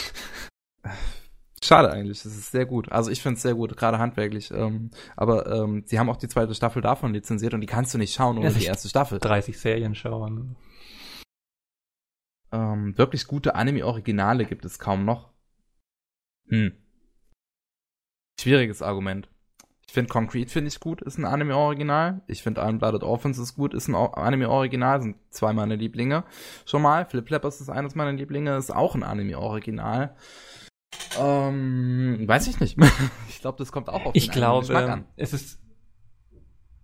Schade 1.63 1.91
eigentlich, 1.91 2.23
das 2.23 2.37
ist 2.37 2.53
sehr 2.53 2.67
gut. 2.67 2.93
Also 2.93 3.11
ich 3.11 3.23
finde 3.23 3.37
es 3.37 3.43
sehr 3.43 3.55
gut, 3.55 3.77
gerade 3.77 3.99
handwerklich. 3.99 4.51
Ähm, 4.53 4.91
aber 5.17 5.47
ähm, 5.51 5.83
sie 5.87 5.99
haben 5.99 6.09
auch 6.09 6.17
die 6.17 6.29
zweite 6.29 6.55
Staffel 6.55 6.83
davon 6.83 7.13
lizenziert 7.13 7.55
und 7.55 7.61
die 7.61 7.67
kannst 7.67 7.93
du 7.93 7.99
nicht 7.99 8.15
schauen 8.15 8.39
ohne 8.39 8.51
ja, 8.51 8.53
die 8.53 8.65
erste 8.67 8.89
Staffel. 8.89 9.19
30 9.19 9.59
Serien 9.59 9.95
schauen. 9.95 10.57
Ähm, 12.53 12.97
wirklich 12.97 13.27
gute 13.27 13.55
Anime-Originale 13.55 14.45
gibt 14.45 14.65
es 14.65 14.79
kaum 14.79 15.05
noch. 15.05 15.33
Hm. 16.49 16.73
Schwieriges 18.39 18.83
Argument. 18.83 19.29
Ich 19.89 19.95
finde 19.95 20.11
Concrete 20.11 20.51
finde 20.51 20.69
ich 20.69 20.81
gut, 20.81 21.01
ist 21.01 21.17
ein 21.17 21.25
Anime-Original. 21.25 22.21
Ich 22.27 22.43
finde 22.43 22.63
Unblooded 22.63 23.03
Orphans 23.03 23.39
ist 23.39 23.55
gut, 23.55 23.73
ist 23.73 23.89
ein 23.89 23.95
Anime-Original, 23.95 25.01
sind 25.01 25.17
zwei 25.31 25.53
meiner 25.53 25.77
Lieblinge. 25.77 26.25
Schon 26.65 26.83
mal. 26.83 27.07
Flip 27.07 27.27
Flappers 27.27 27.61
ist 27.61 27.71
eines 27.71 27.95
meiner 27.95 28.13
Lieblinge, 28.13 28.57
ist 28.57 28.75
auch 28.75 28.95
ein 28.95 29.05
Anime-Original. 29.05 30.17
Ähm, 31.19 32.25
weiß 32.27 32.49
ich 32.49 32.61
nicht. 32.61 32.77
ich 33.29 33.41
glaube, 33.41 33.59
das 33.59 33.71
kommt 33.71 33.89
auch 33.89 34.07
auf 34.07 34.15
ich 34.15 34.27
den 34.27 34.33
glaube, 34.33 34.77
an. 34.77 35.05
Es 35.17 35.33
ist 35.33 35.61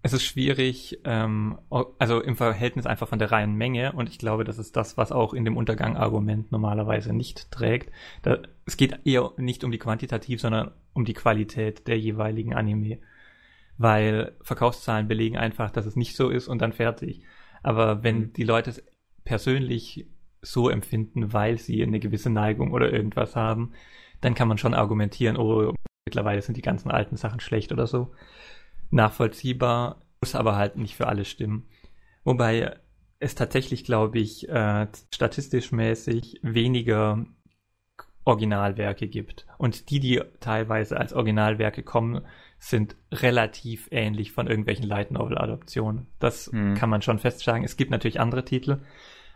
es 0.03 0.13
ist 0.13 0.25
schwierig, 0.25 0.99
ähm, 1.05 1.59
also 1.71 2.21
im 2.21 2.37
Verhältnis 2.37 2.87
einfach 2.87 3.07
von 3.07 3.21
der 3.21 3.31
reinen 3.31 3.55
Menge 3.55 3.93
und 3.93 4.09
ich 4.09 4.19
glaube, 4.19 4.43
das 4.43 4.59
ist 4.59 4.77
das, 4.77 4.97
was 4.97 5.13
auch 5.13 5.33
in 5.33 5.45
dem 5.45 5.57
Untergang-Argument 5.57 6.51
normalerweise 6.51 7.13
nicht 7.13 7.53
trägt. 7.53 7.93
Da, 8.23 8.39
es 8.67 8.77
geht 8.77 8.99
eher 9.05 9.31
nicht 9.37 9.63
um 9.63 9.71
die 9.71 9.79
Quantitativ, 9.79 10.41
sondern 10.41 10.73
um 10.93 11.05
die 11.05 11.15
Qualität 11.15 11.87
der 11.87 11.99
jeweiligen 12.01 12.53
Anime. 12.53 12.99
Weil 13.79 14.37
Verkaufszahlen 14.43 15.07
belegen 15.07 15.37
einfach, 15.37 15.71
dass 15.71 15.87
es 15.87 15.97
nicht 15.97 16.17
so 16.17 16.31
ist 16.31 16.49
und 16.49 16.61
dann 16.61 16.73
fertig. 16.73 17.23
Aber 17.63 18.03
wenn 18.03 18.19
mhm. 18.19 18.33
die 18.33 18.45
Leute 18.45 18.71
es 18.71 18.85
persönlich 19.25 20.09
so 20.43 20.69
empfinden, 20.69 21.33
weil 21.33 21.59
sie 21.59 21.81
eine 21.81 22.01
gewisse 22.01 22.29
Neigung 22.29 22.73
oder 22.73 22.93
irgendwas 22.93 23.37
haben, 23.37 23.73
dann 24.21 24.35
kann 24.35 24.49
man 24.49 24.59
schon 24.59 24.75
argumentieren, 24.75 25.37
oh, 25.37 25.73
mittlerweile 26.05 26.43
sind 26.43 26.57
die 26.57 26.63
ganzen 26.63 26.91
alten 26.91 27.17
Sachen 27.17 27.39
schlecht 27.39 27.71
oder 27.71 27.87
so 27.87 28.13
nachvollziehbar, 28.93 30.03
muss 30.21 30.35
aber 30.35 30.57
halt 30.57 30.77
nicht 30.77 30.97
für 30.97 31.09
alle 31.09 31.25
stimmen. 31.25 31.69
Wobei 32.25 32.77
es 33.19 33.35
tatsächlich, 33.35 33.85
glaube 33.85 34.19
ich, 34.19 34.49
äh, 34.49 34.87
statistisch 35.13 35.73
mäßig 35.73 36.41
weniger 36.43 37.25
Originalwerke 38.25 39.09
gibt. 39.09 39.47
Und 39.59 39.91
die, 39.91 40.01
die 40.01 40.23
teilweise 40.41 40.97
als 40.97 41.13
Originalwerke 41.13 41.83
kommen, 41.83 42.25
sind 42.59 42.97
relativ 43.11 43.89
ähnlich 43.91 44.33
von 44.33 44.47
irgendwelchen 44.47 44.87
Light 44.87 45.11
Novel 45.11 45.39
Adaptionen. 45.39 46.07
Das 46.21 46.47
hm. 46.53 46.75
kann 46.75 46.91
man 46.91 47.03
schon 47.03 47.19
festschlagen. 47.19 47.65
Es 47.65 47.77
gibt 47.77 47.91
natürlich 47.91 48.21
andere 48.21 48.45
Titel, 48.45 48.83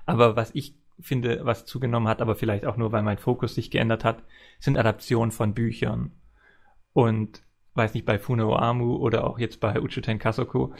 aber 0.05 0.37
was 0.37 0.55
ich 0.55 0.77
finde, 1.01 1.45
was 1.45 1.67
zugenommen 1.67 2.09
hat, 2.09 2.23
aber 2.23 2.37
vielleicht 2.37 2.65
auch 2.65 2.77
nur, 2.77 2.93
weil 2.93 3.03
mein 3.03 3.19
Fokus 3.19 3.55
sich 3.55 3.71
geändert 3.71 4.05
hat, 4.05 4.23
sind 4.61 4.79
Adaptionen 4.79 5.33
von 5.33 5.55
Büchern. 5.55 6.13
Und 6.93 7.43
weiß 7.77 7.95
nicht, 7.95 8.07
bei 8.07 8.18
Funo 8.18 8.57
Amu 8.57 8.97
oder 8.97 9.27
auch 9.27 9.39
jetzt 9.39 9.61
bei 9.61 9.81
Uchuten 9.81 10.18
Kasoku, 10.18 10.72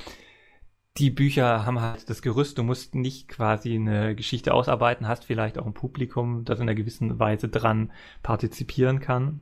die 0.99 1.11
Bücher 1.11 1.67
haben 1.67 1.81
halt 1.81 2.09
das 2.09 2.23
Gerüst, 2.23 2.59
du 2.59 2.63
musst 2.63 2.95
nicht 2.95 3.29
quasi 3.29 3.75
eine 3.75 4.15
Geschichte 4.15 4.55
ausarbeiten, 4.55 5.07
hast 5.07 5.25
vielleicht 5.25 5.59
auch 5.59 5.67
ein 5.67 5.75
Publikum, 5.75 6.45
das 6.45 6.59
in 6.59 6.63
einer 6.63 6.75
gewissen 6.75 7.19
Weise 7.19 7.49
dran 7.49 7.93
partizipieren 8.23 9.01
kann 9.01 9.41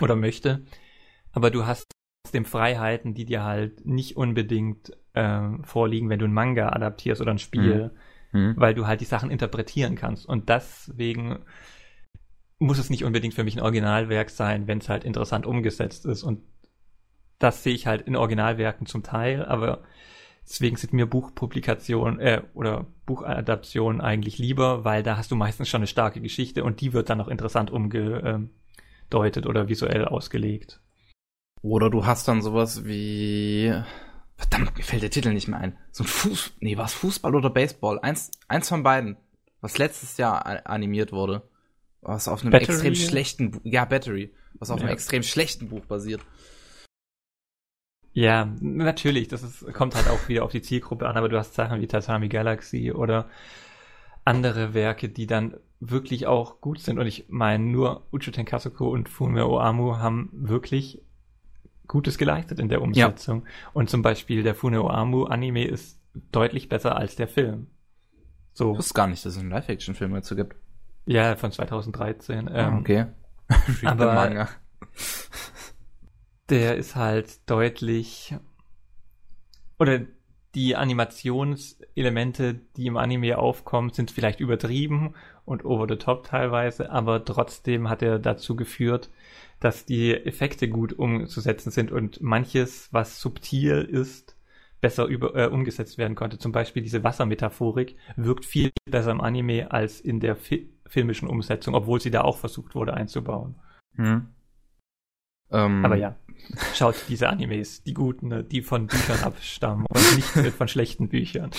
oder 0.00 0.14
möchte, 0.14 0.64
aber 1.32 1.50
du 1.50 1.66
hast 1.66 1.90
trotzdem 2.22 2.44
Freiheiten, 2.44 3.14
die 3.14 3.24
dir 3.24 3.42
halt 3.42 3.84
nicht 3.86 4.16
unbedingt 4.16 4.92
äh, 5.14 5.48
vorliegen, 5.64 6.10
wenn 6.10 6.20
du 6.20 6.26
ein 6.26 6.32
Manga 6.32 6.68
adaptierst 6.68 7.20
oder 7.20 7.32
ein 7.32 7.38
Spiel, 7.38 7.90
mhm. 8.32 8.40
mhm. 8.40 8.54
weil 8.56 8.74
du 8.74 8.86
halt 8.86 9.00
die 9.00 9.06
Sachen 9.06 9.30
interpretieren 9.30 9.96
kannst 9.96 10.26
und 10.26 10.48
deswegen 10.48 11.40
muss 12.60 12.78
es 12.78 12.90
nicht 12.90 13.04
unbedingt 13.04 13.34
für 13.34 13.44
mich 13.44 13.56
ein 13.56 13.62
Originalwerk 13.62 14.30
sein, 14.30 14.66
wenn 14.66 14.78
es 14.78 14.88
halt 14.88 15.04
interessant 15.04 15.46
umgesetzt 15.46 16.06
ist 16.06 16.22
und 16.22 16.42
das 17.38 17.62
sehe 17.62 17.74
ich 17.74 17.86
halt 17.86 18.02
in 18.02 18.16
Originalwerken 18.16 18.86
zum 18.86 19.02
Teil, 19.02 19.44
aber 19.44 19.82
deswegen 20.42 20.76
sind 20.76 20.92
mir 20.92 21.06
Buchpublikationen 21.06 22.20
äh, 22.20 22.42
oder 22.54 22.86
Buchadaptionen 23.06 24.00
eigentlich 24.00 24.38
lieber, 24.38 24.84
weil 24.84 25.02
da 25.02 25.16
hast 25.16 25.30
du 25.30 25.36
meistens 25.36 25.68
schon 25.68 25.80
eine 25.80 25.86
starke 25.86 26.20
Geschichte 26.20 26.64
und 26.64 26.80
die 26.80 26.92
wird 26.92 27.10
dann 27.10 27.20
auch 27.20 27.28
interessant 27.28 27.70
umgedeutet 27.70 28.50
oder 29.46 29.68
visuell 29.68 30.04
ausgelegt. 30.04 30.80
Oder 31.62 31.90
du 31.90 32.06
hast 32.06 32.28
dann 32.28 32.42
sowas 32.42 32.84
wie 32.84 33.72
verdammt, 34.36 34.76
mir 34.76 34.84
fällt 34.84 35.02
der 35.02 35.10
Titel 35.10 35.32
nicht 35.32 35.48
mehr 35.48 35.58
ein. 35.58 35.76
So 35.90 36.04
ein 36.04 36.06
Fuß, 36.06 36.54
nee, 36.60 36.76
war 36.76 36.86
es 36.86 36.94
Fußball 36.94 37.34
oder 37.34 37.50
Baseball? 37.50 37.98
Eins, 38.00 38.30
eins 38.46 38.68
von 38.68 38.82
beiden, 38.82 39.16
was 39.60 39.78
letztes 39.78 40.16
Jahr 40.16 40.66
animiert 40.66 41.12
wurde. 41.12 41.42
Was 42.00 42.28
auf 42.28 42.42
einem 42.42 42.52
Battery? 42.52 42.72
extrem 42.72 42.94
schlechten, 42.94 43.50
Buch, 43.50 43.60
ja, 43.64 43.84
Battery, 43.84 44.32
was 44.54 44.70
auf 44.70 44.78
ja. 44.78 44.86
einem 44.86 44.94
extrem 44.94 45.24
schlechten 45.24 45.68
Buch 45.68 45.84
basiert. 45.86 46.20
Ja, 48.18 48.52
natürlich, 48.60 49.28
das 49.28 49.44
ist, 49.44 49.72
kommt 49.72 49.94
halt 49.94 50.08
auch 50.08 50.28
wieder 50.28 50.44
auf 50.44 50.50
die 50.50 50.60
Zielgruppe 50.60 51.08
an, 51.08 51.16
aber 51.16 51.28
du 51.28 51.38
hast 51.38 51.54
Sachen 51.54 51.80
wie 51.80 51.86
Tatami 51.86 52.28
Galaxy 52.28 52.90
oder 52.90 53.28
andere 54.24 54.74
Werke, 54.74 55.08
die 55.08 55.28
dann 55.28 55.56
wirklich 55.78 56.26
auch 56.26 56.60
gut 56.60 56.80
sind. 56.80 56.98
Und 56.98 57.06
ich 57.06 57.26
meine, 57.28 57.62
nur 57.64 58.08
Uchu 58.10 58.32
Tenkasuko 58.32 58.88
und 58.88 59.08
Fumio 59.08 59.56
Oamu 59.56 59.98
haben 59.98 60.30
wirklich 60.32 61.00
Gutes 61.86 62.18
geleistet 62.18 62.58
in 62.58 62.68
der 62.68 62.82
Umsetzung. 62.82 63.44
Ja. 63.44 63.70
Und 63.72 63.88
zum 63.88 64.02
Beispiel 64.02 64.42
der 64.42 64.56
Funeo 64.56 64.90
Amu 64.90 65.24
Anime 65.24 65.64
ist 65.64 66.00
deutlich 66.32 66.68
besser 66.68 66.96
als 66.96 67.14
der 67.14 67.28
Film. 67.28 67.68
So. 68.52 68.72
Ich 68.72 68.78
wusste 68.78 68.94
gar 68.94 69.06
nicht, 69.06 69.24
dass 69.24 69.34
es 69.34 69.38
einen 69.38 69.50
Live-Action-Film 69.50 70.12
dazu 70.12 70.34
gibt. 70.34 70.56
Ja, 71.06 71.36
von 71.36 71.52
2013. 71.52 72.48
Ah, 72.48 72.68
ähm, 72.68 72.78
okay. 72.78 73.06
aber 73.84 74.48
der 76.50 76.76
ist 76.76 76.96
halt 76.96 77.48
deutlich 77.48 78.34
oder 79.78 80.00
die 80.54 80.76
Animationselemente, 80.76 82.54
die 82.76 82.86
im 82.86 82.96
Anime 82.96 83.38
aufkommen, 83.38 83.90
sind 83.90 84.10
vielleicht 84.10 84.40
übertrieben 84.40 85.14
und 85.44 85.64
over 85.64 85.86
the 85.88 85.96
top 85.96 86.26
teilweise, 86.26 86.90
aber 86.90 87.24
trotzdem 87.24 87.88
hat 87.88 88.02
er 88.02 88.18
dazu 88.18 88.56
geführt, 88.56 89.10
dass 89.60 89.84
die 89.84 90.14
Effekte 90.14 90.68
gut 90.68 90.92
umzusetzen 90.92 91.70
sind 91.70 91.92
und 91.92 92.20
manches, 92.22 92.88
was 92.92 93.20
subtil 93.20 93.82
ist, 93.82 94.36
besser 94.80 95.06
über, 95.06 95.34
äh, 95.34 95.48
umgesetzt 95.48 95.98
werden 95.98 96.14
konnte. 96.14 96.38
Zum 96.38 96.52
Beispiel 96.52 96.82
diese 96.82 97.02
Wassermetaphorik 97.02 97.96
wirkt 98.16 98.44
viel 98.44 98.70
besser 98.88 99.10
im 99.10 99.20
Anime 99.20 99.70
als 99.72 100.00
in 100.00 100.20
der 100.20 100.36
fi 100.36 100.70
filmischen 100.86 101.28
Umsetzung, 101.28 101.74
obwohl 101.74 102.00
sie 102.00 102.10
da 102.10 102.22
auch 102.22 102.38
versucht 102.38 102.74
wurde 102.74 102.94
einzubauen. 102.94 103.56
Hm. 103.96 104.28
Ähm, 105.50 105.84
Aber 105.84 105.96
ja, 105.96 106.16
schaut 106.74 106.96
diese 107.08 107.28
Animes, 107.28 107.82
die 107.82 107.94
guten, 107.94 108.28
ne, 108.28 108.44
die 108.44 108.62
von 108.62 108.86
Büchern 108.86 109.20
abstammen 109.20 109.86
und 109.88 110.16
nicht 110.16 110.54
von 110.54 110.68
schlechten 110.68 111.08
Büchern. 111.08 111.50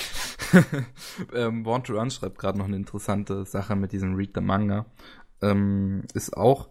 ähm, 1.34 1.64
Born 1.64 1.84
to 1.84 1.94
Run 1.94 2.12
schreibt 2.12 2.40
gerade 2.40 2.58
noch 2.58 2.66
eine 2.66 2.78
interessante 2.78 3.46
Sache 3.46 3.76
mit 3.76 3.92
diesem 3.92 4.16
Read 4.16 4.32
the 4.36 4.42
Manga. 4.42 4.86
Ähm, 5.42 6.04
ist 6.14 6.36
auch 6.36 6.70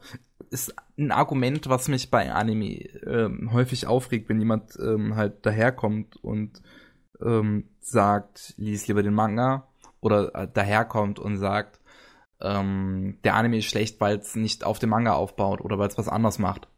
ist 0.51 0.75
ein 0.97 1.11
Argument, 1.11 1.69
was 1.69 1.89
mich 1.89 2.11
bei 2.11 2.33
Anime 2.33 2.89
ähm, 3.07 3.51
häufig 3.53 3.87
aufregt, 3.87 4.29
wenn 4.29 4.39
jemand 4.39 4.79
ähm, 4.81 5.17
halt 5.17 5.45
daherkommt 5.45 6.17
und 6.17 6.63
ähm, 7.21 7.69
sagt, 7.81 8.55
lies 8.57 8.87
lieber 8.87 9.03
den 9.03 9.15
Manga 9.15 9.69
oder 10.01 10.35
äh, 10.35 10.49
daherkommt 10.53 11.19
und 11.19 11.39
sagt, 11.39 11.81
ähm, 12.41 13.19
der 13.25 13.35
Anime 13.35 13.59
ist 13.59 13.67
schlecht, 13.67 14.01
weil 14.01 14.19
es 14.19 14.37
nicht 14.37 14.65
auf 14.65 14.79
dem 14.79 14.91
Manga 14.91 15.15
aufbaut 15.15 15.61
oder 15.61 15.79
weil 15.79 15.89
es 15.89 15.99
was 15.99 16.09
anderes 16.09 16.39
macht. 16.39 16.69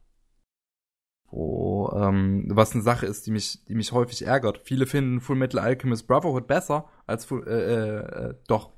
Wo, 1.31 1.93
ähm, 1.95 2.47
was 2.49 2.73
eine 2.73 2.83
Sache 2.83 3.07
ist, 3.07 3.27
die 3.27 3.31
mich, 3.31 3.65
die 3.67 3.75
mich 3.75 3.93
häufig 3.93 4.27
ärgert. 4.27 4.61
Viele 4.65 4.87
finden 4.87 5.21
Full 5.21 5.37
Metal 5.37 5.61
Alchemist 5.61 6.07
Brotherhood 6.07 6.47
besser 6.47 6.87
als 7.07 7.25
Full, 7.25 7.47
äh, 7.47 7.51
äh, 7.51 8.31
äh 8.31 8.35
doch 8.49 8.71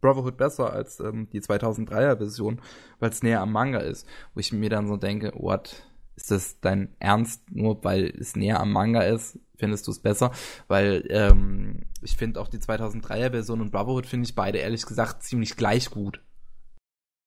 Brotherhood 0.00 0.36
besser 0.36 0.72
als 0.72 0.98
ähm, 1.00 1.28
die 1.30 1.40
2003er 1.40 2.16
Version, 2.16 2.60
weil 2.98 3.10
es 3.10 3.22
näher 3.22 3.40
am 3.40 3.52
Manga 3.52 3.78
ist. 3.78 4.06
Wo 4.34 4.40
ich 4.40 4.52
mir 4.52 4.70
dann 4.70 4.88
so 4.88 4.96
denke, 4.96 5.32
what, 5.34 5.84
ist 6.16 6.30
das 6.30 6.60
dein 6.60 6.94
Ernst? 6.98 7.50
Nur 7.50 7.82
weil 7.84 8.12
es 8.18 8.36
näher 8.36 8.60
am 8.60 8.72
Manga 8.72 9.02
ist, 9.02 9.38
findest 9.56 9.86
du 9.86 9.90
es 9.90 10.00
besser? 10.00 10.32
Weil 10.68 11.06
ähm, 11.10 11.86
ich 12.02 12.16
finde 12.16 12.40
auch 12.40 12.48
die 12.48 12.58
2003er 12.58 13.30
Version 13.30 13.60
und 13.60 13.70
Brotherhood 13.70 14.06
finde 14.06 14.26
ich 14.26 14.34
beide 14.34 14.58
ehrlich 14.58 14.84
gesagt 14.84 15.22
ziemlich 15.22 15.56
gleich 15.56 15.90
gut. 15.90 16.22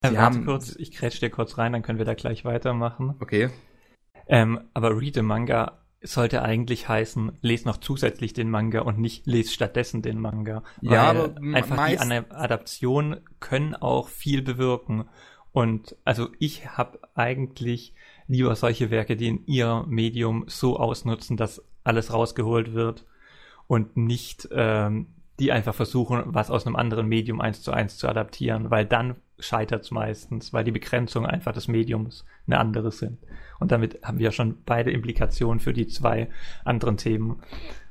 Sie 0.05 0.17
haben 0.17 0.45
kurz, 0.45 0.75
ich 0.75 0.91
kretsch 0.91 1.21
dir 1.21 1.29
kurz 1.29 1.57
rein, 1.57 1.71
dann 1.71 1.81
können 1.81 1.97
wir 1.97 2.05
da 2.05 2.13
gleich 2.13 2.43
weitermachen. 2.43 3.15
Okay. 3.21 3.49
Ähm, 4.27 4.61
aber 4.73 4.99
Read 4.99 5.15
the 5.15 5.21
Manga 5.21 5.79
sollte 6.01 6.41
eigentlich 6.41 6.89
heißen, 6.89 7.39
lese 7.41 7.67
noch 7.67 7.77
zusätzlich 7.77 8.33
den 8.33 8.49
Manga 8.49 8.81
und 8.81 8.99
nicht 8.99 9.25
lese 9.25 9.51
stattdessen 9.51 10.01
den 10.01 10.19
Manga. 10.19 10.63
Ja, 10.81 11.09
aber 11.09 11.35
einfach 11.53 11.87
die 11.87 11.97
Adaptionen 11.97 13.21
können 13.39 13.75
auch 13.75 14.09
viel 14.09 14.41
bewirken. 14.41 15.05
Und 15.53 15.95
also 16.03 16.29
ich 16.39 16.67
habe 16.77 16.99
eigentlich 17.15 17.93
lieber 18.27 18.55
solche 18.55 18.91
Werke, 18.91 19.15
die 19.15 19.27
in 19.27 19.45
ihr 19.45 19.85
Medium 19.87 20.45
so 20.47 20.77
ausnutzen, 20.77 21.37
dass 21.37 21.63
alles 21.83 22.11
rausgeholt 22.11 22.73
wird 22.73 23.05
und 23.67 23.95
nicht 23.95 24.49
ähm, 24.51 25.07
die 25.39 25.51
einfach 25.51 25.73
versuchen, 25.73 26.21
was 26.25 26.51
aus 26.51 26.65
einem 26.65 26.75
anderen 26.75 27.07
Medium 27.07 27.41
eins 27.41 27.61
zu 27.61 27.71
eins 27.71 27.97
zu 27.97 28.07
adaptieren, 28.07 28.71
weil 28.71 28.85
dann 28.85 29.15
scheitert 29.39 29.83
es 29.83 29.91
meistens, 29.91 30.53
weil 30.53 30.63
die 30.63 30.71
Begrenzungen 30.71 31.29
einfach 31.29 31.53
des 31.53 31.67
Mediums 31.67 32.25
eine 32.47 32.59
andere 32.59 32.91
sind. 32.91 33.19
Und 33.59 33.71
damit 33.71 33.99
haben 34.03 34.19
wir 34.19 34.31
schon 34.31 34.63
beide 34.65 34.91
Implikationen 34.91 35.59
für 35.59 35.73
die 35.73 35.87
zwei 35.87 36.29
anderen 36.65 36.97
Themen. 36.97 37.41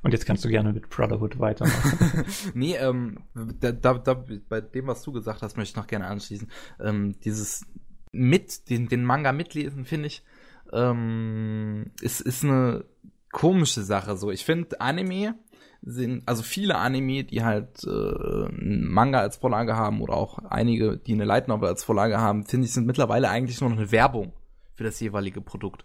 Und 0.02 0.12
jetzt 0.12 0.26
kannst 0.26 0.44
du 0.44 0.48
gerne 0.48 0.72
mit 0.72 0.88
Brotherhood 0.88 1.38
weitermachen. 1.38 2.24
nee, 2.54 2.76
ähm, 2.76 3.18
da, 3.34 3.72
da, 3.72 4.24
bei 4.48 4.60
dem, 4.60 4.86
was 4.86 5.02
du 5.02 5.12
gesagt 5.12 5.42
hast, 5.42 5.56
möchte 5.56 5.72
ich 5.72 5.76
noch 5.76 5.86
gerne 5.86 6.06
anschließen. 6.06 6.50
Ähm, 6.80 7.14
dieses 7.24 7.66
mit, 8.12 8.68
den, 8.68 8.88
den 8.88 9.04
Manga 9.04 9.32
mitlesen, 9.32 9.84
finde 9.84 10.08
ich, 10.08 10.24
ähm, 10.72 11.92
ist, 12.00 12.20
ist 12.20 12.44
eine 12.44 12.84
komische 13.30 13.82
Sache. 13.82 14.16
So, 14.16 14.30
ich 14.30 14.44
finde 14.44 14.80
Anime 14.80 15.34
sind, 15.82 16.22
also 16.26 16.42
viele 16.42 16.76
Anime, 16.76 17.24
die 17.24 17.42
halt 17.42 17.84
äh, 17.84 18.48
Manga 18.50 19.20
als 19.20 19.36
Vorlage 19.36 19.76
haben 19.76 20.00
oder 20.00 20.14
auch 20.14 20.38
einige, 20.38 20.96
die 20.96 21.12
eine 21.12 21.24
Light 21.24 21.48
Novel 21.48 21.68
als 21.68 21.84
Vorlage 21.84 22.18
haben, 22.18 22.46
finde 22.46 22.66
ich, 22.66 22.72
sind 22.72 22.86
mittlerweile 22.86 23.28
eigentlich 23.28 23.60
nur 23.60 23.70
noch 23.70 23.78
eine 23.78 23.90
Werbung 23.90 24.32
für 24.74 24.84
das 24.84 25.00
jeweilige 25.00 25.40
Produkt. 25.40 25.84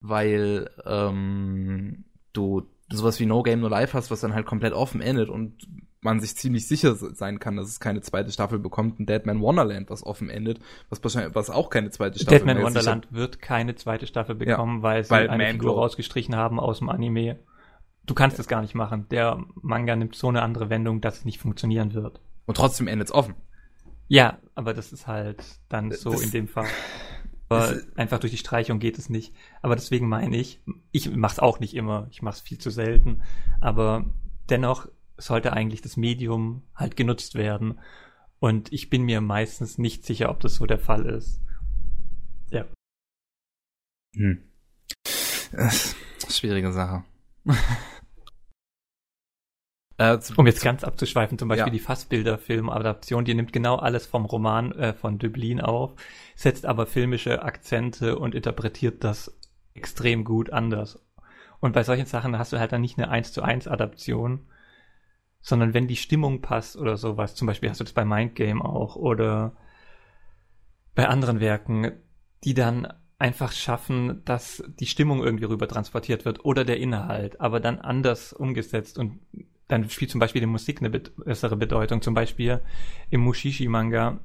Weil 0.00 0.68
ähm, 0.84 2.04
du 2.32 2.66
sowas 2.90 3.20
wie 3.20 3.26
No 3.26 3.42
Game 3.42 3.60
No 3.60 3.68
Life 3.68 3.96
hast, 3.96 4.10
was 4.10 4.20
dann 4.20 4.34
halt 4.34 4.46
komplett 4.46 4.72
offen 4.72 5.00
endet 5.00 5.28
und 5.28 5.66
man 6.02 6.18
sich 6.18 6.34
ziemlich 6.34 6.66
sicher 6.66 6.94
sein 6.94 7.38
kann, 7.38 7.56
dass 7.56 7.68
es 7.68 7.78
keine 7.78 8.00
zweite 8.00 8.32
Staffel 8.32 8.58
bekommt. 8.58 8.98
Ein 8.98 9.06
Deadman 9.06 9.40
Wonderland, 9.40 9.90
was 9.90 10.04
offen 10.04 10.30
endet, 10.30 10.58
was 10.88 11.02
wahrscheinlich, 11.04 11.34
was 11.34 11.50
auch 11.50 11.70
keine 11.70 11.90
zweite 11.90 12.18
Staffel 12.18 12.38
Deadman 12.38 12.62
Wonderland 12.62 13.08
wird 13.12 13.40
keine 13.40 13.74
zweite 13.74 14.06
Staffel 14.06 14.34
bekommen, 14.34 14.78
ja, 14.78 14.82
weil 14.82 15.04
sie 15.04 15.10
weil 15.10 15.28
eine 15.28 15.46
Figur 15.48 15.74
rausgestrichen 15.74 16.34
haben 16.34 16.58
aus 16.58 16.78
dem 16.78 16.88
Anime 16.88 17.38
du 18.10 18.14
kannst 18.14 18.40
es 18.40 18.48
gar 18.48 18.60
nicht 18.60 18.74
machen. 18.74 19.06
Der 19.10 19.42
Manga 19.54 19.94
nimmt 19.94 20.16
so 20.16 20.28
eine 20.28 20.42
andere 20.42 20.68
Wendung, 20.68 21.00
dass 21.00 21.18
es 21.18 21.24
nicht 21.24 21.38
funktionieren 21.38 21.94
wird. 21.94 22.20
Und 22.44 22.56
trotzdem 22.56 22.88
endet 22.88 23.08
es 23.08 23.14
offen. 23.14 23.36
Ja, 24.08 24.40
aber 24.56 24.74
das 24.74 24.92
ist 24.92 25.06
halt 25.06 25.60
dann 25.68 25.92
so 25.92 26.10
das, 26.10 26.22
in 26.22 26.32
dem 26.32 26.48
Fall. 26.48 26.66
Aber 27.48 27.76
einfach 27.94 28.18
durch 28.18 28.32
die 28.32 28.38
Streichung 28.38 28.80
geht 28.80 28.98
es 28.98 29.08
nicht. 29.08 29.32
Aber 29.62 29.76
deswegen 29.76 30.08
meine 30.08 30.36
ich, 30.36 30.60
ich 30.90 31.14
mache 31.14 31.34
es 31.34 31.38
auch 31.38 31.60
nicht 31.60 31.74
immer, 31.74 32.08
ich 32.10 32.20
mache 32.20 32.34
es 32.34 32.40
viel 32.40 32.58
zu 32.58 32.70
selten. 32.70 33.22
Aber 33.60 34.04
dennoch 34.48 34.88
sollte 35.16 35.52
eigentlich 35.52 35.80
das 35.80 35.96
Medium 35.96 36.64
halt 36.74 36.96
genutzt 36.96 37.36
werden. 37.36 37.78
Und 38.40 38.72
ich 38.72 38.90
bin 38.90 39.02
mir 39.02 39.20
meistens 39.20 39.78
nicht 39.78 40.04
sicher, 40.04 40.30
ob 40.30 40.40
das 40.40 40.56
so 40.56 40.66
der 40.66 40.78
Fall 40.78 41.06
ist. 41.06 41.40
Ja. 42.50 42.64
Hm. 44.16 44.42
Schwierige 46.28 46.72
Sache. 46.72 47.04
Äh, 50.00 50.18
um 50.38 50.46
jetzt 50.46 50.64
ganz 50.64 50.82
abzuschweifen, 50.82 51.36
zum 51.38 51.48
Beispiel 51.50 51.66
ja. 51.66 51.72
die 51.72 51.78
Fassbilder-Film-Adaption, 51.78 53.26
die 53.26 53.34
nimmt 53.34 53.52
genau 53.52 53.76
alles 53.76 54.06
vom 54.06 54.24
Roman 54.24 54.72
äh, 54.72 54.94
von 54.94 55.18
Dublin 55.18 55.60
auf, 55.60 55.92
setzt 56.34 56.64
aber 56.64 56.86
filmische 56.86 57.42
Akzente 57.42 58.18
und 58.18 58.34
interpretiert 58.34 59.04
das 59.04 59.38
extrem 59.74 60.24
gut 60.24 60.54
anders. 60.54 61.04
Und 61.60 61.74
bei 61.74 61.82
solchen 61.82 62.06
Sachen 62.06 62.38
hast 62.38 62.54
du 62.54 62.58
halt 62.58 62.72
dann 62.72 62.80
nicht 62.80 62.96
eine 62.96 63.10
1 63.10 63.34
zu 63.34 63.42
1 63.42 63.68
Adaption, 63.68 64.46
sondern 65.42 65.74
wenn 65.74 65.86
die 65.86 65.96
Stimmung 65.96 66.40
passt 66.40 66.78
oder 66.78 66.96
sowas, 66.96 67.34
zum 67.34 67.46
Beispiel 67.46 67.68
hast 67.68 67.80
du 67.80 67.84
das 67.84 67.92
bei 67.92 68.06
Mindgame 68.06 68.64
auch 68.64 68.96
oder 68.96 69.52
bei 70.94 71.08
anderen 71.08 71.40
Werken, 71.40 71.92
die 72.42 72.54
dann 72.54 72.90
einfach 73.18 73.52
schaffen, 73.52 74.24
dass 74.24 74.64
die 74.66 74.86
Stimmung 74.86 75.22
irgendwie 75.22 75.44
rüber 75.44 75.68
transportiert 75.68 76.24
wird 76.24 76.42
oder 76.42 76.64
der 76.64 76.78
Inhalt, 76.78 77.38
aber 77.38 77.60
dann 77.60 77.78
anders 77.80 78.32
umgesetzt 78.32 78.98
und 78.98 79.20
dann 79.70 79.88
spielt 79.88 80.10
zum 80.10 80.18
Beispiel 80.18 80.40
die 80.40 80.46
Musik 80.46 80.80
eine 80.80 80.90
bessere 80.90 81.56
Bedeutung. 81.56 82.02
Zum 82.02 82.12
Beispiel 82.12 82.60
im 83.08 83.20
Mushishi-Manga 83.20 84.18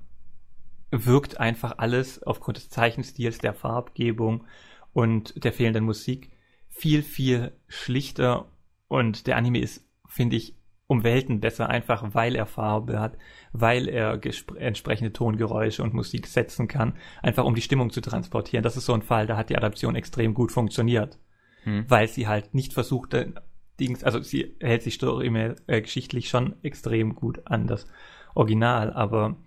wirkt 0.91 1.39
einfach 1.39 1.77
alles 1.77 2.23
aufgrund 2.23 2.57
des 2.57 2.69
Zeichenstils, 2.69 3.37
der 3.37 3.53
Farbgebung 3.53 4.45
und 4.91 5.43
der 5.43 5.53
fehlenden 5.53 5.83
Musik 5.83 6.31
viel, 6.69 7.03
viel 7.03 7.51
schlichter 7.67 8.47
und 8.87 9.27
der 9.27 9.37
Anime 9.37 9.59
ist, 9.59 9.85
finde 10.07 10.35
ich, 10.35 10.57
um 10.87 11.03
Welten 11.03 11.39
besser, 11.39 11.69
einfach 11.69 12.13
weil 12.13 12.35
er 12.35 12.45
Farbe 12.45 12.99
hat, 12.99 13.17
weil 13.53 13.87
er 13.87 14.19
entsprechende 14.57 15.13
Tongeräusche 15.13 15.83
und 15.83 15.93
Musik 15.93 16.27
setzen 16.27 16.67
kann, 16.67 16.93
einfach 17.21 17.45
um 17.45 17.55
die 17.55 17.61
Stimmung 17.61 17.89
zu 17.89 18.01
transportieren. 18.01 18.63
Das 18.63 18.77
ist 18.77 18.85
so 18.85 18.93
ein 18.93 19.01
Fall, 19.01 19.25
da 19.27 19.37
hat 19.37 19.49
die 19.49 19.57
Adaption 19.57 19.95
extrem 19.95 20.33
gut 20.33 20.51
funktioniert, 20.51 21.19
hm. 21.63 21.85
weil 21.87 22.07
sie 22.07 22.27
halt 22.27 22.53
nicht 22.53 22.73
versuchte, 22.73 23.33
Dings, 23.79 24.03
also 24.03 24.21
sie 24.21 24.55
hält 24.59 24.83
sich 24.83 24.95
story 24.95 25.27
äh, 25.67 25.81
geschichtlich 25.81 26.29
schon 26.29 26.55
extrem 26.63 27.15
gut 27.15 27.41
an 27.45 27.67
das 27.67 27.87
Original, 28.33 28.93
aber 28.93 29.37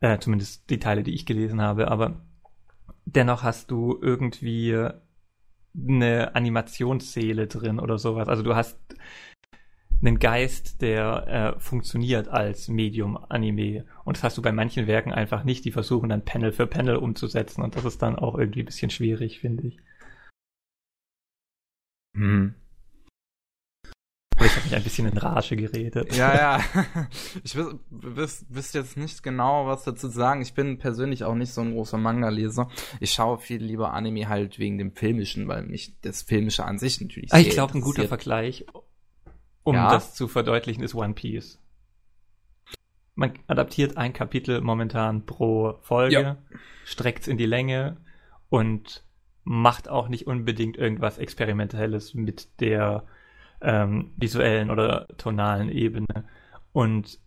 äh, 0.00 0.18
zumindest 0.18 0.68
die 0.70 0.78
Teile, 0.78 1.02
die 1.02 1.14
ich 1.14 1.26
gelesen 1.26 1.60
habe, 1.60 1.90
aber 1.90 2.20
dennoch 3.04 3.42
hast 3.42 3.70
du 3.70 3.98
irgendwie 4.00 4.88
eine 5.74 6.34
Animationsseele 6.34 7.46
drin 7.46 7.80
oder 7.80 7.98
sowas. 7.98 8.28
Also 8.28 8.42
du 8.42 8.54
hast 8.54 8.78
einen 10.02 10.18
Geist, 10.18 10.82
der 10.82 11.54
äh, 11.56 11.60
funktioniert 11.60 12.28
als 12.28 12.68
Medium 12.68 13.16
Anime. 13.28 13.84
Und 14.04 14.16
das 14.16 14.24
hast 14.24 14.36
du 14.36 14.42
bei 14.42 14.52
manchen 14.52 14.86
Werken 14.86 15.12
einfach 15.12 15.44
nicht. 15.44 15.64
Die 15.64 15.70
versuchen 15.70 16.08
dann 16.08 16.24
Panel 16.24 16.52
für 16.52 16.66
Panel 16.66 16.96
umzusetzen 16.96 17.62
und 17.62 17.76
das 17.76 17.84
ist 17.84 18.02
dann 18.02 18.16
auch 18.16 18.36
irgendwie 18.36 18.60
ein 18.62 18.66
bisschen 18.66 18.90
schwierig, 18.90 19.40
finde 19.40 19.68
ich. 19.68 19.78
Hm. 22.14 22.54
Aber 24.42 24.50
ich 24.50 24.56
habe 24.56 24.64
mich 24.66 24.74
ein 24.74 24.82
bisschen 24.82 25.06
in 25.06 25.18
Rage 25.18 25.54
geredet. 25.54 26.16
Ja, 26.16 26.34
ja. 26.34 26.60
Ich 27.44 27.54
wüsste 27.56 28.78
jetzt 28.78 28.96
nicht 28.96 29.22
genau, 29.22 29.66
was 29.66 29.84
dazu 29.84 30.08
sagen. 30.08 30.42
Ich 30.42 30.54
bin 30.54 30.78
persönlich 30.78 31.22
auch 31.22 31.36
nicht 31.36 31.52
so 31.52 31.60
ein 31.60 31.72
großer 31.72 31.96
Manga-Leser. 31.96 32.68
Ich 32.98 33.12
schaue 33.12 33.38
viel 33.38 33.62
lieber 33.62 33.92
Anime 33.92 34.28
halt 34.28 34.58
wegen 34.58 34.78
dem 34.78 34.92
Filmischen, 34.92 35.46
weil 35.46 35.62
mich 35.62 35.94
das 36.00 36.22
Filmische 36.22 36.64
an 36.64 36.78
sich 36.78 37.00
natürlich 37.00 37.32
ah, 37.32 37.38
Ich 37.38 37.50
glaube, 37.50 37.74
ein 37.74 37.82
guter 37.82 38.08
Vergleich 38.08 38.66
um 39.62 39.76
Ja. 39.76 39.92
das 39.92 40.12
zu 40.14 40.26
verdeutlichen, 40.26 40.82
ist 40.82 40.96
One 40.96 41.14
Piece. 41.14 41.60
Man 43.14 43.34
adaptiert 43.46 43.96
ein 43.96 44.12
Kapitel 44.12 44.60
momentan 44.60 45.24
pro 45.24 45.74
Folge, 45.82 46.20
Ja. 46.20 46.36
streckt 46.84 47.20
es 47.22 47.28
in 47.28 47.36
die 47.36 47.46
Länge 47.46 47.98
und 48.48 49.04
macht 49.44 49.88
auch 49.88 50.08
nicht 50.08 50.26
unbedingt 50.26 50.76
irgendwas 50.76 51.18
Experimentelles 51.18 52.14
mit 52.14 52.60
der 52.60 53.04
ähm, 53.62 54.12
visuellen 54.16 54.70
oder 54.70 55.06
tonalen 55.16 55.68
Ebene. 55.68 56.24
Und 56.72 57.20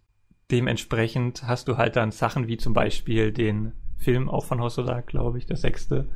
dementsprechend 0.52 1.44
hast 1.44 1.68
du 1.68 1.78
halt 1.78 1.96
dann 1.96 2.12
Sachen 2.12 2.48
wie 2.48 2.58
zum 2.58 2.74
Beispiel 2.74 3.32
den 3.32 3.74
Film 3.98 4.30
auch 4.30 4.46
von 4.46 4.62
Hosoda, 4.62 5.02
glaube 5.02 5.38
ich, 5.38 5.46
der 5.46 5.58
sechste, 5.58 6.10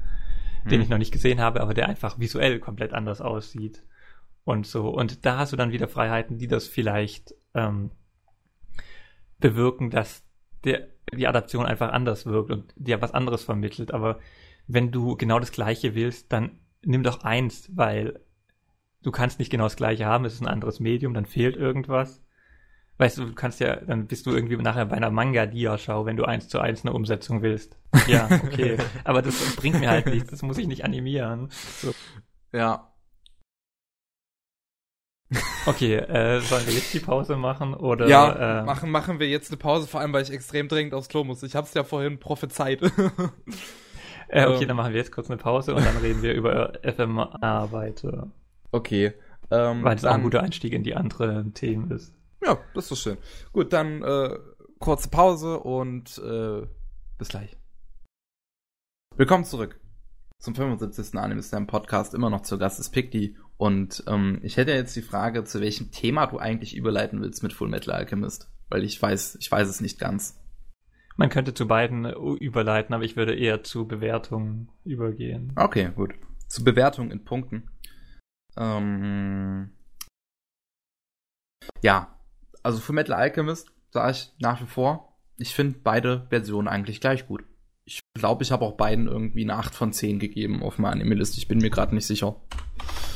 den 0.65 0.73
Hm. 0.73 0.81
ich 0.81 0.89
noch 0.89 0.97
nicht 0.97 1.11
gesehen 1.11 1.39
habe, 1.39 1.61
aber 1.61 1.73
der 1.73 1.87
einfach 1.87 2.19
visuell 2.19 2.59
komplett 2.59 2.93
anders 2.93 3.21
aussieht. 3.21 3.83
Und 4.43 4.65
so. 4.65 4.89
Und 4.89 5.25
da 5.25 5.37
hast 5.37 5.53
du 5.53 5.57
dann 5.57 5.71
wieder 5.71 5.87
Freiheiten, 5.87 6.37
die 6.37 6.47
das 6.47 6.67
vielleicht 6.67 7.35
ähm, 7.53 7.91
bewirken, 9.39 9.89
dass 9.89 10.23
der, 10.63 10.87
die 11.13 11.27
Adaption 11.27 11.65
einfach 11.65 11.91
anders 11.91 12.25
wirkt 12.25 12.51
und 12.51 12.73
dir 12.75 13.01
was 13.01 13.13
anderes 13.13 13.43
vermittelt. 13.43 13.93
Aber 13.93 14.19
wenn 14.67 14.91
du 14.91 15.15
genau 15.15 15.39
das 15.39 15.51
Gleiche 15.51 15.95
willst, 15.95 16.31
dann 16.31 16.59
nimm 16.83 17.03
doch 17.03 17.23
eins, 17.23 17.69
weil 17.75 18.19
du 19.03 19.11
kannst 19.11 19.39
nicht 19.39 19.51
genau 19.51 19.65
das 19.65 19.75
Gleiche 19.75 20.05
haben, 20.05 20.25
es 20.25 20.33
ist 20.33 20.41
ein 20.41 20.47
anderes 20.47 20.79
Medium, 20.79 21.13
dann 21.13 21.25
fehlt 21.25 21.55
irgendwas. 21.55 22.23
Weißt 22.97 23.17
du, 23.17 23.25
du 23.25 23.33
kannst 23.33 23.61
ja, 23.61 23.77
dann 23.77 24.07
bist 24.07 24.25
du 24.25 24.31
irgendwie 24.31 24.57
nachher 24.57 24.85
bei 24.85 24.97
einer 24.97 25.09
Manga-Dia-Schau, 25.09 26.05
wenn 26.05 26.17
du 26.17 26.25
eins 26.25 26.49
zu 26.49 26.59
eins 26.59 26.83
eine 26.83 26.93
Umsetzung 26.93 27.41
willst. 27.41 27.77
Ja, 28.07 28.27
okay. 28.43 28.77
Aber 29.05 29.21
das 29.21 29.55
bringt 29.55 29.79
mir 29.79 29.89
halt 29.89 30.07
nichts, 30.07 30.29
das 30.31 30.41
muss 30.41 30.57
ich 30.57 30.67
nicht 30.67 30.83
animieren. 30.83 31.47
So. 31.77 31.93
Ja. 32.51 32.93
Okay, 35.65 35.95
äh, 35.95 36.41
sollen 36.41 36.65
wir 36.65 36.73
jetzt 36.73 36.93
die 36.93 36.99
Pause 36.99 37.37
machen 37.37 37.73
oder? 37.75 38.07
ja, 38.07 38.61
äh, 38.61 38.65
machen, 38.65 38.89
machen 38.89 39.19
wir 39.19 39.29
jetzt 39.29 39.51
eine 39.51 39.57
Pause, 39.57 39.87
vor 39.87 40.01
allem, 40.01 40.11
weil 40.11 40.23
ich 40.23 40.31
extrem 40.31 40.67
dringend 40.67 40.93
aufs 40.93 41.07
Klo 41.07 41.23
muss. 41.23 41.43
Ich 41.43 41.55
hab's 41.55 41.73
ja 41.75 41.83
vorhin 41.83 42.19
prophezeit. 42.19 42.81
Äh, 44.31 44.45
okay, 44.45 44.61
Ähm. 44.61 44.67
dann 44.67 44.77
machen 44.77 44.93
wir 44.93 44.99
jetzt 44.99 45.11
kurz 45.11 45.27
eine 45.27 45.37
Pause 45.37 45.73
und 45.73 45.83
dann 45.83 45.97
reden 45.97 46.21
wir 46.21 46.35
über 46.35 46.73
FMA 46.83 47.71
weiter. 47.71 48.29
Okay. 48.71 49.13
Ähm, 49.51 49.83
Weil 49.83 49.95
es 49.95 50.05
auch 50.05 50.13
ein 50.13 50.23
guter 50.23 50.43
Einstieg 50.43 50.73
in 50.73 50.83
die 50.83 50.95
anderen 50.95 51.53
Themen 51.53 51.89
ist. 51.91 52.13
Ja, 52.43 52.57
das 52.73 52.91
ist 52.91 52.99
schön. 52.99 53.17
Gut, 53.51 53.73
dann 53.73 54.03
äh, 54.03 54.37
kurze 54.79 55.09
Pause 55.09 55.59
und 55.59 56.17
äh, 56.19 56.67
bis 57.17 57.29
gleich. 57.29 57.57
Willkommen 59.17 59.43
zurück 59.43 59.79
zum 60.39 60.55
75. 60.55 61.17
Anime 61.19 61.43
Slam 61.43 61.67
Podcast. 61.67 62.13
Immer 62.13 62.29
noch 62.29 62.41
zu 62.41 62.57
Gast 62.57 62.79
ist 62.79 62.91
Picti. 62.91 63.35
Und 63.57 64.03
ähm, 64.07 64.39
ich 64.41 64.55
hätte 64.55 64.71
jetzt 64.71 64.95
die 64.95 65.01
Frage, 65.01 65.43
zu 65.43 65.59
welchem 65.59 65.91
Thema 65.91 66.27
du 66.27 66.37
eigentlich 66.37 66.75
überleiten 66.75 67.21
willst 67.21 67.43
mit 67.43 67.51
Full 67.51 67.67
Metal 67.67 67.93
Alchemist. 67.93 68.49
Weil 68.69 68.83
ich 68.85 69.01
weiß, 69.01 69.37
ich 69.41 69.51
weiß 69.51 69.67
es 69.67 69.81
nicht 69.81 69.99
ganz. 69.99 70.39
Man 71.17 71.29
könnte 71.29 71.53
zu 71.53 71.67
beiden 71.67 72.05
äh, 72.05 72.13
überleiten, 72.13 72.95
aber 72.95 73.03
ich 73.03 73.17
würde 73.17 73.35
eher 73.35 73.63
zu 73.63 73.85
Bewertungen 73.85 74.69
übergehen. 74.85 75.51
Okay, 75.57 75.91
gut. 75.93 76.13
Zur 76.47 76.63
Bewertung 76.63 77.11
in 77.11 77.25
Punkten. 77.25 77.69
Ähm, 78.59 79.71
ja, 81.81 82.19
also 82.61 82.79
für 82.79 82.93
Metal 82.93 83.15
Alchemist 83.15 83.71
sage 83.91 84.11
ich 84.11 84.33
nach 84.39 84.61
wie 84.61 84.67
vor, 84.67 85.17
ich 85.37 85.55
finde 85.55 85.79
beide 85.81 86.27
Versionen 86.29 86.67
eigentlich 86.67 86.99
gleich 86.99 87.27
gut. 87.27 87.43
Ich 87.85 88.01
glaube, 88.13 88.43
ich 88.43 88.51
habe 88.51 88.65
auch 88.65 88.73
beiden 88.73 89.07
irgendwie 89.07 89.41
eine 89.41 89.55
8 89.55 89.73
von 89.73 89.93
10 89.93 90.19
gegeben 90.19 90.61
auf 90.61 90.77
meiner 90.77 90.93
Anime-Liste. 90.93 91.39
Ich 91.39 91.47
bin 91.47 91.57
mir 91.57 91.71
gerade 91.71 91.95
nicht 91.95 92.05
sicher. 92.05 92.35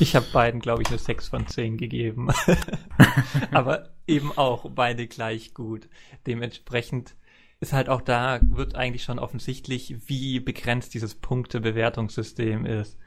Ich 0.00 0.16
habe 0.16 0.26
beiden, 0.32 0.60
glaube 0.60 0.82
ich, 0.82 0.88
eine 0.88 0.98
6 0.98 1.28
von 1.28 1.46
10 1.46 1.76
gegeben. 1.76 2.28
aber 3.52 3.94
eben 4.08 4.36
auch 4.36 4.68
beide 4.70 5.06
gleich 5.06 5.54
gut. 5.54 5.88
Dementsprechend 6.26 7.14
ist 7.60 7.72
halt 7.72 7.88
auch 7.88 8.00
da, 8.00 8.40
wird 8.42 8.74
eigentlich 8.74 9.04
schon 9.04 9.20
offensichtlich, 9.20 10.08
wie 10.08 10.40
begrenzt 10.40 10.94
dieses 10.94 11.14
Punktebewertungssystem 11.14 12.66
ist. 12.66 12.98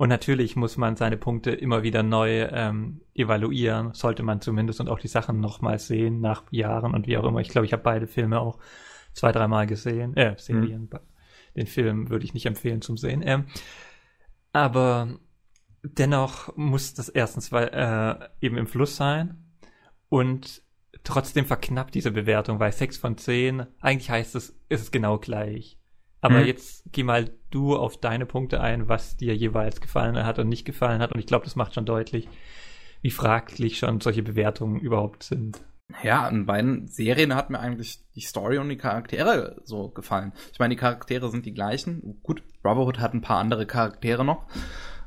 Und 0.00 0.08
natürlich 0.08 0.56
muss 0.56 0.78
man 0.78 0.96
seine 0.96 1.18
Punkte 1.18 1.50
immer 1.50 1.82
wieder 1.82 2.02
neu 2.02 2.44
ähm, 2.44 3.02
evaluieren, 3.12 3.92
sollte 3.92 4.22
man 4.22 4.40
zumindest 4.40 4.80
und 4.80 4.88
auch 4.88 4.98
die 4.98 5.08
Sachen 5.08 5.40
nochmal 5.40 5.78
sehen 5.78 6.22
nach 6.22 6.44
Jahren 6.50 6.94
und 6.94 7.06
wie 7.06 7.18
auch 7.18 7.24
immer. 7.24 7.40
Ich 7.40 7.50
glaube, 7.50 7.66
ich 7.66 7.74
habe 7.74 7.82
beide 7.82 8.06
Filme 8.06 8.40
auch 8.40 8.58
zwei, 9.12 9.30
dreimal 9.30 9.66
gesehen, 9.66 10.16
äh, 10.16 10.36
Serien. 10.38 10.88
Den 11.54 11.66
Film 11.66 12.08
würde 12.08 12.24
ich 12.24 12.32
nicht 12.32 12.46
empfehlen 12.46 12.80
zum 12.80 12.96
Sehen. 12.96 13.20
Ähm, 13.22 13.44
aber 14.54 15.18
dennoch 15.82 16.56
muss 16.56 16.94
das 16.94 17.10
erstens 17.10 17.52
weil, 17.52 17.68
äh, 17.68 18.28
eben 18.40 18.56
im 18.56 18.66
Fluss 18.66 18.96
sein 18.96 19.52
und 20.08 20.62
trotzdem 21.04 21.44
verknappt 21.44 21.94
diese 21.94 22.10
Bewertung, 22.10 22.58
weil 22.58 22.72
6 22.72 22.96
von 22.96 23.18
10, 23.18 23.66
eigentlich 23.80 24.08
heißt 24.08 24.34
es, 24.34 24.58
ist 24.70 24.80
es 24.80 24.90
genau 24.92 25.18
gleich. 25.18 25.78
Aber 26.20 26.40
Mhm. 26.40 26.46
jetzt 26.46 26.84
geh 26.92 27.02
mal 27.02 27.30
du 27.50 27.76
auf 27.76 27.96
deine 27.98 28.26
Punkte 28.26 28.60
ein, 28.60 28.88
was 28.88 29.16
dir 29.16 29.34
jeweils 29.34 29.80
gefallen 29.80 30.16
hat 30.24 30.38
und 30.38 30.48
nicht 30.48 30.64
gefallen 30.64 31.00
hat. 31.00 31.12
Und 31.12 31.18
ich 31.20 31.26
glaube, 31.26 31.44
das 31.44 31.56
macht 31.56 31.74
schon 31.74 31.86
deutlich, 31.86 32.28
wie 33.02 33.10
fraglich 33.10 33.78
schon 33.78 34.00
solche 34.00 34.22
Bewertungen 34.22 34.78
überhaupt 34.78 35.22
sind. 35.22 35.62
Ja, 36.04 36.28
in 36.28 36.46
beiden 36.46 36.86
Serien 36.86 37.34
hat 37.34 37.50
mir 37.50 37.58
eigentlich 37.58 37.98
die 38.14 38.20
Story 38.20 38.58
und 38.58 38.68
die 38.68 38.76
Charaktere 38.76 39.60
so 39.64 39.88
gefallen. 39.88 40.32
Ich 40.52 40.58
meine, 40.60 40.74
die 40.74 40.80
Charaktere 40.80 41.30
sind 41.30 41.46
die 41.46 41.54
gleichen. 41.54 42.20
Gut, 42.22 42.42
Brotherhood 42.62 43.00
hat 43.00 43.12
ein 43.12 43.22
paar 43.22 43.38
andere 43.38 43.66
Charaktere 43.66 44.24
noch. 44.24 44.46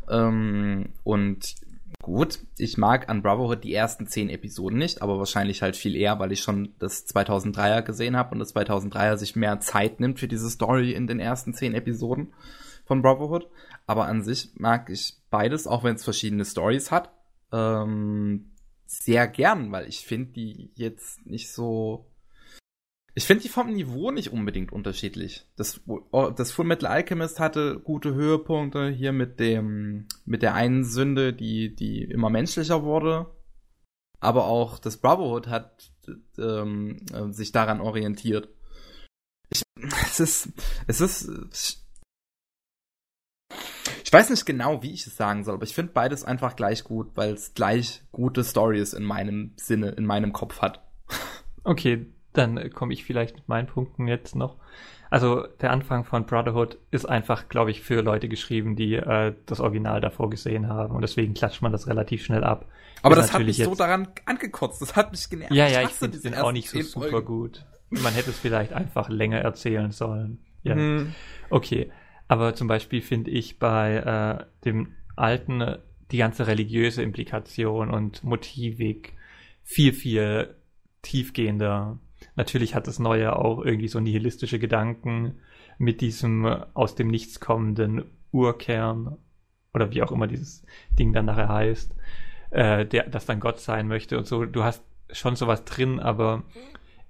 Ähm, 0.10 0.90
und 1.04 1.56
gut, 2.04 2.40
ich 2.58 2.78
mag 2.78 3.10
an 3.10 3.24
Brotherhood 3.24 3.64
die 3.64 3.74
ersten 3.74 4.08
zehn 4.08 4.30
Episoden 4.30 4.78
nicht, 4.78 5.02
aber 5.02 5.18
wahrscheinlich 5.18 5.62
halt 5.62 5.76
viel 5.76 5.96
eher, 5.96 6.20
weil 6.20 6.32
ich 6.32 6.42
schon 6.42 6.76
das 6.78 7.08
2003er 7.08 7.82
gesehen 7.82 8.16
habe 8.16 8.34
und 8.34 8.40
das 8.40 8.54
2003er 8.54 9.18
sich 9.18 9.36
mehr 9.36 9.60
Zeit 9.62 10.00
nimmt 10.00 10.20
für 10.20 10.28
diese 10.28 10.50
Story 10.50 10.92
in 10.92 11.08
den 11.08 11.20
ersten 11.20 11.54
zehn 11.54 11.74
Episoden 11.74 12.34
von 12.86 13.02
Brotherhood. 13.02 13.48
Aber 13.88 14.06
an 14.06 14.22
sich 14.22 14.52
mag 14.56 14.90
ich 14.90 15.16
beides, 15.30 15.66
auch 15.66 15.84
wenn 15.84 15.96
es 15.96 16.04
verschiedene 16.04 16.46
Stories 16.46 16.92
hat. 16.92 17.10
Ähm, 17.52 18.52
sehr 18.86 19.28
gern, 19.28 19.72
weil 19.72 19.88
ich 19.88 20.06
finde 20.06 20.34
die 20.34 20.72
jetzt 20.76 21.26
nicht 21.26 21.52
so. 21.52 22.06
Ich 23.16 23.26
finde 23.26 23.44
die 23.44 23.50
vom 23.50 23.72
Niveau 23.72 24.10
nicht 24.10 24.34
unbedingt 24.34 24.72
unterschiedlich. 24.72 25.46
Das, 25.56 25.82
das 26.36 26.52
Full 26.52 26.66
Metal 26.66 26.90
Alchemist 26.90 27.40
hatte 27.40 27.80
gute 27.80 28.16
Höhepunkte 28.16 28.90
hier 28.90 29.12
mit 29.12 29.40
dem, 29.40 30.08
mit 30.26 30.42
der 30.42 30.56
einen 30.56 30.84
Sünde, 30.84 31.32
die, 31.32 31.76
die 31.76 32.04
immer 32.04 32.32
menschlicher 32.32 32.84
wurde. 32.84 33.28
Aber 34.20 34.46
auch 34.46 34.80
das 34.80 34.98
Brotherhood 34.98 35.48
hat 35.48 35.92
ähm, 36.40 37.06
äh, 37.14 37.32
sich 37.32 37.52
daran 37.52 37.82
orientiert. 37.82 38.50
Ich, 39.50 39.62
es 40.06 40.20
ist, 40.20 40.50
es 40.88 41.02
ist, 41.02 41.86
ich 44.04 44.12
weiß 44.12 44.32
nicht 44.32 44.46
genau, 44.46 44.82
wie 44.82 44.94
ich 44.94 45.06
es 45.06 45.16
sagen 45.16 45.44
soll, 45.44 45.56
aber 45.56 45.66
ich 45.66 45.76
finde 45.76 45.92
beides 45.94 46.24
einfach 46.24 46.56
gleich 46.56 46.84
gut, 46.84 47.12
weil 47.16 47.34
es 47.34 47.54
gleich 47.54 48.02
gute 48.12 48.44
Stories 48.44 48.94
in 48.94 49.04
meinem 49.04 49.54
Sinne, 49.58 49.90
in 49.90 50.06
meinem 50.06 50.34
Kopf 50.34 50.62
hat. 50.62 50.84
Okay, 51.66 52.14
dann 52.34 52.70
komme 52.72 52.94
ich 52.94 53.04
vielleicht 53.04 53.36
mit 53.36 53.48
meinen 53.48 53.68
Punkten 53.68 54.08
jetzt 54.08 54.36
noch. 54.36 54.58
Also 55.10 55.46
der 55.62 55.72
Anfang 55.72 56.04
von 56.06 56.26
Brotherhood 56.26 56.80
ist 56.90 57.06
einfach, 57.06 57.48
glaube 57.48 57.70
ich, 57.70 57.82
für 57.82 58.02
Leute 58.02 58.28
geschrieben, 58.28 58.76
die 58.76 58.96
äh, 58.96 59.36
das 59.46 59.60
Original 59.60 60.02
davor 60.02 60.30
gesehen 60.32 60.68
haben 60.68 60.96
und 60.96 61.02
deswegen 61.02 61.36
klatscht 61.36 61.62
man 61.62 61.72
das 61.72 61.88
relativ 61.88 62.24
schnell 62.26 62.44
ab. 62.44 62.66
Aber 63.04 63.16
Ist 63.16 63.22
das 63.28 63.34
hat 63.34 63.40
mich 63.42 63.48
natürlich 63.60 63.64
so 63.66 63.72
jetzt- 63.72 63.80
daran 63.80 64.08
angekotzt, 64.26 64.82
das 64.82 64.96
hat 64.96 65.12
mich 65.12 65.30
genervt. 65.30 65.54
Ja, 65.54 65.68
ja, 65.68 65.82
ich 65.82 65.88
hasse 65.90 66.00
finde 66.00 66.20
den 66.20 66.34
auch 66.36 66.52
nicht 66.52 66.70
so 66.70 66.82
super 66.82 67.10
Folgen. 67.10 67.28
gut. 67.28 67.66
Man 67.92 68.14
hätte 68.14 68.32
es 68.32 68.40
vielleicht 68.40 68.74
einfach 68.74 69.08
länger 69.10 69.38
erzählen 69.38 69.92
sollen. 69.92 70.40
Ja. 70.64 70.74
Hm. 70.76 71.14
Okay, 71.52 71.92
aber 72.28 72.56
zum 72.56 72.68
Beispiel 72.68 73.02
finde 73.04 73.30
ich 73.30 73.60
bei 73.60 73.98
äh, 74.40 74.46
dem 74.66 74.96
alten 75.16 75.78
die 76.10 76.18
ganze 76.18 76.48
religiöse 76.48 77.04
Implikation 77.04 77.92
und 77.92 78.24
Motivik 78.24 79.14
viel, 79.64 79.94
viel 79.94 80.56
tiefgehender. 81.04 82.00
Natürlich 82.36 82.76
hat 82.76 82.88
das 82.88 83.00
Neue 83.00 83.36
auch 83.36 83.64
irgendwie 83.64 83.88
so 83.88 84.00
nihilistische 84.00 84.60
Gedanken 84.60 85.36
mit 85.78 86.02
diesem 86.02 86.46
äh, 86.46 86.62
aus 86.74 86.96
dem 86.96 87.08
Nichts 87.08 87.40
kommenden 87.40 88.06
Urkern 88.32 89.18
oder 89.74 89.92
wie 89.92 90.02
auch 90.04 90.12
immer 90.12 90.28
dieses 90.28 90.66
Ding 90.92 91.14
dann 91.14 91.26
nachher 91.26 91.50
heißt, 91.50 91.96
äh, 92.52 92.86
der, 92.86 93.10
das 93.10 93.26
dann 93.26 93.40
Gott 93.40 93.60
sein 93.60 93.88
möchte 93.88 94.18
und 94.18 94.26
so. 94.28 94.46
Du 94.46 94.64
hast 94.64 94.84
schon 95.12 95.36
sowas 95.36 95.66
drin, 95.66 96.00
aber 96.00 96.44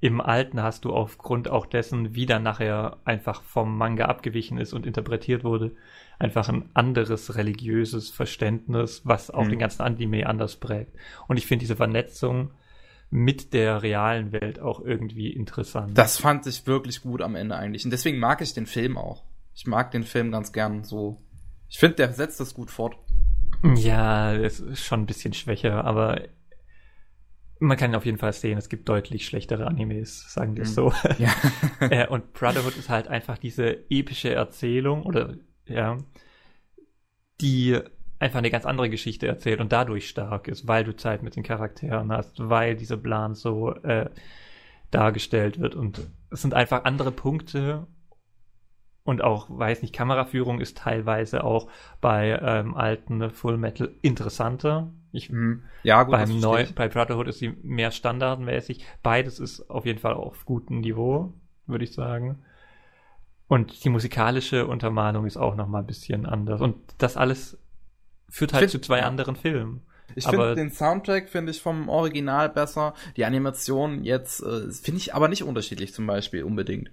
im 0.01 0.19
Alten 0.19 0.61
hast 0.61 0.83
du 0.83 0.91
aufgrund 0.93 1.47
auch 1.49 1.65
dessen, 1.65 2.13
wie 2.15 2.25
dann 2.25 2.43
nachher 2.43 2.97
einfach 3.05 3.41
vom 3.41 3.77
Manga 3.77 4.05
abgewichen 4.05 4.57
ist 4.57 4.73
und 4.73 4.85
interpretiert 4.85 5.45
wurde, 5.45 5.71
einfach 6.19 6.49
ein 6.49 6.69
anderes 6.73 7.35
religiöses 7.35 8.09
Verständnis, 8.09 9.01
was 9.05 9.31
auch 9.31 9.45
Mhm. 9.45 9.49
den 9.51 9.59
ganzen 9.59 9.81
Anime 9.81 10.27
anders 10.27 10.57
prägt. 10.57 10.93
Und 11.29 11.37
ich 11.37 11.45
finde 11.47 11.61
diese 11.63 11.77
Vernetzung 11.77 12.51
mit 13.15 13.53
der 13.53 13.83
realen 13.83 14.31
Welt 14.31 14.59
auch 14.59 14.79
irgendwie 14.83 15.31
interessant. 15.31 15.95
Das 15.95 16.17
fand 16.17 16.47
ich 16.47 16.65
wirklich 16.65 17.01
gut 17.03 17.21
am 17.21 17.35
Ende 17.35 17.55
eigentlich. 17.55 17.85
Und 17.85 17.91
deswegen 17.91 18.17
mag 18.17 18.41
ich 18.41 18.55
den 18.55 18.65
Film 18.65 18.97
auch. 18.97 19.23
Ich 19.53 19.67
mag 19.67 19.91
den 19.91 20.03
Film 20.03 20.31
ganz 20.31 20.51
gern 20.51 20.83
so. 20.83 21.21
Ich 21.69 21.77
finde, 21.77 21.97
der 21.97 22.11
setzt 22.13 22.39
das 22.39 22.55
gut 22.55 22.71
fort. 22.71 22.97
Ja, 23.75 24.33
es 24.33 24.59
ist 24.59 24.83
schon 24.83 25.01
ein 25.01 25.05
bisschen 25.05 25.33
schwächer, 25.33 25.85
aber 25.85 26.21
man 27.59 27.77
kann 27.77 27.93
auf 27.93 28.03
jeden 28.05 28.17
Fall 28.17 28.33
sehen, 28.33 28.57
es 28.57 28.67
gibt 28.67 28.89
deutlich 28.89 29.27
schlechtere 29.27 29.67
Animes, 29.67 30.33
sagen 30.33 30.55
wir 30.55 30.63
es 30.63 30.71
Mhm. 30.71 30.73
so. 30.73 30.93
Ja. 31.19 31.31
äh, 31.81 32.07
und 32.07 32.33
Brotherhood 32.33 32.75
ist 32.77 32.89
halt 32.89 33.07
einfach 33.09 33.37
diese 33.37 33.89
epische 33.91 34.33
Erzählung 34.33 35.03
oder 35.03 35.35
ja, 35.67 35.99
die 37.41 37.79
einfach 38.23 38.39
eine 38.39 38.49
ganz 38.49 38.65
andere 38.65 38.89
Geschichte 38.89 39.27
erzählt 39.27 39.59
und 39.59 39.71
dadurch 39.71 40.07
stark 40.07 40.47
ist, 40.47 40.67
weil 40.67 40.83
du 40.83 40.95
Zeit 40.95 41.23
mit 41.23 41.35
den 41.35 41.43
Charakteren 41.43 42.11
hast, 42.11 42.49
weil 42.49 42.75
dieser 42.75 42.97
Plan 42.97 43.35
so 43.35 43.73
äh, 43.83 44.09
dargestellt 44.91 45.59
wird 45.59 45.75
und 45.75 46.01
es 46.31 46.41
sind 46.41 46.53
einfach 46.53 46.85
andere 46.85 47.11
Punkte 47.11 47.85
und 49.03 49.21
auch, 49.21 49.49
weiß 49.49 49.81
nicht, 49.81 49.93
Kameraführung 49.93 50.61
ist 50.61 50.77
teilweise 50.77 51.43
auch 51.43 51.67
bei 51.99 52.39
ähm, 52.41 52.75
alten 52.75 53.29
Full 53.29 53.57
Metal 53.57 53.91
interessanter. 54.01 54.91
Ich, 55.11 55.29
Mhm. 55.29 55.63
Ja, 55.83 56.03
gut, 56.03 56.13
beim 56.13 56.39
neu, 56.39 56.65
bei 56.73 56.87
Brotherhood 56.87 57.27
ist 57.27 57.39
sie 57.39 57.49
mehr 57.61 57.91
standardmäßig. 57.91 58.85
Beides 59.03 59.39
ist 59.39 59.69
auf 59.69 59.85
jeden 59.85 59.99
Fall 59.99 60.13
auf 60.13 60.45
gutem 60.45 60.79
Niveau, 60.79 61.33
würde 61.67 61.83
ich 61.83 61.93
sagen. 61.93 62.41
Und 63.47 63.83
die 63.83 63.89
musikalische 63.89 64.65
Untermalung 64.65 65.25
ist 65.25 65.37
auch 65.37 65.55
noch 65.55 65.67
mal 65.67 65.79
ein 65.79 65.85
bisschen 65.85 66.25
anders. 66.25 66.61
Und 66.61 66.77
das 66.97 67.17
alles 67.17 67.59
führt 68.33 68.53
halt 68.53 68.61
find- 68.61 68.71
zu 68.71 68.81
zwei 68.81 68.99
ja. 68.99 69.05
anderen 69.05 69.35
Filmen. 69.35 69.81
Ich 70.15 70.25
finde 70.27 70.55
den 70.55 70.71
Soundtrack 70.71 71.29
finde 71.29 71.51
ich 71.51 71.61
vom 71.61 71.89
Original 71.89 72.49
besser. 72.49 72.93
Die 73.15 73.25
Animation 73.25 74.03
jetzt 74.03 74.41
äh, 74.41 74.69
finde 74.71 74.99
ich 74.99 75.15
aber 75.15 75.27
nicht 75.27 75.43
unterschiedlich 75.43 75.93
zum 75.93 76.05
Beispiel 76.05 76.43
unbedingt. 76.43 76.91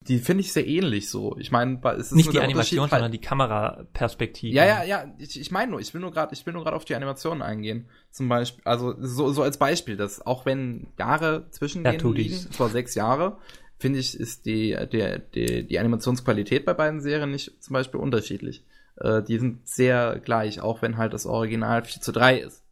Die 0.00 0.18
finde 0.18 0.40
ich 0.40 0.52
sehr 0.52 0.66
ähnlich 0.66 1.10
so. 1.10 1.36
Ich 1.38 1.52
meine, 1.52 1.80
es 1.96 2.06
ist 2.06 2.12
Nicht 2.12 2.32
die 2.32 2.40
Animation, 2.40 2.88
sondern 2.88 3.12
die 3.12 3.20
Kameraperspektive. 3.20 4.54
Ja, 4.54 4.64
ja, 4.64 4.82
ja. 4.82 5.14
Ich, 5.18 5.38
ich 5.38 5.50
meine 5.50 5.70
nur, 5.70 5.80
ich 5.80 5.92
will 5.94 6.00
nur 6.00 6.10
gerade, 6.10 6.34
ich 6.34 6.44
will 6.44 6.52
nur 6.52 6.64
gerade 6.64 6.76
auf 6.76 6.84
die 6.84 6.94
Animationen 6.94 7.42
eingehen. 7.42 7.88
Zum 8.10 8.28
Beispiel, 8.28 8.62
also 8.64 8.94
so, 8.98 9.32
so 9.32 9.42
als 9.42 9.58
Beispiel, 9.58 9.96
dass 9.96 10.24
auch 10.24 10.44
wenn 10.44 10.88
Jahre 10.98 11.48
zwischen 11.50 11.84
Ja, 11.84 11.92
denen 11.92 12.14
liegen, 12.14 12.34
zwar 12.34 12.68
sechs 12.68 12.94
Jahre, 12.94 13.38
finde 13.78 13.98
ich, 14.00 14.18
ist 14.18 14.46
die, 14.46 14.70
der, 14.92 15.18
die, 15.18 15.66
die 15.66 15.78
Animationsqualität 15.78 16.64
bei 16.64 16.74
beiden 16.74 17.00
Serien 17.00 17.30
nicht 17.30 17.62
zum 17.62 17.74
Beispiel 17.74 18.00
unterschiedlich. 18.00 18.64
Äh, 18.96 19.22
die 19.22 19.38
sind 19.38 19.68
sehr 19.68 20.20
gleich, 20.20 20.60
auch 20.60 20.82
wenn 20.82 20.96
halt 20.96 21.12
das 21.12 21.26
Original 21.26 21.84
4 21.84 22.02
zu 22.02 22.12
3 22.12 22.38
ist. 22.38 22.64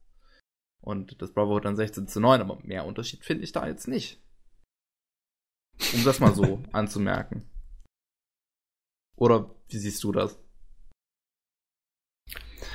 Und 0.81 1.21
das 1.21 1.33
Brotherhood 1.33 1.65
dann 1.65 1.77
16 1.77 2.09
zu 2.09 2.21
9, 2.21 2.41
aber 2.41 2.59
mehr 2.63 2.87
Unterschied 2.87 3.25
finde 3.25 3.45
ich 3.45 3.53
da 3.53 3.67
jetzt 3.67 3.89
nicht. 3.89 4.21
Um 5.95 6.05
das 6.05 6.21
mal 6.21 6.35
so 6.35 6.63
anzumerken. 6.73 7.49
Oder 9.17 9.51
wie 9.69 9.79
siehst 9.79 10.03
du 10.03 10.13
das? 10.13 10.39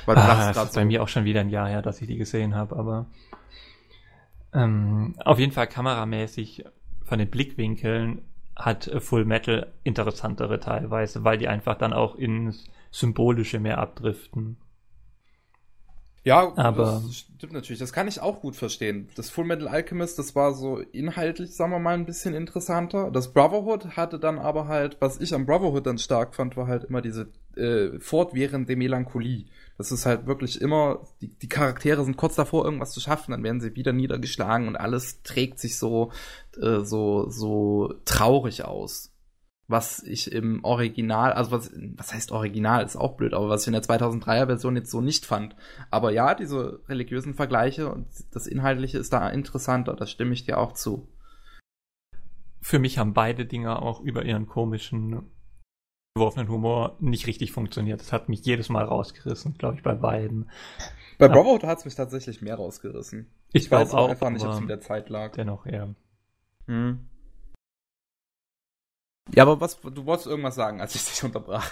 Weil 0.04 0.16
Ah, 0.16 0.52
das 0.52 0.68
ist 0.68 0.74
bei 0.74 0.84
mir 0.84 1.02
auch 1.02 1.08
schon 1.08 1.24
wieder 1.24 1.40
ein 1.40 1.50
Jahr 1.50 1.68
her, 1.68 1.82
dass 1.82 2.00
ich 2.00 2.06
die 2.06 2.16
gesehen 2.16 2.54
habe, 2.54 2.76
aber 2.76 3.06
ähm, 4.52 5.14
auf 5.24 5.40
jeden 5.40 5.52
Fall 5.52 5.66
kameramäßig 5.66 6.64
von 7.04 7.18
den 7.18 7.28
Blickwinkeln 7.28 8.24
hat 8.54 8.90
Full 8.98 9.24
Metal 9.24 9.72
interessantere 9.82 10.60
teilweise, 10.60 11.24
weil 11.24 11.38
die 11.38 11.48
einfach 11.48 11.76
dann 11.76 11.92
auch 11.92 12.14
ins 12.14 12.64
Symbolische 12.96 13.60
mehr 13.60 13.76
abdriften. 13.76 14.56
Ja, 16.24 16.56
Aber- 16.56 17.02
das 17.06 17.14
stimmt 17.14 17.52
natürlich. 17.52 17.78
Das 17.78 17.92
kann 17.92 18.08
ich 18.08 18.20
auch 18.20 18.40
gut 18.40 18.56
verstehen. 18.56 19.10
Das 19.16 19.28
Full 19.30 19.44
Metal 19.44 19.68
Alchemist, 19.68 20.18
das 20.18 20.34
war 20.34 20.54
so 20.54 20.78
inhaltlich, 20.78 21.54
sagen 21.54 21.72
wir 21.72 21.78
mal, 21.78 21.94
ein 21.94 22.06
bisschen 22.06 22.34
interessanter. 22.34 23.10
Das 23.10 23.32
Brotherhood 23.34 23.96
hatte 23.96 24.18
dann 24.18 24.38
aber 24.38 24.66
halt, 24.66 24.96
was 24.98 25.20
ich 25.20 25.34
am 25.34 25.44
Brotherhood 25.44 25.86
dann 25.86 25.98
stark 25.98 26.34
fand, 26.34 26.56
war 26.56 26.66
halt 26.66 26.84
immer 26.84 27.02
diese 27.02 27.28
äh, 27.54 28.00
fortwährende 28.00 28.74
Melancholie. 28.76 29.44
Das 29.76 29.92
ist 29.92 30.06
halt 30.06 30.26
wirklich 30.26 30.60
immer, 30.60 31.06
die, 31.20 31.28
die 31.28 31.48
Charaktere 31.48 32.02
sind 32.02 32.16
kurz 32.16 32.34
davor, 32.34 32.64
irgendwas 32.64 32.92
zu 32.92 33.00
schaffen, 33.00 33.32
dann 33.32 33.44
werden 33.44 33.60
sie 33.60 33.76
wieder 33.76 33.92
niedergeschlagen 33.92 34.68
und 34.68 34.76
alles 34.76 35.22
trägt 35.22 35.58
sich 35.60 35.76
so, 35.76 36.12
äh, 36.60 36.80
so, 36.80 37.28
so 37.28 37.94
traurig 38.06 38.64
aus 38.64 39.12
was 39.68 40.02
ich 40.02 40.30
im 40.32 40.62
Original, 40.64 41.32
also 41.32 41.50
was, 41.50 41.72
was 41.96 42.14
heißt 42.14 42.30
Original, 42.32 42.84
ist 42.84 42.96
auch 42.96 43.16
blöd, 43.16 43.34
aber 43.34 43.48
was 43.48 43.62
ich 43.62 43.66
in 43.68 43.72
der 43.72 43.82
2003er 43.82 44.46
Version 44.46 44.76
jetzt 44.76 44.90
so 44.90 45.00
nicht 45.00 45.26
fand. 45.26 45.56
Aber 45.90 46.12
ja, 46.12 46.34
diese 46.34 46.80
religiösen 46.88 47.34
Vergleiche 47.34 47.90
und 47.92 48.06
das 48.30 48.46
Inhaltliche 48.46 48.98
ist 48.98 49.12
da 49.12 49.28
interessanter, 49.28 49.94
da 49.94 50.06
stimme 50.06 50.34
ich 50.34 50.44
dir 50.44 50.58
auch 50.58 50.72
zu. 50.72 51.08
Für 52.60 52.78
mich 52.78 52.98
haben 52.98 53.12
beide 53.12 53.46
Dinge 53.46 53.80
auch 53.82 54.00
über 54.00 54.24
ihren 54.24 54.46
komischen, 54.46 55.30
geworfenen 56.14 56.48
Humor 56.48 56.96
nicht 57.00 57.26
richtig 57.26 57.52
funktioniert. 57.52 58.00
Das 58.00 58.12
hat 58.12 58.28
mich 58.28 58.44
jedes 58.44 58.68
Mal 58.68 58.84
rausgerissen, 58.84 59.54
glaube 59.58 59.76
ich, 59.76 59.82
bei 59.82 59.94
beiden. 59.94 60.50
Bei 61.18 61.26
Ja. 61.26 61.32
Brotherhood 61.32 61.64
hat 61.64 61.78
es 61.78 61.84
mich 61.84 61.94
tatsächlich 61.94 62.42
mehr 62.42 62.56
rausgerissen. 62.56 63.30
Ich, 63.52 63.64
Ich 63.64 63.70
weiß 63.70 63.94
auch 63.94 64.10
einfach 64.10 64.30
nicht, 64.30 64.44
ob 64.44 64.52
es 64.52 64.60
mit 64.60 64.68
der 64.70 64.80
Zeit 64.80 65.08
lag. 65.08 65.32
dennoch 65.32 65.66
eher. 65.66 65.94
Hm. 66.66 67.08
Ja, 69.34 69.42
aber 69.42 69.60
was, 69.60 69.80
du 69.80 70.04
wolltest 70.06 70.26
irgendwas 70.28 70.54
sagen, 70.54 70.80
als 70.80 70.94
ich 70.94 71.04
dich 71.04 71.22
unterbrach. 71.24 71.68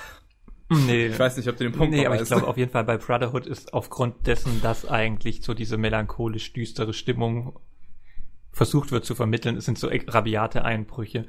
Nee, 0.71 1.07
Ich 1.07 1.19
weiß 1.19 1.37
nicht, 1.37 1.49
ob 1.49 1.57
du 1.57 1.65
den 1.65 1.73
Punkt 1.73 1.95
nee, 1.95 2.07
aber 2.07 2.21
ich 2.21 2.27
glaube 2.27 2.47
auf 2.47 2.57
jeden 2.57 2.71
Fall 2.71 2.85
bei 2.85 2.97
Brotherhood 2.97 3.47
ist 3.47 3.75
aufgrund 3.75 4.27
dessen, 4.27 4.61
dass 4.63 4.89
eigentlich 4.89 5.43
so 5.43 5.55
diese 5.55 5.77
melancholisch 5.77 6.53
düstere 6.53 6.95
Stimmung 6.95 7.59
versucht 8.51 8.91
wird 8.91 9.05
zu 9.05 9.15
vermitteln, 9.15 9.57
es 9.57 9.67
sind 9.67 9.79
so 9.79 9.89
rabiate 9.89 10.65
Einbrüche 10.65 11.27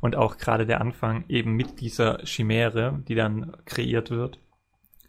und 0.00 0.14
auch 0.14 0.36
gerade 0.38 0.66
der 0.66 0.80
Anfang 0.80 1.24
eben 1.28 1.52
mit 1.54 1.80
dieser 1.80 2.18
Chimäre, 2.24 3.02
die 3.08 3.14
dann 3.14 3.56
kreiert 3.64 4.10
wird, 4.10 4.38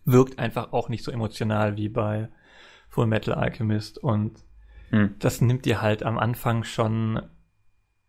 wirkt 0.05 0.39
einfach 0.39 0.73
auch 0.73 0.89
nicht 0.89 1.03
so 1.03 1.11
emotional 1.11 1.75
wie 1.77 1.89
bei 1.89 2.29
Full 2.89 3.07
Metal 3.07 3.35
Alchemist 3.35 3.97
und 3.97 4.43
Hm. 4.89 5.15
das 5.19 5.41
nimmt 5.41 5.65
dir 5.65 5.81
halt 5.81 6.01
am 6.03 6.17
Anfang 6.17 6.63
schon, 6.63 7.21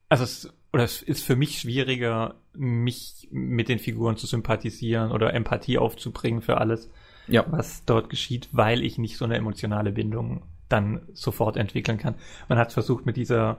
also 0.09 0.23
es, 0.23 0.55
oder 0.73 0.85
es 0.85 1.03
ist 1.03 1.25
für 1.25 1.37
mich 1.37 1.61
schwieriger, 1.61 2.35
mich 2.53 3.29
mit 3.31 3.69
den 3.69 3.79
Figuren 3.79 4.17
zu 4.17 4.27
sympathisieren 4.27 5.13
oder 5.13 5.33
Empathie 5.35 5.79
aufzubringen 5.79 6.43
für 6.43 6.59
alles, 6.59 6.91
Ja. 7.27 7.45
was 7.51 7.85
dort 7.85 8.11
geschieht, 8.11 8.49
weil 8.53 8.83
ich 8.83 8.99
nicht 8.99 9.17
so 9.17 9.25
eine 9.25 9.37
emotionale 9.37 9.93
Bindung 9.93 10.43
dann 10.69 11.09
sofort 11.15 11.57
entwickeln 11.57 11.97
kann. 11.99 12.15
Man 12.49 12.59
hat 12.59 12.73
versucht 12.73 13.07
mit 13.07 13.17
dieser 13.17 13.59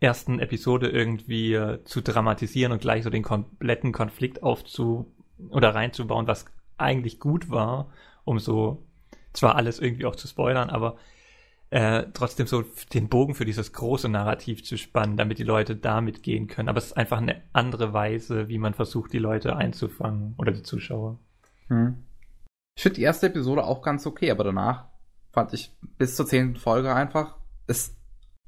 ersten 0.00 0.40
Episode 0.40 0.88
irgendwie 0.88 1.52
äh, 1.54 1.84
zu 1.84 2.00
dramatisieren 2.00 2.72
und 2.72 2.80
gleich 2.80 3.04
so 3.04 3.10
den 3.10 3.22
kompletten 3.22 3.92
Konflikt 3.92 4.42
aufzu 4.42 5.12
oder 5.50 5.74
reinzubauen, 5.74 6.26
was 6.26 6.46
eigentlich 6.78 7.20
gut 7.20 7.50
war, 7.50 7.92
um 8.24 8.38
so 8.38 8.82
zwar 9.32 9.54
alles 9.56 9.78
irgendwie 9.78 10.06
auch 10.06 10.16
zu 10.16 10.26
spoilern, 10.26 10.70
aber 10.70 10.96
äh, 11.70 12.06
trotzdem 12.12 12.46
so 12.46 12.64
den 12.92 13.08
Bogen 13.08 13.34
für 13.34 13.44
dieses 13.44 13.72
große 13.72 14.08
Narrativ 14.08 14.64
zu 14.64 14.76
spannen, 14.76 15.16
damit 15.16 15.38
die 15.38 15.44
Leute 15.44 15.76
damit 15.76 16.22
gehen 16.22 16.48
können. 16.48 16.68
Aber 16.68 16.78
es 16.78 16.86
ist 16.86 16.96
einfach 16.96 17.18
eine 17.18 17.42
andere 17.52 17.92
Weise, 17.92 18.48
wie 18.48 18.58
man 18.58 18.74
versucht, 18.74 19.12
die 19.12 19.18
Leute 19.18 19.56
einzufangen 19.56 20.34
oder 20.36 20.52
die 20.52 20.62
Zuschauer. 20.62 21.18
Hm. 21.68 22.04
Ich 22.76 22.82
finde 22.82 22.96
die 22.96 23.02
erste 23.02 23.26
Episode 23.26 23.64
auch 23.64 23.82
ganz 23.82 24.06
okay, 24.06 24.30
aber 24.30 24.44
danach 24.44 24.86
fand 25.32 25.52
ich 25.52 25.76
bis 25.96 26.16
zur 26.16 26.26
zehnten 26.26 26.56
Folge 26.56 26.94
einfach 26.94 27.36
ist 27.66 27.96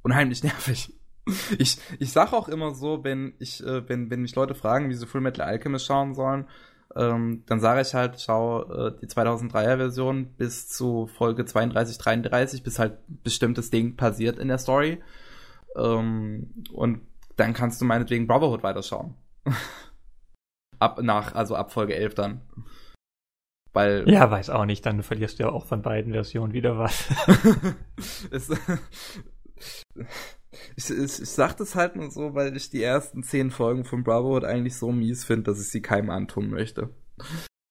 unheimlich 0.03 0.43
nervig. 0.45 0.93
Ich, 1.57 1.79
ich 2.01 2.11
sag 2.11 2.33
auch 2.33 2.49
immer 2.49 2.75
so, 2.75 3.05
wenn 3.05 3.35
ich, 3.39 3.65
äh, 3.65 3.89
wenn, 3.89 4.11
wenn 4.11 4.23
mich 4.23 4.35
Leute 4.35 4.57
fragen, 4.57 4.91
wie 4.91 4.95
sie 4.95 5.07
Full 5.07 5.21
Metal 5.21 5.47
Alchemist 5.47 5.87
schauen 5.87 6.15
sollen, 6.15 6.49
ähm, 6.97 7.45
dann 7.47 7.61
sage 7.61 7.81
ich 7.81 7.95
halt, 7.95 8.21
schau 8.21 8.65
äh, 8.71 8.93
die 9.01 9.07
2003er 9.07 9.77
Version 9.77 10.27
bis 10.37 10.69
zu 10.69 11.07
Folge 11.07 11.45
32, 11.45 11.99
33, 11.99 12.63
bis 12.63 12.79
halt 12.79 12.99
bestimmtes 13.23 13.71
Ding 13.71 13.97
passiert 13.97 14.39
in 14.39 14.49
der 14.49 14.59
Story. 14.59 15.03
Ähm, 15.77 16.53
und 16.73 17.01
dann 17.37 17.55
kannst 17.55 17.81
du 17.81 17.85
meinetwegen 17.85 18.27
Brotherhood 18.27 18.63
weiterschauen. 18.63 19.15
ab 20.79 21.01
nach, 21.03 21.35
also 21.35 21.55
ab 21.57 21.73
Folge 21.73 21.95
11 21.95 22.15
dann. 22.15 22.41
Weil 23.73 24.09
Ja, 24.09 24.31
weiß 24.31 24.51
auch 24.51 24.67
nicht, 24.67 24.85
dann 24.85 25.03
verlierst 25.03 25.39
du 25.39 25.45
ja 25.45 25.49
auch 25.51 25.65
von 25.65 25.81
beiden 25.81 26.13
Versionen 26.13 26.53
wieder 26.53 26.77
was. 26.79 27.09
es, 28.31 28.51
ich, 30.91 30.91
ich, 30.91 31.23
ich 31.23 31.31
sag 31.31 31.57
das 31.57 31.75
halt 31.75 31.97
nur 31.97 32.11
so, 32.11 32.35
weil 32.35 32.57
ich 32.57 32.71
die 32.71 32.83
ersten 32.83 33.23
zehn 33.23 33.51
Folgen 33.51 33.85
von 33.85 34.03
Brotherhood 34.05 34.45
eigentlich 34.45 34.77
so 34.77 34.93
mies 34.93 35.25
finde, 35.25 35.45
dass 35.45 35.61
ich 35.61 35.69
sie 35.69 35.83
keinem 35.83 36.11
antun 36.11 36.51
möchte. 36.51 36.91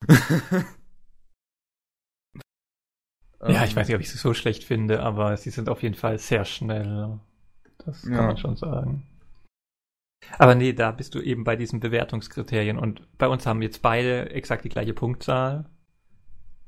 ja, 3.46 3.64
ich 3.64 3.76
Ähm, 3.76 3.76
weiß 3.76 3.88
nicht, 3.88 3.96
ob 3.96 4.02
ich 4.02 4.10
sie 4.12 4.18
so 4.18 4.34
schlecht 4.34 4.64
finde, 4.64 5.02
aber 5.02 5.36
sie 5.38 5.50
sind 5.52 5.70
auf 5.70 5.84
jeden 5.84 5.96
Fall 5.96 6.18
sehr 6.20 6.46
schnell. 6.46 7.20
Das 7.86 8.12
kann 8.12 8.14
Ja. 8.14 8.28
man 8.28 8.38
schon 8.38 8.56
sagen. 8.56 9.08
Aber 10.38 10.56
nee, 10.56 10.74
da 10.74 10.92
bist 10.92 11.16
du 11.16 11.22
eben 11.22 11.44
bei 11.46 11.56
diesen 11.56 11.80
Bewertungskriterien 11.80 12.78
und 12.78 13.02
bei 13.18 13.28
uns 13.30 13.46
haben 13.46 13.62
jetzt 13.62 13.82
beide 13.82 14.30
exakt 14.32 14.66
die 14.66 14.70
gleiche 14.70 14.94
Punktzahl 14.94 15.70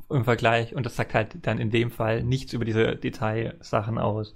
im 0.09 0.23
Vergleich 0.25 0.75
und 0.75 0.85
das 0.85 0.95
sagt 0.95 1.13
halt 1.13 1.45
dann 1.45 1.59
in 1.59 1.71
dem 1.71 1.89
Fall 1.91 2.23
nichts 2.23 2.53
über 2.53 2.65
diese 2.65 2.95
Detailsachen 2.95 3.97
aus. 3.97 4.33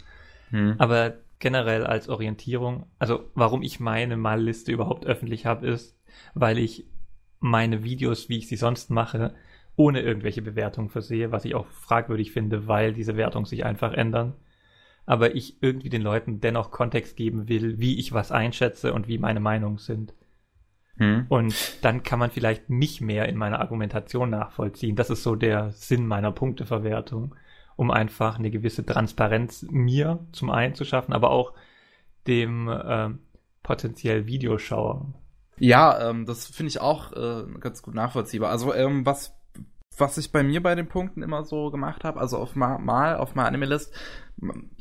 Hm. 0.50 0.76
Aber 0.78 1.16
generell 1.40 1.86
als 1.86 2.10
Orientierung, 2.10 2.88
also 3.00 3.30
warum 3.36 3.62
ich 3.62 3.80
meine 3.80 4.18
Malliste 4.18 4.72
überhaupt 4.72 5.06
öffentlich 5.06 5.46
habe, 5.46 5.68
ist, 5.68 5.96
weil 6.34 6.58
ich 6.58 6.86
meine 7.40 7.84
Videos, 7.84 8.30
wie 8.30 8.40
ich 8.40 8.48
sie 8.48 8.56
sonst 8.56 8.90
mache, 8.90 9.36
ohne 9.76 10.02
irgendwelche 10.02 10.42
Bewertungen 10.42 10.90
versehe, 10.90 11.32
was 11.32 11.46
ich 11.46 11.54
auch 11.54 11.68
fragwürdig 11.68 12.32
finde, 12.32 12.68
weil 12.68 12.94
diese 12.94 13.16
Wertungen 13.18 13.46
sich 13.46 13.66
einfach 13.66 13.94
ändern. 13.94 14.34
aber 15.08 15.36
ich 15.36 15.64
irgendwie 15.64 15.90
den 15.90 16.02
Leuten 16.04 16.42
dennoch 16.42 16.70
Kontext 16.70 17.16
geben 17.16 17.48
will, 17.48 17.80
wie 17.80 17.98
ich 17.98 18.12
was 18.14 18.32
einschätze 18.32 18.94
und 18.94 19.08
wie 19.08 19.18
meine 19.18 19.40
Meinungen 19.40 19.78
sind. 19.78 20.14
Hm. 20.98 21.26
Und 21.30 21.56
dann 21.84 22.04
kann 22.04 22.20
man 22.20 22.30
vielleicht 22.30 22.70
mich 22.70 23.00
mehr 23.00 23.28
in 23.30 23.38
meiner 23.38 23.62
Argumentation 23.62 24.30
nachvollziehen. 24.30 24.98
Das 24.98 25.10
ist 25.10 25.24
so 25.24 25.36
der 25.36 25.72
Sinn 25.72 26.06
meiner 26.08 26.34
Punkteverwertung, 26.34 27.36
um 27.78 27.92
einfach 27.92 28.38
eine 28.38 28.52
gewisse 28.52 28.86
Transparenz 28.86 29.66
mir 29.70 30.28
zum 30.34 30.50
einen 30.50 30.76
zu 30.76 30.84
schaffen, 30.84 31.14
aber 31.14 31.30
auch 31.30 31.54
dem 32.28 32.68
äh, 32.68 33.10
potenziell 33.64 34.26
Videoschauer. 34.26 35.14
Ja, 35.60 36.10
ähm, 36.10 36.26
das 36.26 36.48
finde 36.48 36.70
ich 36.70 36.82
auch 36.82 37.14
äh, 37.14 37.46
ganz 37.60 37.82
gut 37.82 37.96
nachvollziehbar. 37.96 38.50
Also 38.50 38.74
ähm, 38.74 39.06
was 39.06 39.38
was 40.00 40.18
ich 40.18 40.32
bei 40.32 40.44
mir 40.44 40.62
bei 40.62 40.76
den 40.76 40.88
Punkten 40.88 41.24
immer 41.24 41.44
so 41.44 41.72
gemacht 41.72 42.04
habe, 42.04 42.20
also 42.20 42.38
auf 42.38 42.56
mal, 42.56 42.78
mal 42.78 43.16
auf 43.16 43.34
meiner 43.34 43.48
Anime-List, 43.48 43.92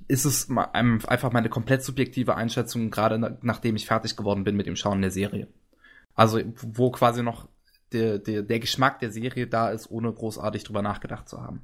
ist 0.09 0.25
es 0.25 0.51
einfach 0.51 1.33
meine 1.33 1.49
komplett 1.49 1.83
subjektive 1.83 2.35
Einschätzung, 2.35 2.91
gerade 2.91 3.39
nachdem 3.43 3.77
ich 3.77 3.87
fertig 3.87 4.17
geworden 4.17 4.45
bin 4.45 4.57
mit 4.57 4.67
dem 4.67 4.77
Schauen 4.77 5.01
der 5.01 5.11
Serie. 5.11 5.49
Also, 6.15 6.41
wo 6.57 6.91
quasi 6.91 7.23
noch 7.23 7.49
der, 7.93 8.19
der, 8.19 8.43
der 8.43 8.61
Geschmack 8.61 9.01
der 9.01 9.11
Serie 9.11 9.47
da 9.47 9.71
ist, 9.71 9.91
ohne 9.91 10.13
großartig 10.13 10.65
drüber 10.65 10.83
nachgedacht 10.83 11.29
zu 11.29 11.41
haben. 11.41 11.63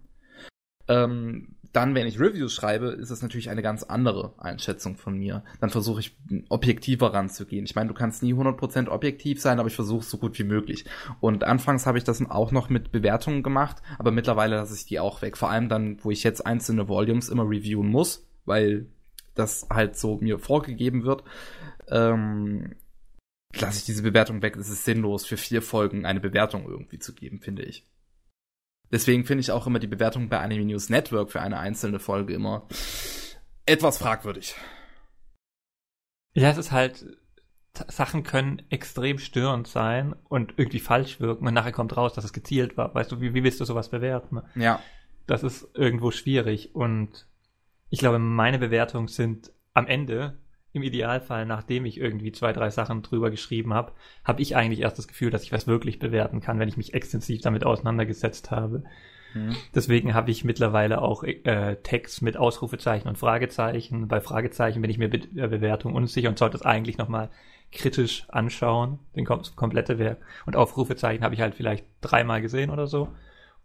Ähm, 0.89 1.57
dann, 1.73 1.95
wenn 1.95 2.07
ich 2.07 2.21
Reviews 2.21 2.53
schreibe, 2.53 2.89
ist 2.89 3.11
es 3.11 3.23
natürlich 3.23 3.49
eine 3.49 3.63
ganz 3.63 3.83
andere 3.83 4.35
Einschätzung 4.37 4.97
von 4.97 5.17
mir. 5.17 5.43
Dann 5.61 5.71
versuche 5.71 6.01
ich 6.01 6.15
objektiver 6.51 7.15
ranzugehen. 7.15 7.65
Ich 7.65 7.75
meine, 7.75 7.89
du 7.89 7.95
kannst 7.95 8.23
nie 8.23 8.35
100% 8.35 8.89
objektiv 8.89 9.41
sein, 9.41 9.59
aber 9.59 9.69
ich 9.69 9.75
versuche 9.75 10.05
so 10.05 10.19
gut 10.19 10.39
wie 10.39 10.45
möglich. 10.45 10.85
Und 11.21 11.45
anfangs 11.45 11.87
habe 11.87 11.97
ich 11.97 12.05
das 12.05 12.25
auch 12.29 12.53
noch 12.53 12.69
mit 12.69 12.93
Bewertungen 12.93 13.43
gemacht, 13.43 13.79
aber 13.99 14.11
mittlerweile 14.11 14.57
lasse 14.57 14.75
ich 14.75 14.85
die 14.85 15.01
auch 15.01 15.23
weg. 15.23 15.39
Vor 15.39 15.51
allem 15.51 15.71
dann, 15.71 15.97
wo 16.03 16.11
ich 16.11 16.25
jetzt 16.25 16.45
einzelne 16.45 16.89
Volumes 16.89 17.31
immer 17.31 17.49
reviewen 17.49 17.89
muss, 17.89 18.29
weil 18.45 18.87
das 19.35 19.67
halt 19.71 19.97
so 19.97 20.19
mir 20.19 20.39
vorgegeben 20.39 21.05
wird. 21.05 21.25
Ähm, 21.89 22.75
lasse 23.59 23.79
ich 23.79 23.85
diese 23.85 24.03
Bewertung 24.03 24.43
weg. 24.43 24.57
Es 24.57 24.69
ist 24.69 24.85
sinnlos, 24.85 25.25
für 25.25 25.39
vier 25.39 25.63
Folgen 25.63 26.05
eine 26.05 26.21
Bewertung 26.21 26.67
irgendwie 26.69 26.99
zu 26.99 27.15
geben, 27.15 27.41
finde 27.41 27.63
ich. 27.63 27.87
Deswegen 28.93 29.25
finde 29.25 29.41
ich 29.41 29.51
auch 29.51 29.67
immer 29.67 29.79
die 29.79 29.87
Bewertung 29.87 30.29
bei 30.29 30.39
Anime 30.39 30.67
News 30.67 30.91
Network 30.91 31.33
für 31.33 31.41
eine 31.41 31.59
einzelne 31.59 31.99
Folge 31.99 32.35
immer 32.35 32.69
etwas 33.65 33.97
fragwürdig. 33.99 34.55
Ja, 36.35 36.51
es 36.51 36.59
ist 36.59 36.73
halt, 36.73 37.07
Sachen 37.89 38.23
können 38.23 38.63
extrem 38.69 39.19
störend 39.19 39.67
sein 39.67 40.15
und 40.29 40.55
irgendwie 40.59 40.79
falsch 40.79 41.21
wirken 41.21 41.47
und 41.47 41.55
nachher 41.55 41.73
kommt 41.73 41.97
raus, 41.97 42.13
dass 42.13 42.25
es 42.25 42.35
gezielt 42.35 42.77
war. 42.77 42.95
Weißt 42.95 43.11
du, 43.11 43.21
wie, 43.21 43.33
wie 43.33 43.43
willst 43.43 43.61
du 43.61 43.65
sowas 43.65 43.89
bewerten? 43.89 44.43
Ja. 44.55 44.81
Das 45.27 45.43
ist 45.43 45.69
irgendwo 45.75 46.11
schwierig 46.11 46.75
und 46.75 47.27
ich 47.89 47.99
glaube, 47.99 48.19
meine 48.19 48.59
Bewertungen 48.59 49.09
sind 49.09 49.53
am 49.73 49.87
Ende 49.87 50.39
im 50.73 50.83
Idealfall, 50.83 51.45
nachdem 51.47 51.85
ich 51.85 51.99
irgendwie 51.99 52.33
zwei, 52.33 52.53
drei 52.53 52.71
Sachen 52.71 53.03
drüber 53.03 53.31
geschrieben 53.31 53.75
habe, 53.75 53.93
habe 54.25 54.41
ich 54.41 54.57
eigentlich 54.57 54.81
erst 54.81 54.99
das 54.99 55.09
Gefühl, 55.09 55.31
dass 55.31 55.43
ich 55.43 55.53
was 55.53 55.67
wirklich 55.67 55.99
bewerten 55.99 56.41
kann, 56.41 56.59
wenn 56.59 56.69
ich 56.69 56.77
mich 56.77 56.95
extensiv 56.95 57.43
damit 57.43 57.65
auseinandergesetzt 57.65 58.51
habe. 58.51 58.85
Mhm. 59.35 59.55
Deswegen 59.75 60.15
habe 60.15 60.31
ich 60.31 60.45
mittlerweile 60.45 61.03
auch 61.03 61.25
äh, 61.25 61.77
Text 61.83 62.23
mit 62.23 62.37
Ausrufezeichen 62.37 63.09
und 63.09 63.19
Fragezeichen. 63.19 64.09
Bei 64.09 64.21
Fragezeichen 64.21 64.81
bin 64.81 64.91
ich 64.91 64.99
mir 64.99 65.11
Be 65.11 65.19
äh, 65.37 65.49
Bewertung 65.49 65.95
unsicher 65.95 66.29
und 66.29 66.39
sollte 66.39 66.57
es 66.57 66.63
eigentlich 66.63 66.99
nochmal 66.99 67.31
kritisch 67.71 68.27
anschauen, 68.29 68.99
den 69.17 69.25
kom 69.25 69.43
komplette 69.57 69.99
Werk. 69.99 70.19
Und 70.47 70.57
Aufrufezeichen 70.57 71.25
habe 71.25 71.35
ich 71.35 71.41
halt 71.41 71.55
vielleicht 71.55 71.87
dreimal 72.01 72.43
gesehen 72.43 72.71
oder 72.71 72.87
so 72.87 73.09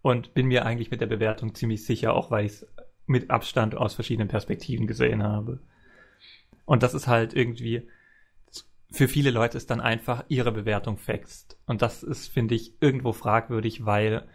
und 0.02 0.34
bin 0.34 0.48
mir 0.48 0.66
eigentlich 0.66 0.92
mit 0.92 1.02
der 1.02 1.08
Bewertung 1.08 1.56
ziemlich 1.56 1.86
sicher, 1.86 2.14
auch 2.14 2.32
weil 2.32 2.46
ich 2.46 2.54
es 2.54 2.68
mit 3.06 3.30
Abstand 3.30 3.76
aus 3.76 3.96
verschiedenen 3.96 4.28
Perspektiven 4.28 4.88
gesehen 4.88 5.24
habe. 5.24 5.60
Und 6.68 6.84
das 6.84 6.94
ist 6.94 7.08
halt 7.08 7.34
irgendwie, 7.34 7.88
für 8.92 9.08
viele 9.08 9.32
Leute 9.32 9.58
ist 9.58 9.72
dann 9.72 9.80
einfach 9.80 10.26
ihre 10.28 10.52
Bewertung 10.52 10.98
fängst. 10.98 11.58
Und 11.66 11.82
das 11.82 12.04
ist, 12.04 12.28
finde 12.28 12.56
ich, 12.56 12.74
irgendwo 12.82 13.14
fragwürdig, 13.14 13.86
weil 13.86 14.28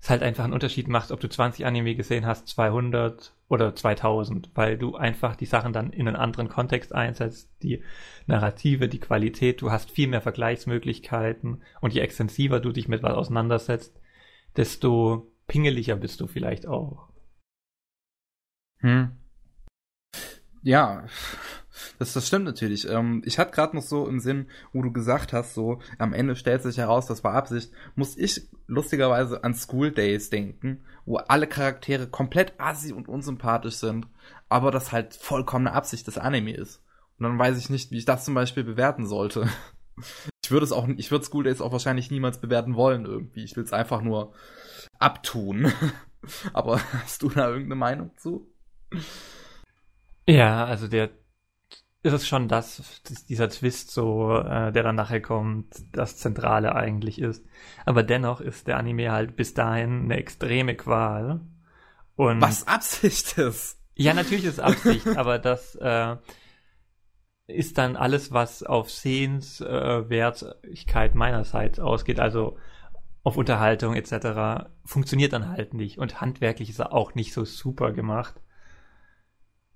es 0.00 0.08
halt 0.08 0.22
einfach 0.22 0.44
einen 0.44 0.54
Unterschied 0.54 0.88
macht, 0.88 1.12
ob 1.12 1.20
du 1.20 1.28
20 1.28 1.66
Anime 1.66 1.94
gesehen 1.94 2.24
hast, 2.24 2.48
200 2.48 3.34
oder 3.48 3.74
2000, 3.74 4.50
weil 4.54 4.78
du 4.78 4.96
einfach 4.96 5.36
die 5.36 5.44
Sachen 5.44 5.74
dann 5.74 5.92
in 5.92 6.08
einen 6.08 6.16
anderen 6.16 6.48
Kontext 6.48 6.94
einsetzt, 6.94 7.50
die 7.62 7.82
Narrative, 8.26 8.88
die 8.88 9.00
Qualität, 9.00 9.60
du 9.60 9.70
hast 9.70 9.90
viel 9.90 10.08
mehr 10.08 10.22
Vergleichsmöglichkeiten 10.22 11.62
und 11.82 11.92
je 11.92 12.00
extensiver 12.00 12.60
du 12.60 12.72
dich 12.72 12.88
mit 12.88 13.02
was 13.02 13.12
auseinandersetzt, 13.12 14.00
desto 14.56 15.30
pingeliger 15.46 15.96
bist 15.96 16.22
du 16.22 16.26
vielleicht 16.26 16.66
auch. 16.66 17.10
Hm. 18.78 19.20
Ja, 20.62 21.04
das, 21.98 22.12
das 22.12 22.26
stimmt 22.26 22.44
natürlich. 22.44 22.88
Ähm, 22.88 23.22
ich 23.24 23.38
hatte 23.38 23.52
gerade 23.52 23.76
noch 23.76 23.82
so 23.82 24.06
im 24.06 24.20
Sinn, 24.20 24.46
wo 24.72 24.82
du 24.82 24.92
gesagt 24.92 25.32
hast, 25.32 25.54
so 25.54 25.80
am 25.98 26.12
Ende 26.12 26.36
stellt 26.36 26.62
sich 26.62 26.78
heraus, 26.78 27.06
das 27.06 27.24
war 27.24 27.34
Absicht, 27.34 27.72
muss 27.94 28.16
ich 28.16 28.48
lustigerweise 28.66 29.42
an 29.44 29.54
School 29.54 29.90
Days 29.90 30.30
denken, 30.30 30.82
wo 31.04 31.16
alle 31.16 31.46
Charaktere 31.46 32.06
komplett 32.06 32.54
assi 32.58 32.92
und 32.92 33.08
unsympathisch 33.08 33.76
sind, 33.76 34.06
aber 34.48 34.70
das 34.70 34.92
halt 34.92 35.14
vollkommene 35.14 35.72
Absicht 35.72 36.06
des 36.06 36.18
Anime 36.18 36.54
ist. 36.54 36.82
Und 37.18 37.24
dann 37.24 37.38
weiß 37.38 37.58
ich 37.58 37.70
nicht, 37.70 37.90
wie 37.90 37.98
ich 37.98 38.04
das 38.04 38.24
zum 38.24 38.34
Beispiel 38.34 38.64
bewerten 38.64 39.06
sollte. 39.06 39.48
Ich 40.42 40.50
würde 40.50 40.64
es 40.64 40.72
auch, 40.72 40.88
ich 40.88 41.10
würde 41.12 41.24
School 41.24 41.44
Days 41.44 41.60
auch 41.60 41.70
wahrscheinlich 41.70 42.10
niemals 42.10 42.40
bewerten 42.40 42.74
wollen 42.74 43.04
irgendwie. 43.04 43.44
Ich 43.44 43.54
will 43.54 43.62
es 43.62 43.72
einfach 43.72 44.00
nur 44.00 44.32
abtun. 44.98 45.70
aber 46.52 46.80
hast 47.04 47.22
du 47.22 47.28
da 47.28 47.48
irgendeine 47.48 47.76
Meinung 47.76 48.10
zu? 48.16 48.50
Ja, 50.30 50.64
also 50.64 50.86
der 50.86 51.10
ist 52.02 52.14
es 52.14 52.26
schon 52.26 52.48
das, 52.48 53.02
dass 53.04 53.26
dieser 53.26 53.50
Twist 53.50 53.90
so, 53.90 54.38
äh, 54.38 54.72
der 54.72 54.82
dann 54.84 54.96
nachher 54.96 55.20
kommt, 55.20 55.66
das 55.92 56.16
Zentrale 56.16 56.74
eigentlich 56.74 57.20
ist. 57.20 57.44
Aber 57.84 58.02
dennoch 58.02 58.40
ist 58.40 58.66
der 58.68 58.78
Anime 58.78 59.12
halt 59.12 59.36
bis 59.36 59.52
dahin 59.54 60.04
eine 60.04 60.16
extreme 60.16 60.74
Qual. 60.76 61.42
Und 62.16 62.40
Was 62.40 62.66
Absicht 62.66 63.36
ist. 63.38 63.78
Ja, 63.96 64.14
natürlich 64.14 64.44
ist 64.44 64.60
Absicht, 64.60 65.06
aber 65.16 65.38
das 65.38 65.74
äh, 65.74 66.16
ist 67.48 67.76
dann 67.76 67.96
alles, 67.96 68.32
was 68.32 68.62
auf 68.62 68.88
Sehenswertigkeit 68.88 71.14
meinerseits 71.16 71.80
ausgeht, 71.80 72.20
also 72.20 72.56
auf 73.24 73.36
Unterhaltung 73.36 73.96
etc., 73.96 74.70
funktioniert 74.84 75.32
dann 75.34 75.48
halt 75.48 75.74
nicht. 75.74 75.98
Und 75.98 76.20
handwerklich 76.20 76.70
ist 76.70 76.78
er 76.78 76.92
auch 76.94 77.16
nicht 77.16 77.32
so 77.34 77.44
super 77.44 77.90
gemacht. 77.92 78.40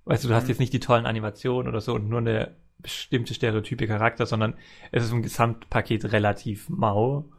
Weißt 0.05 0.25
du, 0.25 0.29
du 0.29 0.35
hast 0.35 0.45
mhm. 0.45 0.51
jetzt 0.51 0.59
nicht 0.59 0.73
die 0.73 0.81
tollen 0.81 1.07
Animationen 1.07 1.69
oder 1.69 1.81
so 1.81 1.95
und 1.95 2.09
nur 2.09 2.19
eine 2.19 2.57
bestimmte 2.79 3.35
stereotype 3.35 3.87
Charakter, 3.87 4.27
sondern 4.27 4.55
es 4.93 5.05
ist 5.05 5.13
ein 5.13 5.23
Gesamtpaket 5.23 6.13
relativ 6.13 6.69
mau. 6.69 7.31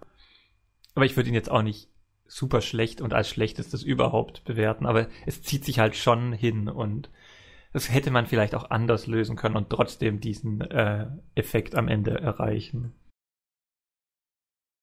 Aber 0.96 1.06
ich 1.06 1.16
würde 1.16 1.30
ihn 1.30 1.36
jetzt 1.36 1.52
auch 1.52 1.62
nicht 1.62 1.90
super 2.28 2.62
schlecht 2.62 3.02
und 3.02 3.14
als 3.14 3.30
schlechtestes 3.30 3.84
überhaupt 3.84 4.44
bewerten, 4.46 4.86
aber 4.86 5.08
es 5.26 5.44
zieht 5.44 5.64
sich 5.64 5.78
halt 5.78 5.96
schon 5.96 6.34
hin 6.34 6.68
und 6.68 7.12
das 7.72 7.94
hätte 7.94 8.10
man 8.10 8.26
vielleicht 8.26 8.56
auch 8.56 8.72
anders 8.72 9.06
lösen 9.06 9.36
können 9.36 9.58
und 9.58 9.70
trotzdem 9.70 10.20
diesen 10.20 10.62
äh, 10.62 11.08
Effekt 11.36 11.76
am 11.76 11.88
Ende 11.88 12.20
erreichen. 12.20 12.96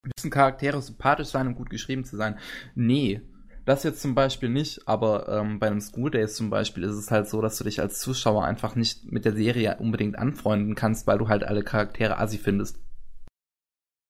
Müssen 0.05 0.31
Charaktere 0.31 0.83
sympathisch 0.83 1.29
sein, 1.29 1.47
um 1.47 1.55
gut 1.55 1.71
geschrieben 1.71 2.05
zu 2.05 2.17
sein? 2.17 2.39
Nee, 2.75 3.23
das 3.65 3.85
jetzt 3.85 4.03
zum 4.03 4.15
Beispiel 4.15 4.49
nicht, 4.49 4.89
aber 4.89 5.29
ähm, 5.29 5.59
bei 5.59 5.69
einem 5.69 5.81
School 5.81 6.11
Days 6.11 6.35
zum 6.35 6.51
Beispiel 6.51 6.83
ist 6.85 6.97
es 6.97 7.11
halt 7.11 7.29
so, 7.29 7.41
dass 7.41 7.59
du 7.59 7.65
dich 7.65 7.81
als 7.81 8.01
Zuschauer 8.01 8.45
einfach 8.45 8.75
nicht 8.75 9.11
mit 9.11 9.25
der 9.25 9.35
Serie 9.35 9.77
unbedingt 9.79 10.19
anfreunden 10.19 10.75
kannst, 10.75 11.07
weil 11.07 11.19
du 11.19 11.29
halt 11.29 11.45
alle 11.45 11.63
Charaktere 11.63 12.19
assi 12.19 12.39
findest. 12.39 12.79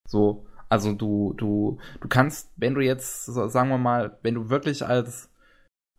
So, 0.09 0.47
also 0.69 0.93
du, 0.93 1.35
du, 1.37 1.79
du 2.01 2.09
kannst, 2.09 2.51
wenn 2.57 2.75
du 2.75 2.81
jetzt, 2.81 3.27
sagen 3.27 3.69
wir 3.69 3.79
mal, 3.79 4.19
wenn 4.23 4.35
du 4.35 4.49
wirklich 4.49 4.87
als 4.87 5.32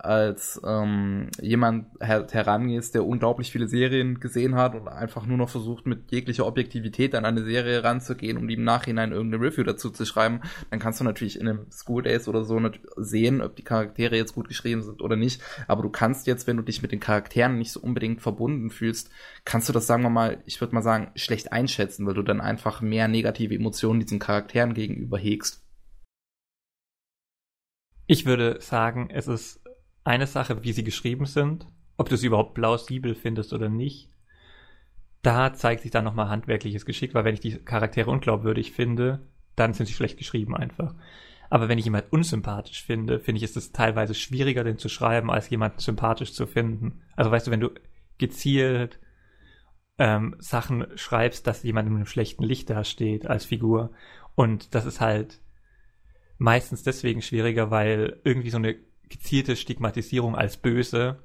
als 0.03 0.59
ähm, 0.65 1.29
jemand 1.41 1.87
her 2.01 2.27
herangehst, 2.29 2.93
der 2.93 3.05
unglaublich 3.05 3.51
viele 3.51 3.67
Serien 3.67 4.19
gesehen 4.19 4.55
hat 4.55 4.75
und 4.75 4.89
einfach 4.89 5.25
nur 5.25 5.37
noch 5.37 5.49
versucht, 5.49 5.85
mit 5.85 6.11
jeglicher 6.11 6.45
Objektivität 6.45 7.15
an 7.15 7.23
eine 7.23 7.43
Serie 7.43 7.85
ranzugehen, 7.85 8.37
um 8.37 8.47
die 8.47 8.55
im 8.55 8.65
Nachhinein 8.65 9.13
irgendeine 9.13 9.43
Review 9.45 9.63
dazu 9.63 9.89
zu 9.89 10.05
schreiben, 10.05 10.41
dann 10.69 10.79
kannst 10.79 10.99
du 10.99 11.05
natürlich 11.05 11.39
in 11.39 11.47
einem 11.47 11.71
School 11.71 12.03
Days 12.03 12.27
oder 12.27 12.43
so 12.43 12.59
sehen, 12.97 13.41
ob 13.41 13.55
die 13.55 13.63
Charaktere 13.63 14.17
jetzt 14.17 14.35
gut 14.35 14.49
geschrieben 14.49 14.83
sind 14.83 15.01
oder 15.01 15.15
nicht. 15.15 15.41
Aber 15.67 15.81
du 15.81 15.89
kannst 15.89 16.27
jetzt, 16.27 16.47
wenn 16.47 16.57
du 16.57 16.63
dich 16.63 16.81
mit 16.81 16.91
den 16.91 16.99
Charakteren 16.99 17.57
nicht 17.57 17.71
so 17.71 17.79
unbedingt 17.79 18.21
verbunden 18.21 18.71
fühlst, 18.71 19.09
kannst 19.45 19.69
du 19.69 19.73
das, 19.73 19.87
sagen 19.87 20.03
wir 20.03 20.09
mal, 20.09 20.43
ich 20.45 20.59
würde 20.59 20.75
mal 20.75 20.81
sagen, 20.81 21.11
schlecht 21.15 21.53
einschätzen, 21.53 22.05
weil 22.05 22.13
du 22.13 22.23
dann 22.23 22.41
einfach 22.41 22.81
mehr 22.81 23.07
negative 23.07 23.55
Emotionen 23.55 24.01
diesen 24.01 24.19
Charakteren 24.19 24.73
gegenüber 24.73 25.17
hegst. 25.17 25.63
Ich 28.05 28.25
würde 28.25 28.59
sagen, 28.59 29.09
es 29.09 29.27
ist 29.29 29.62
eine 30.03 30.27
Sache, 30.27 30.63
wie 30.63 30.73
sie 30.73 30.83
geschrieben 30.83 31.25
sind, 31.25 31.67
ob 31.97 32.09
du 32.09 32.17
sie 32.17 32.27
überhaupt 32.27 32.53
plausibel 32.53 33.15
findest 33.15 33.53
oder 33.53 33.69
nicht. 33.69 34.09
Da 35.21 35.53
zeigt 35.53 35.81
sich 35.83 35.91
dann 35.91 36.03
nochmal 36.03 36.29
handwerkliches 36.29 36.85
Geschick, 36.85 37.13
weil 37.13 37.23
wenn 37.23 37.33
ich 37.33 37.39
die 37.39 37.57
Charaktere 37.59 38.09
unglaubwürdig 38.09 38.73
finde, 38.73 39.27
dann 39.55 39.73
sind 39.73 39.85
sie 39.85 39.93
schlecht 39.93 40.17
geschrieben 40.17 40.55
einfach. 40.55 40.95
Aber 41.49 41.69
wenn 41.69 41.77
ich 41.77 41.85
jemand 41.85 42.11
unsympathisch 42.11 42.83
finde, 42.83 43.19
finde 43.19 43.37
ich, 43.37 43.43
ist 43.43 43.55
es 43.55 43.71
teilweise 43.71 44.15
schwieriger, 44.15 44.63
den 44.63 44.77
zu 44.77 44.89
schreiben, 44.89 45.29
als 45.29 45.49
jemanden 45.49 45.79
sympathisch 45.79 46.33
zu 46.33 46.47
finden. 46.47 47.01
Also 47.15 47.31
weißt 47.31 47.47
du, 47.47 47.51
wenn 47.51 47.59
du 47.59 47.69
gezielt 48.17 48.99
ähm, 49.99 50.35
Sachen 50.39 50.87
schreibst, 50.95 51.45
dass 51.45 51.63
jemand 51.63 51.87
in 51.87 51.95
einem 51.95 52.05
schlechten 52.05 52.43
Licht 52.43 52.69
da 52.69 52.83
steht 52.83 53.27
als 53.27 53.45
Figur. 53.45 53.91
Und 54.35 54.73
das 54.73 54.85
ist 54.85 54.99
halt 54.99 55.41
meistens 56.37 56.83
deswegen 56.83 57.21
schwieriger, 57.21 57.69
weil 57.69 58.19
irgendwie 58.23 58.49
so 58.49 58.57
eine 58.57 58.75
gezielte 59.13 59.55
Stigmatisierung 59.55 60.35
als 60.35 60.57
böse 60.57 61.19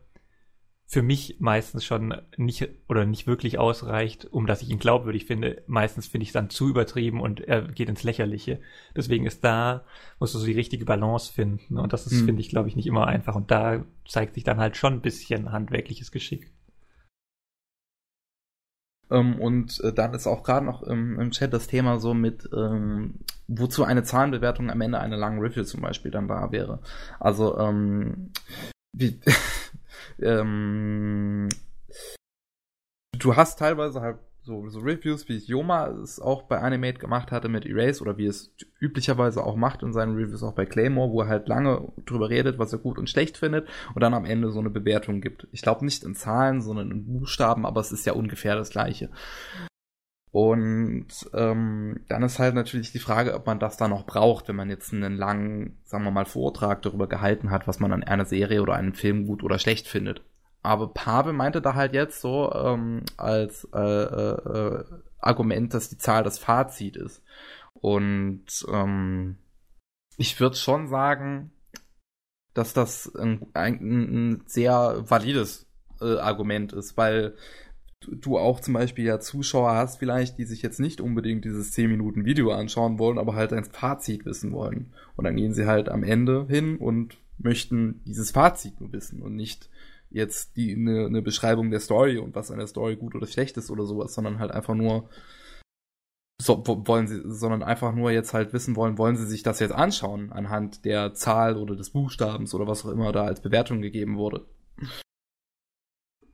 für 0.91 1.03
mich 1.03 1.37
meistens 1.39 1.85
schon 1.85 2.15
nicht 2.39 2.67
oder 2.89 3.05
nicht 3.05 3.27
wirklich 3.27 3.59
ausreicht, 3.59 4.25
um 4.25 4.47
dass 4.47 4.63
ich 4.63 4.71
ihn 4.71 4.79
glaubwürdig 4.79 5.27
finde. 5.27 5.63
Meistens 5.67 6.07
finde 6.07 6.23
ich 6.23 6.31
es 6.31 6.33
dann 6.33 6.49
zu 6.49 6.67
übertrieben 6.67 7.21
und 7.21 7.41
er 7.41 7.61
geht 7.61 7.91
ins 7.91 8.05
Lächerliche. 8.05 8.61
Deswegen 8.97 9.27
ist 9.27 9.45
da, 9.45 9.85
musst 10.19 10.35
du 10.35 10.39
so 10.39 10.47
die 10.47 10.53
richtige 10.53 10.87
Balance 10.87 11.31
finden. 11.31 11.77
Und 11.77 11.93
das 11.93 12.07
ist, 12.07 12.21
hm. 12.21 12.25
finde 12.25 12.41
ich, 12.41 12.49
glaube 12.49 12.71
ich, 12.71 12.77
nicht 12.77 12.87
immer 12.87 13.07
einfach. 13.07 13.35
Und 13.35 13.51
da 13.51 13.85
zeigt 14.07 14.33
sich 14.33 14.45
dann 14.45 14.57
halt 14.57 14.79
schon 14.79 14.95
ein 14.95 15.03
bisschen 15.03 15.53
handwerkliches 15.53 16.11
Geschick. 16.11 16.55
Ähm, 19.11 19.41
und 19.41 19.81
äh, 19.81 19.93
dann 19.93 20.15
ist 20.15 20.27
auch 20.27 20.43
gerade 20.43 20.67
noch 20.67 20.83
im, 20.83 21.19
im, 21.19 21.31
Chat 21.31 21.53
das 21.53 21.67
Thema 21.67 21.99
so 21.99 22.15
mit, 22.15 22.49
ähm, 22.55 23.21
wozu 23.47 23.85
eine 23.85 24.03
Zahlenbewertung 24.03 24.71
am 24.71 24.81
Ende 24.81 25.01
einer 25.01 25.17
langen 25.17 25.41
Review 25.41 25.65
zum 25.65 25.81
Beispiel 25.81 26.11
dann 26.11 26.29
da 26.29 26.53
wäre. 26.53 26.81
Also, 27.19 27.59
ähm, 27.59 28.33
wie, 28.93 29.21
ähm, 30.21 31.49
du 33.19 33.37
hast 33.37 33.59
teilweise 33.59 34.01
halt 34.01 34.19
so, 34.49 34.69
so 34.71 34.81
Reviews, 34.81 35.29
wie 35.29 35.37
es 35.37 35.47
Yoma 35.47 35.89
es 36.03 36.19
auch 36.19 36.43
bei 36.43 36.59
Animate 36.59 36.99
gemacht 36.99 37.31
hatte 37.31 37.49
mit 37.49 37.67
Erase 37.67 38.03
oder 38.03 38.17
wie 38.17 38.27
es 38.27 38.51
üblicherweise 38.81 39.45
auch 39.45 39.57
macht 39.57 39.83
in 39.83 39.93
seinen 39.93 40.17
Reviews 40.17 40.43
auch 40.43 40.55
bei 40.55 40.65
Claymore, 40.65 41.13
wo 41.13 41.21
er 41.21 41.29
halt 41.29 41.49
lange 41.49 41.93
drüber 42.07 42.31
redet, 42.31 42.59
was 42.59 42.73
er 42.73 42.79
gut 42.79 42.99
und 42.99 43.11
schlecht 43.11 43.37
findet 43.37 43.69
und 43.95 44.03
dann 44.03 44.15
am 44.15 44.25
Ende 44.25 44.51
so 44.51 44.59
eine 44.59 44.71
Bewertung 44.71 45.21
gibt. 45.21 45.47
Ich 45.53 45.63
glaube 45.63 45.85
nicht 45.85 46.03
in 46.03 46.15
Zahlen, 46.15 46.63
sondern 46.63 46.91
in 46.91 47.07
Buchstaben, 47.07 47.67
aber 47.67 47.81
es 47.81 47.93
ist 47.93 48.07
ja 48.07 48.15
ungefähr 48.15 48.57
das 48.57 48.71
gleiche. 48.71 49.11
Und 50.31 51.09
ähm, 51.35 52.01
dann 52.09 52.23
ist 52.23 52.39
halt 52.39 52.55
natürlich 52.55 52.93
die 52.93 52.99
Frage, 52.99 53.35
ob 53.35 53.47
man 53.47 53.61
das 53.61 53.77
da 53.77 53.87
noch 53.87 54.07
braucht, 54.07 54.49
wenn 54.49 54.57
man 54.57 54.71
jetzt 54.71 54.93
einen 54.93 55.17
langen, 55.17 55.79
sagen 55.85 56.05
wir 56.05 56.11
mal, 56.11 56.27
Vortrag 56.27 56.83
darüber 56.83 57.07
gehalten 57.07 57.51
hat, 57.51 57.69
was 57.69 57.81
man 57.81 57.93
an 57.93 58.03
einer 58.03 58.25
Serie 58.25 58.63
oder 58.63 58.75
einem 58.75 58.95
Film 58.95 59.27
gut 59.27 59.43
oder 59.43 59.59
schlecht 59.59 59.89
findet. 59.89 60.23
Aber 60.69 60.89
Pavel 60.89 61.33
meinte 61.33 61.63
da 61.63 61.75
halt 61.75 61.95
jetzt 61.95 62.21
so 62.21 62.53
ähm, 62.53 63.03
als 63.17 63.67
äh, 63.73 63.79
äh, 63.81 64.85
Argument, 65.19 65.73
dass 65.73 65.89
die 65.89 65.97
Zahl 65.97 66.23
das 66.23 66.39
Fazit 66.39 66.97
ist. 66.97 67.23
Und 67.73 68.45
ähm, 68.71 69.39
ich 70.19 70.39
würde 70.39 70.57
schon 70.57 70.87
sagen, 70.89 71.53
dass 72.53 72.75
das 72.75 73.15
ein, 73.15 73.47
ein, 73.55 73.79
ein 73.81 74.43
sehr 74.45 75.05
valides 75.09 75.67
äh, 76.03 76.19
Argument 76.19 76.75
ist, 76.75 76.99
weil 76.99 77.35
du 78.07 78.37
auch 78.37 78.61
zum 78.61 78.75
Beispiel 78.75 79.07
ja 79.07 79.21
Zuschauer 79.21 79.73
hast 79.73 79.97
vielleicht, 79.97 80.37
die 80.37 80.45
sich 80.45 80.61
jetzt 80.61 80.81
nicht 80.81 81.01
unbedingt 81.01 81.47
dieses 81.47 81.73
10 81.73 81.89
Minuten 81.89 82.27
Video 82.27 82.53
anschauen 82.53 82.99
wollen, 82.99 83.19
aber 83.19 83.35
halt 83.35 83.55
ein 83.55 83.65
Fazit 83.65 84.27
wissen 84.27 84.53
wollen. 84.53 84.93
Und 85.17 85.25
dann 85.25 85.37
gehen 85.37 85.55
sie 85.55 85.67
halt 85.67 85.89
am 85.89 86.03
Ende 86.03 86.45
hin 86.47 86.77
und 86.77 87.17
möchten 87.39 88.03
dieses 88.05 88.33
Fazit 88.33 88.83
nur 88.83 88.93
wissen 88.93 89.23
und 89.23 89.35
nicht 89.35 89.71
jetzt 90.11 90.57
die 90.57 90.75
eine, 90.75 91.07
eine 91.07 91.23
Beschreibung 91.23 91.71
der 91.71 91.81
Story 91.81 92.19
und 92.19 92.35
was 92.35 92.51
an 92.51 92.59
der 92.59 92.67
Story 92.67 92.97
gut 92.97 93.15
oder 93.15 93.27
schlecht 93.27 93.57
ist 93.57 93.71
oder 93.71 93.85
sowas, 93.85 94.15
sondern 94.15 94.39
halt 94.39 94.51
einfach 94.51 94.75
nur 94.75 95.09
so, 96.41 96.63
wollen 96.67 97.09
sie, 97.09 97.21
sondern 97.25 97.63
einfach 97.63 97.95
nur 97.95 98.13
jetzt 98.13 98.33
halt 98.33 98.53
wissen 98.53 98.77
wollen, 98.77 98.97
wollen 98.97 99.17
sie 99.17 99.27
sich 99.27 99.43
das 99.43 99.59
jetzt 99.59 99.73
anschauen 99.73 100.33
anhand 100.33 100.85
der 100.85 101.13
Zahl 101.15 101.57
oder 101.57 101.75
des 101.75 101.91
Buchstabens 101.91 102.55
oder 102.55 102.67
was 102.67 102.85
auch 102.85 102.91
immer 102.91 103.11
da 103.13 103.25
als 103.25 103.43
Bewertung 103.43 103.83
gegeben 103.83 104.17
wurde. 104.17 104.47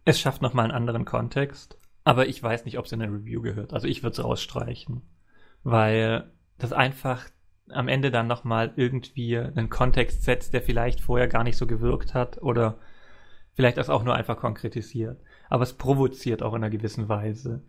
Es 0.04 0.20
schafft 0.20 0.42
nochmal 0.42 0.64
einen 0.64 0.74
anderen 0.74 1.06
Kontext, 1.06 1.78
aber 2.04 2.28
ich 2.28 2.42
weiß 2.42 2.66
nicht, 2.66 2.78
ob 2.78 2.84
es 2.84 2.92
in 2.92 3.00
der 3.00 3.10
Review 3.10 3.40
gehört. 3.40 3.72
Also 3.72 3.88
ich 3.88 4.02
würde 4.02 4.12
es 4.12 4.22
rausstreichen, 4.22 5.02
weil 5.62 6.30
das 6.58 6.74
einfach 6.74 7.30
am 7.70 7.88
Ende 7.88 8.10
dann 8.10 8.26
nochmal 8.26 8.74
irgendwie 8.76 9.38
einen 9.38 9.70
Kontext 9.70 10.22
setzt, 10.22 10.52
der 10.52 10.60
vielleicht 10.60 11.00
vorher 11.00 11.28
gar 11.28 11.44
nicht 11.44 11.56
so 11.56 11.66
gewirkt 11.66 12.12
hat 12.12 12.42
oder 12.42 12.78
Vielleicht 13.54 13.76
das 13.76 13.90
auch 13.90 14.02
nur 14.04 14.14
einfach 14.14 14.36
konkretisiert. 14.36 15.20
Aber 15.48 15.62
es 15.62 15.74
provoziert 15.74 16.42
auch 16.42 16.54
in 16.54 16.62
einer 16.62 16.70
gewissen 16.70 17.08
Weise. 17.08 17.62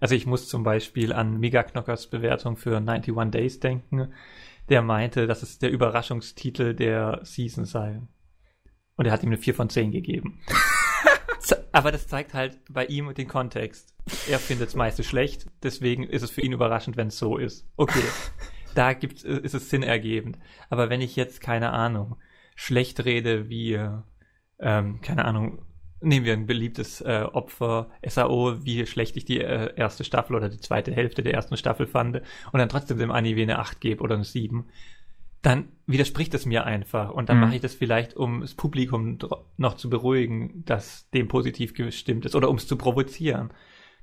Also 0.00 0.14
ich 0.14 0.26
muss 0.26 0.48
zum 0.48 0.62
Beispiel 0.62 1.12
an 1.12 1.38
Megaknockers 1.40 2.08
Bewertung 2.08 2.56
für 2.56 2.76
91 2.76 3.30
Days 3.30 3.60
denken. 3.60 4.12
Der 4.68 4.82
meinte, 4.82 5.26
dass 5.26 5.42
es 5.42 5.58
der 5.58 5.70
Überraschungstitel 5.70 6.74
der 6.74 7.20
Season 7.22 7.64
sei. 7.64 8.00
Und 8.96 9.06
er 9.06 9.12
hat 9.12 9.22
ihm 9.22 9.30
eine 9.30 9.38
4 9.38 9.54
von 9.54 9.68
10 9.68 9.92
gegeben. 9.92 10.40
Aber 11.72 11.92
das 11.92 12.08
zeigt 12.08 12.34
halt 12.34 12.58
bei 12.68 12.84
ihm 12.86 13.12
den 13.14 13.28
Kontext. 13.28 13.94
Er 14.28 14.38
findet 14.38 14.68
es 14.68 14.74
meistens 14.74 15.06
schlecht, 15.06 15.46
deswegen 15.62 16.04
ist 16.04 16.22
es 16.22 16.30
für 16.30 16.40
ihn 16.40 16.52
überraschend, 16.52 16.96
wenn 16.96 17.08
es 17.08 17.18
so 17.18 17.36
ist. 17.36 17.66
Okay, 17.76 18.02
da 18.74 18.92
gibt, 18.92 19.22
ist 19.22 19.54
es 19.54 19.70
sinnergebend. 19.70 20.38
Aber 20.68 20.90
wenn 20.90 21.00
ich 21.00 21.16
jetzt, 21.16 21.40
keine 21.40 21.70
Ahnung, 21.70 22.16
schlecht 22.56 23.04
rede 23.04 23.48
wie 23.48 23.80
ähm, 24.60 25.00
keine 25.00 25.24
Ahnung, 25.24 25.58
nehmen 26.00 26.24
wir 26.24 26.32
ein 26.32 26.46
beliebtes 26.46 27.00
äh, 27.00 27.26
Opfer, 27.30 27.90
SAO, 28.06 28.64
wie 28.64 28.86
schlecht 28.86 29.16
ich 29.16 29.24
die 29.24 29.40
äh, 29.40 29.74
erste 29.76 30.04
Staffel 30.04 30.36
oder 30.36 30.48
die 30.48 30.60
zweite 30.60 30.92
Hälfte 30.92 31.22
der 31.22 31.34
ersten 31.34 31.56
Staffel 31.56 31.86
fand 31.86 32.16
und 32.52 32.58
dann 32.58 32.68
trotzdem 32.68 32.98
dem 32.98 33.10
Anime 33.10 33.42
eine 33.42 33.58
8 33.58 33.80
gebe 33.80 34.02
oder 34.02 34.14
eine 34.14 34.24
7, 34.24 34.66
dann 35.42 35.68
widerspricht 35.86 36.34
es 36.34 36.46
mir 36.46 36.64
einfach 36.64 37.10
und 37.10 37.28
dann 37.28 37.36
mhm. 37.36 37.44
mache 37.44 37.54
ich 37.56 37.60
das 37.60 37.74
vielleicht, 37.74 38.16
um 38.16 38.42
das 38.42 38.54
Publikum 38.54 39.18
noch 39.56 39.74
zu 39.76 39.88
beruhigen, 39.88 40.64
dass 40.64 41.08
dem 41.10 41.28
positiv 41.28 41.74
gestimmt 41.74 42.24
ist 42.26 42.34
oder 42.34 42.50
um 42.50 42.56
es 42.56 42.66
zu 42.66 42.76
provozieren. 42.76 43.50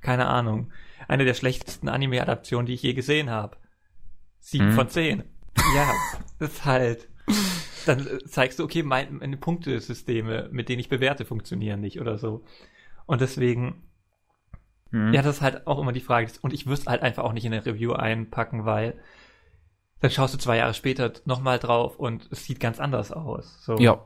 Keine 0.00 0.26
Ahnung. 0.26 0.72
Eine 1.08 1.24
der 1.24 1.34
schlechtesten 1.34 1.88
Anime-Adaptionen, 1.88 2.66
die 2.66 2.74
ich 2.74 2.82
je 2.82 2.94
gesehen 2.94 3.30
habe. 3.30 3.56
7 4.40 4.66
mhm. 4.66 4.72
von 4.72 4.88
10. 4.88 5.24
Ja, 5.74 5.92
das 6.38 6.50
ist 6.50 6.64
halt 6.64 7.08
dann 7.88 8.06
äh, 8.06 8.24
zeigst 8.24 8.58
du, 8.58 8.64
okay, 8.64 8.82
mein, 8.82 9.18
meine 9.18 9.36
Punktesysteme, 9.36 10.48
mit 10.52 10.68
denen 10.68 10.80
ich 10.80 10.88
bewerte, 10.88 11.24
funktionieren 11.24 11.80
nicht 11.80 12.00
oder 12.00 12.18
so. 12.18 12.44
Und 13.06 13.20
deswegen, 13.20 13.82
hm. 14.90 15.12
ja, 15.12 15.22
das 15.22 15.36
ist 15.36 15.42
halt 15.42 15.66
auch 15.66 15.78
immer 15.78 15.92
die 15.92 16.00
Frage. 16.00 16.30
Und 16.42 16.52
ich 16.52 16.66
würde 16.66 16.80
es 16.80 16.86
halt 16.86 17.02
einfach 17.02 17.24
auch 17.24 17.32
nicht 17.32 17.44
in 17.44 17.52
eine 17.52 17.64
Review 17.64 17.92
einpacken, 17.92 18.64
weil 18.64 18.98
dann 20.00 20.10
schaust 20.10 20.34
du 20.34 20.38
zwei 20.38 20.58
Jahre 20.58 20.74
später 20.74 21.12
nochmal 21.24 21.58
drauf 21.58 21.98
und 21.98 22.28
es 22.30 22.44
sieht 22.44 22.60
ganz 22.60 22.78
anders 22.78 23.10
aus. 23.10 23.64
So. 23.64 23.76
Ja. 23.78 24.04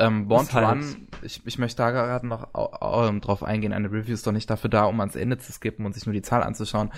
Ähm, 0.00 0.28
Born 0.28 0.46
to 0.46 0.54
halt 0.54 0.68
Run, 0.68 1.08
ich, 1.22 1.44
ich 1.44 1.58
möchte 1.58 1.78
da 1.78 1.90
gerade 1.90 2.26
noch 2.26 2.48
ähm, 2.80 3.20
drauf 3.20 3.42
eingehen, 3.42 3.72
eine 3.72 3.90
Review 3.90 4.14
ist 4.14 4.26
doch 4.26 4.32
nicht 4.32 4.48
dafür 4.48 4.70
da, 4.70 4.84
um 4.84 5.00
ans 5.00 5.16
Ende 5.16 5.38
zu 5.38 5.50
skippen 5.50 5.84
und 5.86 5.92
sich 5.94 6.06
nur 6.06 6.12
die 6.12 6.22
Zahl 6.22 6.44
anzuschauen. 6.44 6.90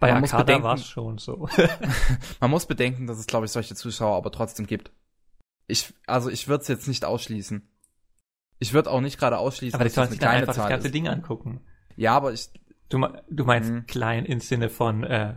Bei 0.00 0.12
man 0.12 0.24
Akada 0.24 0.62
war 0.62 0.74
es 0.74 0.86
schon 0.86 1.18
so. 1.18 1.46
man 2.40 2.50
muss 2.50 2.66
bedenken, 2.66 3.06
dass 3.06 3.18
es, 3.18 3.26
glaube 3.26 3.44
ich, 3.44 3.52
solche 3.52 3.74
Zuschauer 3.74 4.16
aber 4.16 4.32
trotzdem 4.32 4.66
gibt. 4.66 4.90
Ich, 5.66 5.94
also 6.06 6.30
ich 6.30 6.48
würde 6.48 6.62
es 6.62 6.68
jetzt 6.68 6.88
nicht 6.88 7.04
ausschließen. 7.04 7.68
Ich 8.58 8.72
würde 8.72 8.90
auch 8.90 9.02
nicht 9.02 9.18
gerade 9.18 9.38
ausschließen, 9.38 9.74
aber 9.74 9.84
die 9.84 9.90
sollen 9.90 10.08
sich 10.08 10.18
dann 10.18 10.30
einfach 10.30 10.54
Zahl 10.54 10.64
das 10.64 10.70
ganze 10.70 10.88
ist. 10.88 10.94
Ding 10.94 11.06
angucken. 11.06 11.60
Ja, 11.96 12.16
aber 12.16 12.32
ich. 12.32 12.50
Du, 12.88 13.06
du 13.30 13.44
meinst 13.44 13.70
mh. 13.70 13.82
klein 13.82 14.24
im 14.24 14.40
Sinne 14.40 14.68
von 14.68 15.04
äh, 15.04 15.34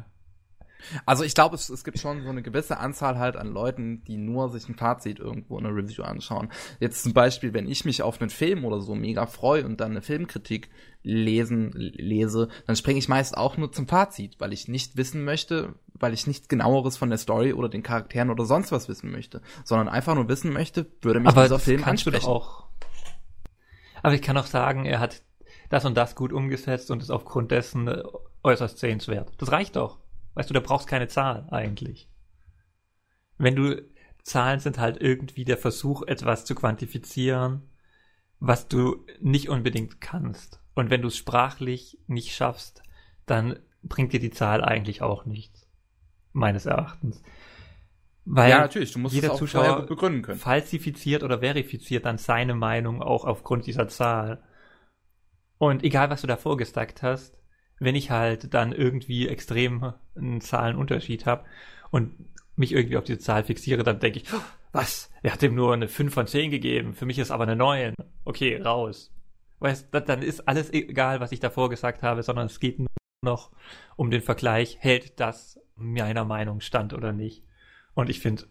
also 1.05 1.23
ich 1.23 1.33
glaube, 1.33 1.55
es, 1.55 1.69
es 1.69 1.83
gibt 1.83 1.99
schon 1.99 2.23
so 2.23 2.29
eine 2.29 2.41
gewisse 2.41 2.77
Anzahl 2.77 3.17
halt 3.17 3.35
an 3.35 3.47
Leuten, 3.51 4.03
die 4.05 4.17
nur 4.17 4.49
sich 4.49 4.67
ein 4.67 4.75
Fazit 4.75 5.19
irgendwo 5.19 5.57
in 5.57 5.65
einer 5.65 5.75
Review 5.75 6.03
anschauen. 6.03 6.49
Jetzt 6.79 7.03
zum 7.03 7.13
Beispiel, 7.13 7.53
wenn 7.53 7.67
ich 7.67 7.85
mich 7.85 8.01
auf 8.01 8.21
einen 8.21 8.29
Film 8.29 8.65
oder 8.65 8.81
so 8.81 8.95
mega 8.95 9.25
freue 9.25 9.65
und 9.65 9.79
dann 9.79 9.91
eine 9.91 10.01
Filmkritik 10.01 10.69
lesen, 11.03 11.71
lese, 11.73 12.47
dann 12.65 12.75
springe 12.75 12.99
ich 12.99 13.09
meist 13.09 13.37
auch 13.37 13.57
nur 13.57 13.71
zum 13.71 13.87
Fazit, 13.87 14.39
weil 14.39 14.53
ich 14.53 14.67
nicht 14.67 14.95
wissen 14.97 15.23
möchte, 15.23 15.75
weil 15.93 16.13
ich 16.13 16.27
nichts 16.27 16.47
genaueres 16.47 16.97
von 16.97 17.09
der 17.09 17.17
Story 17.17 17.53
oder 17.53 17.69
den 17.69 17.83
Charakteren 17.83 18.29
oder 18.29 18.45
sonst 18.45 18.71
was 18.71 18.87
wissen 18.87 19.11
möchte, 19.11 19.41
sondern 19.63 19.89
einfach 19.89 20.15
nur 20.15 20.27
wissen 20.29 20.53
möchte, 20.53 20.87
würde 21.01 21.19
mich 21.19 21.29
Aber 21.29 21.43
dieser 21.43 21.59
Film 21.59 21.83
ansprechen. 21.83 22.25
auch. 22.25 22.67
Aber 24.01 24.13
ich 24.13 24.21
kann 24.21 24.37
auch 24.37 24.45
sagen, 24.45 24.85
er 24.85 24.99
hat 24.99 25.23
das 25.69 25.85
und 25.85 25.95
das 25.95 26.15
gut 26.15 26.33
umgesetzt 26.33 26.91
und 26.91 27.01
ist 27.01 27.09
aufgrund 27.09 27.51
dessen 27.51 27.89
äußerst 28.43 28.77
sehenswert. 28.77 29.31
Das 29.37 29.51
reicht 29.51 29.75
doch. 29.75 29.97
Weißt 30.35 30.49
du, 30.49 30.53
da 30.53 30.59
brauchst 30.59 30.87
keine 30.87 31.07
Zahl 31.07 31.47
eigentlich. 31.51 32.09
Wenn 33.37 33.55
du 33.55 33.81
Zahlen 34.23 34.59
sind 34.59 34.79
halt 34.79 35.01
irgendwie 35.01 35.43
der 35.45 35.57
Versuch, 35.57 36.03
etwas 36.03 36.45
zu 36.45 36.55
quantifizieren, 36.55 37.69
was 38.39 38.67
du 38.67 39.05
nicht 39.19 39.49
unbedingt 39.49 40.01
kannst. 40.01 40.61
Und 40.75 40.89
wenn 40.89 41.01
du 41.01 41.09
es 41.09 41.17
sprachlich 41.17 41.99
nicht 42.07 42.33
schaffst, 42.33 42.83
dann 43.25 43.59
bringt 43.83 44.13
dir 44.13 44.19
die 44.19 44.31
Zahl 44.31 44.63
eigentlich 44.63 45.01
auch 45.01 45.25
nichts. 45.25 45.67
Meines 46.31 46.65
Erachtens. 46.65 47.21
Weil 48.25 48.49
ja, 48.49 48.61
natürlich, 48.61 48.93
du 48.93 48.99
musst 48.99 49.13
jeder 49.13 49.27
es 49.27 49.33
auch 49.33 49.39
Zuschauer 49.39 49.85
begründen 49.85 50.21
können. 50.21 50.39
falsifiziert 50.39 51.23
oder 51.23 51.39
verifiziert 51.39 52.05
dann 52.05 52.17
seine 52.17 52.55
Meinung 52.55 53.01
auch 53.01 53.25
aufgrund 53.25 53.67
dieser 53.67 53.87
Zahl. 53.89 54.41
Und 55.57 55.83
egal, 55.83 56.09
was 56.09 56.21
du 56.21 56.27
da 56.27 56.37
vorgestackt 56.37 57.03
hast, 57.03 57.37
wenn 57.79 57.95
ich 57.95 58.11
halt 58.11 58.53
dann 58.53 58.71
irgendwie 58.71 59.27
extrem 59.27 59.93
einen 60.15 60.41
Zahlenunterschied 60.41 61.25
habe 61.25 61.45
und 61.91 62.13
mich 62.55 62.71
irgendwie 62.71 62.97
auf 62.97 63.03
diese 63.03 63.19
Zahl 63.19 63.43
fixiere, 63.43 63.83
dann 63.83 63.99
denke 63.99 64.19
ich, 64.19 64.33
oh, 64.33 64.41
was? 64.71 65.11
Er 65.21 65.33
hat 65.33 65.43
ihm 65.43 65.55
nur 65.55 65.73
eine 65.73 65.87
5 65.87 66.13
von 66.13 66.27
10 66.27 66.51
gegeben, 66.51 66.93
für 66.93 67.05
mich 67.05 67.19
ist 67.19 67.31
aber 67.31 67.43
eine 67.43 67.55
9. 67.55 67.93
Okay, 68.25 68.61
raus. 68.61 69.11
Weißt, 69.59 69.89
dann 69.91 70.21
ist 70.21 70.47
alles 70.47 70.71
egal, 70.73 71.19
was 71.19 71.31
ich 71.31 71.39
davor 71.39 71.69
gesagt 71.69 72.03
habe, 72.03 72.23
sondern 72.23 72.47
es 72.47 72.59
geht 72.59 72.79
nur 72.79 72.89
noch 73.23 73.51
um 73.95 74.11
den 74.11 74.21
Vergleich, 74.21 74.77
hält 74.79 75.19
das 75.19 75.59
meiner 75.75 76.25
Meinung 76.25 76.59
stand 76.61 76.93
oder 76.93 77.13
nicht. 77.13 77.43
Und 77.93 78.09
ich 78.09 78.19
finde, 78.19 78.43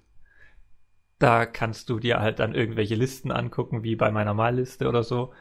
da 1.18 1.46
kannst 1.46 1.88
du 1.88 1.98
dir 2.00 2.20
halt 2.20 2.38
dann 2.38 2.54
irgendwelche 2.54 2.94
Listen 2.94 3.30
angucken, 3.30 3.82
wie 3.84 3.94
bei 3.94 4.10
meiner 4.10 4.34
Malliste 4.34 4.88
oder 4.88 5.02
so. 5.02 5.32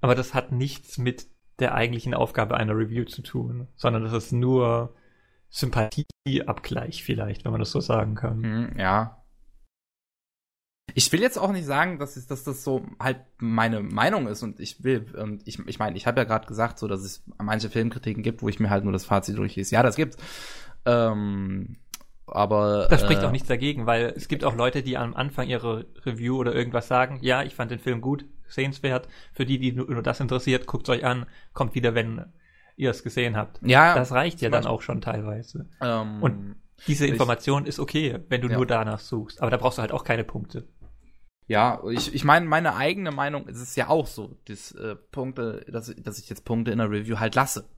Aber 0.00 0.14
das 0.14 0.34
hat 0.34 0.52
nichts 0.52 0.98
mit 0.98 1.26
der 1.58 1.74
eigentlichen 1.74 2.14
Aufgabe 2.14 2.56
einer 2.56 2.76
Review 2.76 3.04
zu 3.04 3.22
tun, 3.22 3.68
sondern 3.76 4.02
das 4.02 4.12
ist 4.12 4.32
nur 4.32 4.94
Sympathieabgleich 5.50 7.04
vielleicht, 7.04 7.44
wenn 7.44 7.52
man 7.52 7.60
das 7.60 7.70
so 7.70 7.80
sagen 7.80 8.16
kann. 8.16 8.42
Hm, 8.42 8.78
ja. 8.78 9.22
Ich 10.94 11.10
will 11.12 11.20
jetzt 11.20 11.38
auch 11.38 11.52
nicht 11.52 11.64
sagen, 11.64 11.98
dass, 11.98 12.16
ich, 12.16 12.26
dass 12.26 12.44
das 12.44 12.62
so 12.62 12.84
halt 13.00 13.18
meine 13.38 13.80
Meinung 13.80 14.26
ist 14.26 14.42
und 14.42 14.60
ich 14.60 14.84
will, 14.84 15.06
und 15.16 15.46
ich, 15.46 15.58
ich 15.66 15.78
meine, 15.78 15.96
ich 15.96 16.06
habe 16.06 16.20
ja 16.20 16.24
gerade 16.24 16.46
gesagt, 16.46 16.78
so 16.78 16.88
dass 16.88 17.00
es 17.00 17.24
manche 17.38 17.70
Filmkritiken 17.70 18.22
gibt, 18.22 18.42
wo 18.42 18.48
ich 18.48 18.60
mir 18.60 18.70
halt 18.70 18.84
nur 18.84 18.92
das 18.92 19.04
Fazit 19.04 19.38
durchlese. 19.38 19.74
Ja, 19.74 19.82
das 19.82 19.96
gibt's. 19.96 20.16
Ähm, 20.84 21.76
aber. 22.26 22.88
Das 22.90 23.00
spricht 23.00 23.22
äh, 23.22 23.26
auch 23.26 23.30
nichts 23.32 23.48
dagegen, 23.48 23.86
weil 23.86 24.12
es 24.16 24.28
gibt 24.28 24.44
auch 24.44 24.56
Leute, 24.56 24.82
die 24.82 24.96
am 24.96 25.14
Anfang 25.14 25.48
ihre 25.48 25.86
Review 26.04 26.36
oder 26.36 26.54
irgendwas 26.54 26.88
sagen, 26.88 27.18
ja, 27.22 27.42
ich 27.42 27.54
fand 27.54 27.70
den 27.70 27.78
Film 27.78 28.00
gut, 28.00 28.24
sehenswert. 28.48 29.08
Für 29.32 29.44
die, 29.46 29.58
die 29.58 29.72
nur, 29.72 30.02
das 30.02 30.20
interessiert, 30.20 30.66
guckt 30.66 30.88
euch 30.88 31.04
an, 31.04 31.26
kommt 31.52 31.74
wieder, 31.74 31.94
wenn 31.94 32.24
ihr 32.76 32.90
es 32.90 33.02
gesehen 33.02 33.36
habt. 33.36 33.60
Ja. 33.62 33.94
Das 33.94 34.12
reicht 34.12 34.40
ja 34.40 34.50
dann 34.50 34.66
auch 34.66 34.82
schon 34.82 35.00
teilweise. 35.00 35.68
Ähm, 35.80 36.22
Und 36.22 36.56
diese 36.86 37.06
Information 37.06 37.62
ich, 37.62 37.70
ist 37.70 37.78
okay, 37.78 38.18
wenn 38.28 38.40
du 38.40 38.48
ja. 38.48 38.56
nur 38.56 38.66
danach 38.66 39.00
suchst. 39.00 39.40
Aber 39.40 39.50
da 39.50 39.56
brauchst 39.56 39.78
du 39.78 39.82
halt 39.82 39.92
auch 39.92 40.04
keine 40.04 40.24
Punkte. 40.24 40.66
Ja, 41.46 41.82
ich, 41.90 42.14
ich 42.14 42.24
meine, 42.24 42.46
meine 42.46 42.74
eigene 42.74 43.10
Meinung 43.10 43.46
ist 43.48 43.60
es 43.60 43.76
ja 43.76 43.88
auch 43.88 44.06
so, 44.06 44.38
dass 44.46 44.72
äh, 44.72 44.96
Punkte, 44.96 45.64
dass, 45.68 45.94
dass 45.96 46.18
ich 46.18 46.28
jetzt 46.30 46.44
Punkte 46.44 46.70
in 46.70 46.78
der 46.78 46.90
Review 46.90 47.18
halt 47.18 47.34
lasse 47.34 47.68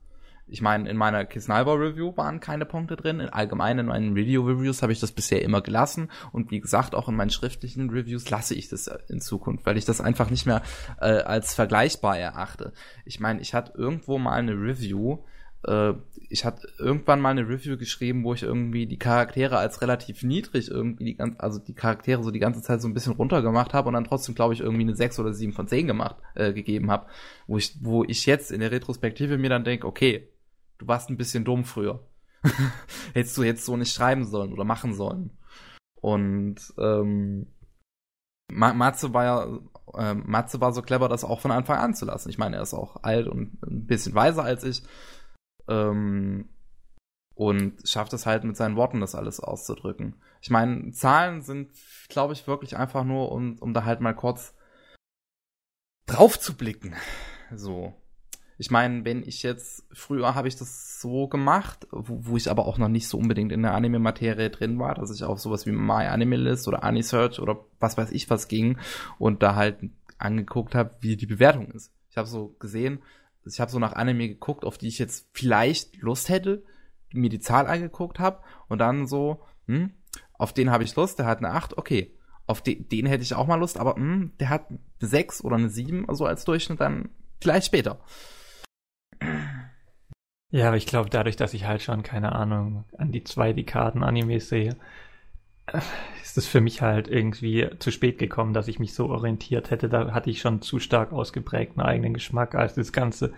ich 0.49 0.61
meine, 0.61 0.89
in 0.89 0.95
meiner 0.95 1.25
Kisnalber 1.25 1.79
Review 1.79 2.15
waren 2.15 2.39
keine 2.39 2.65
Punkte 2.65 2.95
drin. 2.95 3.19
In 3.19 3.29
allgemein 3.29 3.79
in 3.79 3.87
meinen 3.87 4.15
Video 4.15 4.43
Reviews 4.43 4.81
habe 4.81 4.93
ich 4.93 4.99
das 4.99 5.11
bisher 5.11 5.41
immer 5.41 5.61
gelassen. 5.61 6.09
Und 6.31 6.51
wie 6.51 6.61
gesagt, 6.61 6.95
auch 6.95 7.09
in 7.09 7.15
meinen 7.15 7.29
schriftlichen 7.29 7.89
Reviews 7.89 8.29
lasse 8.29 8.55
ich 8.55 8.69
das 8.69 8.89
in 9.09 9.19
Zukunft, 9.19 9.65
weil 9.65 9.77
ich 9.77 9.85
das 9.85 9.99
einfach 9.99 10.29
nicht 10.29 10.45
mehr 10.45 10.61
äh, 11.01 11.19
als 11.19 11.53
vergleichbar 11.53 12.17
erachte. 12.17 12.71
Ich 13.03 13.19
meine, 13.19 13.41
ich 13.41 13.53
hatte 13.53 13.73
irgendwo 13.77 14.17
mal 14.17 14.33
eine 14.33 14.53
Review, 14.53 15.19
äh, 15.65 15.93
ich 16.29 16.45
hatte 16.45 16.67
irgendwann 16.77 17.19
mal 17.21 17.31
eine 17.31 17.47
Review 17.47 17.77
geschrieben, 17.77 18.23
wo 18.23 18.33
ich 18.33 18.43
irgendwie 18.43 18.85
die 18.85 18.99
Charaktere 18.99 19.57
als 19.57 19.81
relativ 19.81 20.23
niedrig 20.23 20.69
irgendwie 20.69 21.05
die 21.05 21.15
ganze, 21.15 21.39
also 21.39 21.59
die 21.59 21.73
Charaktere 21.73 22.23
so 22.23 22.31
die 22.31 22.39
ganze 22.39 22.61
Zeit 22.61 22.81
so 22.81 22.87
ein 22.87 22.93
bisschen 22.93 23.13
runtergemacht 23.13 23.73
habe 23.73 23.87
und 23.87 23.93
dann 23.93 24.05
trotzdem, 24.05 24.35
glaube 24.35 24.53
ich, 24.53 24.61
irgendwie 24.61 24.83
eine 24.83 24.95
6 24.95 25.19
oder 25.19 25.33
7 25.33 25.53
von 25.53 25.67
10 25.67 25.87
gemacht, 25.87 26.17
äh, 26.35 26.53
gegeben 26.53 26.89
habe. 26.89 27.07
Wo 27.47 27.57
ich, 27.57 27.77
wo 27.81 28.03
ich 28.03 28.25
jetzt 28.25 28.51
in 28.51 28.61
der 28.61 28.71
Retrospektive 28.71 29.37
mir 29.37 29.49
dann 29.49 29.63
denke, 29.63 29.87
okay, 29.87 30.29
du 30.77 30.87
warst 30.87 31.09
ein 31.09 31.17
bisschen 31.17 31.45
dumm 31.45 31.65
früher. 31.65 32.07
Hättest 33.13 33.37
du 33.37 33.43
jetzt 33.43 33.65
so 33.65 33.77
nicht 33.77 33.93
schreiben 33.93 34.25
sollen 34.25 34.53
oder 34.53 34.63
machen 34.63 34.93
sollen. 34.93 35.37
Und 35.99 36.57
ähm, 36.77 37.47
Matze 38.49 39.13
war 39.13 39.23
ja, 39.23 39.59
äh, 39.95 40.13
Matze 40.13 40.61
war 40.61 40.71
so 40.71 40.81
clever, 40.81 41.09
das 41.09 41.23
auch 41.23 41.41
von 41.41 41.51
Anfang 41.51 41.77
an 41.77 41.93
zu 41.93 42.05
lassen. 42.05 42.29
Ich 42.29 42.37
meine, 42.37 42.55
er 42.55 42.61
ist 42.61 42.73
auch 42.73 43.03
alt 43.03 43.27
und 43.27 43.61
ein 43.63 43.85
bisschen 43.85 44.15
weiser 44.15 44.43
als 44.43 44.63
ich. 44.63 44.83
Ähm, 45.67 46.49
und 47.35 47.87
schafft 47.87 48.13
es 48.13 48.25
halt 48.25 48.43
mit 48.43 48.57
seinen 48.57 48.75
Worten, 48.75 48.99
das 48.99 49.13
alles 49.13 49.39
auszudrücken. 49.39 50.15
Ich 50.41 50.49
meine, 50.49 50.91
Zahlen 50.91 51.41
sind, 51.41 51.71
glaube 52.09 52.33
ich, 52.33 52.47
wirklich 52.47 52.77
einfach 52.77 53.03
nur, 53.03 53.31
um, 53.31 53.57
um 53.59 53.73
da 53.73 53.83
halt 53.85 54.01
mal 54.01 54.15
kurz 54.15 54.55
drauf 56.07 56.39
zu 56.39 56.55
blicken. 56.55 56.95
So. 57.53 57.93
Ich 58.59 58.71
meine, 58.71 59.05
wenn 59.05 59.21
ich 59.21 59.43
jetzt, 59.43 59.85
früher 59.91 60.33
habe 60.33 60.47
ich 60.47 60.55
das 60.55 60.99
so 60.99 61.27
gemacht, 61.27 61.87
wo, 61.91 62.25
wo, 62.25 62.37
ich 62.37 62.49
aber 62.49 62.65
auch 62.65 62.79
noch 62.79 62.87
nicht 62.87 63.07
so 63.07 63.17
unbedingt 63.17 63.51
in 63.51 63.61
der 63.61 63.75
Anime-Materie 63.75 64.49
drin 64.49 64.79
war, 64.79 64.95
dass 64.95 65.13
ich 65.13 65.23
auf 65.23 65.39
sowas 65.39 65.67
wie 65.67 65.71
My 65.71 66.07
Animalist 66.07 66.67
oder 66.67 66.83
Anisearch 66.83 67.39
oder 67.39 67.63
was 67.79 67.97
weiß 67.97 68.11
ich 68.11 68.29
was 68.31 68.47
ging 68.47 68.79
und 69.19 69.43
da 69.43 69.55
halt 69.55 69.77
angeguckt 70.17 70.73
habe, 70.73 70.95
wie 71.01 71.15
die 71.15 71.27
Bewertung 71.27 71.69
ist. 71.71 71.93
Ich 72.09 72.17
habe 72.17 72.27
so 72.27 72.55
gesehen, 72.59 73.03
ich 73.45 73.59
habe 73.59 73.69
so 73.69 73.77
nach 73.77 73.93
Anime 73.93 74.27
geguckt, 74.27 74.65
auf 74.65 74.79
die 74.79 74.87
ich 74.87 74.97
jetzt 74.97 75.29
vielleicht 75.33 75.97
Lust 75.97 76.29
hätte, 76.29 76.63
mir 77.13 77.29
die 77.29 77.39
Zahl 77.39 77.67
angeguckt 77.67 78.19
habe 78.19 78.41
und 78.67 78.79
dann 78.79 79.05
so, 79.07 79.43
hm, 79.67 79.91
auf 80.33 80.51
den 80.51 80.71
habe 80.71 80.83
ich 80.83 80.95
Lust, 80.95 81.19
der 81.19 81.27
hat 81.27 81.39
eine 81.39 81.51
8, 81.51 81.77
okay. 81.77 82.13
Auf 82.47 82.61
den, 82.61 82.87
den 82.89 83.05
hätte 83.05 83.23
ich 83.23 83.35
auch 83.35 83.45
mal 83.45 83.59
Lust, 83.59 83.77
aber 83.77 83.95
hm, 83.95 84.31
der 84.39 84.49
hat 84.49 84.69
eine 84.69 84.79
6 84.99 85.43
oder 85.43 85.57
eine 85.57 85.69
7, 85.69 86.07
also 86.09 86.25
als 86.25 86.45
Durchschnitt 86.45 86.79
dann 86.79 87.09
vielleicht 87.39 87.67
später. 87.67 87.99
Ja, 90.49 90.67
aber 90.67 90.77
ich 90.77 90.85
glaube, 90.85 91.09
dadurch, 91.09 91.35
dass 91.35 91.53
ich 91.53 91.65
halt 91.65 91.81
schon, 91.81 92.03
keine 92.03 92.33
Ahnung, 92.33 92.85
an 92.97 93.11
die 93.11 93.23
zwei 93.23 93.53
Dekaden 93.53 94.03
Animes 94.03 94.49
sehe, 94.49 94.77
ist 96.23 96.37
es 96.37 96.47
für 96.47 96.61
mich 96.61 96.81
halt 96.81 97.07
irgendwie 97.09 97.69
zu 97.79 97.91
spät 97.91 98.17
gekommen, 98.17 98.53
dass 98.53 98.69
ich 98.69 98.79
mich 98.79 98.93
so 98.93 99.09
orientiert 99.09 99.69
hätte. 99.71 99.89
Da 99.89 100.13
hatte 100.13 100.29
ich 100.29 100.39
schon 100.39 100.61
zu 100.61 100.79
stark 100.79 101.11
ausgeprägten 101.11 101.81
eigenen 101.81 102.13
Geschmack, 102.13 102.55
als 102.55 102.75
das 102.75 102.93
ganze 102.93 103.33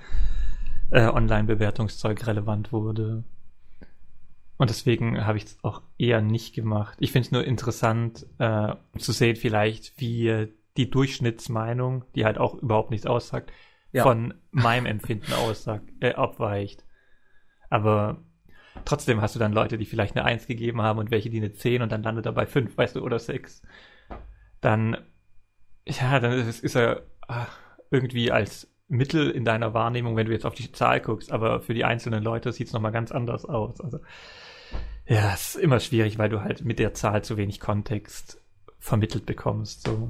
äh, 0.91 1.07
Online-Bewertungszeug 1.07 2.27
relevant 2.27 2.72
wurde. 2.72 3.23
Und 4.57 4.69
deswegen 4.69 5.26
habe 5.26 5.38
ich 5.38 5.45
es 5.45 5.57
auch 5.64 5.81
eher 5.98 6.22
nicht 6.22 6.53
gemacht. 6.53 6.98
Ich 6.99 7.11
finde 7.11 7.26
es 7.26 7.31
nur 7.31 7.45
interessant 7.45 8.27
äh, 8.38 8.76
zu 8.98 9.14
sehen, 9.14 9.36
vielleicht, 9.36 9.99
wie 9.99 10.48
die 10.77 10.90
Durchschnittsmeinung, 10.90 12.03
die 12.14 12.26
halt 12.26 12.38
auch 12.38 12.56
überhaupt 12.56 12.91
nichts 12.91 13.07
aussagt, 13.07 13.52
ja. 13.91 14.03
von 14.03 14.36
meinem 14.52 14.86
Empfinden 14.86 15.34
aussagt, 15.48 15.90
äh, 16.02 16.14
abweicht. 16.14 16.84
Aber 17.70 18.18
trotzdem 18.86 19.22
hast 19.22 19.36
du 19.36 19.40
dann 19.40 19.54
Leute, 19.54 19.78
die 19.78 19.86
vielleicht 19.86 20.16
eine 20.16 20.26
1 20.26 20.48
gegeben 20.48 20.82
haben 20.82 21.00
und 21.00 21.12
welche, 21.12 21.30
die 21.30 21.38
eine 21.38 21.54
10 21.54 21.82
und 21.82 21.91
dann 21.91 22.04
landet 22.04 22.26
er 22.26 22.34
bei 22.34 22.46
5, 22.46 22.78
weißt 22.78 22.96
du, 22.96 23.02
oder 23.02 23.20
6. 23.20 23.62
Dann, 24.62 24.98
ja, 25.88 26.20
dann 26.20 26.34
ist, 26.34 26.64
ist 26.64 26.76
er 26.76 27.04
irgendwie 27.91 28.32
als 28.32 28.68
Mittel 28.88 29.30
in 29.30 29.46
deiner 29.46 29.74
Wahrnehmung, 29.74 30.16
wenn 30.16 30.26
du 30.26 30.34
jetzt 30.34 30.46
auf 30.46 30.56
die 30.56 30.72
Zahl 30.72 31.00
guckst, 31.00 31.32
aber 31.32 31.62
für 31.62 31.74
die 31.74 31.86
einzelnen 31.86 32.24
Leute 32.24 32.52
sieht 32.52 32.68
es 32.68 32.74
nochmal 32.74 32.91
ganz 32.91 33.12
anders 33.12 33.46
aus. 33.46 33.80
Also, 33.82 34.00
ja, 35.06 35.34
es 35.34 35.56
ist 35.56 35.64
immer 35.64 35.80
schwierig, 35.80 36.18
weil 36.18 36.30
du 36.30 36.41
halt 36.41 36.66
mit 36.66 36.80
der 36.80 36.94
Zahl 36.94 37.24
zu 37.24 37.38
wenig 37.38 37.60
Kontext 37.60 38.41
vermittelt 38.80 39.26
bekommst. 39.26 39.88
So. 39.88 40.10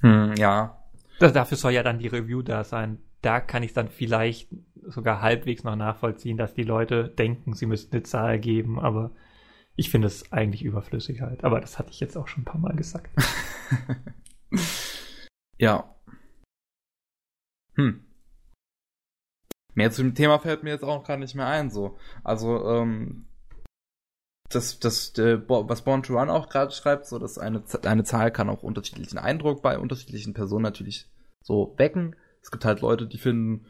Hm, 0.00 0.34
ja. 0.36 0.82
Das, 1.18 1.32
dafür 1.32 1.56
soll 1.56 1.72
ja 1.72 1.82
dann 1.82 1.98
die 1.98 2.08
Review 2.08 2.42
da 2.42 2.64
sein. 2.64 2.98
Da 3.22 3.40
kann 3.40 3.62
ich 3.62 3.72
dann 3.72 3.88
vielleicht 3.88 4.48
sogar 4.82 5.20
halbwegs 5.20 5.64
noch 5.64 5.76
nachvollziehen, 5.76 6.36
dass 6.36 6.54
die 6.54 6.62
Leute 6.62 7.08
denken, 7.08 7.54
sie 7.54 7.66
müssten 7.66 7.94
eine 7.94 8.02
Zahl 8.02 8.38
geben, 8.38 8.80
aber 8.80 9.10
ich 9.76 9.90
finde 9.90 10.06
es 10.08 10.32
eigentlich 10.32 10.64
überflüssig 10.64 11.20
halt. 11.20 11.44
Aber 11.44 11.60
das 11.60 11.78
hatte 11.78 11.90
ich 11.90 12.00
jetzt 12.00 12.16
auch 12.16 12.28
schon 12.28 12.42
ein 12.42 12.46
paar 12.46 12.60
Mal 12.60 12.74
gesagt. 12.76 13.10
ja. 15.58 15.94
Hm. 17.74 18.04
Mehr 19.74 19.90
zu 19.90 20.02
dem 20.02 20.14
Thema 20.14 20.38
fällt 20.38 20.62
mir 20.62 20.70
jetzt 20.70 20.84
auch 20.84 21.04
gar 21.04 21.16
nicht 21.16 21.34
mehr 21.34 21.46
ein, 21.46 21.70
so. 21.70 21.96
Also, 22.24 22.68
ähm, 22.68 23.26
das, 24.50 24.80
das, 24.80 25.16
äh, 25.16 25.40
was 25.48 25.82
Born 25.82 26.02
to 26.02 26.18
Run 26.18 26.28
auch 26.28 26.48
gerade 26.48 26.72
schreibt, 26.72 27.06
so, 27.06 27.18
dass 27.18 27.38
eine, 27.38 27.62
eine 27.84 28.04
Zahl 28.04 28.32
kann 28.32 28.50
auch 28.50 28.62
unterschiedlichen 28.62 29.18
Eindruck 29.18 29.62
bei 29.62 29.78
unterschiedlichen 29.78 30.34
Personen 30.34 30.64
natürlich 30.64 31.08
so 31.42 31.74
wecken. 31.78 32.16
Es 32.42 32.50
gibt 32.50 32.64
halt 32.64 32.80
Leute, 32.80 33.06
die 33.06 33.18
finden, 33.18 33.66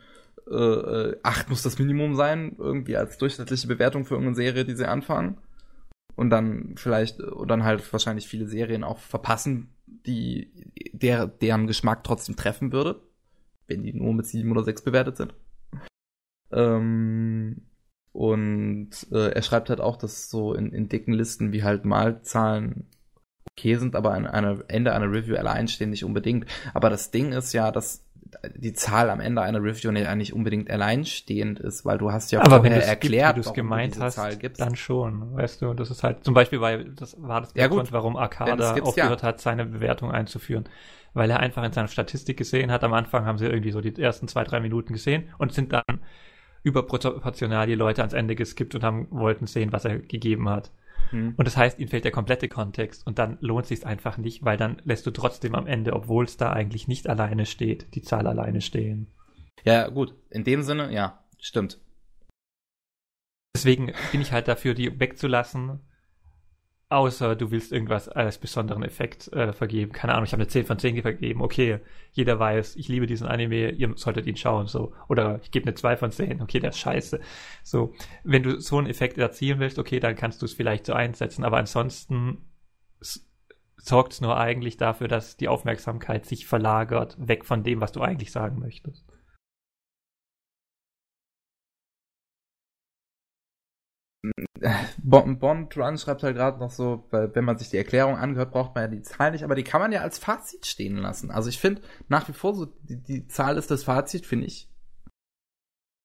äh, 0.51 1.16
8 1.22 1.48
muss 1.48 1.62
das 1.62 1.78
Minimum 1.78 2.14
sein, 2.14 2.56
irgendwie 2.59 2.97
als 2.97 3.18
durchschnittliche 3.18 3.68
Bewertung 3.68 4.05
für 4.05 4.14
irgendeine 4.14 4.36
Serie, 4.36 4.64
die 4.64 4.76
sie 4.76 4.88
anfangen. 4.88 5.38
Und 6.16 6.30
dann 6.30 6.74
vielleicht, 6.76 7.20
und 7.20 7.48
dann 7.48 7.64
halt 7.64 7.92
wahrscheinlich 7.92 8.28
viele 8.28 8.47
Serien 8.47 8.84
auch 8.84 8.98
verpassen, 8.98 9.68
die 9.86 10.52
der, 10.92 11.26
deren 11.26 11.66
Geschmack 11.66 12.05
trotzdem 12.05 12.36
treffen 12.36 12.72
würde, 12.72 13.01
wenn 13.66 13.82
die 13.82 13.94
nur 13.94 14.12
mit 14.12 14.26
7 14.26 14.51
oder 14.51 14.64
6 14.64 14.82
bewertet 14.82 15.16
sind. 15.16 15.34
Ähm, 16.52 17.62
und 18.12 18.90
äh, 19.12 19.30
er 19.30 19.42
schreibt 19.42 19.70
halt 19.70 19.80
auch, 19.80 19.97
dass 19.97 20.28
so 20.30 20.55
in, 20.55 20.72
in 20.72 20.88
dicken 20.88 21.12
Listen 21.12 21.52
wie 21.52 21.62
halt 21.62 21.84
Malzahlen 21.84 22.88
okay 23.52 23.76
sind, 23.76 23.94
aber 23.94 24.12
an 24.12 24.26
einer 24.26 24.64
Ende 24.68 24.92
einer 24.92 25.10
Review 25.10 25.36
allein 25.36 25.68
stehen 25.68 25.90
nicht 25.90 26.05
unbedingt. 26.05 26.47
Aber 26.74 26.90
das 26.90 27.10
Ding 27.10 27.32
ist 27.32 27.52
ja, 27.52 27.70
dass 27.70 28.05
die 28.57 28.73
Zahl 28.73 29.11
am 29.11 29.20
Ende 29.20 29.43
einer 29.43 29.62
Review 29.62 29.90
nicht 29.90 30.07
eigentlich 30.07 30.32
unbedingt 30.32 30.70
alleinstehend 30.70 31.61
ist, 31.61 31.85
weil 31.85 31.98
du 31.98 32.12
hast 32.12 32.32
ja 32.32 32.40
aber 32.40 32.59
vorher 32.59 32.86
erklärt, 32.86 33.36
gibt, 33.36 33.39
wie 33.39 33.43
du 33.43 33.48
es 33.48 33.55
gemeint 33.55 34.01
hast, 34.01 34.19
dann 34.59 34.77
schon, 34.77 35.35
weißt 35.35 35.62
du, 35.62 35.74
das 35.74 35.90
ist 35.90 36.02
halt 36.02 36.24
zum 36.24 36.35
Beispiel, 36.35 36.61
weil 36.61 36.90
das 36.90 37.16
war 37.20 37.43
das 37.43 37.52
ja, 37.55 37.66
Grund, 37.66 37.93
warum 37.93 38.16
Arcada 38.16 38.74
aufgehört 38.81 39.23
ja. 39.23 39.28
hat, 39.28 39.40
seine 39.40 39.66
Bewertung 39.66 40.11
einzuführen, 40.11 40.69
weil 41.15 41.31
er 41.31 41.40
einfach 41.40 41.62
in 41.65 41.73
seiner 41.73 41.89
Statistik 41.89 42.36
gesehen 42.36 42.70
hat, 42.70 42.85
am 42.85 42.93
Anfang 42.93 43.24
haben 43.24 43.39
sie 43.39 43.47
irgendwie 43.47 43.73
so 43.73 43.81
die 43.81 44.01
ersten 44.01 44.28
zwei, 44.28 44.44
drei 44.44 44.61
Minuten 44.61 44.93
gesehen 44.93 45.28
und 45.39 45.52
sind 45.52 45.73
dann 45.73 46.01
überproportional 46.62 47.66
die 47.66 47.74
Leute 47.74 48.02
ans 48.02 48.12
Ende 48.12 48.36
geskippt 48.36 48.74
und 48.74 48.85
haben 48.85 49.09
wollten 49.11 49.47
sehen, 49.47 49.73
was 49.73 49.85
er 49.85 49.98
gegeben 49.98 50.48
hat. 50.48 50.70
Hm. 51.11 51.35
Und 51.37 51.45
das 51.47 51.57
heißt, 51.57 51.78
ihm 51.78 51.89
fehlt 51.89 52.05
der 52.05 52.12
komplette 52.12 52.49
Kontext 52.49 53.07
und 53.07 53.19
dann 53.19 53.39
lohnt 53.41 53.66
sich 53.66 53.85
einfach 53.87 54.16
nicht, 54.16 54.45
weil 54.45 54.57
dann 54.57 54.81
lässt 54.85 55.07
du 55.07 55.11
trotzdem 55.11 55.55
am 55.55 55.66
Ende, 55.66 55.93
obwohl 55.93 56.24
es 56.24 56.37
da 56.37 56.53
eigentlich 56.53 56.89
nicht 56.89 57.09
alleine 57.09 57.47
steht, 57.47 57.95
die 57.95 58.03
Zahl 58.03 58.27
alleine 58.27 58.61
stehen. 58.61 59.09
Ja, 59.65 59.89
gut. 59.89 60.15
In 60.31 60.45
dem 60.45 60.62
Sinne, 60.62 60.93
ja, 60.93 61.23
stimmt. 61.39 61.81
Deswegen 63.55 63.93
bin 64.12 64.20
ich 64.20 64.32
halt 64.32 64.49
dafür, 64.49 64.74
die 64.74 65.01
wegzulassen, 65.01 65.81
Außer 66.90 67.36
du 67.36 67.52
willst 67.52 67.70
irgendwas 67.70 68.08
als 68.08 68.38
besonderen 68.38 68.82
Effekt 68.82 69.32
äh, 69.32 69.52
vergeben. 69.52 69.92
Keine 69.92 70.12
Ahnung, 70.12 70.24
ich 70.24 70.32
habe 70.32 70.42
eine 70.42 70.48
10 70.48 70.66
von 70.66 70.76
10 70.76 71.00
vergeben. 71.02 71.40
Okay, 71.40 71.78
jeder 72.10 72.40
weiß, 72.40 72.74
ich 72.74 72.88
liebe 72.88 73.06
diesen 73.06 73.28
Anime, 73.28 73.70
ihr 73.70 73.92
solltet 73.94 74.26
ihn 74.26 74.36
schauen. 74.36 74.66
so 74.66 74.92
Oder 75.08 75.38
ich 75.40 75.52
gebe 75.52 75.66
eine 75.66 75.74
2 75.74 75.96
von 75.96 76.10
10. 76.10 76.42
Okay, 76.42 76.58
der 76.58 76.70
ist 76.70 76.80
scheiße. 76.80 77.20
So, 77.62 77.94
wenn 78.24 78.42
du 78.42 78.60
so 78.60 78.76
einen 78.76 78.88
Effekt 78.88 79.18
erzielen 79.18 79.60
willst, 79.60 79.78
okay, 79.78 80.00
dann 80.00 80.16
kannst 80.16 80.42
du 80.42 80.46
es 80.46 80.52
vielleicht 80.52 80.84
so 80.84 80.92
einsetzen. 80.92 81.44
Aber 81.44 81.58
ansonsten 81.58 82.38
sorgt 83.76 84.14
es 84.14 84.20
nur 84.20 84.36
eigentlich 84.36 84.76
dafür, 84.76 85.06
dass 85.06 85.36
die 85.36 85.46
Aufmerksamkeit 85.46 86.26
sich 86.26 86.46
verlagert, 86.46 87.16
weg 87.20 87.44
von 87.44 87.62
dem, 87.62 87.80
was 87.80 87.92
du 87.92 88.00
eigentlich 88.00 88.32
sagen 88.32 88.58
möchtest. 88.58 89.06
Bond 95.02 95.76
Run 95.76 95.98
schreibt 95.98 96.22
halt 96.22 96.36
gerade 96.36 96.59
noch 96.59 96.70
so, 96.70 97.06
weil 97.10 97.34
wenn 97.34 97.44
man 97.44 97.56
sich 97.56 97.70
die 97.70 97.78
Erklärung 97.78 98.16
angehört, 98.16 98.52
braucht 98.52 98.74
man 98.74 98.84
ja 98.84 98.88
die 98.88 99.02
Zahl 99.02 99.30
nicht, 99.30 99.44
aber 99.44 99.55
die 99.55 99.64
kann 99.64 99.80
man 99.80 99.92
ja 99.92 100.01
als 100.01 100.18
Fazit 100.18 100.66
stehen 100.66 100.97
lassen. 100.97 101.30
Also 101.30 101.48
ich 101.48 101.59
finde 101.59 101.82
nach 102.09 102.28
wie 102.28 102.34
vor 102.34 102.55
so, 102.55 102.66
die, 102.66 103.02
die 103.02 103.28
Zahl 103.28 103.56
ist 103.56 103.70
das 103.70 103.84
Fazit, 103.84 104.26
finde 104.26 104.47
ich. 104.47 104.68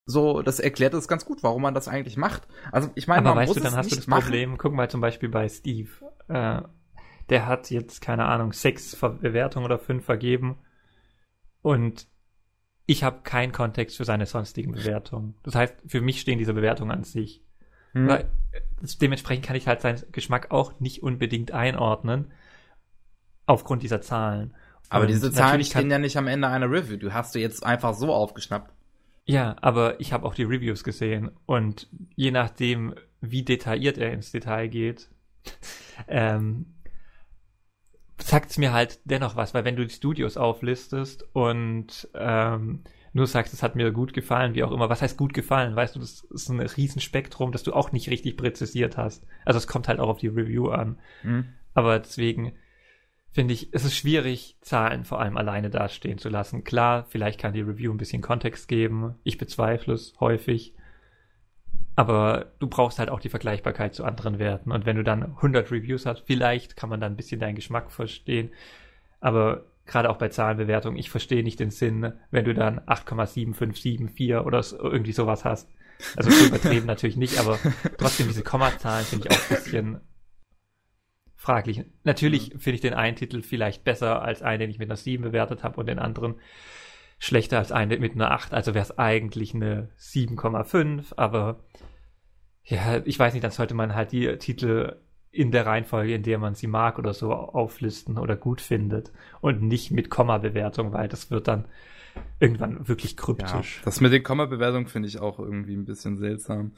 So, 0.08 0.44
das 0.44 0.60
erklärt 0.60 0.94
es 0.94 1.08
ganz 1.08 1.26
gut, 1.26 1.44
warum 1.44 1.64
man 1.64 1.74
das 1.74 1.88
eigentlich 1.88 2.16
macht. 2.16 2.48
Also 2.72 2.90
ich 2.96 3.08
meine, 3.08 3.28
aber 3.28 3.42
weißt 3.42 3.56
du, 3.56 3.60
dann 3.60 3.76
hast 3.76 3.92
du 3.92 3.96
das 3.96 4.08
machen. 4.08 4.24
Problem, 4.24 4.58
guck 4.58 4.74
mal 4.74 4.90
zum 4.90 5.02
Beispiel 5.02 5.30
bei 5.30 5.50
Steve, 5.50 5.90
äh, 6.28 6.62
der 7.30 7.46
hat 7.48 7.72
jetzt, 7.72 8.02
keine 8.02 8.26
Ahnung, 8.26 8.54
sechs 8.54 8.96
Bewertungen 8.96 9.66
oder 9.66 9.80
fünf 9.80 10.06
vergeben 10.06 10.60
und 11.62 12.08
ich 12.86 13.04
habe 13.04 13.22
keinen 13.24 13.52
Kontext 13.52 13.98
für 13.98 14.06
seine 14.06 14.28
sonstigen 14.28 14.72
Bewertungen. 14.72 15.36
Das 15.42 15.56
heißt, 15.56 15.76
für 15.88 16.02
mich 16.02 16.22
stehen 16.22 16.38
diese 16.38 16.54
Bewertungen 16.54 16.92
an 16.92 17.04
sich. 17.04 17.45
Hm. 17.96 18.08
Weil, 18.08 18.20
äh, 18.52 18.60
dementsprechend 19.02 19.46
kann 19.46 19.56
ich 19.56 19.68
halt 19.68 19.82
seinen 19.82 20.04
Geschmack 20.12 20.52
auch 20.52 20.80
nicht 20.80 21.02
unbedingt 21.02 21.52
einordnen 21.52 22.32
aufgrund 23.48 23.84
dieser 23.84 24.02
Zahlen. 24.02 24.54
Aber 24.90 25.04
Und 25.04 25.10
diese 25.10 25.32
Zahlen 25.32 25.64
stehen 25.64 25.90
ja 25.90 25.98
nicht 25.98 26.18
am 26.18 26.28
Ende 26.28 26.48
einer 26.48 26.70
Review. 26.70 26.98
Du 26.98 27.14
hast 27.14 27.34
du 27.34 27.40
jetzt 27.40 27.66
einfach 27.66 27.96
so 27.96 28.14
aufgeschnappt. 28.14 28.72
Ja, 29.26 29.56
aber 29.62 30.00
ich 30.00 30.14
habe 30.14 30.26
auch 30.26 30.36
die 30.36 30.44
Reviews 30.44 30.84
gesehen 30.84 31.32
und 31.48 31.88
je 32.16 32.30
nachdem, 32.30 32.94
wie 33.22 33.42
detailliert 33.42 33.98
er 33.98 34.12
ins 34.12 34.32
Detail 34.32 34.68
geht, 34.68 35.10
ähm, 36.08 36.76
sagt 38.20 38.52
es 38.52 38.58
mir 38.60 38.72
halt 38.72 39.00
dennoch 39.06 39.36
was, 39.36 39.56
weil 39.56 39.66
wenn 39.66 39.76
du 39.76 39.86
die 39.86 39.94
Studios 39.94 40.38
auflistest 40.38 41.26
und 41.34 42.08
ähm, 42.14 42.84
nur 43.16 43.28
sagst, 43.28 43.54
es 43.54 43.64
hat 43.64 43.78
mir 43.78 43.92
gut 43.92 44.14
gefallen, 44.14 44.56
wie 44.56 44.64
auch 44.66 44.74
immer. 44.74 44.90
Was 44.90 45.02
heißt 45.02 45.18
gut 45.18 45.34
gefallen? 45.34 45.74
Weißt 45.74 45.96
du, 45.96 46.00
das 46.02 46.26
ist 46.26 46.50
ein 46.50 46.60
Riesenspektrum, 46.60 47.54
das 47.54 47.64
du 47.64 47.72
auch 47.72 47.94
nicht 47.94 48.10
richtig 48.10 48.36
präzisiert 48.36 48.98
hast. 48.98 49.26
Also 49.46 49.58
es 49.58 49.68
kommt 49.68 49.88
halt 49.88 50.02
auch 50.02 50.10
auf 50.10 50.18
die 50.18 50.28
Review 50.28 50.68
an. 50.68 51.00
Mhm. 51.24 51.46
Aber 51.74 51.98
deswegen 52.00 52.52
finde 53.32 53.54
ich, 53.54 53.74
es 53.74 53.86
ist 53.86 53.96
schwierig, 53.96 54.58
Zahlen 54.60 55.06
vor 55.06 55.22
allem 55.22 55.38
alleine 55.38 55.70
dastehen 55.70 56.18
zu 56.18 56.28
lassen. 56.28 56.66
Klar, 56.66 57.06
vielleicht 57.08 57.40
kann 57.40 57.54
die 57.54 57.62
Review 57.62 57.94
ein 57.94 57.98
bisschen 57.98 58.22
Kontext 58.22 58.68
geben. 58.68 59.16
Ich 59.24 59.38
bezweifle 59.38 59.94
es 59.94 60.14
häufig. 60.20 60.74
Aber 61.96 62.52
du 62.60 62.68
brauchst 62.68 63.00
halt 63.00 63.10
auch 63.10 63.22
die 63.22 63.30
Vergleichbarkeit 63.30 63.96
zu 63.96 64.04
anderen 64.04 64.40
Werten. 64.40 64.74
Und 64.74 64.86
wenn 64.86 64.98
du 64.98 65.06
dann 65.06 65.24
100 65.24 65.72
Reviews 65.72 66.06
hast, 66.06 66.24
vielleicht 66.26 66.76
kann 66.76 66.90
man 66.90 67.00
dann 67.00 67.14
ein 67.14 67.18
bisschen 67.18 67.40
deinen 67.40 67.56
Geschmack 67.56 67.92
verstehen. 67.92 68.52
Aber 69.22 69.64
gerade 69.86 70.10
auch 70.10 70.18
bei 70.18 70.30
Zahlenbewertungen, 70.30 70.98
ich 70.98 71.10
verstehe 71.10 71.44
nicht 71.44 71.60
den 71.60 71.72
Sinn, 71.72 72.14
wenn 72.32 72.46
du 72.46 72.54
dann 72.54 72.80
8,7574 72.82 74.42
oder 74.42 74.64
irgendwie 74.80 75.12
sowas 75.12 75.46
hast. 75.46 75.70
Also 76.16 76.30
so 76.30 76.46
übertrieben 76.46 76.86
natürlich 76.88 77.18
nicht, 77.18 77.40
aber 77.40 77.60
trotzdem 77.98 78.28
diese 78.28 78.44
Kommazahlen 78.44 79.06
finde 79.06 79.28
ich 79.28 79.32
auch 79.34 79.42
ein 79.42 79.56
bisschen 79.56 80.02
fraglich. 81.36 81.86
Natürlich 82.04 82.54
mhm. 82.54 82.60
finde 82.60 82.76
ich 82.76 82.82
den 82.82 82.94
einen 82.94 83.16
Titel 83.16 83.42
vielleicht 83.42 83.84
besser 83.84 84.22
als 84.22 84.42
einen, 84.42 84.62
den 84.62 84.70
ich 84.72 84.80
mit 84.80 84.90
einer 84.90 84.98
7 84.98 85.24
bewertet 85.24 85.64
habe 85.64 85.80
und 85.80 85.86
den 85.86 86.00
anderen 86.00 86.36
schlechter 87.18 87.60
als 87.60 87.72
einen 87.72 88.02
mit 88.02 88.14
einer 88.14 88.32
8. 88.32 88.54
Also 88.54 88.74
wäre 88.74 88.84
es 88.84 88.98
eigentlich 88.98 89.54
eine 89.54 89.90
7,5, 90.00 91.14
aber 91.16 91.64
ja, 92.64 93.02
ich 93.06 93.18
weiß 93.20 93.34
nicht, 93.34 93.44
dann 93.44 93.52
sollte 93.52 93.76
man 93.76 93.94
halt 93.94 94.12
die 94.12 94.38
Titel 94.38 94.96
in 95.36 95.52
der 95.52 95.66
Reihenfolge, 95.66 96.14
in 96.14 96.24
der 96.24 96.38
man 96.38 96.56
sie 96.56 96.68
mag 96.68 96.98
oder 96.98 97.14
so 97.14 97.34
auflisten 97.34 98.18
oder 98.18 98.36
gut 98.36 98.62
findet 98.62 99.12
und 99.42 99.62
nicht 99.62 99.92
mit 99.92 100.10
Komma-Bewertung, 100.10 100.94
weil 100.94 101.08
das 101.08 101.30
wird 101.32 101.48
dann 101.48 101.66
irgendwann 102.40 102.88
wirklich 102.88 103.18
kryptisch. 103.18 103.78
Ja, 103.80 103.86
das 103.86 104.00
mit 104.00 104.14
den 104.14 104.24
Komma-Bewertungen 104.24 104.88
finde 104.88 105.10
ich 105.10 105.20
auch 105.20 105.40
irgendwie 105.40 105.76
ein 105.76 105.86
bisschen 105.86 106.18
seltsam. 106.18 106.72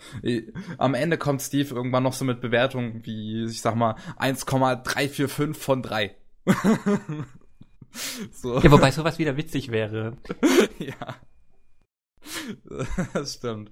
Am 0.80 0.96
Ende 0.96 1.18
kommt 1.18 1.42
Steve 1.42 1.74
irgendwann 1.76 2.04
noch 2.04 2.14
so 2.14 2.26
mit 2.26 2.42
Bewertungen 2.42 3.06
wie, 3.06 3.46
ich 3.46 3.62
sag 3.62 3.76
mal, 3.76 3.96
1,345 4.18 5.56
von 5.56 5.84
3. 5.84 6.16
so. 8.32 8.60
Ja, 8.60 8.72
wobei 8.72 8.90
sowas 8.92 9.20
wieder 9.20 9.38
witzig 9.38 9.72
wäre. 9.72 10.18
ja. 10.80 11.16
Das 13.14 13.36
stimmt. 13.36 13.72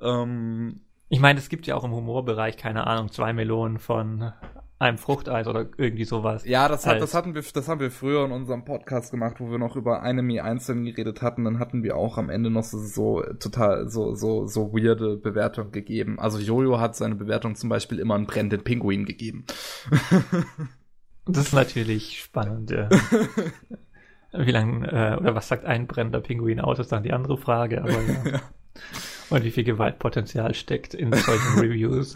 Ähm, 0.00 0.80
ich 1.08 1.20
meine, 1.20 1.38
es 1.38 1.48
gibt 1.48 1.66
ja 1.66 1.74
auch 1.76 1.84
im 1.84 1.92
Humorbereich, 1.92 2.56
keine 2.56 2.86
Ahnung, 2.86 3.10
zwei 3.10 3.32
Melonen 3.32 3.78
von 3.78 4.32
einem 4.78 4.98
Fruchteis 4.98 5.46
oder 5.48 5.66
irgendwie 5.76 6.04
sowas. 6.04 6.44
Ja, 6.44 6.68
das, 6.68 6.86
hat, 6.86 7.00
das 7.00 7.12
hatten 7.12 7.34
wir, 7.34 7.42
das 7.42 7.68
haben 7.68 7.80
wir 7.80 7.90
früher 7.90 8.24
in 8.24 8.30
unserem 8.30 8.64
Podcast 8.64 9.10
gemacht, 9.10 9.36
wo 9.40 9.50
wir 9.50 9.58
noch 9.58 9.74
über 9.74 10.02
Anime 10.02 10.44
einzeln 10.44 10.84
geredet 10.84 11.20
hatten. 11.20 11.44
Dann 11.44 11.58
hatten 11.58 11.82
wir 11.82 11.96
auch 11.96 12.16
am 12.16 12.30
Ende 12.30 12.50
noch 12.50 12.62
so, 12.62 12.78
so 12.78 13.22
total 13.40 13.88
so 13.88 14.14
so 14.14 14.46
so 14.46 14.72
weirde 14.72 15.16
Bewertungen 15.16 15.72
gegeben. 15.72 16.20
Also 16.20 16.38
Jojo 16.38 16.78
hat 16.78 16.94
seine 16.94 17.16
Bewertung 17.16 17.56
zum 17.56 17.68
Beispiel 17.68 17.98
immer 17.98 18.14
einen 18.14 18.26
brennenden 18.26 18.62
Pinguin 18.62 19.04
gegeben. 19.04 19.46
das 21.26 21.46
ist 21.46 21.54
natürlich 21.54 22.22
spannend. 22.22 22.70
Ja. 22.70 22.88
Wie 24.32 24.52
lange 24.52 24.86
äh, 24.92 25.16
oder 25.16 25.34
was 25.34 25.48
sagt 25.48 25.64
ein 25.64 25.86
brennender 25.86 26.20
Pinguin 26.20 26.60
aus, 26.60 26.78
ist 26.78 26.92
dann 26.92 27.02
die 27.02 27.12
andere 27.12 27.38
Frage. 27.38 27.82
Aber 27.82 27.90
ja. 27.92 28.40
Und 29.30 29.44
wie 29.44 29.50
viel 29.50 29.64
Gewaltpotenzial 29.64 30.54
steckt 30.54 30.94
in 30.94 31.12
solchen 31.12 31.58
Reviews. 31.58 32.14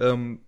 ähm, 0.00 0.40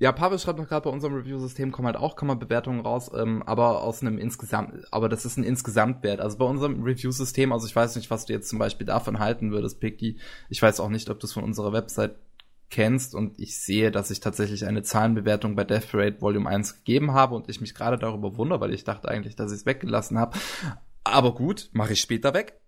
ja, 0.00 0.12
Pavel 0.12 0.38
schreibt 0.38 0.58
noch 0.60 0.68
gerade 0.68 0.84
bei 0.84 0.90
unserem 0.90 1.14
Review-System 1.14 1.72
kommen 1.72 1.86
halt 1.86 1.96
auch 1.96 2.14
Komma-Bewertungen 2.14 2.80
raus, 2.80 3.10
ähm, 3.16 3.42
aber 3.42 3.82
aus 3.82 4.00
einem 4.00 4.18
insgesamt, 4.18 4.86
aber 4.92 5.08
das 5.08 5.24
ist 5.24 5.36
ein 5.36 5.42
Insgesamtwert. 5.42 6.20
Also 6.20 6.38
bei 6.38 6.44
unserem 6.44 6.82
Review-System, 6.84 7.52
also 7.52 7.66
ich 7.66 7.74
weiß 7.74 7.96
nicht, 7.96 8.08
was 8.08 8.26
du 8.26 8.32
jetzt 8.32 8.48
zum 8.48 8.60
Beispiel 8.60 8.86
davon 8.86 9.18
halten 9.18 9.50
würdest, 9.50 9.80
Picky. 9.80 10.18
Ich 10.48 10.62
weiß 10.62 10.78
auch 10.78 10.88
nicht, 10.88 11.10
ob 11.10 11.18
du 11.18 11.26
es 11.26 11.32
von 11.32 11.42
unserer 11.42 11.72
Website 11.72 12.14
kennst 12.70 13.14
und 13.14 13.40
ich 13.40 13.58
sehe, 13.58 13.90
dass 13.90 14.10
ich 14.10 14.20
tatsächlich 14.20 14.66
eine 14.66 14.82
Zahlenbewertung 14.82 15.56
bei 15.56 15.64
Death 15.64 15.94
Rate 15.94 16.20
Volume 16.20 16.48
1 16.48 16.76
gegeben 16.76 17.12
habe 17.12 17.34
und 17.34 17.48
ich 17.48 17.60
mich 17.60 17.74
gerade 17.74 17.98
darüber 17.98 18.36
wundere, 18.36 18.60
weil 18.60 18.74
ich 18.74 18.84
dachte 18.84 19.08
eigentlich, 19.08 19.34
dass 19.34 19.52
ich 19.52 19.60
es 19.60 19.66
weggelassen 19.66 20.18
habe. 20.18 20.38
Aber 21.02 21.34
gut, 21.34 21.70
mache 21.72 21.94
ich 21.94 22.00
später 22.00 22.34
weg. 22.34 22.60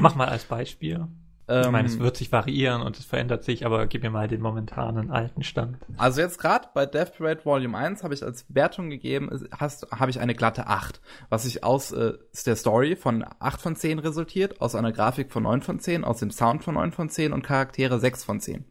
Mach 0.00 0.14
mal 0.16 0.28
als 0.28 0.44
Beispiel. 0.44 1.06
Ich 1.48 1.70
meine, 1.70 1.88
es 1.88 1.94
ähm, 1.94 2.00
wird 2.00 2.16
sich 2.16 2.30
variieren 2.30 2.82
und 2.82 2.98
es 2.98 3.04
verändert 3.04 3.44
sich, 3.44 3.66
aber 3.66 3.86
gib 3.86 4.02
mir 4.02 4.10
mal 4.10 4.28
den 4.28 4.40
momentanen 4.40 5.10
alten 5.10 5.42
Stand. 5.42 5.78
Also 5.96 6.20
jetzt 6.20 6.38
gerade 6.38 6.68
bei 6.72 6.86
Death 6.86 7.18
Parade 7.18 7.44
Volume 7.44 7.76
1 7.76 8.04
habe 8.04 8.14
ich 8.14 8.22
als 8.22 8.46
Wertung 8.48 8.90
gegeben, 8.90 9.28
habe 9.58 10.10
ich 10.10 10.20
eine 10.20 10.34
glatte 10.34 10.68
8, 10.68 11.00
was 11.30 11.42
sich 11.42 11.64
aus 11.64 11.90
äh, 11.90 12.12
der 12.46 12.56
Story 12.56 12.94
von 12.94 13.24
8 13.40 13.60
von 13.60 13.74
10 13.74 13.98
resultiert, 13.98 14.60
aus 14.60 14.76
einer 14.76 14.92
Grafik 14.92 15.32
von 15.32 15.42
9 15.42 15.62
von 15.62 15.80
10, 15.80 16.04
aus 16.04 16.18
dem 16.18 16.30
Sound 16.30 16.62
von 16.62 16.74
9 16.74 16.92
von 16.92 17.08
10 17.10 17.32
und 17.32 17.42
Charaktere 17.42 17.98
6 17.98 18.22
von 18.22 18.40
10. 18.40 18.64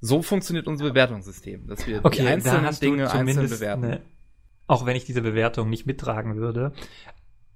So 0.00 0.20
funktioniert 0.20 0.66
unser 0.66 0.84
Bewertungssystem, 0.84 1.68
dass 1.68 1.86
wir 1.86 2.04
okay, 2.04 2.22
die 2.22 2.28
einzelnen 2.28 2.74
Dinge 2.80 3.10
einzeln 3.10 3.48
bewerten. 3.48 3.84
Eine, 3.84 4.02
auch 4.66 4.84
wenn 4.84 4.96
ich 4.96 5.04
diese 5.04 5.22
Bewertung 5.22 5.70
nicht 5.70 5.86
mittragen 5.86 6.36
würde 6.36 6.72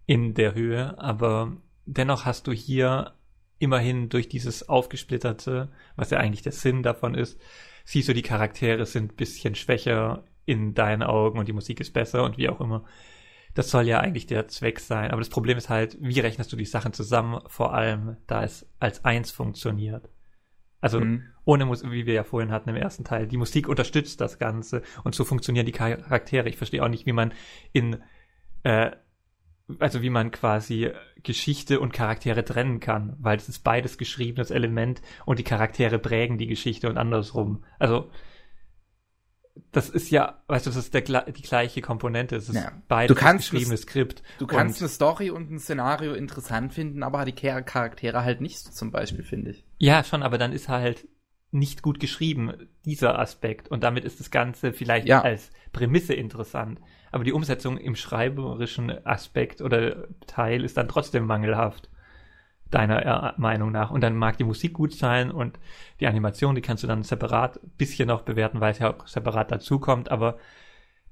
in 0.06 0.32
der 0.34 0.54
Höhe, 0.54 0.98
aber 0.98 1.56
dennoch 1.84 2.24
hast 2.24 2.46
du 2.46 2.52
hier 2.52 3.12
immerhin 3.58 4.08
durch 4.08 4.28
dieses 4.28 4.68
aufgesplitterte, 4.68 5.70
was 5.96 6.10
ja 6.10 6.18
eigentlich 6.18 6.42
der 6.42 6.52
Sinn 6.52 6.82
davon 6.82 7.14
ist, 7.14 7.40
siehst 7.84 8.08
du, 8.08 8.14
die 8.14 8.22
Charaktere 8.22 8.84
sind 8.86 9.12
ein 9.12 9.16
bisschen 9.16 9.54
schwächer 9.54 10.24
in 10.44 10.74
deinen 10.74 11.02
Augen 11.02 11.38
und 11.38 11.48
die 11.48 11.52
Musik 11.52 11.80
ist 11.80 11.92
besser 11.92 12.24
und 12.24 12.38
wie 12.38 12.48
auch 12.48 12.60
immer. 12.60 12.84
Das 13.54 13.70
soll 13.70 13.86
ja 13.86 14.00
eigentlich 14.00 14.26
der 14.26 14.48
Zweck 14.48 14.80
sein. 14.80 15.10
Aber 15.10 15.20
das 15.20 15.30
Problem 15.30 15.56
ist 15.56 15.70
halt, 15.70 15.96
wie 16.00 16.20
rechnest 16.20 16.52
du 16.52 16.56
die 16.56 16.66
Sachen 16.66 16.92
zusammen, 16.92 17.40
vor 17.46 17.72
allem 17.72 18.16
da 18.26 18.44
es 18.44 18.68
als 18.78 19.04
eins 19.04 19.30
funktioniert. 19.30 20.10
Also 20.80 21.00
mhm. 21.00 21.24
ohne 21.44 21.64
Musik, 21.64 21.90
wie 21.90 22.06
wir 22.06 22.14
ja 22.14 22.24
vorhin 22.24 22.52
hatten 22.52 22.68
im 22.68 22.76
ersten 22.76 23.02
Teil, 23.02 23.26
die 23.26 23.38
Musik 23.38 23.68
unterstützt 23.68 24.20
das 24.20 24.38
Ganze 24.38 24.82
und 25.04 25.14
so 25.14 25.24
funktionieren 25.24 25.66
die 25.66 25.72
Charaktere. 25.72 26.48
Ich 26.48 26.58
verstehe 26.58 26.84
auch 26.84 26.88
nicht, 26.88 27.06
wie 27.06 27.12
man 27.12 27.32
in 27.72 28.02
äh, 28.62 28.90
also 29.80 30.02
wie 30.02 30.10
man 30.10 30.30
quasi 30.30 30.90
Geschichte 31.22 31.80
und 31.80 31.92
Charaktere 31.92 32.44
trennen 32.44 32.78
kann, 32.80 33.16
weil 33.18 33.36
es 33.36 33.48
ist 33.48 33.64
beides 33.64 33.98
geschriebenes 33.98 34.50
Element 34.50 35.02
und 35.24 35.38
die 35.38 35.44
Charaktere 35.44 35.98
prägen 35.98 36.38
die 36.38 36.46
Geschichte 36.46 36.88
und 36.88 36.98
andersrum. 36.98 37.64
Also 37.78 38.10
das 39.72 39.88
ist 39.88 40.10
ja, 40.10 40.42
weißt 40.48 40.66
du, 40.66 40.70
das 40.70 40.76
ist 40.76 40.92
der, 40.94 41.00
die 41.00 41.42
gleiche 41.42 41.80
Komponente. 41.80 42.36
Es 42.36 42.48
ist 42.48 42.54
Ja. 42.54 42.72
beides 42.88 43.14
Du 43.14 43.20
kannst 43.20 43.50
geschriebenes 43.50 43.82
Skript. 43.82 44.22
Du 44.38 44.46
kannst 44.46 44.80
und, 44.80 44.84
eine 44.84 44.88
Story 44.90 45.30
und 45.30 45.50
ein 45.50 45.58
Szenario 45.58 46.12
interessant 46.14 46.72
finden, 46.74 47.02
aber 47.02 47.24
die 47.24 47.32
Char- 47.34 47.62
Charaktere 47.62 48.22
halt 48.22 48.40
nicht 48.40 48.58
zum 48.58 48.90
Beispiel, 48.90 49.24
finde 49.24 49.52
ich. 49.52 49.64
ja, 49.78 50.04
schon, 50.04 50.22
aber 50.22 50.38
dann 50.38 50.52
ist 50.52 50.68
halt 50.68 51.08
nicht 51.58 51.82
gut 51.82 52.00
geschrieben, 52.00 52.68
dieser 52.84 53.18
Aspekt. 53.18 53.68
Und 53.68 53.82
damit 53.82 54.04
ist 54.04 54.20
das 54.20 54.30
Ganze 54.30 54.72
vielleicht 54.72 55.06
Ja. 55.08 55.22
als 55.22 55.50
Prämisse 55.72 56.14
interessant. 56.14 56.80
Aber 57.12 57.24
die 57.24 57.32
Umsetzung 57.32 57.78
im 57.78 57.96
schreiberischen 57.96 59.04
Aspekt 59.06 59.62
oder 59.62 60.08
Teil 60.26 60.64
ist 60.64 60.76
dann 60.76 60.88
trotzdem 60.88 61.26
mangelhaft. 61.26 61.88
Deiner 62.70 63.34
Meinung 63.38 63.70
nach. 63.70 63.90
Und 63.90 64.00
dann 64.00 64.16
mag 64.16 64.38
die 64.38 64.44
Musik 64.44 64.72
gut 64.72 64.92
sein 64.92 65.30
und 65.30 65.58
die 66.00 66.08
Animation, 66.08 66.56
die 66.56 66.62
kannst 66.62 66.82
du 66.82 66.88
dann 66.88 67.04
separat 67.04 67.62
ein 67.62 67.70
bisschen 67.78 68.08
noch 68.08 68.22
bewerten, 68.22 68.60
weil 68.60 68.72
es 68.72 68.80
ja 68.80 68.92
auch 68.92 69.06
separat 69.06 69.52
dazukommt, 69.52 70.10
aber 70.10 70.38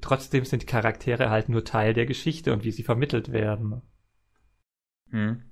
trotzdem 0.01 0.45
sind 0.45 0.63
die 0.63 0.67
Charaktere 0.67 1.31
halt 1.31 1.49
nur 1.49 1.65
Teil 1.65 1.95
der 1.95 2.07
Geschichte 2.07 2.53
und 2.53 2.65
wie 2.65 2.73
sie 2.73 2.83
vermittelt 2.83 3.31
werden. 3.33 3.83
Hm. 5.11 5.43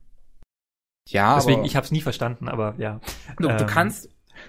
Ja, 1.08 1.36
Deswegen, 1.36 1.60
aber 1.60 1.66
ich 1.66 1.76
habe 1.76 1.84
es 1.84 1.90
nie 1.92 2.00
verstanden, 2.00 2.48
aber 2.48 2.74
ja. 2.78 3.00
du, 3.38 3.48
du 3.48 3.48
ähm, 3.48 3.66
kannst, 3.66 4.08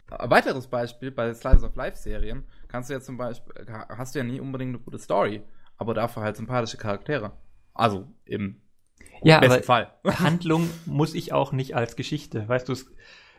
ein 0.09 0.29
weiteres 0.29 0.67
Beispiel 0.67 1.11
bei 1.11 1.33
Slice 1.33 1.65
of 1.65 1.75
Life 1.75 1.97
Serien, 1.97 2.43
kannst 2.67 2.89
du 2.89 2.93
ja 2.93 3.01
zum 3.01 3.17
Beispiel, 3.17 3.53
hast 3.89 4.15
du 4.15 4.19
ja 4.19 4.25
nie 4.25 4.39
unbedingt 4.39 4.69
eine 4.75 4.79
gute 4.83 4.99
Story, 4.99 5.43
aber 5.77 5.93
dafür 5.93 6.23
halt 6.23 6.37
sympathische 6.37 6.77
Charaktere. 6.77 7.33
Also 7.73 8.07
im 8.25 8.61
Ja, 9.23 9.39
besten 9.39 9.63
Fall. 9.63 9.93
Handlung 10.05 10.69
muss 10.85 11.13
ich 11.15 11.33
auch 11.33 11.51
nicht 11.51 11.75
als 11.75 11.95
Geschichte. 11.95 12.47
Weißt 12.47 12.67
du, 12.69 12.75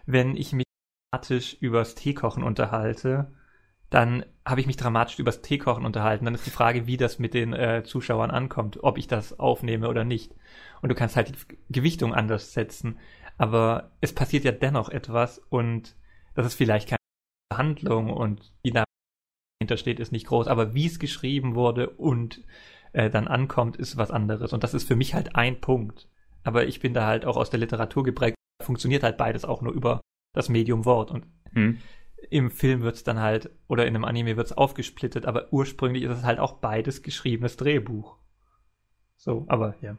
wenn 0.07 0.37
ich 0.37 0.53
mich 0.53 0.65
dramatisch 1.13 1.55
übers 1.61 1.95
Teekochen 1.95 2.43
unterhalte, 2.43 3.33
dann 3.91 4.25
habe 4.45 4.61
ich 4.61 4.67
mich 4.67 4.77
dramatisch 4.77 5.19
übers 5.19 5.43
Teekochen 5.43 5.87
unterhalten. 5.87 6.25
Dann 6.25 6.35
ist 6.35 6.47
die 6.47 6.51
Frage, 6.51 6.87
wie 6.87 6.97
das 6.97 7.19
mit 7.19 7.35
den 7.35 7.53
äh, 7.53 7.85
Zuschauern 7.85 8.31
ankommt, 8.31 8.83
ob 8.83 8.99
ich 8.99 9.07
das 9.09 9.39
aufnehme 9.39 9.89
oder 9.89 10.05
nicht. 10.05 10.35
Und 10.83 10.91
du 10.91 10.95
kannst 10.95 11.17
halt 11.17 11.31
die 11.31 11.59
Gewichtung 11.71 12.15
anders 12.15 12.53
setzen. 12.53 12.99
Aber 13.39 13.93
es 14.01 14.15
passiert 14.15 14.45
ja 14.45 14.53
dennoch 14.53 14.89
etwas 14.91 15.39
und 15.51 15.97
das 16.35 16.47
ist 16.47 16.55
vielleicht 16.55 16.89
keine 16.89 16.99
Handlung 17.53 18.11
und 18.11 18.53
die 18.65 18.73
dahinter 18.73 19.77
steht, 19.77 20.01
ist 20.01 20.13
nicht 20.13 20.27
groß. 20.27 20.49
Aber 20.49 20.75
wie 20.75 20.87
es 20.87 20.99
geschrieben 20.99 21.55
wurde 21.55 21.91
und 21.91 22.43
äh, 22.93 23.11
dann 23.11 23.29
ankommt, 23.29 23.77
ist 23.77 23.97
was 23.97 24.11
anderes. 24.11 24.53
Und 24.53 24.65
das 24.65 24.75
ist 24.75 24.87
für 24.87 24.97
mich 24.97 25.15
halt 25.15 25.37
ein 25.37 25.61
Punkt. 25.61 26.09
Aber 26.43 26.67
ich 26.67 26.81
bin 26.81 26.95
da 26.95 27.07
halt 27.07 27.25
auch 27.25 27.37
aus 27.37 27.51
der 27.51 27.61
Literatur 27.61 28.05
geprägt. 28.05 28.37
Funktioniert 28.63 29.03
halt 29.03 29.17
beides 29.17 29.45
auch 29.45 29.63
nur 29.63 29.73
über 29.73 30.01
das 30.35 30.49
Medium 30.49 30.85
Wort. 30.85 31.11
Und 31.11 31.27
Hm. 31.55 31.79
im 32.31 32.51
Film 32.51 32.83
wird's 32.83 33.05
dann 33.05 33.21
halt, 33.21 33.51
oder 33.69 33.87
in 33.87 33.95
einem 33.95 34.05
Anime 34.05 34.37
wird's 34.37 34.53
aufgesplittet, 34.53 35.27
aber 35.27 35.53
ursprünglich 35.53 36.03
ist 36.03 36.19
es 36.19 36.25
halt 36.25 36.39
auch 36.39 36.55
beides 36.55 37.03
geschriebenes 37.03 37.57
Drehbuch. 37.57 38.17
So, 39.17 39.45
aber 39.49 39.77
ja. 39.81 39.97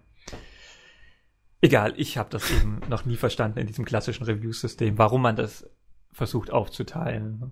Egal, 1.62 1.94
ich 1.98 2.18
habe 2.18 2.30
das 2.30 2.52
eben 2.52 2.82
noch 2.90 3.06
nie 3.06 3.16
verstanden 3.16 3.60
in 3.60 3.68
diesem 3.68 3.86
klassischen 3.86 4.26
Review-System, 4.26 4.98
warum 4.98 5.22
man 5.22 5.36
das 5.36 5.68
versucht 6.16 6.52
aufzuteilen. 6.52 7.52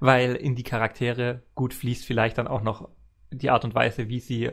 Weil 0.00 0.34
in 0.34 0.56
die 0.56 0.62
Charaktere 0.62 1.42
gut 1.54 1.74
fließt 1.74 2.04
vielleicht 2.04 2.38
dann 2.38 2.48
auch 2.48 2.62
noch 2.62 2.88
die 3.30 3.50
Art 3.50 3.64
und 3.64 3.74
Weise, 3.74 4.08
wie 4.08 4.20
sie 4.20 4.50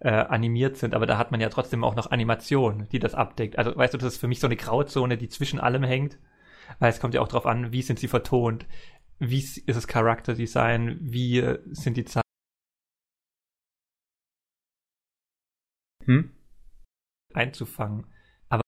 äh, 0.00 0.10
animiert 0.10 0.76
sind, 0.76 0.94
aber 0.94 1.06
da 1.06 1.16
hat 1.16 1.30
man 1.30 1.40
ja 1.40 1.48
trotzdem 1.48 1.84
auch 1.84 1.94
noch 1.94 2.10
Animation, 2.10 2.86
die 2.92 2.98
das 2.98 3.14
abdeckt. 3.14 3.56
Also 3.56 3.74
weißt 3.74 3.94
du, 3.94 3.98
das 3.98 4.14
ist 4.14 4.20
für 4.20 4.28
mich 4.28 4.40
so 4.40 4.46
eine 4.46 4.56
Grauzone, 4.56 5.16
die 5.16 5.28
zwischen 5.28 5.58
allem 5.58 5.82
hängt, 5.82 6.18
weil 6.78 6.90
es 6.90 7.00
kommt 7.00 7.14
ja 7.14 7.22
auch 7.22 7.28
drauf 7.28 7.46
an, 7.46 7.72
wie 7.72 7.82
sind 7.82 7.98
sie 7.98 8.08
vertont, 8.08 8.66
wie 9.18 9.38
ist 9.38 9.68
das 9.68 9.86
Charakterdesign, 9.86 10.98
wie 11.00 11.56
sind 11.70 11.96
die 11.96 12.04
Zeichen 12.04 12.22
Hm? 16.04 16.32
einzufangen, 17.32 18.06
aber 18.48 18.62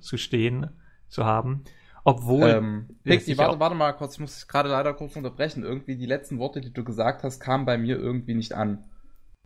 zu 0.00 0.16
stehen 0.16 0.70
zu 1.08 1.24
haben, 1.24 1.64
obwohl 2.06 2.48
Ähm, 2.48 2.88
sich 3.04 3.36
warte, 3.36 3.58
warte 3.58 3.74
mal 3.74 3.90
kurz, 3.92 4.14
ich 4.14 4.20
muss 4.20 4.36
dich 4.36 4.46
gerade 4.46 4.68
leider 4.68 4.94
kurz 4.94 5.16
unterbrechen. 5.16 5.64
Irgendwie 5.64 5.96
die 5.96 6.06
letzten 6.06 6.38
Worte, 6.38 6.60
die 6.60 6.72
du 6.72 6.84
gesagt 6.84 7.24
hast, 7.24 7.40
kamen 7.40 7.66
bei 7.66 7.76
mir 7.76 7.98
irgendwie 7.98 8.34
nicht 8.34 8.52
an. 8.52 8.84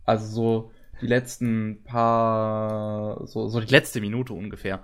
Also 0.05 0.27
so 0.27 0.71
die 1.01 1.07
letzten 1.07 1.83
paar, 1.83 3.25
so, 3.25 3.47
so 3.47 3.59
die 3.59 3.71
letzte 3.71 3.99
Minute 3.99 4.33
ungefähr. 4.33 4.83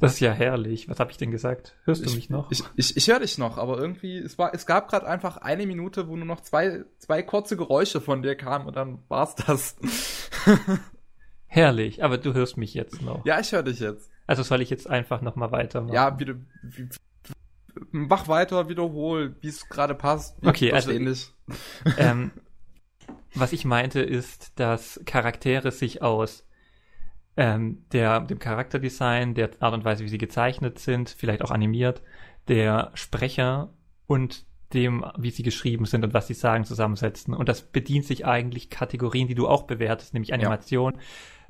das 0.00 0.14
ist 0.14 0.20
ja 0.20 0.32
herrlich. 0.32 0.88
Was 0.88 0.98
habe 0.98 1.12
ich 1.12 1.16
denn 1.16 1.30
gesagt? 1.30 1.76
Hörst 1.84 2.04
du 2.04 2.08
ich, 2.08 2.16
mich 2.16 2.28
noch? 2.28 2.50
Ich, 2.50 2.64
ich, 2.74 2.96
ich 2.96 3.06
höre 3.06 3.20
dich 3.20 3.38
noch, 3.38 3.56
aber 3.56 3.78
irgendwie, 3.78 4.18
es 4.18 4.36
war, 4.36 4.52
es 4.52 4.66
gab 4.66 4.88
gerade 4.88 5.06
einfach 5.06 5.36
eine 5.36 5.64
Minute, 5.64 6.08
wo 6.08 6.16
nur 6.16 6.26
noch 6.26 6.40
zwei, 6.40 6.84
zwei 6.98 7.22
kurze 7.22 7.56
Geräusche 7.56 8.00
von 8.00 8.20
dir 8.20 8.34
kamen 8.34 8.66
und 8.66 8.74
dann 8.74 8.98
war's 9.06 9.36
das. 9.36 9.76
herrlich, 11.46 12.02
aber 12.02 12.18
du 12.18 12.34
hörst 12.34 12.56
mich 12.56 12.74
jetzt 12.74 13.00
noch. 13.00 13.24
ja, 13.24 13.38
ich 13.38 13.52
höre 13.52 13.62
dich 13.62 13.78
jetzt. 13.78 14.10
Also 14.26 14.42
soll 14.42 14.62
ich 14.62 14.70
jetzt 14.70 14.88
einfach 14.88 15.20
nochmal 15.20 15.52
weitermachen? 15.52 15.94
Ja, 15.94 16.18
wieder, 16.18 16.34
wie, 16.62 16.88
mach 17.90 18.28
weiter, 18.28 18.68
wiederhol, 18.68 19.36
wie 19.40 19.48
es 19.48 19.68
gerade 19.68 19.94
passt. 19.94 20.36
Okay, 20.44 20.72
also- 20.72 20.92
dich. 20.92 21.32
ähm, 21.98 22.30
was 23.34 23.52
ich 23.52 23.64
meinte 23.64 24.00
ist, 24.00 24.58
dass 24.58 25.00
Charaktere 25.04 25.70
sich 25.70 26.02
aus 26.02 26.46
ähm, 27.36 27.84
der, 27.92 28.20
dem 28.20 28.38
Charakterdesign, 28.38 29.34
der 29.34 29.50
Art 29.60 29.74
und 29.74 29.84
Weise, 29.84 30.04
wie 30.04 30.08
sie 30.08 30.18
gezeichnet 30.18 30.78
sind, 30.78 31.10
vielleicht 31.10 31.42
auch 31.42 31.50
animiert, 31.50 32.02
der 32.48 32.92
Sprecher 32.94 33.72
und 34.06 34.46
dem, 34.72 35.04
wie 35.16 35.30
sie 35.30 35.42
geschrieben 35.42 35.84
sind 35.84 36.04
und 36.04 36.14
was 36.14 36.26
sie 36.26 36.34
sagen, 36.34 36.64
zusammensetzen. 36.64 37.34
Und 37.34 37.48
das 37.48 37.62
bedient 37.62 38.04
sich 38.04 38.24
eigentlich 38.24 38.70
Kategorien, 38.70 39.28
die 39.28 39.34
du 39.34 39.48
auch 39.48 39.64
bewertest, 39.64 40.14
nämlich 40.14 40.32
Animation, 40.32 40.98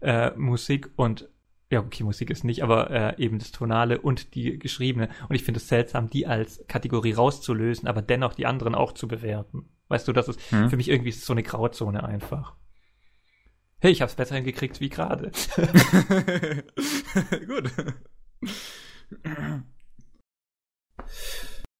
äh, 0.01 0.31
Musik 0.37 0.91
und 0.97 1.29
ja, 1.75 1.81
okay, 1.81 2.05
Musik 2.05 2.31
ist 2.31 2.45
nicht, 2.45 2.63
aber 2.63 2.91
äh, 2.91 3.23
eben 3.23 3.39
das 3.39 3.51
Tonale 3.51 4.01
und 4.01 4.35
die 4.35 4.59
geschriebene. 4.59 5.09
Und 5.29 5.35
ich 5.35 5.43
finde 5.45 5.59
es 5.59 5.69
seltsam, 5.69 6.09
die 6.09 6.27
als 6.27 6.65
Kategorie 6.69 7.13
rauszulösen, 7.13 7.89
aber 7.89 8.01
dennoch 8.01 8.35
die 8.35 8.47
anderen 8.47 8.75
auch 8.75 8.93
zu 8.93 9.09
bewerten. 9.09 9.69
Weißt 9.89 10.07
du, 10.09 10.13
das 10.13 10.29
ist 10.29 10.41
Hm. 10.51 10.71
für 10.71 10.77
mich 10.77 10.89
irgendwie 10.89 11.11
so 11.13 11.33
eine 11.33 11.43
Grauzone 11.43 12.05
einfach. 12.05 12.55
Hey, 13.81 13.91
ich 13.93 14.01
hab's 14.03 14.15
besser 14.15 14.37
hingekriegt 14.37 14.81
wie 14.81 14.89
gerade. 14.89 15.31
Gut. 17.47 17.71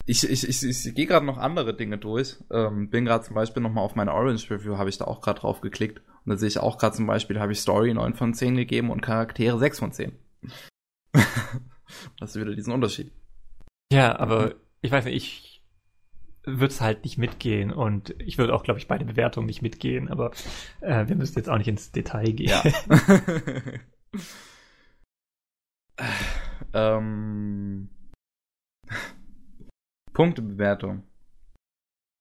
Ich, 0.07 0.29
ich, 0.29 0.47
ich, 0.49 0.63
ich 0.63 0.95
gehe 0.95 1.07
gerade 1.07 1.25
noch 1.25 1.39
andere 1.39 1.75
Dinge 1.75 1.97
durch. 1.99 2.37
Ähm, 2.51 2.91
bin 2.91 3.05
gerade 3.07 3.25
zum 3.25 3.35
Beispiel 3.35 3.63
nochmal 3.63 3.85
auf 3.85 3.95
meine 3.95 4.13
Orange 4.13 4.51
Review, 4.51 4.77
habe 4.77 4.91
ich 4.91 4.99
da 4.99 5.07
auch 5.07 5.23
gerade 5.23 5.41
drauf 5.41 5.61
geklickt. 5.63 6.03
Und 6.25 6.31
da 6.31 6.37
sehe 6.37 6.49
ich 6.49 6.59
auch 6.59 6.79
gerade 6.79 6.97
zum 6.97 7.07
Beispiel, 7.07 7.39
habe 7.39 7.53
ich 7.53 7.61
Story 7.61 7.93
9 7.93 8.15
von 8.15 8.35
10 8.35 8.57
gegeben 8.57 8.91
und 8.91 9.03
Charaktere 9.03 9.59
6 9.59 9.79
von 9.79 9.93
10. 9.93 10.13
das 12.19 12.31
ist 12.31 12.41
wieder 12.41 12.55
diesen 12.55 12.73
Unterschied. 12.73 13.13
Ja, 13.93 14.19
aber 14.19 14.55
ich 14.81 14.91
weiß 14.91 15.05
nicht, 15.05 15.17
ich 15.17 15.63
würde 16.47 16.73
es 16.73 16.81
halt 16.81 17.05
nicht 17.05 17.19
mitgehen 17.19 17.73
und 17.73 18.15
ich 18.21 18.39
würde 18.39 18.55
auch, 18.55 18.63
glaube 18.63 18.79
ich, 18.79 18.89
bei 18.89 18.99
der 18.99 19.07
Bewertung 19.07 19.47
nicht 19.47 19.63
mitgehen, 19.63 20.09
aber 20.09 20.33
äh, 20.81 21.07
wir 21.09 21.17
müssen 21.17 21.39
jetzt 21.39 21.49
auch 21.49 21.59
nicht 21.59 21.69
ins 21.69 21.93
Detail 21.93 22.33
gehen. 22.33 22.49
Ja. 22.49 22.63
ähm, 26.99 27.89
Punktebewertung. 30.13 31.03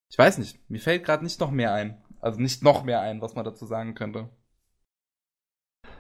Ich 0.10 0.18
weiß 0.18 0.38
nicht, 0.38 0.70
mir 0.70 0.80
fällt 0.80 1.06
gerade 1.06 1.24
nicht 1.24 1.40
noch 1.40 1.52
mehr 1.52 1.74
ein. 1.74 2.03
Also 2.24 2.40
nicht 2.40 2.64
noch 2.64 2.84
mehr 2.86 3.02
ein, 3.02 3.22
was 3.22 3.36
man 3.36 3.44
dazu 3.44 3.66
sagen 3.66 3.96
könnte. 3.96 4.30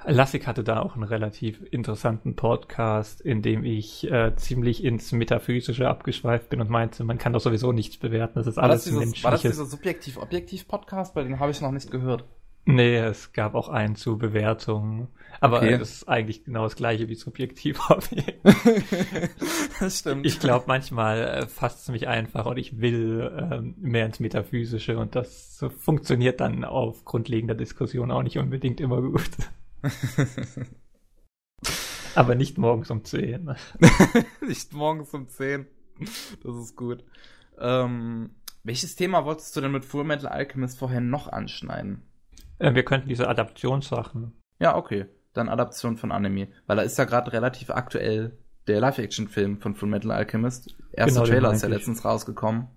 Lassig 0.05 0.47
hatte 0.47 0.63
da 0.63 0.81
auch 0.81 0.95
einen 0.95 1.03
relativ 1.03 1.61
interessanten 1.71 2.35
Podcast, 2.37 3.19
in 3.19 3.41
dem 3.41 3.65
ich 3.65 4.09
äh, 4.09 4.33
ziemlich 4.35 4.83
ins 4.85 5.11
Metaphysische 5.11 5.87
abgeschweift 5.89 6.49
bin 6.49 6.61
und 6.61 6.69
meinte, 6.69 7.03
man 7.03 7.17
kann 7.17 7.33
doch 7.33 7.41
sowieso 7.41 7.73
nichts 7.73 7.97
bewerten, 7.97 8.35
das 8.35 8.47
ist 8.47 8.55
War 8.57 8.69
das, 8.69 8.85
alles 8.87 9.01
dieses, 9.01 9.23
war 9.23 9.31
das 9.31 9.43
menschliches. 9.43 9.57
dieser 9.57 9.65
Subjektiv-Objektiv-Podcast? 9.65 11.13
Bei 11.13 11.23
den 11.23 11.39
habe 11.39 11.51
ich 11.51 11.59
noch 11.61 11.71
nicht 11.71 11.91
gehört. 11.91 12.25
Nee, 12.65 12.95
es 12.95 13.33
gab 13.33 13.55
auch 13.55 13.67
einen 13.67 13.95
zu 13.97 14.17
Bewertungen. 14.17 15.09
Aber 15.41 15.57
Okay. 15.57 15.77
das 15.77 15.91
ist 15.91 16.07
eigentlich 16.07 16.45
genau 16.45 16.63
das 16.63 16.75
gleiche 16.77 17.09
wie 17.09 17.15
subjektiv 17.15 17.79
Objekt. 17.89 18.39
das 19.79 19.99
stimmt. 19.99 20.25
Ich 20.25 20.39
glaube, 20.39 20.65
manchmal 20.67 21.19
äh, 21.23 21.47
fasst 21.47 21.81
es 21.81 21.89
mich 21.89 22.07
einfach 22.07 22.45
und 22.45 22.57
ich 22.57 22.79
will 22.79 23.31
ähm, 23.51 23.75
mehr 23.79 24.05
ins 24.05 24.19
Metaphysische 24.21 24.97
und 24.97 25.15
das 25.15 25.65
funktioniert 25.79 26.39
dann 26.39 26.63
auf 26.63 27.03
grundlegender 27.03 27.55
Diskussion 27.55 28.11
auch 28.11 28.23
nicht 28.23 28.37
unbedingt 28.37 28.79
immer 28.79 29.01
gut. 29.01 29.29
Aber 32.15 32.35
nicht 32.35 32.57
morgens 32.57 32.91
um 32.91 33.03
10. 33.03 33.55
Nicht 34.47 34.73
morgens 34.73 35.13
um 35.13 35.27
10. 35.27 35.65
Das 36.43 36.55
ist 36.55 36.75
gut. 36.75 37.03
Ähm, 37.59 38.29
welches 38.63 38.95
Thema 38.95 39.25
wolltest 39.25 39.55
du 39.55 39.61
denn 39.61 39.71
mit 39.71 39.83
Full 39.83 40.03
Metal 40.03 40.27
Alchemist 40.27 40.77
vorher 40.77 41.01
noch 41.01 41.27
anschneiden? 41.27 42.03
Äh, 42.59 42.73
wir 42.73 42.83
könnten 42.83 43.09
diese 43.09 43.27
Adaptionssachen. 43.27 44.33
Ja, 44.59 44.75
okay. 44.75 45.05
Dann 45.33 45.49
Adaption 45.49 45.97
von 45.97 46.11
Anime. 46.11 46.47
Weil 46.67 46.77
da 46.77 46.83
ist 46.83 46.97
ja 46.97 47.05
gerade 47.05 47.33
relativ 47.33 47.69
aktuell 47.69 48.37
der 48.67 48.79
Live-Action-Film 48.79 49.59
von 49.59 49.75
Full 49.75 49.89
Metal 49.89 50.11
Alchemist. 50.11 50.75
Erster 50.91 51.21
Genau, 51.21 51.25
Trailer 51.25 51.53
ist 51.53 51.63
ja 51.63 51.69
letztens 51.69 52.05
rausgekommen. 52.05 52.67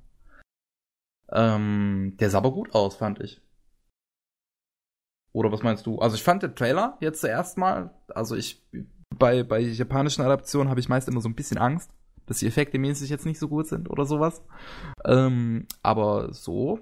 Ähm, 1.30 2.16
der 2.18 2.30
sah 2.30 2.38
aber 2.38 2.52
gut 2.52 2.74
aus, 2.74 2.96
fand 2.96 3.20
ich. 3.20 3.40
Oder 5.32 5.52
was 5.52 5.62
meinst 5.62 5.86
du? 5.86 5.98
Also 5.98 6.16
ich 6.16 6.22
fand 6.22 6.42
den 6.42 6.54
Trailer 6.54 6.96
jetzt 7.00 7.20
zuerst 7.20 7.58
mal, 7.58 7.94
also 8.14 8.36
ich, 8.36 8.64
bei, 9.10 9.42
bei 9.42 9.60
japanischen 9.60 10.22
Adaptionen 10.22 10.70
habe 10.70 10.80
ich 10.80 10.88
meist 10.88 11.08
immer 11.08 11.20
so 11.20 11.28
ein 11.28 11.34
bisschen 11.34 11.58
Angst, 11.58 11.90
dass 12.26 12.38
die 12.38 12.46
Effekte 12.46 12.78
mäßig 12.78 13.10
jetzt 13.10 13.26
nicht 13.26 13.38
so 13.38 13.48
gut 13.48 13.66
sind 13.66 13.90
oder 13.90 14.06
sowas. 14.06 14.42
Ähm, 15.04 15.66
aber 15.82 16.32
so, 16.32 16.80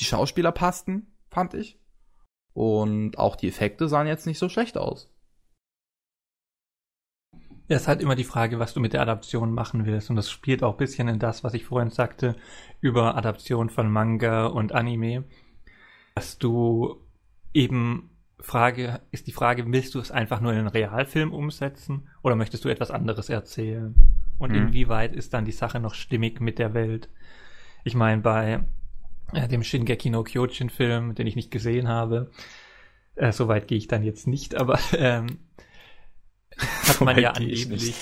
die 0.00 0.04
Schauspieler 0.04 0.52
passten, 0.52 1.14
fand 1.30 1.54
ich. 1.54 1.78
Und 2.54 3.18
auch 3.18 3.36
die 3.36 3.48
Effekte 3.48 3.88
sahen 3.88 4.06
jetzt 4.06 4.26
nicht 4.26 4.38
so 4.38 4.48
schlecht 4.48 4.76
aus. 4.76 5.08
Ja, 7.68 7.76
es 7.76 7.82
ist 7.82 7.88
halt 7.88 8.02
immer 8.02 8.16
die 8.16 8.24
Frage, 8.24 8.58
was 8.58 8.74
du 8.74 8.80
mit 8.80 8.92
der 8.92 9.00
Adaption 9.02 9.52
machen 9.54 9.86
willst. 9.86 10.10
Und 10.10 10.16
das 10.16 10.30
spielt 10.30 10.62
auch 10.62 10.72
ein 10.72 10.78
bisschen 10.78 11.08
in 11.08 11.18
das, 11.18 11.44
was 11.44 11.54
ich 11.54 11.64
vorhin 11.64 11.90
sagte, 11.90 12.36
über 12.80 13.16
Adaption 13.16 13.70
von 13.70 13.90
Manga 13.90 14.46
und 14.46 14.72
Anime. 14.72 15.24
Dass 16.14 16.38
du 16.38 16.96
eben 17.54 18.10
Frage, 18.40 19.00
ist 19.12 19.26
die 19.28 19.32
Frage, 19.32 19.64
willst 19.72 19.94
du 19.94 20.00
es 20.00 20.10
einfach 20.10 20.40
nur 20.40 20.52
in 20.52 20.58
einen 20.58 20.68
Realfilm 20.68 21.32
umsetzen 21.32 22.08
oder 22.22 22.36
möchtest 22.36 22.64
du 22.64 22.68
etwas 22.68 22.90
anderes 22.90 23.28
erzählen? 23.28 23.94
Und 24.38 24.50
Mhm. 24.50 24.56
inwieweit 24.56 25.14
ist 25.14 25.32
dann 25.32 25.44
die 25.44 25.52
Sache 25.52 25.80
noch 25.80 25.94
stimmig 25.94 26.40
mit 26.40 26.58
der 26.58 26.74
Welt? 26.74 27.08
Ich 27.84 27.94
meine, 27.94 28.20
bei 28.20 28.64
äh, 29.32 29.48
dem 29.48 29.62
Shingeki 29.62 30.10
no 30.10 30.22
Kyojin 30.22 30.70
Film, 30.70 31.14
den 31.14 31.26
ich 31.26 31.36
nicht 31.36 31.50
gesehen 31.50 31.88
habe, 31.88 32.30
äh, 33.14 33.32
soweit 33.32 33.68
gehe 33.68 33.78
ich 33.78 33.88
dann 33.88 34.02
jetzt 34.02 34.26
nicht, 34.26 34.54
aber 34.54 34.78
ähm, 34.96 35.38
hat 36.58 37.00
man 37.00 37.18
ja 37.18 37.32
angeblich 37.32 37.94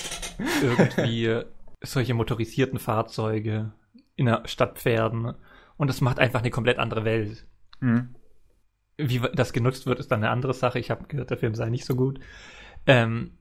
irgendwie 0.61 1.41
solche 1.81 2.13
motorisierten 2.13 2.79
Fahrzeuge 2.79 3.73
in 4.15 4.25
der 4.27 4.43
Stadt 4.45 4.77
Pferden 4.77 5.33
und 5.77 5.87
das 5.87 6.01
macht 6.01 6.19
einfach 6.19 6.41
eine 6.41 6.51
komplett 6.51 6.77
andere 6.77 7.05
Welt. 7.05 7.47
Mhm. 7.79 8.15
Wie 8.97 9.19
das 9.33 9.53
genutzt 9.53 9.87
wird, 9.87 9.99
ist 9.99 10.11
dann 10.11 10.23
eine 10.23 10.29
andere 10.29 10.53
Sache. 10.53 10.77
Ich 10.77 10.91
habe 10.91 11.07
gehört, 11.07 11.31
der 11.31 11.37
Film 11.37 11.55
sei 11.55 11.69
nicht 11.69 11.85
so 11.85 11.95
gut. 11.95 12.19
Ähm, 12.85 13.37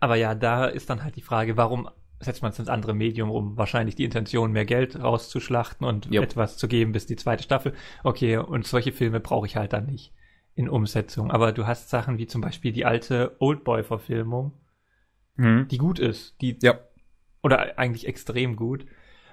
aber 0.00 0.16
ja, 0.16 0.34
da 0.34 0.66
ist 0.66 0.88
dann 0.88 1.02
halt 1.02 1.16
die 1.16 1.22
Frage, 1.22 1.56
warum 1.56 1.88
setzt 2.20 2.42
man 2.42 2.50
es 2.52 2.58
ins 2.58 2.68
andere 2.68 2.94
Medium 2.94 3.30
um? 3.30 3.56
Wahrscheinlich 3.56 3.94
die 3.94 4.04
Intention, 4.04 4.52
mehr 4.52 4.64
Geld 4.64 4.98
rauszuschlachten 5.00 5.86
und 5.86 6.10
Yep. 6.10 6.22
etwas 6.22 6.56
zu 6.56 6.68
geben 6.68 6.92
bis 6.92 7.06
die 7.06 7.16
zweite 7.16 7.42
Staffel. 7.42 7.74
Okay, 8.04 8.36
und 8.38 8.66
solche 8.66 8.92
Filme 8.92 9.20
brauche 9.20 9.46
ich 9.46 9.56
halt 9.56 9.72
dann 9.72 9.86
nicht 9.86 10.12
in 10.54 10.68
Umsetzung. 10.68 11.30
Aber 11.30 11.52
du 11.52 11.66
hast 11.66 11.90
Sachen 11.90 12.16
wie 12.18 12.26
zum 12.26 12.40
Beispiel 12.40 12.72
die 12.72 12.84
alte 12.86 13.36
Oldboy-Verfilmung, 13.40 14.52
Mhm. 15.36 15.68
die 15.68 15.78
gut 15.78 15.98
ist, 15.98 16.34
die 16.40 16.56
Ja. 16.62 16.78
oder 17.42 17.78
eigentlich 17.78 18.06
extrem 18.06 18.56
gut. 18.56 18.86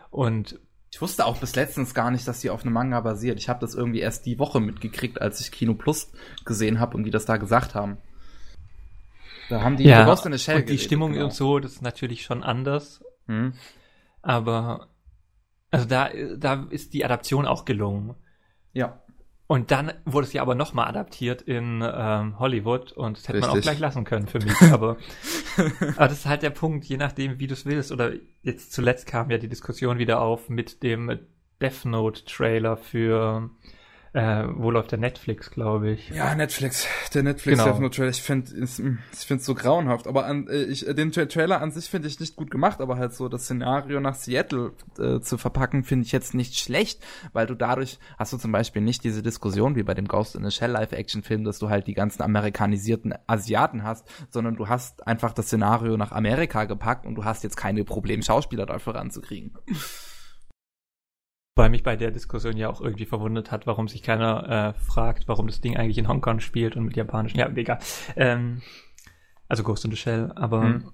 Und 0.10 0.60
Ich 0.96 1.02
wusste 1.02 1.26
auch 1.26 1.38
bis 1.40 1.56
letztens 1.56 1.96
gar 1.96 2.12
nicht, 2.12 2.28
dass 2.28 2.42
die 2.42 2.52
auf 2.52 2.62
einem 2.64 2.74
Manga 2.74 3.02
basiert. 3.02 3.40
Ich 3.40 3.50
habe 3.50 3.60
das 3.60 3.74
irgendwie 3.74 4.02
erst 4.02 4.28
die 4.28 4.38
Woche 4.38 4.60
mitgekriegt, 4.60 5.20
als 5.20 5.40
ich 5.40 5.52
Kino 5.52 5.74
Plus 5.74 6.12
gesehen 6.46 6.80
habe 6.80 6.96
und 6.96 7.04
die 7.04 7.10
das 7.10 7.26
da 7.26 7.38
gesagt 7.38 7.74
haben. 7.74 7.98
Da 9.50 9.62
haben 9.62 9.78
die 9.78 9.84
ja, 9.84 10.04
über 10.04 10.12
Ghost 10.12 10.26
in 10.26 10.34
the 10.34 10.40
Shell 10.40 10.56
und 10.56 10.62
die 10.62 10.66
geredet, 10.68 10.86
Stimmung 10.86 11.14
genau. 11.14 11.26
und 11.26 11.34
so, 11.34 11.60
das 11.60 11.74
ist 11.74 11.82
natürlich 11.82 12.24
schon 12.24 12.44
anders. 12.44 13.04
Mhm. 13.28 13.54
Aber 14.22 14.88
also 15.74 15.88
da, 15.88 16.10
da 16.38 16.68
ist 16.70 16.94
die 16.94 17.04
Adaption 17.04 17.48
auch 17.48 17.66
gelungen. 17.66 18.16
Ja. 18.74 19.02
Und 19.48 19.72
dann 19.72 19.92
wurde 20.06 20.28
es 20.28 20.34
ja 20.34 20.42
aber 20.42 20.56
nochmal 20.56 20.88
adaptiert 20.88 21.42
in 21.42 21.84
ähm, 21.84 22.40
Hollywood 22.40 22.92
und 22.92 23.18
das 23.18 23.28
hätte 23.28 23.40
man 23.40 23.50
auch 23.50 23.56
Richtig. 23.56 23.72
gleich 23.72 23.80
lassen 23.80 24.04
können 24.04 24.28
für 24.28 24.40
mich. 24.40 24.60
Aber, 24.72 24.98
aber 25.98 26.08
das 26.08 26.20
ist 26.20 26.26
halt 26.26 26.44
der 26.44 26.50
Punkt, 26.50 26.86
je 26.86 26.98
nachdem, 26.98 27.40
wie 27.40 27.48
du 27.48 27.54
es 27.54 27.66
willst. 27.66 27.92
Oder 27.92 28.14
jetzt 28.42 28.72
zuletzt 28.72 29.06
kam 29.06 29.30
ja 29.30 29.38
die 29.38 29.50
Diskussion 29.50 29.98
wieder 29.98 30.22
auf 30.22 30.50
mit 30.50 30.82
dem 30.82 31.20
Death 31.62 31.86
Note 31.86 32.24
Trailer 32.26 32.78
für 32.78 33.50
äh, 34.14 34.44
wo 34.56 34.70
läuft 34.70 34.92
der 34.92 35.00
Netflix, 35.00 35.50
glaube 35.50 35.90
ich. 35.90 36.10
Ja, 36.10 36.36
Netflix. 36.36 36.88
Der 37.14 37.24
Netflix 37.24 37.58
Genau. 37.64 37.80
Death 37.80 37.94
Trailer. 37.94 38.10
Ich 38.10 38.22
finde 38.22 38.52
ich 38.64 38.70
finde 38.70 39.40
es 39.40 39.46
so 39.46 39.56
grauenhaft. 39.56 40.08
Aber 40.08 40.26
an, 40.26 40.48
äh, 40.48 40.64
ich, 40.64 40.86
den 40.86 41.12
Tra 41.12 41.26
Trailer 41.26 41.62
an 41.62 41.72
sich 41.72 41.90
finde 41.90 42.08
ich 42.08 42.20
nicht 42.20 42.36
gut 42.36 42.52
gemacht, 42.52 42.80
aber 42.80 42.98
halt 42.98 43.14
so 43.16 43.28
das 43.28 43.44
Szenario 43.46 44.00
nach 44.00 44.16
Seattle 44.16 44.74
äh, 45.00 45.20
zu 45.20 45.38
verpacken, 45.38 45.84
finde 45.84 46.06
ich 46.06 46.12
jetzt 46.12 46.36
nicht 46.36 46.60
schlecht, 46.60 47.04
weil 47.34 47.48
du 47.48 47.56
dadurch 47.56 47.98
hast 48.20 48.34
du 48.34 48.38
zum 48.38 48.52
Beispiel 48.52 48.84
nicht 48.84 49.04
diese 49.04 49.24
Diskussion 49.24 49.76
wie 49.76 49.84
bei 49.84 49.96
dem 49.96 50.08
Ghost 50.08 50.36
in 50.36 50.44
the 50.44 50.52
Shell 50.52 50.72
Live-Action-Film, 50.72 51.44
dass 51.44 51.58
du 51.58 51.70
halt 51.70 51.88
die 51.88 51.96
ganzen 51.96 52.22
amerikanisierten 52.22 53.16
Asiaten 53.26 53.84
hast, 53.84 54.08
sondern 54.30 54.56
du 54.56 54.68
hast 54.70 55.08
einfach 55.08 55.34
das 55.34 55.48
Szenario 55.48 55.98
nach 55.98 56.12
Amerika 56.12 56.66
gepackt 56.66 57.08
und 57.08 57.16
du 57.16 57.26
hast 57.26 57.44
jetzt 57.44 57.58
keine 57.58 57.84
Probleme, 57.84 58.22
Schauspieler 58.22 58.68
dafür 58.68 58.94
ranzukriegen. 58.96 59.58
Weil 61.56 61.70
mich 61.70 61.84
bei 61.84 61.96
der 61.96 62.10
Diskussion 62.12 62.58
ja 62.58 62.70
auch 62.70 62.82
irgendwie 62.82 63.06
verwundert 63.06 63.52
hat, 63.52 63.68
warum 63.68 63.88
sich 63.88 64.02
keiner 64.02 64.74
äh, 64.76 64.80
fragt, 64.80 65.28
warum 65.28 65.46
das 65.48 65.62
Ding 65.62 65.78
eigentlich 65.78 66.00
in 66.00 66.08
Hongkong 66.08 66.40
spielt 66.40 66.76
und 66.76 66.86
mit 66.86 66.96
japanischen. 66.96 67.38
Ja, 67.38 67.48
egal. 67.50 67.78
Ähm, 68.16 68.62
also 69.48 69.62
Ghost 69.64 69.86
in 69.86 69.92
the 69.92 69.98
Shell, 69.98 70.32
aber 70.36 70.64
Hm. 70.64 70.92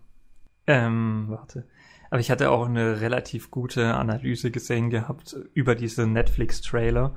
ähm, 0.68 1.26
warte. 1.30 1.66
Aber 2.10 2.20
ich 2.20 2.30
hatte 2.30 2.50
auch 2.52 2.66
eine 2.66 3.00
relativ 3.00 3.52
gute 3.52 3.94
Analyse 3.94 4.52
gesehen 4.52 4.90
gehabt 4.90 5.36
über 5.54 5.76
diese 5.76 6.08
Netflix-Trailer. 6.08 7.16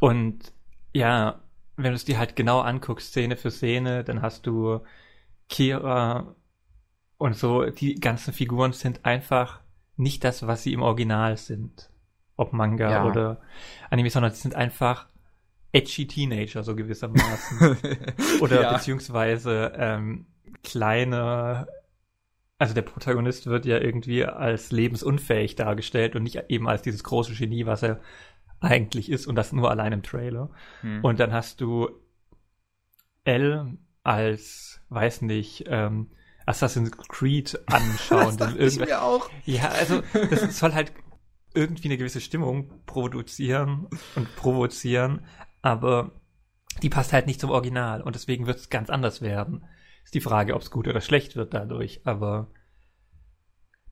Und 0.00 0.52
ja, 0.94 1.40
wenn 1.76 1.90
du 1.90 1.96
es 1.96 2.04
dir 2.04 2.18
halt 2.18 2.36
genau 2.36 2.60
anguckst, 2.60 3.08
Szene 3.08 3.36
für 3.36 3.50
Szene, 3.50 4.04
dann 4.04 4.22
hast 4.22 4.46
du 4.46 4.80
Kira 5.48 6.36
und 7.18 7.36
so, 7.36 7.66
die 7.66 7.96
ganzen 7.96 8.32
Figuren 8.32 8.72
sind 8.72 9.04
einfach 9.04 9.60
nicht 9.96 10.24
das, 10.24 10.46
was 10.46 10.62
sie 10.62 10.72
im 10.72 10.82
Original 10.82 11.36
sind. 11.36 11.90
Ob 12.42 12.52
Manga 12.52 12.90
Ja. 12.90 13.04
oder 13.04 13.40
Anime, 13.90 14.10
sondern 14.10 14.32
sie 14.32 14.40
sind 14.42 14.54
einfach 14.54 15.06
edgy 15.72 16.06
Teenager, 16.06 16.62
so 16.62 16.76
gewissermaßen. 16.76 17.76
Oder 18.42 18.62
Ja. 18.62 18.72
beziehungsweise 18.74 19.72
ähm, 19.76 20.26
kleine, 20.62 21.66
also 22.58 22.74
der 22.74 22.82
Protagonist 22.82 23.46
wird 23.46 23.64
ja 23.64 23.78
irgendwie 23.78 24.26
als 24.26 24.70
lebensunfähig 24.70 25.54
dargestellt 25.56 26.14
und 26.14 26.24
nicht 26.24 26.44
eben 26.48 26.68
als 26.68 26.82
dieses 26.82 27.02
große 27.04 27.32
Genie, 27.34 27.64
was 27.64 27.82
er 27.82 28.00
eigentlich 28.60 29.10
ist 29.10 29.26
und 29.26 29.34
das 29.34 29.52
nur 29.52 29.70
allein 29.70 29.92
im 29.92 30.02
Trailer. 30.02 30.50
Hm. 30.82 31.02
Und 31.02 31.18
dann 31.20 31.32
hast 31.32 31.60
du 31.62 31.88
L 33.24 33.78
als, 34.04 34.80
weiß 34.90 35.22
nicht, 35.22 35.64
ähm, 35.68 36.10
Assassin's 36.44 36.90
Creed 37.08 37.58
anschauen. 37.66 38.36
das 38.36 38.36
dachte 38.36 38.58
ich 38.64 38.78
mir 38.78 39.00
auch. 39.02 39.30
Ja, 39.46 39.68
also 39.70 40.02
das 40.30 40.58
soll 40.58 40.74
halt 40.74 40.92
irgendwie 41.54 41.88
eine 41.88 41.98
gewisse 41.98 42.20
Stimmung 42.20 42.70
produzieren 42.86 43.88
und 44.14 44.34
provozieren, 44.36 45.24
aber 45.60 46.12
die 46.82 46.88
passt 46.88 47.12
halt 47.12 47.26
nicht 47.26 47.40
zum 47.40 47.50
Original 47.50 48.02
und 48.02 48.14
deswegen 48.14 48.46
wird 48.46 48.58
es 48.58 48.70
ganz 48.70 48.90
anders 48.90 49.20
werden. 49.20 49.64
Ist 50.04 50.14
die 50.14 50.20
Frage, 50.20 50.54
ob 50.54 50.62
es 50.62 50.70
gut 50.70 50.88
oder 50.88 51.00
schlecht 51.00 51.36
wird 51.36 51.54
dadurch, 51.54 52.00
aber 52.04 52.48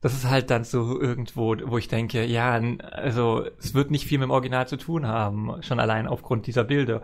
das 0.01 0.13
ist 0.13 0.27
halt 0.27 0.49
dann 0.49 0.63
so 0.63 0.99
irgendwo, 0.99 1.55
wo 1.65 1.77
ich 1.77 1.87
denke, 1.87 2.25
ja, 2.25 2.59
also 2.81 3.45
es 3.59 3.75
wird 3.75 3.91
nicht 3.91 4.07
viel 4.07 4.17
mit 4.17 4.25
dem 4.27 4.31
Original 4.31 4.67
zu 4.67 4.77
tun 4.77 5.05
haben, 5.05 5.61
schon 5.61 5.79
allein 5.79 6.07
aufgrund 6.07 6.47
dieser 6.47 6.63
Bilder. 6.63 7.03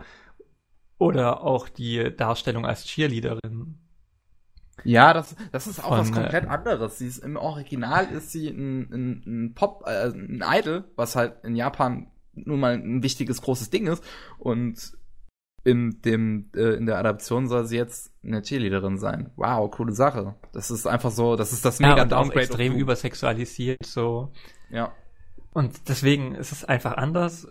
Oder 0.98 1.42
auch 1.44 1.68
die 1.68 2.14
Darstellung 2.16 2.66
als 2.66 2.84
Cheerleaderin. 2.84 3.78
Ja, 4.84 5.12
das, 5.12 5.34
das 5.52 5.66
ist 5.66 5.80
auch 5.84 5.88
Von, 5.88 5.98
was 5.98 6.10
äh, 6.10 6.12
komplett 6.12 6.46
anderes. 6.48 6.98
Sie 6.98 7.06
ist, 7.06 7.18
Im 7.18 7.36
Original 7.36 8.06
ist 8.12 8.30
sie 8.32 8.48
ein, 8.48 8.80
ein, 8.92 9.22
ein 9.26 9.54
Pop, 9.54 9.84
äh, 9.86 10.06
ein 10.08 10.42
Idol, 10.46 10.84
was 10.96 11.16
halt 11.16 11.44
in 11.44 11.56
Japan 11.56 12.10
nun 12.34 12.60
mal 12.60 12.74
ein 12.74 13.02
wichtiges, 13.02 13.42
großes 13.42 13.70
Ding 13.70 13.86
ist. 13.88 14.02
Und 14.38 14.92
in 15.64 16.00
dem, 16.02 16.50
äh, 16.54 16.74
in 16.76 16.86
der 16.86 16.98
Adaption 16.98 17.48
soll 17.48 17.66
sie 17.66 17.76
jetzt 17.76 18.12
eine 18.24 18.42
Cheerleaderin 18.42 18.96
sein. 18.98 19.30
Wow, 19.36 19.70
coole 19.70 19.92
Sache. 19.92 20.36
Das 20.52 20.70
ist 20.70 20.86
einfach 20.86 21.10
so, 21.10 21.34
das 21.36 21.52
ist 21.52 21.64
das 21.64 21.78
Ja, 21.80 21.88
mega 21.90 22.02
und 22.02 22.12
auch 22.14 22.22
Downgrade. 22.22 22.40
extrem 22.46 22.74
of- 22.74 22.78
übersexualisiert, 22.80 23.84
so. 23.84 24.32
Ja. 24.70 24.92
Und 25.52 25.88
deswegen 25.88 26.34
ist 26.36 26.52
es 26.52 26.64
einfach 26.64 26.96
anders. 26.96 27.48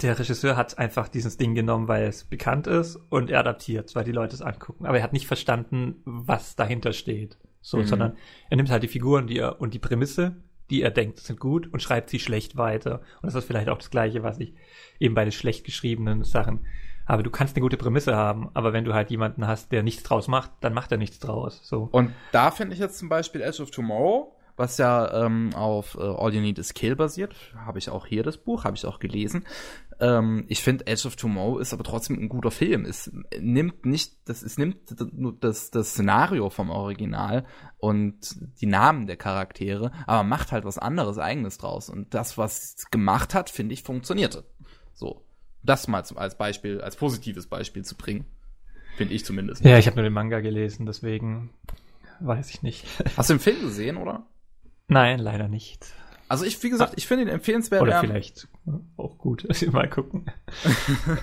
Der 0.00 0.18
Regisseur 0.18 0.56
hat 0.56 0.78
einfach 0.78 1.08
dieses 1.08 1.36
Ding 1.36 1.54
genommen, 1.54 1.88
weil 1.88 2.04
es 2.04 2.24
bekannt 2.24 2.66
ist 2.66 2.96
und 3.10 3.30
er 3.30 3.40
adaptiert, 3.40 3.94
weil 3.94 4.04
die 4.04 4.12
Leute 4.12 4.34
es 4.34 4.42
angucken. 4.42 4.86
Aber 4.86 4.96
er 4.98 5.02
hat 5.04 5.12
nicht 5.12 5.26
verstanden, 5.26 5.96
was 6.04 6.56
dahinter 6.56 6.92
steht. 6.92 7.38
So, 7.60 7.78
Mhm. 7.78 7.86
sondern 7.86 8.16
er 8.50 8.56
nimmt 8.56 8.70
halt 8.70 8.82
die 8.82 8.88
Figuren, 8.88 9.26
die 9.26 9.38
er 9.38 9.60
und 9.60 9.74
die 9.74 9.78
Prämisse, 9.78 10.36
die 10.70 10.82
er 10.82 10.90
denkt 10.90 11.18
sind 11.20 11.40
gut 11.40 11.72
und 11.72 11.82
schreibt 11.82 12.10
sie 12.10 12.18
schlecht 12.18 12.56
weiter. 12.56 13.00
Und 13.22 13.26
das 13.26 13.34
ist 13.34 13.44
vielleicht 13.44 13.68
auch 13.68 13.78
das 13.78 13.90
Gleiche, 13.90 14.22
was 14.22 14.38
ich 14.38 14.54
eben 15.00 15.14
bei 15.14 15.24
den 15.24 15.32
schlecht 15.32 15.64
geschriebenen 15.64 16.22
Sachen 16.24 16.64
habe. 17.06 17.22
Du 17.22 17.30
kannst 17.30 17.54
eine 17.56 17.62
gute 17.62 17.76
Prämisse 17.76 18.16
haben, 18.16 18.50
aber 18.54 18.72
wenn 18.72 18.84
du 18.84 18.94
halt 18.94 19.10
jemanden 19.10 19.46
hast, 19.46 19.70
der 19.72 19.82
nichts 19.82 20.02
draus 20.02 20.26
macht, 20.28 20.50
dann 20.60 20.74
macht 20.74 20.90
er 20.92 20.98
nichts 20.98 21.18
draus. 21.20 21.60
So. 21.64 21.88
Und 21.92 22.12
da 22.32 22.50
finde 22.50 22.74
ich 22.74 22.80
jetzt 22.80 22.98
zum 22.98 23.08
Beispiel 23.08 23.40
Edge 23.42 23.62
of 23.62 23.70
Tomorrow, 23.70 24.35
was 24.56 24.78
ja 24.78 25.24
ähm, 25.24 25.54
auf 25.54 25.96
äh, 25.96 26.02
All 26.02 26.32
You 26.34 26.40
Need 26.40 26.58
Is 26.58 26.74
Kill 26.74 26.96
basiert. 26.96 27.34
Habe 27.54 27.78
ich 27.78 27.90
auch 27.90 28.06
hier 28.06 28.22
das 28.22 28.38
Buch, 28.38 28.64
habe 28.64 28.76
ich 28.76 28.86
auch 28.86 28.98
gelesen. 28.98 29.44
Ähm, 30.00 30.44
ich 30.48 30.62
finde 30.62 30.86
Edge 30.86 31.06
of 31.06 31.16
Tomorrow 31.16 31.58
ist 31.58 31.72
aber 31.72 31.84
trotzdem 31.84 32.18
ein 32.18 32.28
guter 32.28 32.50
Film. 32.50 32.84
Es 32.84 33.10
nimmt 33.38 33.86
nicht, 33.86 34.28
das, 34.28 34.42
es 34.42 34.58
nimmt 34.58 34.94
nur 35.12 35.36
das, 35.38 35.70
das 35.70 35.90
Szenario 35.90 36.50
vom 36.50 36.70
Original 36.70 37.44
und 37.78 38.16
die 38.60 38.66
Namen 38.66 39.06
der 39.06 39.16
Charaktere, 39.16 39.92
aber 40.06 40.22
macht 40.22 40.52
halt 40.52 40.64
was 40.64 40.78
anderes 40.78 41.18
eigenes 41.18 41.58
draus. 41.58 41.88
Und 41.88 42.14
das, 42.14 42.36
was 42.38 42.74
es 42.76 42.90
gemacht 42.90 43.34
hat, 43.34 43.50
finde 43.50 43.74
ich, 43.74 43.82
funktionierte. 43.82 44.44
So. 44.94 45.22
Das 45.62 45.88
mal 45.88 46.04
zum, 46.04 46.18
als 46.18 46.38
Beispiel, 46.38 46.80
als 46.80 46.96
positives 46.96 47.48
Beispiel 47.48 47.84
zu 47.84 47.96
bringen. 47.96 48.24
Finde 48.96 49.14
ich 49.14 49.24
zumindest. 49.24 49.64
Ja, 49.64 49.78
ich 49.78 49.86
habe 49.86 49.96
nur 49.96 50.04
den 50.04 50.12
Manga 50.12 50.40
gelesen, 50.40 50.86
deswegen 50.86 51.50
weiß 52.20 52.50
ich 52.50 52.62
nicht. 52.62 52.86
Hast 53.16 53.28
du 53.28 53.34
den 53.34 53.40
Film 53.40 53.60
gesehen, 53.60 53.96
oder? 53.96 54.26
Nein, 54.88 55.18
leider 55.18 55.48
nicht. 55.48 55.94
Also 56.28 56.44
ich, 56.44 56.60
wie 56.62 56.70
gesagt, 56.70 56.94
ich 56.96 57.06
finde 57.06 57.24
ihn 57.24 57.28
empfehlenswert. 57.28 57.82
Oder 57.82 58.00
vielleicht 58.00 58.48
auch 58.96 59.16
gut. 59.18 59.46
Mal 59.72 59.88
gucken. 59.88 60.26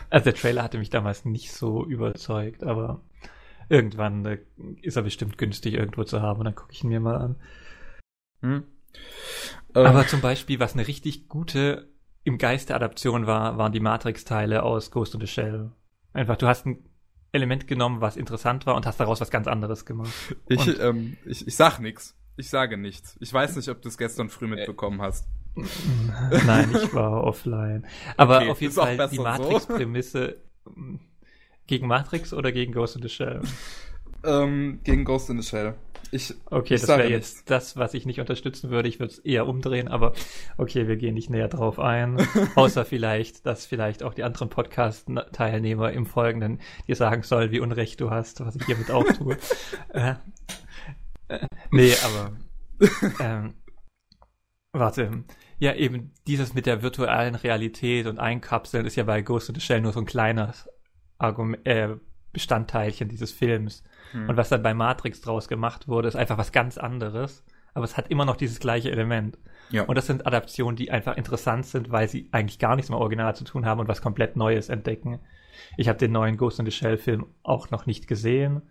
also 0.10 0.24
der 0.24 0.36
Trailer 0.36 0.64
hatte 0.64 0.78
mich 0.78 0.90
damals 0.90 1.26
nicht 1.26 1.52
so 1.52 1.86
überzeugt, 1.86 2.64
aber 2.64 3.02
irgendwann 3.70 4.26
äh, 4.26 4.40
ist 4.82 4.96
er 4.96 5.04
bestimmt 5.04 5.38
günstig 5.38 5.74
irgendwo 5.74 6.04
zu 6.04 6.22
haben 6.22 6.40
und 6.40 6.46
dann 6.46 6.56
gucke 6.56 6.72
ich 6.72 6.84
ihn 6.84 6.90
mir 6.90 7.00
mal 7.00 7.18
an. 7.18 7.36
Hm. 8.42 8.64
Aber 9.74 10.02
ähm. 10.02 10.08
zum 10.08 10.22
Beispiel, 10.22 10.60
was 10.60 10.74
eine 10.74 10.88
richtig 10.88 11.28
gute 11.28 11.90
im 12.24 12.38
Geiste 12.38 12.76
Adaption 12.76 13.28
war, 13.28 13.58
waren 13.58 13.74
die 13.74 13.82
Matrix-Teile 13.82 14.64
aus 14.64 14.92
Ghost 14.92 15.14
in 15.14 15.20
the 15.20 15.28
Shell. 15.28 15.72
Einfach, 16.14 16.38
du 16.38 16.48
hast 16.48 16.66
ein 16.66 16.86
Element 17.34 17.68
genommen, 17.68 18.00
was 18.00 18.16
interessant 18.16 18.66
war 18.66 18.76
und 18.76 18.86
hast 18.86 19.00
daraus 19.00 19.20
was 19.20 19.32
ganz 19.32 19.48
anderes 19.48 19.86
gemacht. 19.86 20.14
Ich, 20.48 20.80
ähm, 20.80 21.18
ich, 21.26 21.46
ich 21.46 21.56
sag 21.56 21.80
nix. 21.80 22.16
Ich 22.36 22.50
sage 22.50 22.78
nichts. 22.78 23.16
Ich 23.20 23.32
weiß 23.32 23.56
nicht, 23.56 23.70
ob 23.70 23.82
du 23.82 23.90
es 23.90 23.98
gestern 23.98 24.30
früh 24.30 24.48
mitbekommen 24.48 25.02
hast. 25.02 25.28
Nein, 26.46 26.76
ich 26.76 26.94
war 26.94 27.24
offline. 27.24 27.86
Aber 28.18 28.38
okay, 28.38 28.50
auf 28.50 28.62
jeden 28.62 28.74
Fall 28.74 29.10
die 29.10 29.20
Matrix-Prämisse 29.20 30.38
so. 30.66 30.72
gegen 31.68 31.88
Matrix 31.88 32.34
oder 32.34 32.52
gegen 32.52 32.74
Ghost 32.74 32.96
in 32.96 33.04
the 33.04 33.10
Shell? 33.10 33.42
Ähm, 34.24 34.80
gegen 34.84 35.06
Ghost 35.06 35.30
in 35.30 35.40
the 35.40 35.48
Shell. 35.48 35.76
Ich, 36.12 36.34
okay, 36.52 36.76
ich 36.76 36.82
das 36.82 36.90
wäre 36.90 37.10
jetzt 37.10 37.50
das, 37.50 37.76
was 37.76 37.96
ich 37.96 38.06
nicht 38.06 38.20
unterstützen 38.20 38.70
würde. 38.70 38.88
Ich 38.88 39.00
würde 39.00 39.14
es 39.14 39.20
eher 39.20 39.48
umdrehen, 39.48 39.88
aber 39.88 40.14
okay, 40.58 40.88
wir 40.88 40.96
gehen 40.96 41.16
nicht 41.16 41.30
näher 41.30 41.48
drauf 41.48 41.80
ein. 41.80 42.18
Außer 42.56 42.86
vielleicht, 42.86 43.46
dass 43.46 43.66
vielleicht 43.66 44.04
auch 44.04 44.14
die 44.14 44.24
anderen 44.24 44.50
Podcast-Teilnehmer 44.50 45.92
im 45.92 46.06
Folgenden 46.06 46.62
dir 46.88 46.96
sagen 46.96 47.24
sollen, 47.24 47.52
wie 47.52 47.60
Unrecht 47.60 48.00
du 48.00 48.12
hast, 48.12 48.46
was 48.46 48.56
ich 48.56 48.66
hiermit 48.66 48.92
auch 48.92 49.06
tue. 49.12 49.38
äh, 49.90 50.16
nee, 51.72 51.94
aber. 52.04 52.38
Ähm, 53.20 53.54
warte. 54.74 55.24
Ja, 55.60 55.74
eben 55.76 56.12
dieses 56.28 56.54
mit 56.54 56.66
der 56.66 56.82
virtuellen 56.82 57.36
Realität 57.36 58.08
und 58.08 58.20
Einkapseln 58.20 58.86
ist 58.86 58.96
ja 58.98 59.04
bei 59.04 59.22
Ghost 59.22 59.48
in 59.48 59.56
the 59.56 59.62
Shell 59.62 59.80
nur 59.80 59.94
so 59.94 60.00
ein 60.00 60.06
kleines 60.06 60.68
Argument, 61.18 61.66
äh, 61.66 61.96
Bestandteilchen 62.34 63.08
dieses 63.08 63.32
Films. 63.32 63.84
Hm. 64.12 64.28
Und 64.28 64.38
was 64.38 64.50
dann 64.50 64.64
bei 64.64 64.74
Matrix 64.74 65.22
draus 65.22 65.48
gemacht 65.48 65.88
wurde, 65.88 66.08
ist 66.08 66.16
einfach 66.16 66.38
was 66.38 66.52
ganz 66.52 66.78
anderes. 66.78 67.46
Aber 67.76 67.86
es 67.86 67.96
hat 67.96 68.10
immer 68.10 68.26
noch 68.26 68.36
dieses 68.36 68.60
gleiche 68.60 68.92
Element. 68.92 69.38
Ja. 69.70 69.84
Und 69.84 69.96
das 69.98 70.08
sind 70.08 70.28
Adaptionen, 70.28 70.76
die 70.76 70.92
einfach 70.92 71.16
interessant 71.16 71.66
sind, 71.66 71.92
weil 71.92 72.08
sie 72.08 72.30
eigentlich 72.32 72.60
gar 72.60 72.76
nichts 72.76 72.90
mit 72.90 73.00
Original 73.00 73.36
zu 73.36 73.44
tun 73.44 73.66
haben 73.66 73.80
und 73.80 73.88
was 73.88 74.02
komplett 74.02 74.36
Neues 74.36 74.70
entdecken. 74.70 75.20
Ich 75.78 75.88
habe 75.88 75.98
den 75.98 76.12
neuen 76.12 76.38
Ghost 76.38 76.60
in 76.60 76.66
the 76.66 76.72
Shell 76.72 76.98
Film 76.98 77.26
auch 77.44 77.70
noch 77.72 77.86
nicht 77.86 78.08
gesehen. 78.08 78.64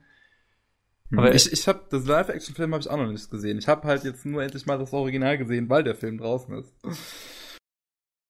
Hm. 1.12 1.18
Aber 1.18 1.34
ich, 1.34 1.52
ich 1.52 1.68
habe 1.68 1.82
das 1.90 2.06
Live-Action-Film 2.06 2.72
habe 2.72 2.80
ich 2.80 2.90
auch 2.90 2.96
noch 2.96 3.06
nicht 3.06 3.30
gesehen. 3.30 3.58
Ich 3.58 3.68
habe 3.68 3.86
halt 3.86 4.02
jetzt 4.02 4.24
nur 4.24 4.42
endlich 4.42 4.66
mal 4.66 4.78
das 4.78 4.92
Original 4.92 5.36
gesehen, 5.36 5.68
weil 5.68 5.84
der 5.84 5.94
Film 5.94 6.18
draußen 6.18 6.54
ist. 6.58 6.74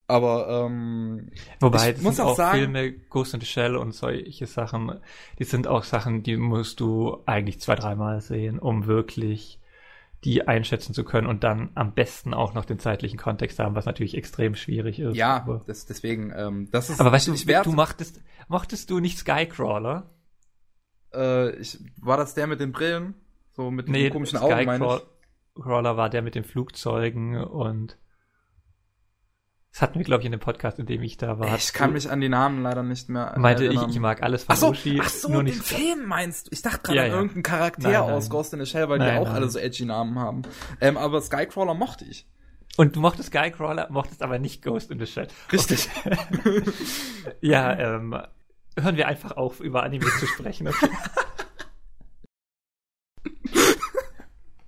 Aber 0.08 0.66
ähm, 0.66 1.30
wobei 1.60 1.92
ich 1.92 2.02
muss 2.02 2.18
auch, 2.18 2.32
auch 2.32 2.36
sagen, 2.36 2.58
Filme 2.58 2.92
Ghost 2.92 3.34
in 3.34 3.40
the 3.40 3.46
Shell 3.46 3.76
und 3.76 3.94
solche 3.94 4.46
Sachen, 4.46 5.00
die 5.38 5.44
sind 5.44 5.68
auch 5.68 5.84
Sachen, 5.84 6.24
die 6.24 6.36
musst 6.36 6.80
du 6.80 7.22
eigentlich 7.24 7.60
zwei, 7.60 7.76
dreimal 7.76 8.20
sehen, 8.20 8.58
um 8.58 8.86
wirklich 8.86 9.60
die 10.24 10.46
einschätzen 10.46 10.92
zu 10.92 11.04
können 11.04 11.26
und 11.26 11.44
dann 11.44 11.70
am 11.74 11.94
besten 11.94 12.34
auch 12.34 12.52
noch 12.52 12.64
den 12.64 12.78
zeitlichen 12.78 13.18
Kontext 13.18 13.58
haben, 13.58 13.74
was 13.74 13.86
natürlich 13.86 14.16
extrem 14.16 14.54
schwierig 14.54 14.98
ist. 14.98 15.16
Ja, 15.16 15.46
das, 15.66 15.86
deswegen, 15.86 16.32
ähm, 16.36 16.68
das 16.70 16.90
ist. 16.90 17.00
Aber 17.00 17.12
weißt 17.12 17.28
du, 17.28 17.62
du 17.62 17.72
machtest, 17.72 18.20
mochtest 18.48 18.90
du 18.90 18.98
nicht 18.98 19.18
Skycrawler? 19.18 20.10
Äh, 21.14 21.56
ich, 21.56 21.78
war 22.00 22.16
das 22.16 22.34
der 22.34 22.46
mit 22.46 22.60
den 22.60 22.72
Brillen? 22.72 23.14
So 23.50 23.70
mit 23.70 23.86
den 23.86 23.92
nee, 23.92 24.10
komischen 24.10 24.38
Sky 24.38 24.52
Augen, 24.52 24.66
meine 24.66 24.96
ich? 24.96 25.62
Crawler 25.62 25.96
war 25.96 26.08
der 26.08 26.22
mit 26.22 26.34
den 26.34 26.44
Flugzeugen 26.44 27.36
und 27.36 27.98
das 29.72 29.80
hatten 29.80 29.98
wir, 29.98 30.04
glaube 30.04 30.20
ich, 30.20 30.26
in 30.26 30.32
dem 30.32 30.40
Podcast, 30.40 30.78
in 30.78 30.84
dem 30.84 31.02
ich 31.02 31.16
da 31.16 31.38
war. 31.38 31.56
Ich 31.56 31.72
kann 31.72 31.94
mich 31.94 32.10
an 32.10 32.20
die 32.20 32.28
Namen 32.28 32.62
leider 32.62 32.82
nicht 32.82 33.08
mehr 33.08 33.34
Meinte 33.38 33.64
erinnern. 33.64 33.88
ich, 33.88 33.96
ich 33.96 34.00
mag 34.00 34.22
alles 34.22 34.44
von 34.44 34.52
ach 34.52 34.58
so, 34.58 34.68
Oshi. 34.68 35.00
Ach 35.02 35.08
so, 35.08 35.28
nur 35.28 35.42
den 35.42 35.54
nicht 35.54 35.66
Film 35.66 36.06
meinst 36.06 36.46
du? 36.46 36.50
Ich 36.52 36.60
dachte 36.60 36.80
gerade 36.82 36.96
ja, 36.96 37.02
an 37.04 37.08
ja. 37.08 37.16
irgendeinen 37.16 37.42
Charakter 37.42 37.82
nein, 37.88 37.92
nein. 37.92 38.10
aus 38.10 38.28
Ghost 38.28 38.52
in 38.52 38.60
the 38.60 38.66
Shell, 38.66 38.90
weil 38.90 38.98
nein, 38.98 39.14
die 39.14 39.26
auch 39.26 39.32
alle 39.32 39.48
so 39.48 39.58
edgy 39.58 39.86
Namen 39.86 40.18
haben. 40.18 40.42
Ähm, 40.82 40.98
aber 40.98 41.22
Skycrawler 41.22 41.72
mochte 41.72 42.04
ich. 42.04 42.28
Und 42.76 42.96
du 42.96 43.00
mochtest 43.00 43.28
Skycrawler, 43.28 43.88
mochtest 43.90 44.22
aber 44.22 44.38
nicht 44.38 44.62
Ghost 44.62 44.90
in 44.90 44.98
the 44.98 45.06
Shell. 45.06 45.28
Richtig. 45.50 45.88
ja, 47.40 47.74
ähm, 47.78 48.14
hören 48.78 48.96
wir 48.96 49.08
einfach 49.08 49.32
auf, 49.32 49.60
über 49.60 49.82
Anime 49.82 50.06
zu 50.18 50.26
sprechen. 50.26 50.68
Okay? 50.68 50.88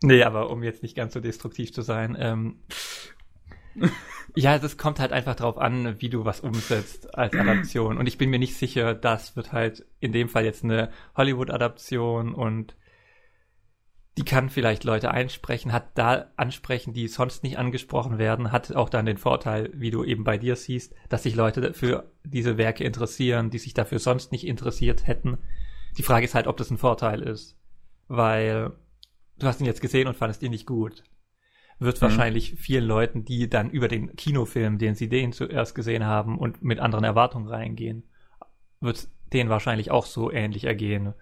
nee, 0.02 0.22
aber 0.22 0.50
um 0.50 0.62
jetzt 0.62 0.82
nicht 0.82 0.96
ganz 0.96 1.14
so 1.14 1.20
destruktiv 1.20 1.72
zu 1.72 1.82
sein, 1.82 2.16
ähm, 2.18 2.60
ja, 4.34 4.58
das 4.58 4.76
kommt 4.76 5.00
halt 5.00 5.12
einfach 5.12 5.36
drauf 5.36 5.58
an, 5.58 6.00
wie 6.00 6.08
du 6.08 6.24
was 6.24 6.40
umsetzt 6.40 7.14
als 7.14 7.34
Adaption. 7.34 7.98
Und 7.98 8.06
ich 8.06 8.18
bin 8.18 8.30
mir 8.30 8.38
nicht 8.38 8.56
sicher, 8.56 8.94
das 8.94 9.36
wird 9.36 9.52
halt 9.52 9.86
in 10.00 10.12
dem 10.12 10.28
Fall 10.28 10.44
jetzt 10.44 10.64
eine 10.64 10.90
Hollywood-Adaption 11.16 12.34
und 12.34 12.76
die 14.16 14.24
kann 14.24 14.48
vielleicht 14.48 14.84
Leute 14.84 15.10
einsprechen, 15.10 15.72
hat 15.72 15.98
da 15.98 16.26
ansprechen, 16.36 16.94
die 16.94 17.08
sonst 17.08 17.42
nicht 17.42 17.58
angesprochen 17.58 18.18
werden, 18.18 18.52
hat 18.52 18.74
auch 18.74 18.88
dann 18.88 19.06
den 19.06 19.16
Vorteil, 19.16 19.70
wie 19.74 19.90
du 19.90 20.04
eben 20.04 20.22
bei 20.22 20.38
dir 20.38 20.54
siehst, 20.54 20.94
dass 21.08 21.24
sich 21.24 21.34
Leute 21.34 21.74
für 21.74 22.12
diese 22.22 22.56
Werke 22.56 22.84
interessieren, 22.84 23.50
die 23.50 23.58
sich 23.58 23.74
dafür 23.74 23.98
sonst 23.98 24.30
nicht 24.30 24.46
interessiert 24.46 25.08
hätten. 25.08 25.38
Die 25.98 26.04
Frage 26.04 26.24
ist 26.24 26.34
halt, 26.34 26.46
ob 26.46 26.56
das 26.56 26.70
ein 26.70 26.78
Vorteil 26.78 27.22
ist, 27.22 27.58
weil 28.06 28.72
du 29.38 29.46
hast 29.46 29.60
ihn 29.60 29.66
jetzt 29.66 29.80
gesehen 29.80 30.06
und 30.06 30.16
fandest 30.16 30.42
ihn 30.44 30.52
nicht 30.52 30.66
gut. 30.66 31.02
Wird 31.80 31.96
mhm. 31.96 32.02
wahrscheinlich 32.02 32.54
vielen 32.56 32.84
Leuten, 32.84 33.24
die 33.24 33.50
dann 33.50 33.68
über 33.68 33.88
den 33.88 34.14
Kinofilm, 34.14 34.78
den 34.78 34.94
sie 34.94 35.08
den 35.08 35.32
zuerst 35.32 35.74
gesehen 35.74 36.04
haben 36.04 36.38
und 36.38 36.62
mit 36.62 36.78
anderen 36.78 37.04
Erwartungen 37.04 37.48
reingehen, 37.48 38.04
wird 38.80 39.08
denen 39.32 39.50
wahrscheinlich 39.50 39.90
auch 39.90 40.06
so 40.06 40.30
ähnlich 40.30 40.64
ergehen, 40.64 41.14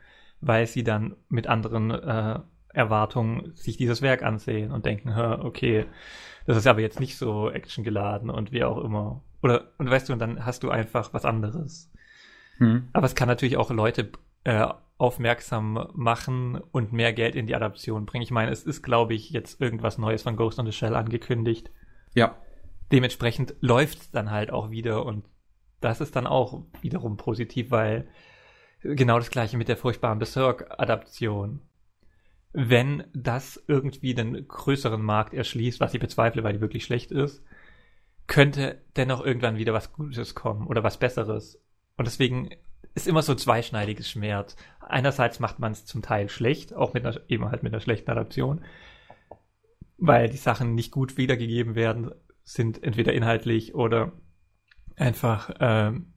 weil 0.43 0.66
sie 0.66 0.85
dann 0.85 1.16
mit 1.31 1.47
anderen 1.47 1.90
äh, 1.90 2.40
Erwartungen 2.73 3.53
sich 3.55 3.77
dieses 3.77 4.03
Werk 4.03 4.23
ansehen 4.23 4.70
und 4.70 4.86
denken, 4.86 5.11
okay, 5.11 5.86
das 6.47 6.57
ist 6.57 6.66
aber 6.66 6.81
jetzt 6.81 7.01
nicht 7.01 7.16
so 7.16 7.51
actiongeladen 7.51 8.31
und 8.31 8.53
wie 8.53 8.65
auch 8.65 8.82
immer. 8.82 9.23
Oder, 9.43 9.73
und 9.78 9.90
weißt 9.90 10.09
du, 10.09 10.12
und 10.12 10.19
dann 10.19 10.44
hast 10.44 10.62
du 10.62 10.70
einfach 10.70 11.12
was 11.12 11.24
anderes. 11.24 11.90
Hm. 12.59 12.89
Aber 12.93 13.07
es 13.07 13.15
kann 13.15 13.28
natürlich 13.28 13.57
auch 13.57 13.70
Leute 13.70 14.11
äh, 14.44 14.66
aufmerksam 14.99 15.89
machen 15.94 16.61
und 16.70 16.93
mehr 16.93 17.12
Geld 17.12 17.35
in 17.35 17.47
die 17.47 17.55
Adaption 17.55 18.07
bringen. 18.07 18.23
Ich 18.23 18.31
meine, 18.31 18.53
es 18.53 18.62
ist, 18.62 18.82
glaube 18.82 19.15
ich, 19.15 19.31
jetzt 19.31 19.61
irgendwas 19.61 19.99
Neues 19.99 20.23
von 20.23 20.36
Ghost 20.36 20.59
in 20.59 20.66
the 20.66 20.73
Shell 20.73 20.94
angekündigt. 20.94 21.70
Ja. 22.15 22.36
Dementsprechend 22.93 23.55
läuft 23.61 23.99
es 23.99 24.11
dann 24.11 24.31
halt 24.31 24.53
auch 24.53 24.70
wieder 24.70 25.05
und 25.05 25.24
das 25.81 26.01
ist 26.01 26.15
dann 26.15 26.27
auch 26.27 26.62
wiederum 26.82 27.16
positiv, 27.16 27.70
weil 27.70 28.07
genau 28.82 29.19
das 29.19 29.31
gleiche 29.31 29.57
mit 29.57 29.69
der 29.69 29.77
furchtbaren 29.77 30.19
Berserk-Adaption 30.19 31.62
wenn 32.53 33.05
das 33.15 33.62
irgendwie 33.66 34.15
den 34.15 34.47
größeren 34.47 35.03
Markt 35.03 35.35
erschließt, 35.35 35.81
was 35.81 35.95
ich 35.95 36.01
bezweifle, 36.01 36.45
weil 36.45 36.55
die 36.55 36.61
wirklich 36.61 36.85
schlecht 36.85 37.11
ist, 37.11 37.43
könnte 38.27 38.81
dennoch 38.97 39.24
irgendwann 39.24 39.57
wieder 39.57 39.73
was 39.73 39.93
Gutes 39.93 40.35
kommen 40.35 40.66
oder 40.66 40.83
was 40.83 40.99
Besseres. 40.99 41.61
Und 41.97 42.07
deswegen 42.07 42.51
ist 42.95 43.09
immer 43.09 43.23
so 43.23 43.33
ein 43.33 43.39
zweischneidiges 43.39 44.11
Schmerz. 44.11 44.57
Einerseits 44.81 45.41
macht 45.41 45.59
man 45.59 45.73
es 45.73 45.87
zum 45.87 46.03
Teil 46.03 46.29
schlecht, 46.29 46.74
auch 46.74 46.93
mit 46.93 47.07
einer, 47.07 47.19
eben 47.29 47.51
halt 47.51 47.62
mit 47.62 47.73
einer 47.73 47.81
schlechten 47.81 48.11
Adaption, 48.11 48.62
weil 49.97 50.29
die 50.29 50.37
Sachen 50.37 50.74
nicht 50.74 50.93
gut 50.93 51.16
wiedergegeben 51.16 51.74
werden, 51.74 52.11
sind 52.45 52.83
entweder 52.83 53.12
inhaltlich 53.12 53.74
oder 53.74 54.12
einfach 54.97 55.51
ähm, 55.61 56.11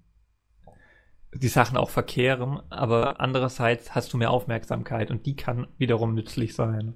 die 1.39 1.47
Sachen 1.47 1.77
auch 1.77 1.89
verkehren, 1.89 2.61
aber 2.69 3.19
andererseits 3.19 3.93
hast 3.93 4.13
du 4.13 4.17
mehr 4.17 4.31
Aufmerksamkeit 4.31 5.11
und 5.11 5.25
die 5.25 5.35
kann 5.35 5.67
wiederum 5.77 6.13
nützlich 6.13 6.55
sein. 6.55 6.95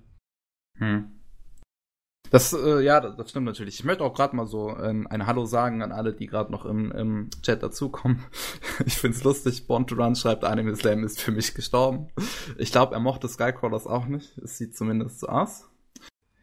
Hm. 0.77 1.19
Das, 2.31 2.53
äh, 2.53 2.81
ja, 2.81 2.99
das, 2.99 3.15
das, 3.15 3.31
stimmt 3.31 3.47
natürlich. 3.47 3.79
Ich 3.79 3.85
möchte 3.85 4.03
auch 4.03 4.13
gerade 4.13 4.35
mal 4.35 4.45
so 4.45 4.69
äh, 4.69 4.89
ein 5.09 5.25
Hallo 5.25 5.45
sagen 5.45 5.81
an 5.81 5.91
alle, 5.91 6.13
die 6.13 6.27
gerade 6.27 6.51
noch 6.51 6.65
im, 6.65 6.91
im 6.91 7.29
Chat 7.41 7.63
dazukommen. 7.63 8.23
Ich 8.85 8.97
find's 8.97 9.25
lustig. 9.25 9.67
Born 9.67 9.87
to 9.87 9.95
Run 9.95 10.15
schreibt, 10.15 10.45
Anime 10.45 10.73
Slam 10.73 11.03
ist 11.03 11.19
für 11.19 11.31
mich 11.31 11.53
gestorben. 11.53 12.07
Ich 12.57 12.71
glaube, 12.71 12.93
er 12.93 13.01
mochte 13.01 13.27
Skycrawlers 13.27 13.87
auch 13.87 14.05
nicht. 14.05 14.37
Es 14.37 14.57
sieht 14.57 14.77
zumindest 14.77 15.19
so 15.19 15.27
aus. 15.27 15.69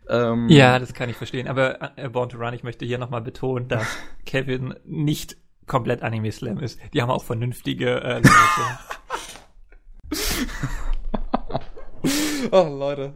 Ähm, 0.08 0.46
ja, 0.50 0.78
das 0.78 0.92
kann 0.92 1.08
ich 1.08 1.16
verstehen. 1.16 1.48
Aber 1.48 1.96
äh, 1.98 2.10
Born 2.10 2.28
to 2.28 2.36
Run, 2.36 2.52
ich 2.52 2.62
möchte 2.62 2.84
hier 2.84 2.98
nochmal 2.98 3.22
betonen, 3.22 3.68
dass 3.68 3.86
Kevin 4.26 4.74
nicht 4.84 5.38
komplett 5.66 6.02
Anime 6.02 6.32
Slam 6.32 6.58
ist. 6.58 6.78
Die 6.92 7.02
haben 7.02 7.10
auch 7.10 7.24
vernünftige 7.24 8.02
äh, 8.02 8.14
Leute. 8.16 8.30
oh, 12.52 12.68
Leute. 12.68 13.14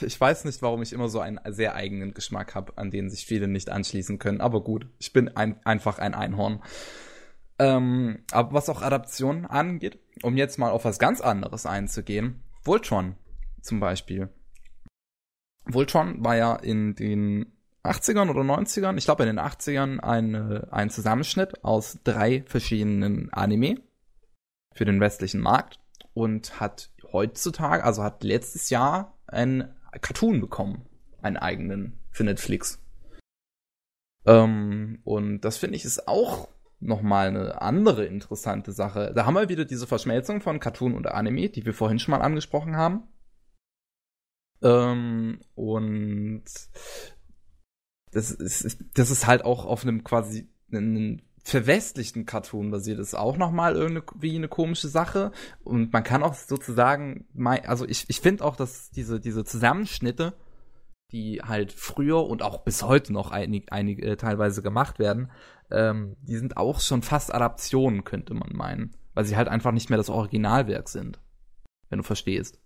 Ich 0.00 0.20
weiß 0.20 0.44
nicht, 0.46 0.62
warum 0.62 0.82
ich 0.82 0.92
immer 0.92 1.08
so 1.08 1.20
einen 1.20 1.38
sehr 1.46 1.74
eigenen 1.74 2.12
Geschmack 2.12 2.54
habe, 2.54 2.76
an 2.76 2.90
den 2.90 3.08
sich 3.08 3.24
viele 3.24 3.46
nicht 3.46 3.70
anschließen 3.70 4.18
können. 4.18 4.40
Aber 4.40 4.62
gut, 4.62 4.86
ich 4.98 5.12
bin 5.12 5.28
ein, 5.36 5.64
einfach 5.64 5.98
ein 5.98 6.14
Einhorn. 6.14 6.62
Ähm, 7.58 8.24
aber 8.32 8.52
was 8.52 8.68
auch 8.68 8.82
Adaptionen 8.82 9.46
angeht, 9.46 10.00
um 10.22 10.36
jetzt 10.36 10.58
mal 10.58 10.70
auf 10.70 10.84
was 10.84 10.98
ganz 10.98 11.20
anderes 11.20 11.66
einzugehen, 11.66 12.42
Voltron 12.62 13.16
zum 13.60 13.80
Beispiel. 13.80 14.28
Voltron 15.66 16.24
war 16.24 16.36
ja 16.36 16.56
in 16.56 16.94
den 16.94 17.52
80ern 17.84 18.28
oder 18.28 18.42
90ern, 18.42 18.96
ich 18.98 19.04
glaube 19.04 19.24
in 19.24 19.36
den 19.36 19.44
80ern, 19.44 20.00
ein, 20.00 20.34
ein 20.70 20.90
Zusammenschnitt 20.90 21.64
aus 21.64 21.98
drei 22.04 22.44
verschiedenen 22.46 23.32
Anime 23.32 23.80
für 24.74 24.84
den 24.84 25.00
westlichen 25.00 25.40
Markt 25.40 25.80
und 26.12 26.60
hat 26.60 26.90
heutzutage, 27.12 27.84
also 27.84 28.02
hat 28.02 28.22
letztes 28.22 28.70
Jahr 28.70 29.18
ein 29.26 29.74
Cartoon 30.00 30.40
bekommen, 30.40 30.86
einen 31.22 31.36
eigenen 31.36 31.98
für 32.10 32.24
Netflix. 32.24 32.78
Ähm, 34.26 35.00
und 35.04 35.40
das 35.40 35.56
finde 35.56 35.76
ich 35.76 35.84
ist 35.84 36.06
auch 36.06 36.48
nochmal 36.80 37.28
eine 37.28 37.62
andere 37.62 38.04
interessante 38.06 38.72
Sache. 38.72 39.12
Da 39.14 39.26
haben 39.26 39.34
wir 39.34 39.48
wieder 39.48 39.64
diese 39.64 39.86
Verschmelzung 39.86 40.40
von 40.40 40.60
Cartoon 40.60 40.94
und 40.94 41.06
Anime, 41.06 41.48
die 41.48 41.64
wir 41.64 41.74
vorhin 41.74 41.98
schon 41.98 42.12
mal 42.12 42.22
angesprochen 42.22 42.76
haben. 42.76 43.04
Ähm, 44.62 45.40
und 45.54 46.44
das 48.12 48.30
ist, 48.30 48.78
das 48.94 49.10
ist 49.10 49.26
halt 49.26 49.44
auch 49.44 49.64
auf 49.64 49.82
einem 49.82 50.04
quasi 50.04 50.48
einen 50.72 51.22
verwestlichten 51.42 52.26
Cartoon 52.26 52.70
basiert 52.70 52.98
ist 52.98 53.14
auch 53.14 53.36
nochmal 53.36 53.74
irgendwie 53.74 54.36
eine 54.36 54.48
komische 54.48 54.88
Sache. 54.88 55.32
Und 55.64 55.92
man 55.92 56.04
kann 56.04 56.22
auch 56.22 56.34
sozusagen, 56.34 57.26
also 57.64 57.86
ich, 57.86 58.04
ich 58.08 58.20
finde 58.20 58.44
auch, 58.44 58.56
dass 58.56 58.90
diese, 58.90 59.20
diese 59.20 59.44
Zusammenschnitte, 59.44 60.34
die 61.12 61.40
halt 61.42 61.72
früher 61.72 62.26
und 62.26 62.42
auch 62.42 62.62
bis 62.62 62.82
heute 62.82 63.12
noch 63.12 63.30
einig, 63.30 63.72
einig, 63.72 64.02
äh, 64.02 64.16
teilweise 64.16 64.62
gemacht 64.62 64.98
werden, 64.98 65.30
ähm, 65.70 66.16
die 66.20 66.36
sind 66.36 66.56
auch 66.56 66.80
schon 66.80 67.02
fast 67.02 67.34
Adaptionen, 67.34 68.04
könnte 68.04 68.34
man 68.34 68.52
meinen. 68.52 68.96
Weil 69.14 69.24
sie 69.24 69.36
halt 69.36 69.48
einfach 69.48 69.72
nicht 69.72 69.90
mehr 69.90 69.98
das 69.98 70.10
Originalwerk 70.10 70.88
sind. 70.88 71.20
Wenn 71.88 71.98
du 71.98 72.04
verstehst. 72.04 72.60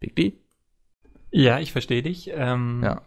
Big 0.00 0.16
D? 0.16 0.40
Ja, 1.30 1.60
ich 1.60 1.72
verstehe 1.72 2.02
dich. 2.02 2.30
Ähm, 2.34 2.80
ja. 2.82 3.02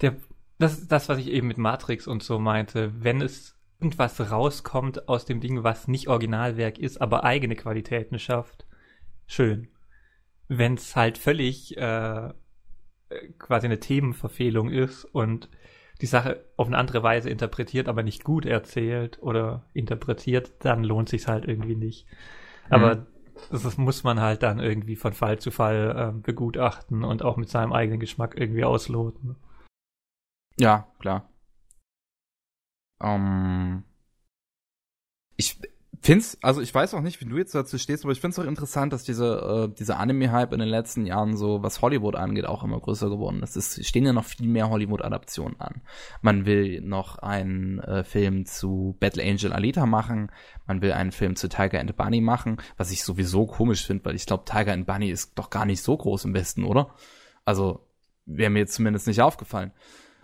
Der 0.00 0.16
das 0.62 0.78
ist 0.78 0.92
das, 0.92 1.08
was 1.08 1.18
ich 1.18 1.28
eben 1.28 1.48
mit 1.48 1.58
Matrix 1.58 2.06
und 2.06 2.22
so 2.22 2.38
meinte. 2.38 2.92
Wenn 3.02 3.20
es 3.20 3.58
irgendwas 3.80 4.30
rauskommt 4.30 5.08
aus 5.08 5.24
dem 5.24 5.40
Ding, 5.40 5.64
was 5.64 5.88
nicht 5.88 6.08
Originalwerk 6.08 6.78
ist, 6.78 7.00
aber 7.00 7.24
eigene 7.24 7.56
Qualitäten 7.56 8.18
schafft, 8.18 8.64
schön. 9.26 9.68
Wenn 10.46 10.74
es 10.74 10.94
halt 10.94 11.18
völlig 11.18 11.76
äh, 11.76 12.32
quasi 13.38 13.66
eine 13.66 13.80
Themenverfehlung 13.80 14.70
ist 14.70 15.04
und 15.04 15.48
die 16.00 16.06
Sache 16.06 16.44
auf 16.56 16.68
eine 16.68 16.78
andere 16.78 17.02
Weise 17.02 17.28
interpretiert, 17.28 17.88
aber 17.88 18.02
nicht 18.02 18.22
gut 18.22 18.46
erzählt 18.46 19.20
oder 19.20 19.68
interpretiert, 19.72 20.52
dann 20.60 20.84
lohnt 20.84 21.08
sich 21.08 21.26
halt 21.26 21.44
irgendwie 21.44 21.76
nicht. 21.76 22.06
Aber 22.70 22.96
mhm. 22.96 23.06
Das 23.50 23.76
muss 23.76 24.04
man 24.04 24.20
halt 24.20 24.42
dann 24.42 24.58
irgendwie 24.58 24.96
von 24.96 25.12
Fall 25.12 25.38
zu 25.38 25.50
Fall 25.50 25.94
äh, 25.96 26.20
begutachten 26.20 27.04
und 27.04 27.22
auch 27.22 27.36
mit 27.36 27.48
seinem 27.48 27.72
eigenen 27.72 28.00
Geschmack 28.00 28.34
irgendwie 28.38 28.64
ausloten. 28.64 29.36
Ja, 30.58 30.86
klar. 30.98 31.28
Ähm, 33.00 33.84
ich 35.36 35.58
find's, 36.02 36.36
also 36.42 36.60
ich 36.60 36.74
weiß 36.74 36.94
auch 36.94 37.00
nicht, 37.00 37.20
wie 37.20 37.24
du 37.24 37.36
jetzt 37.38 37.54
dazu 37.54 37.78
stehst, 37.78 38.04
aber 38.04 38.12
ich 38.12 38.20
find's 38.20 38.38
auch 38.38 38.44
interessant, 38.44 38.92
dass 38.92 39.04
diese, 39.04 39.68
äh, 39.70 39.74
diese 39.78 39.96
Anime-Hype 39.96 40.52
in 40.52 40.58
den 40.58 40.68
letzten 40.68 41.06
Jahren 41.06 41.36
so, 41.36 41.62
was 41.62 41.80
Hollywood 41.80 42.16
angeht, 42.16 42.44
auch 42.44 42.64
immer 42.64 42.80
größer 42.80 43.08
geworden 43.08 43.42
ist. 43.42 43.56
Es 43.56 43.86
stehen 43.86 44.04
ja 44.04 44.12
noch 44.12 44.24
viel 44.24 44.48
mehr 44.48 44.68
Hollywood-Adaptionen 44.68 45.60
an. 45.60 45.82
Man 46.20 46.44
will 46.44 46.80
noch 46.80 47.18
einen 47.18 47.78
äh, 47.78 48.04
Film 48.04 48.46
zu 48.46 48.96
Battle 48.98 49.22
Angel 49.22 49.52
Alita 49.52 49.86
machen, 49.86 50.30
man 50.66 50.82
will 50.82 50.92
einen 50.92 51.12
Film 51.12 51.36
zu 51.36 51.48
Tiger 51.48 51.80
and 51.80 51.96
Bunny 51.96 52.20
machen, 52.20 52.56
was 52.76 52.90
ich 52.90 53.04
sowieso 53.04 53.46
komisch 53.46 53.86
finde, 53.86 54.04
weil 54.04 54.16
ich 54.16 54.26
glaube, 54.26 54.44
Tiger 54.44 54.72
and 54.72 54.86
Bunny 54.86 55.10
ist 55.10 55.32
doch 55.36 55.50
gar 55.50 55.64
nicht 55.64 55.82
so 55.82 55.96
groß 55.96 56.24
im 56.24 56.34
Westen, 56.34 56.64
oder? 56.64 56.94
Also, 57.44 57.86
wäre 58.26 58.50
mir 58.50 58.60
jetzt 58.60 58.74
zumindest 58.74 59.06
nicht 59.06 59.20
aufgefallen. 59.20 59.72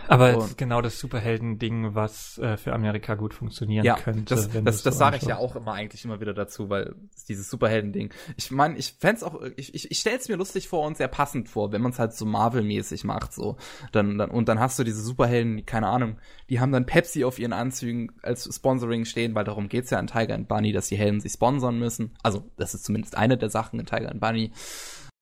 Aber 0.09 0.37
ist 0.39 0.59
genau 0.59 0.81
das 0.81 0.99
Superhelden-Ding, 0.99 1.95
was 1.95 2.39
äh, 2.39 2.57
für 2.57 2.73
Amerika 2.73 3.15
gut 3.15 3.35
funktionieren 3.35 3.85
ja, 3.85 3.97
könnte. 3.97 4.35
Das, 4.35 4.49
das, 4.51 4.83
das 4.83 4.99
sage 4.99 5.19
ich 5.19 5.23
ja 5.23 5.37
auch 5.37 5.55
immer 5.55 5.73
eigentlich 5.73 6.05
immer 6.05 6.21
wieder 6.21 6.35
dazu, 6.35 6.71
weil 6.71 6.95
dieses 7.29 7.51
Superhelden-Ding. 7.51 8.13
Ich 8.37 8.51
meine, 8.51 8.77
ich 8.79 8.95
fände 8.99 9.27
auch, 9.27 9.41
ich, 9.57 9.75
ich, 9.75 9.91
ich 9.91 9.99
stelle 9.99 10.17
es 10.17 10.29
mir 10.29 10.37
lustig 10.37 10.69
vor 10.69 10.87
und 10.87 10.97
sehr 10.97 11.09
passend 11.09 11.49
vor, 11.49 11.73
wenn 11.73 11.83
man 11.83 11.93
es 11.93 11.99
halt 11.99 12.15
so 12.15 12.25
Marvel-mäßig 12.25 13.05
macht, 13.05 13.33
so. 13.35 13.57
Dann, 13.93 14.19
dann, 14.19 14.31
und 14.31 14.49
dann 14.49 14.59
hast 14.59 14.79
du 14.79 14.85
diese 14.85 15.03
Superhelden, 15.03 15.67
keine 15.67 15.89
Ahnung, 15.89 16.17
die 16.49 16.61
haben 16.61 16.73
dann 16.73 16.87
Pepsi 16.87 17.25
auf 17.25 17.39
ihren 17.39 17.53
Anzügen 17.53 18.13
als 18.23 18.49
Sponsoring 18.53 19.05
stehen, 19.05 19.35
weil 19.35 19.45
darum 19.45 19.69
geht's 19.69 19.91
ja 19.91 19.99
an 19.99 20.07
Tiger 20.07 20.35
and 20.35 20.49
Bunny, 20.49 20.73
dass 20.73 20.89
die 20.89 20.97
Helden 20.97 21.21
sich 21.21 21.33
sponsern 21.33 21.79
müssen. 21.79 22.15
Also, 22.23 22.51
das 22.57 22.75
ist 22.75 22.85
zumindest 22.85 23.17
eine 23.17 23.37
der 23.37 23.51
Sachen 23.51 23.79
in 23.79 23.87
Tiger 23.87 24.11
and 24.11 24.21
Bunny. 24.21 24.53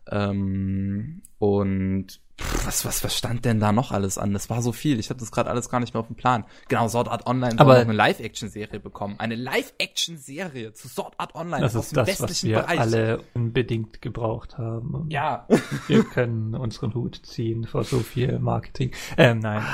Ähm, 0.08 1.22
und 1.38 2.20
was, 2.38 2.84
was, 2.84 3.02
was 3.02 3.16
stand 3.16 3.44
denn 3.44 3.60
da 3.60 3.72
noch 3.72 3.92
alles 3.92 4.18
an? 4.18 4.32
Das 4.32 4.50
war 4.50 4.60
so 4.60 4.72
viel. 4.72 4.98
Ich 4.98 5.08
hatte 5.08 5.20
das 5.20 5.32
gerade 5.32 5.48
alles 5.48 5.70
gar 5.70 5.80
nicht 5.80 5.94
mehr 5.94 6.00
auf 6.00 6.06
dem 6.06 6.16
Plan. 6.16 6.44
Genau, 6.68 6.86
Sword 6.88 7.08
Art 7.08 7.26
Online 7.26 7.56
soll 7.56 7.66
noch 7.66 7.74
eine 7.74 7.92
Live-Action-Serie 7.92 8.78
bekommen. 8.80 9.16
Eine 9.18 9.36
Live-Action-Serie 9.36 10.74
zu 10.74 10.88
Sword 10.88 11.14
Art 11.18 11.34
Online 11.34 11.62
das 11.62 11.74
ist 11.74 11.96
das, 11.96 12.20
was 12.20 12.44
wir 12.44 12.58
Bereich. 12.58 12.80
alle 12.80 13.22
unbedingt 13.32 14.02
gebraucht 14.02 14.58
haben. 14.58 15.06
Ja. 15.08 15.46
wir 15.86 16.04
können 16.04 16.54
unseren 16.54 16.92
Hut 16.94 17.20
ziehen 17.24 17.66
vor 17.66 17.84
so 17.84 18.00
viel 18.00 18.38
Marketing. 18.38 18.92
Ähm, 19.16 19.38
nein. 19.38 19.64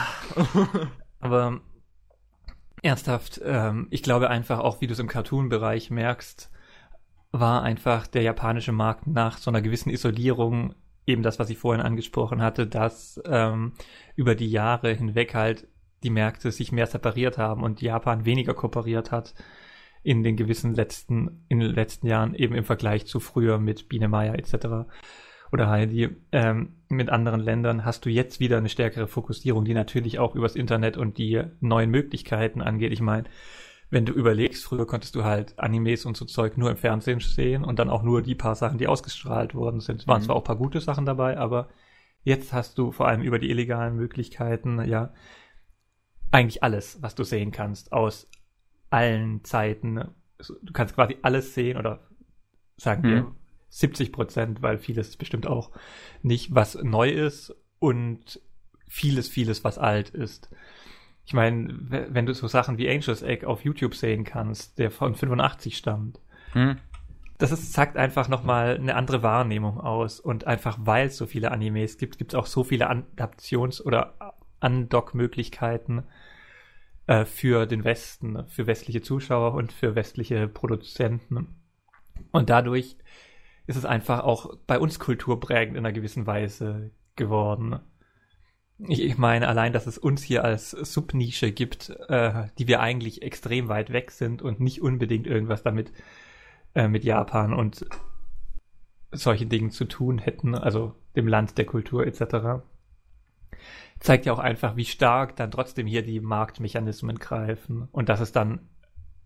Aber 1.20 1.60
ernsthaft, 2.82 3.40
ähm, 3.44 3.88
ich 3.90 4.02
glaube 4.04 4.30
einfach 4.30 4.60
auch, 4.60 4.80
wie 4.80 4.86
du 4.86 4.92
es 4.92 4.98
im 5.00 5.08
Cartoon-Bereich 5.08 5.90
merkst, 5.90 6.50
war 7.32 7.62
einfach 7.62 8.06
der 8.06 8.22
japanische 8.22 8.72
Markt 8.72 9.06
nach 9.06 9.38
so 9.38 9.50
einer 9.50 9.62
gewissen 9.62 9.90
Isolierung 9.90 10.74
eben 11.06 11.22
das, 11.22 11.38
was 11.38 11.50
ich 11.50 11.58
vorhin 11.58 11.84
angesprochen 11.84 12.42
hatte, 12.42 12.66
dass 12.66 13.20
ähm, 13.26 13.72
über 14.14 14.34
die 14.34 14.50
Jahre 14.50 14.92
hinweg 14.92 15.34
halt 15.34 15.66
die 16.02 16.10
Märkte 16.10 16.50
sich 16.50 16.72
mehr 16.72 16.86
separiert 16.86 17.38
haben 17.38 17.62
und 17.62 17.80
Japan 17.80 18.24
weniger 18.24 18.54
kooperiert 18.54 19.10
hat 19.10 19.34
in 20.02 20.22
den 20.22 20.36
gewissen 20.36 20.74
letzten, 20.74 21.44
in 21.48 21.60
den 21.60 21.72
letzten 21.72 22.06
Jahren 22.06 22.34
eben 22.34 22.54
im 22.54 22.64
Vergleich 22.64 23.06
zu 23.06 23.20
früher 23.20 23.58
mit 23.58 23.88
Biene 23.88 24.08
Meier 24.08 24.34
etc. 24.34 24.88
oder 25.52 25.68
Heidi. 25.68 26.16
Ähm, 26.32 26.76
mit 26.88 27.08
anderen 27.08 27.40
Ländern 27.40 27.84
hast 27.84 28.04
du 28.04 28.10
jetzt 28.10 28.40
wieder 28.40 28.58
eine 28.58 28.68
stärkere 28.68 29.06
Fokussierung, 29.06 29.64
die 29.64 29.74
natürlich 29.74 30.18
auch 30.18 30.34
übers 30.34 30.56
Internet 30.56 30.96
und 30.96 31.18
die 31.18 31.42
neuen 31.60 31.90
Möglichkeiten 31.90 32.60
angeht. 32.60 32.92
Ich 32.92 33.00
meine, 33.00 33.28
wenn 33.92 34.06
du 34.06 34.14
überlegst, 34.14 34.64
früher 34.64 34.86
konntest 34.86 35.14
du 35.14 35.22
halt 35.22 35.58
Animes 35.58 36.06
und 36.06 36.16
so 36.16 36.24
Zeug 36.24 36.56
nur 36.56 36.70
im 36.70 36.78
Fernsehen 36.78 37.20
sehen 37.20 37.62
und 37.62 37.78
dann 37.78 37.90
auch 37.90 38.02
nur 38.02 38.22
die 38.22 38.34
paar 38.34 38.54
Sachen, 38.54 38.78
die 38.78 38.88
ausgestrahlt 38.88 39.54
worden 39.54 39.80
sind. 39.80 40.00
Es 40.00 40.08
waren 40.08 40.22
mhm. 40.22 40.24
zwar 40.24 40.36
auch 40.36 40.40
ein 40.40 40.46
paar 40.46 40.56
gute 40.56 40.80
Sachen 40.80 41.04
dabei, 41.04 41.36
aber 41.36 41.68
jetzt 42.22 42.54
hast 42.54 42.78
du 42.78 42.90
vor 42.90 43.06
allem 43.06 43.20
über 43.20 43.38
die 43.38 43.50
illegalen 43.50 43.94
Möglichkeiten, 43.94 44.82
ja, 44.88 45.12
eigentlich 46.30 46.62
alles, 46.62 47.02
was 47.02 47.14
du 47.14 47.22
sehen 47.22 47.50
kannst, 47.50 47.92
aus 47.92 48.30
allen 48.88 49.44
Zeiten. 49.44 50.02
Du 50.62 50.72
kannst 50.72 50.94
quasi 50.94 51.18
alles 51.20 51.52
sehen 51.52 51.76
oder 51.76 52.08
sagen 52.78 53.02
wir 53.02 53.22
mhm. 53.24 53.36
70 53.68 54.10
Prozent, 54.10 54.62
weil 54.62 54.78
vieles 54.78 55.18
bestimmt 55.18 55.46
auch 55.46 55.70
nicht, 56.22 56.54
was 56.54 56.82
neu 56.82 57.10
ist 57.10 57.54
und 57.78 58.40
vieles, 58.88 59.28
vieles, 59.28 59.64
was 59.64 59.76
alt 59.76 60.08
ist. 60.08 60.48
Ich 61.24 61.34
meine, 61.34 61.74
wenn 61.88 62.26
du 62.26 62.34
so 62.34 62.48
Sachen 62.48 62.78
wie 62.78 62.90
Angel's 62.90 63.22
Egg 63.22 63.46
auf 63.46 63.64
YouTube 63.64 63.94
sehen 63.94 64.24
kannst, 64.24 64.78
der 64.78 64.90
von 64.90 65.14
85 65.14 65.76
stammt, 65.76 66.20
hm. 66.52 66.78
das 67.38 67.52
ist, 67.52 67.72
sagt 67.72 67.96
einfach 67.96 68.28
nochmal 68.28 68.76
eine 68.76 68.96
andere 68.96 69.22
Wahrnehmung 69.22 69.78
aus. 69.78 70.20
Und 70.20 70.46
einfach 70.46 70.78
weil 70.80 71.06
es 71.06 71.16
so 71.16 71.26
viele 71.26 71.52
Animes 71.52 71.96
gibt, 71.96 72.18
gibt 72.18 72.32
es 72.32 72.38
auch 72.38 72.46
so 72.46 72.64
viele 72.64 72.90
Adaptions- 72.90 73.84
oder 73.84 74.14
Undock-Möglichkeiten 74.60 76.04
äh, 77.06 77.24
für 77.24 77.66
den 77.66 77.84
Westen, 77.84 78.46
für 78.48 78.66
westliche 78.66 79.02
Zuschauer 79.02 79.54
und 79.54 79.72
für 79.72 79.94
westliche 79.94 80.48
Produzenten. 80.48 81.62
Und 82.32 82.50
dadurch 82.50 82.96
ist 83.66 83.76
es 83.76 83.84
einfach 83.84 84.24
auch 84.24 84.56
bei 84.66 84.78
uns 84.78 84.98
kulturprägend 84.98 85.76
in 85.76 85.84
einer 85.84 85.92
gewissen 85.92 86.26
Weise 86.26 86.90
geworden. 87.16 87.80
Ich 88.78 89.16
meine, 89.16 89.46
allein, 89.46 89.72
dass 89.72 89.86
es 89.86 89.98
uns 89.98 90.22
hier 90.22 90.44
als 90.44 90.70
Subnische 90.70 91.52
gibt, 91.52 91.90
äh, 92.08 92.48
die 92.58 92.66
wir 92.66 92.80
eigentlich 92.80 93.22
extrem 93.22 93.68
weit 93.68 93.92
weg 93.92 94.10
sind 94.10 94.42
und 94.42 94.60
nicht 94.60 94.82
unbedingt 94.82 95.26
irgendwas 95.26 95.62
damit 95.62 95.92
äh, 96.74 96.88
mit 96.88 97.04
Japan 97.04 97.52
und 97.52 97.86
solchen 99.12 99.48
Dingen 99.48 99.70
zu 99.70 99.84
tun 99.84 100.18
hätten, 100.18 100.54
also 100.54 100.94
dem 101.14 101.28
Land 101.28 101.58
der 101.58 101.66
Kultur 101.66 102.06
etc. 102.06 102.64
Zeigt 104.00 104.26
ja 104.26 104.32
auch 104.32 104.38
einfach, 104.38 104.74
wie 104.74 104.86
stark 104.86 105.36
dann 105.36 105.50
trotzdem 105.50 105.86
hier 105.86 106.02
die 106.02 106.20
Marktmechanismen 106.20 107.18
greifen 107.18 107.88
und 107.92 108.08
dass 108.08 108.20
es 108.20 108.32
dann 108.32 108.68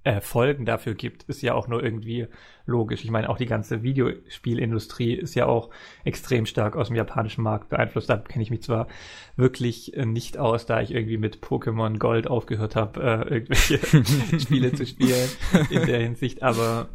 äh, 0.07 0.21
Folgen 0.21 0.65
dafür 0.67 0.95
gibt, 0.95 1.25
ist 1.25 1.43
ja 1.43 1.55
auch 1.55 1.67
nur 1.67 1.83
irgendwie 1.83 2.29
logisch. 2.65 3.03
Ich 3.03 3.11
meine, 3.11 3.29
auch 3.29 3.39
die 3.39 3.47
ganze 3.47 3.83
Videospielindustrie 3.83 5.15
ist 5.15 5.35
ja 5.35 5.47
auch 5.47 5.71
extrem 6.05 6.47
stark 6.47 6.77
aus 6.77 6.87
dem 6.87 6.97
japanischen 6.97 7.43
Markt 7.43 7.71
beeinflusst. 7.71 8.09
Da 8.09 8.17
kenne 8.17 8.45
ich 8.45 8.51
mich 8.51 8.63
zwar 8.63 8.87
wirklich 9.35 9.97
äh, 9.97 10.07
nicht 10.07 10.39
aus, 10.39 10.65
da 10.65 10.81
ich 10.81 10.95
irgendwie 10.95 11.19
mit 11.19 11.39
Pokémon 11.39 11.99
Gold 11.99 12.29
aufgehört 12.29 12.77
habe, 12.77 13.03
äh, 13.03 13.35
irgendwelche 13.35 13.79
Spiele 14.41 14.73
zu 14.73 14.87
spielen 14.87 15.29
in 15.71 15.87
der 15.87 15.99
Hinsicht, 15.99 16.41
aber 16.41 16.89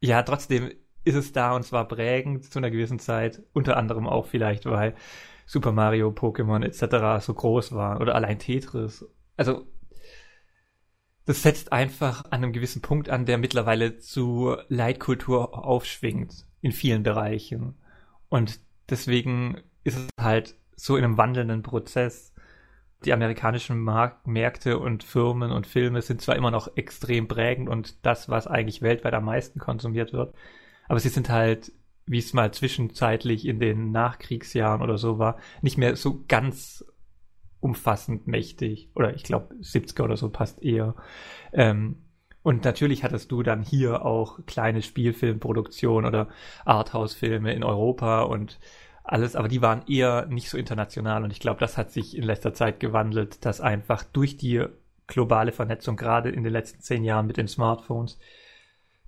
ja, 0.00 0.22
trotzdem 0.22 0.70
ist 1.04 1.16
es 1.16 1.32
da 1.32 1.54
und 1.54 1.64
zwar 1.64 1.86
prägend 1.86 2.50
zu 2.50 2.58
einer 2.58 2.70
gewissen 2.70 2.98
Zeit, 2.98 3.42
unter 3.52 3.76
anderem 3.76 4.06
auch 4.06 4.26
vielleicht, 4.26 4.64
weil 4.64 4.94
Super 5.44 5.72
Mario, 5.72 6.08
Pokémon 6.12 6.64
etc. 6.64 7.22
so 7.24 7.34
groß 7.34 7.72
war 7.72 8.00
oder 8.00 8.14
allein 8.14 8.38
Tetris. 8.38 9.04
Also 9.36 9.66
das 11.26 11.42
setzt 11.42 11.72
einfach 11.72 12.24
an 12.26 12.42
einem 12.44 12.52
gewissen 12.52 12.82
Punkt 12.82 13.10
an, 13.10 13.26
der 13.26 13.36
mittlerweile 13.36 13.98
zu 13.98 14.56
Leitkultur 14.68 15.66
aufschwingt 15.66 16.46
in 16.60 16.72
vielen 16.72 17.02
Bereichen. 17.02 17.74
Und 18.28 18.60
deswegen 18.88 19.60
ist 19.82 19.98
es 19.98 20.08
halt 20.18 20.56
so 20.76 20.96
in 20.96 21.04
einem 21.04 21.18
wandelnden 21.18 21.62
Prozess. 21.62 22.32
Die 23.04 23.12
amerikanischen 23.12 23.80
Mark 23.80 24.26
Märkte 24.26 24.78
und 24.78 25.02
Firmen 25.02 25.50
und 25.50 25.66
Filme 25.66 26.00
sind 26.00 26.22
zwar 26.22 26.36
immer 26.36 26.52
noch 26.52 26.76
extrem 26.76 27.28
prägend 27.28 27.68
und 27.68 28.06
das, 28.06 28.28
was 28.28 28.46
eigentlich 28.46 28.80
weltweit 28.80 29.14
am 29.14 29.24
meisten 29.24 29.58
konsumiert 29.58 30.12
wird, 30.12 30.34
aber 30.88 31.00
sie 31.00 31.08
sind 31.08 31.28
halt, 31.28 31.72
wie 32.06 32.18
es 32.18 32.32
mal 32.32 32.52
zwischenzeitlich 32.52 33.46
in 33.46 33.58
den 33.58 33.90
Nachkriegsjahren 33.90 34.80
oder 34.80 34.96
so 34.96 35.18
war, 35.18 35.38
nicht 35.60 35.76
mehr 35.76 35.96
so 35.96 36.24
ganz 36.28 36.84
umfassend 37.60 38.26
mächtig. 38.26 38.90
Oder 38.94 39.14
ich 39.14 39.22
glaube, 39.22 39.54
70er 39.56 40.02
oder 40.02 40.16
so 40.16 40.30
passt 40.30 40.62
eher. 40.62 40.94
Ähm, 41.52 41.96
und 42.42 42.64
natürlich 42.64 43.02
hattest 43.02 43.32
du 43.32 43.42
dann 43.42 43.62
hier 43.62 44.04
auch 44.04 44.38
kleine 44.46 44.82
Spielfilmproduktionen 44.82 46.06
oder 46.06 46.28
Arthouse-Filme 46.64 47.52
in 47.52 47.64
Europa 47.64 48.22
und 48.22 48.60
alles, 49.02 49.36
aber 49.36 49.48
die 49.48 49.62
waren 49.62 49.82
eher 49.88 50.26
nicht 50.26 50.50
so 50.50 50.58
international 50.58 51.24
und 51.24 51.32
ich 51.32 51.40
glaube, 51.40 51.60
das 51.60 51.76
hat 51.76 51.90
sich 51.90 52.16
in 52.16 52.24
letzter 52.24 52.54
Zeit 52.54 52.80
gewandelt, 52.80 53.44
dass 53.44 53.60
einfach 53.60 54.02
durch 54.02 54.36
die 54.36 54.64
globale 55.06 55.52
Vernetzung, 55.52 55.96
gerade 55.96 56.30
in 56.30 56.44
den 56.44 56.52
letzten 56.52 56.80
zehn 56.80 57.04
Jahren 57.04 57.26
mit 57.26 57.36
den 57.36 57.48
Smartphones, 57.48 58.18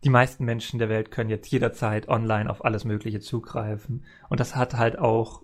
die 0.04 0.10
meisten 0.10 0.44
Menschen 0.44 0.78
der 0.78 0.88
Welt 0.88 1.10
können 1.10 1.30
jetzt 1.30 1.50
jederzeit 1.50 2.08
online 2.08 2.48
auf 2.48 2.64
alles 2.64 2.84
Mögliche 2.84 3.18
zugreifen. 3.20 4.04
Und 4.28 4.38
das 4.38 4.54
hat 4.54 4.74
halt 4.74 4.98
auch 4.98 5.42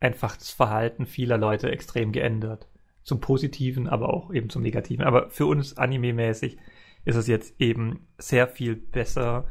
einfach 0.00 0.36
das 0.36 0.50
Verhalten 0.50 1.06
vieler 1.06 1.38
Leute 1.38 1.70
extrem 1.70 2.12
geändert. 2.12 2.68
Zum 3.02 3.20
Positiven, 3.20 3.88
aber 3.88 4.12
auch 4.12 4.32
eben 4.32 4.50
zum 4.50 4.62
Negativen. 4.62 5.04
Aber 5.04 5.30
für 5.30 5.46
uns 5.46 5.76
anime-mäßig 5.76 6.58
ist 7.04 7.16
es 7.16 7.26
jetzt 7.26 7.58
eben 7.60 8.06
sehr 8.18 8.48
viel 8.48 8.76
besser, 8.76 9.46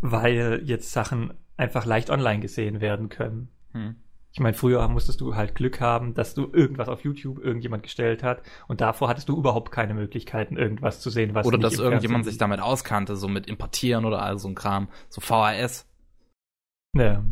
weil 0.00 0.60
jetzt 0.64 0.92
Sachen 0.92 1.32
einfach 1.56 1.86
leicht 1.86 2.10
online 2.10 2.40
gesehen 2.40 2.80
werden 2.80 3.08
können. 3.08 3.48
Hm. 3.72 3.96
Ich 4.32 4.40
meine, 4.40 4.52
früher 4.52 4.86
musstest 4.88 5.22
du 5.22 5.34
halt 5.34 5.54
Glück 5.54 5.80
haben, 5.80 6.12
dass 6.12 6.34
du 6.34 6.50
irgendwas 6.52 6.88
auf 6.88 7.02
YouTube 7.02 7.38
irgendjemand 7.42 7.82
gestellt 7.82 8.22
hat 8.22 8.42
und 8.68 8.82
davor 8.82 9.08
hattest 9.08 9.30
du 9.30 9.38
überhaupt 9.38 9.72
keine 9.72 9.94
Möglichkeiten, 9.94 10.58
irgendwas 10.58 11.00
zu 11.00 11.08
sehen, 11.08 11.34
was 11.34 11.46
Oder 11.46 11.56
dass 11.56 11.78
irgendjemand 11.78 12.26
sich 12.26 12.36
damit 12.36 12.60
auskannte, 12.60 13.16
so 13.16 13.28
mit 13.28 13.46
Importieren 13.46 14.04
oder 14.04 14.22
all 14.22 14.38
so 14.38 14.48
ein 14.48 14.54
Kram, 14.54 14.88
so 15.08 15.22
VHS. 15.22 15.88
Ja. 16.94 17.24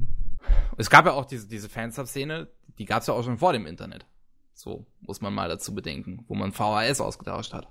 Es 0.77 0.91
gab 0.91 1.07
ja 1.07 1.13
auch 1.13 1.25
diese, 1.25 1.49
diese 1.49 1.69
Fansub-Szene, 1.69 2.49
die 2.79 2.85
gab 2.85 3.03
es 3.03 3.07
ja 3.07 3.15
auch 3.15 3.23
schon 3.23 3.39
vor 3.39 3.53
dem 3.53 3.67
Internet. 3.67 4.07
So, 4.53 4.87
muss 5.01 5.21
man 5.21 5.35
mal 5.35 5.49
dazu 5.49 5.75
bedenken, 5.75 6.25
wo 6.29 6.35
man 6.35 6.53
VHS 6.53 7.01
ausgetauscht 7.01 7.53
hat. 7.53 7.69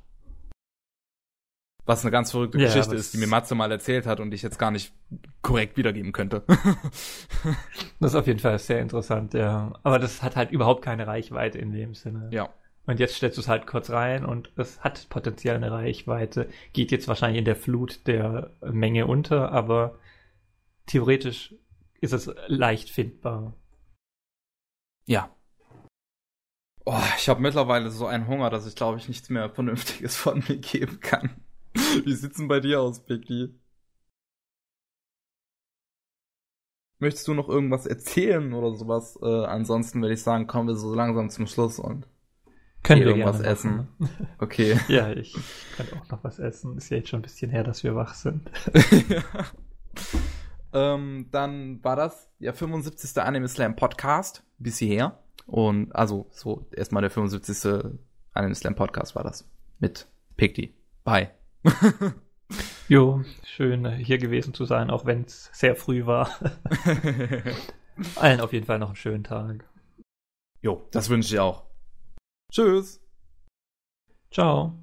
Was 1.86 2.04
eine 2.04 2.12
ganz 2.12 2.32
verrückte 2.32 2.58
ja, 2.60 2.68
Geschichte 2.68 2.96
ist, 2.96 3.14
die 3.14 3.18
mir 3.18 3.28
Matze 3.28 3.56
mal 3.56 3.72
erzählt 3.72 4.06
hat 4.06 4.22
und 4.22 4.34
ich 4.34 4.42
jetzt 4.42 4.58
gar 4.58 4.72
nicht 4.72 4.94
korrekt 5.42 5.76
wiedergeben 5.76 6.14
könnte. 6.14 6.44
das 8.00 8.12
ist 8.12 8.16
auf 8.16 8.28
jeden 8.28 8.40
Fall 8.40 8.58
sehr 8.60 8.80
interessant, 8.80 9.34
ja. 9.34 9.74
Aber 9.84 10.00
das 10.00 10.24
hat 10.24 10.38
halt 10.38 10.52
überhaupt 10.52 10.82
keine 10.82 11.08
Reichweite 11.08 11.58
in 11.58 11.74
dem 11.74 11.94
Sinne. 11.94 12.30
Ja. 12.32 12.50
Und 12.86 13.00
jetzt 13.00 13.16
stellst 13.16 13.38
du 13.38 13.42
es 13.42 13.48
halt 13.50 13.68
kurz 13.68 13.90
rein 13.90 14.26
und 14.26 14.52
es 14.56 14.82
hat 14.82 15.08
potenziell 15.10 15.56
eine 15.56 15.72
Reichweite. 15.72 16.50
Geht 16.72 16.92
jetzt 16.92 17.08
wahrscheinlich 17.08 17.40
in 17.40 17.46
der 17.46 17.56
Flut 17.56 18.08
der 18.08 18.52
Menge 18.62 19.06
unter, 19.08 19.52
aber 19.52 20.00
theoretisch 20.86 21.54
ist 22.04 22.12
es 22.12 22.30
leicht 22.48 22.90
findbar. 22.90 23.56
Ja. 25.06 25.36
Oh, 26.86 27.00
ich 27.18 27.30
habe 27.30 27.42
mittlerweile 27.42 27.90
so 27.92 28.06
einen 28.06 28.28
Hunger, 28.28 28.50
dass 28.50 28.68
ich 28.68 28.76
glaube 28.76 28.98
ich 28.98 29.08
nichts 29.08 29.30
mehr 29.30 29.50
Vernünftiges 29.50 30.18
von 30.18 30.44
mir 30.48 30.58
geben 30.58 31.00
kann. 31.00 31.42
Wie 32.04 32.14
sieht's 32.14 32.38
denn 32.38 32.50
bei 32.50 32.60
dir 32.60 32.82
aus, 32.82 33.06
Becky? 33.06 33.58
Möchtest 37.00 37.28
du 37.28 37.34
noch 37.34 37.50
irgendwas 37.50 37.86
erzählen 37.86 38.54
oder 38.54 38.76
sowas? 38.76 39.18
Äh, 39.22 39.46
ansonsten 39.46 40.02
würde 40.02 40.14
ich 40.14 40.24
sagen, 40.24 40.48
kommen 40.48 40.68
wir 40.68 40.76
so 40.76 40.94
langsam 40.94 41.30
zum 41.30 41.48
Schluss 41.48 41.80
und 41.80 42.08
können 42.82 43.02
wir 43.02 43.08
irgendwas 43.08 43.40
essen. 43.40 43.88
Okay. 44.40 44.78
ja, 44.90 45.12
ich 45.12 45.34
kann 45.78 45.88
auch 45.98 46.10
noch 46.10 46.24
was 46.24 46.40
essen. 46.40 46.78
Ist 46.78 46.90
ja 46.90 46.98
jetzt 46.98 47.10
schon 47.10 47.20
ein 47.20 47.24
bisschen 47.24 47.50
her, 47.50 47.64
dass 47.64 47.84
wir 47.84 47.96
wach 47.96 48.14
sind. 48.14 48.50
ja. 49.08 49.24
Ähm, 50.74 51.28
dann 51.32 51.84
war 51.84 51.96
das 51.96 52.30
der 52.40 52.54
75. 52.54 53.22
Anime 53.22 53.48
Slam 53.48 53.76
Podcast 53.76 54.44
bis 54.58 54.80
hierher. 54.80 55.20
Und 55.46 55.96
also 55.96 56.28
so 56.32 56.68
erstmal 56.76 57.02
der 57.02 57.12
75. 57.12 58.00
Anime 58.34 58.56
Slam 58.56 58.76
Podcast 58.76 59.16
war 59.16 59.24
das. 59.24 59.50
Mit 59.80 60.08
Pigdy. 60.38 60.74
Bye. 61.04 61.32
jo, 62.88 63.24
schön 63.46 63.90
hier 63.96 64.18
gewesen 64.18 64.54
zu 64.54 64.66
sein, 64.66 64.90
auch 64.90 65.06
wenn 65.06 65.24
es 65.24 65.50
sehr 65.54 65.76
früh 65.76 66.06
war. 66.06 66.30
Allen 68.16 68.42
auf 68.42 68.54
jeden 68.54 68.66
Fall 68.66 68.80
noch 68.80 68.90
einen 68.90 68.96
schönen 68.96 69.24
Tag. 69.24 69.66
Jo, 70.62 70.88
das 70.92 71.10
wünsche 71.10 71.36
ich 71.36 71.40
auch. 71.40 71.64
Tschüss. 72.52 73.02
Ciao. 74.32 74.80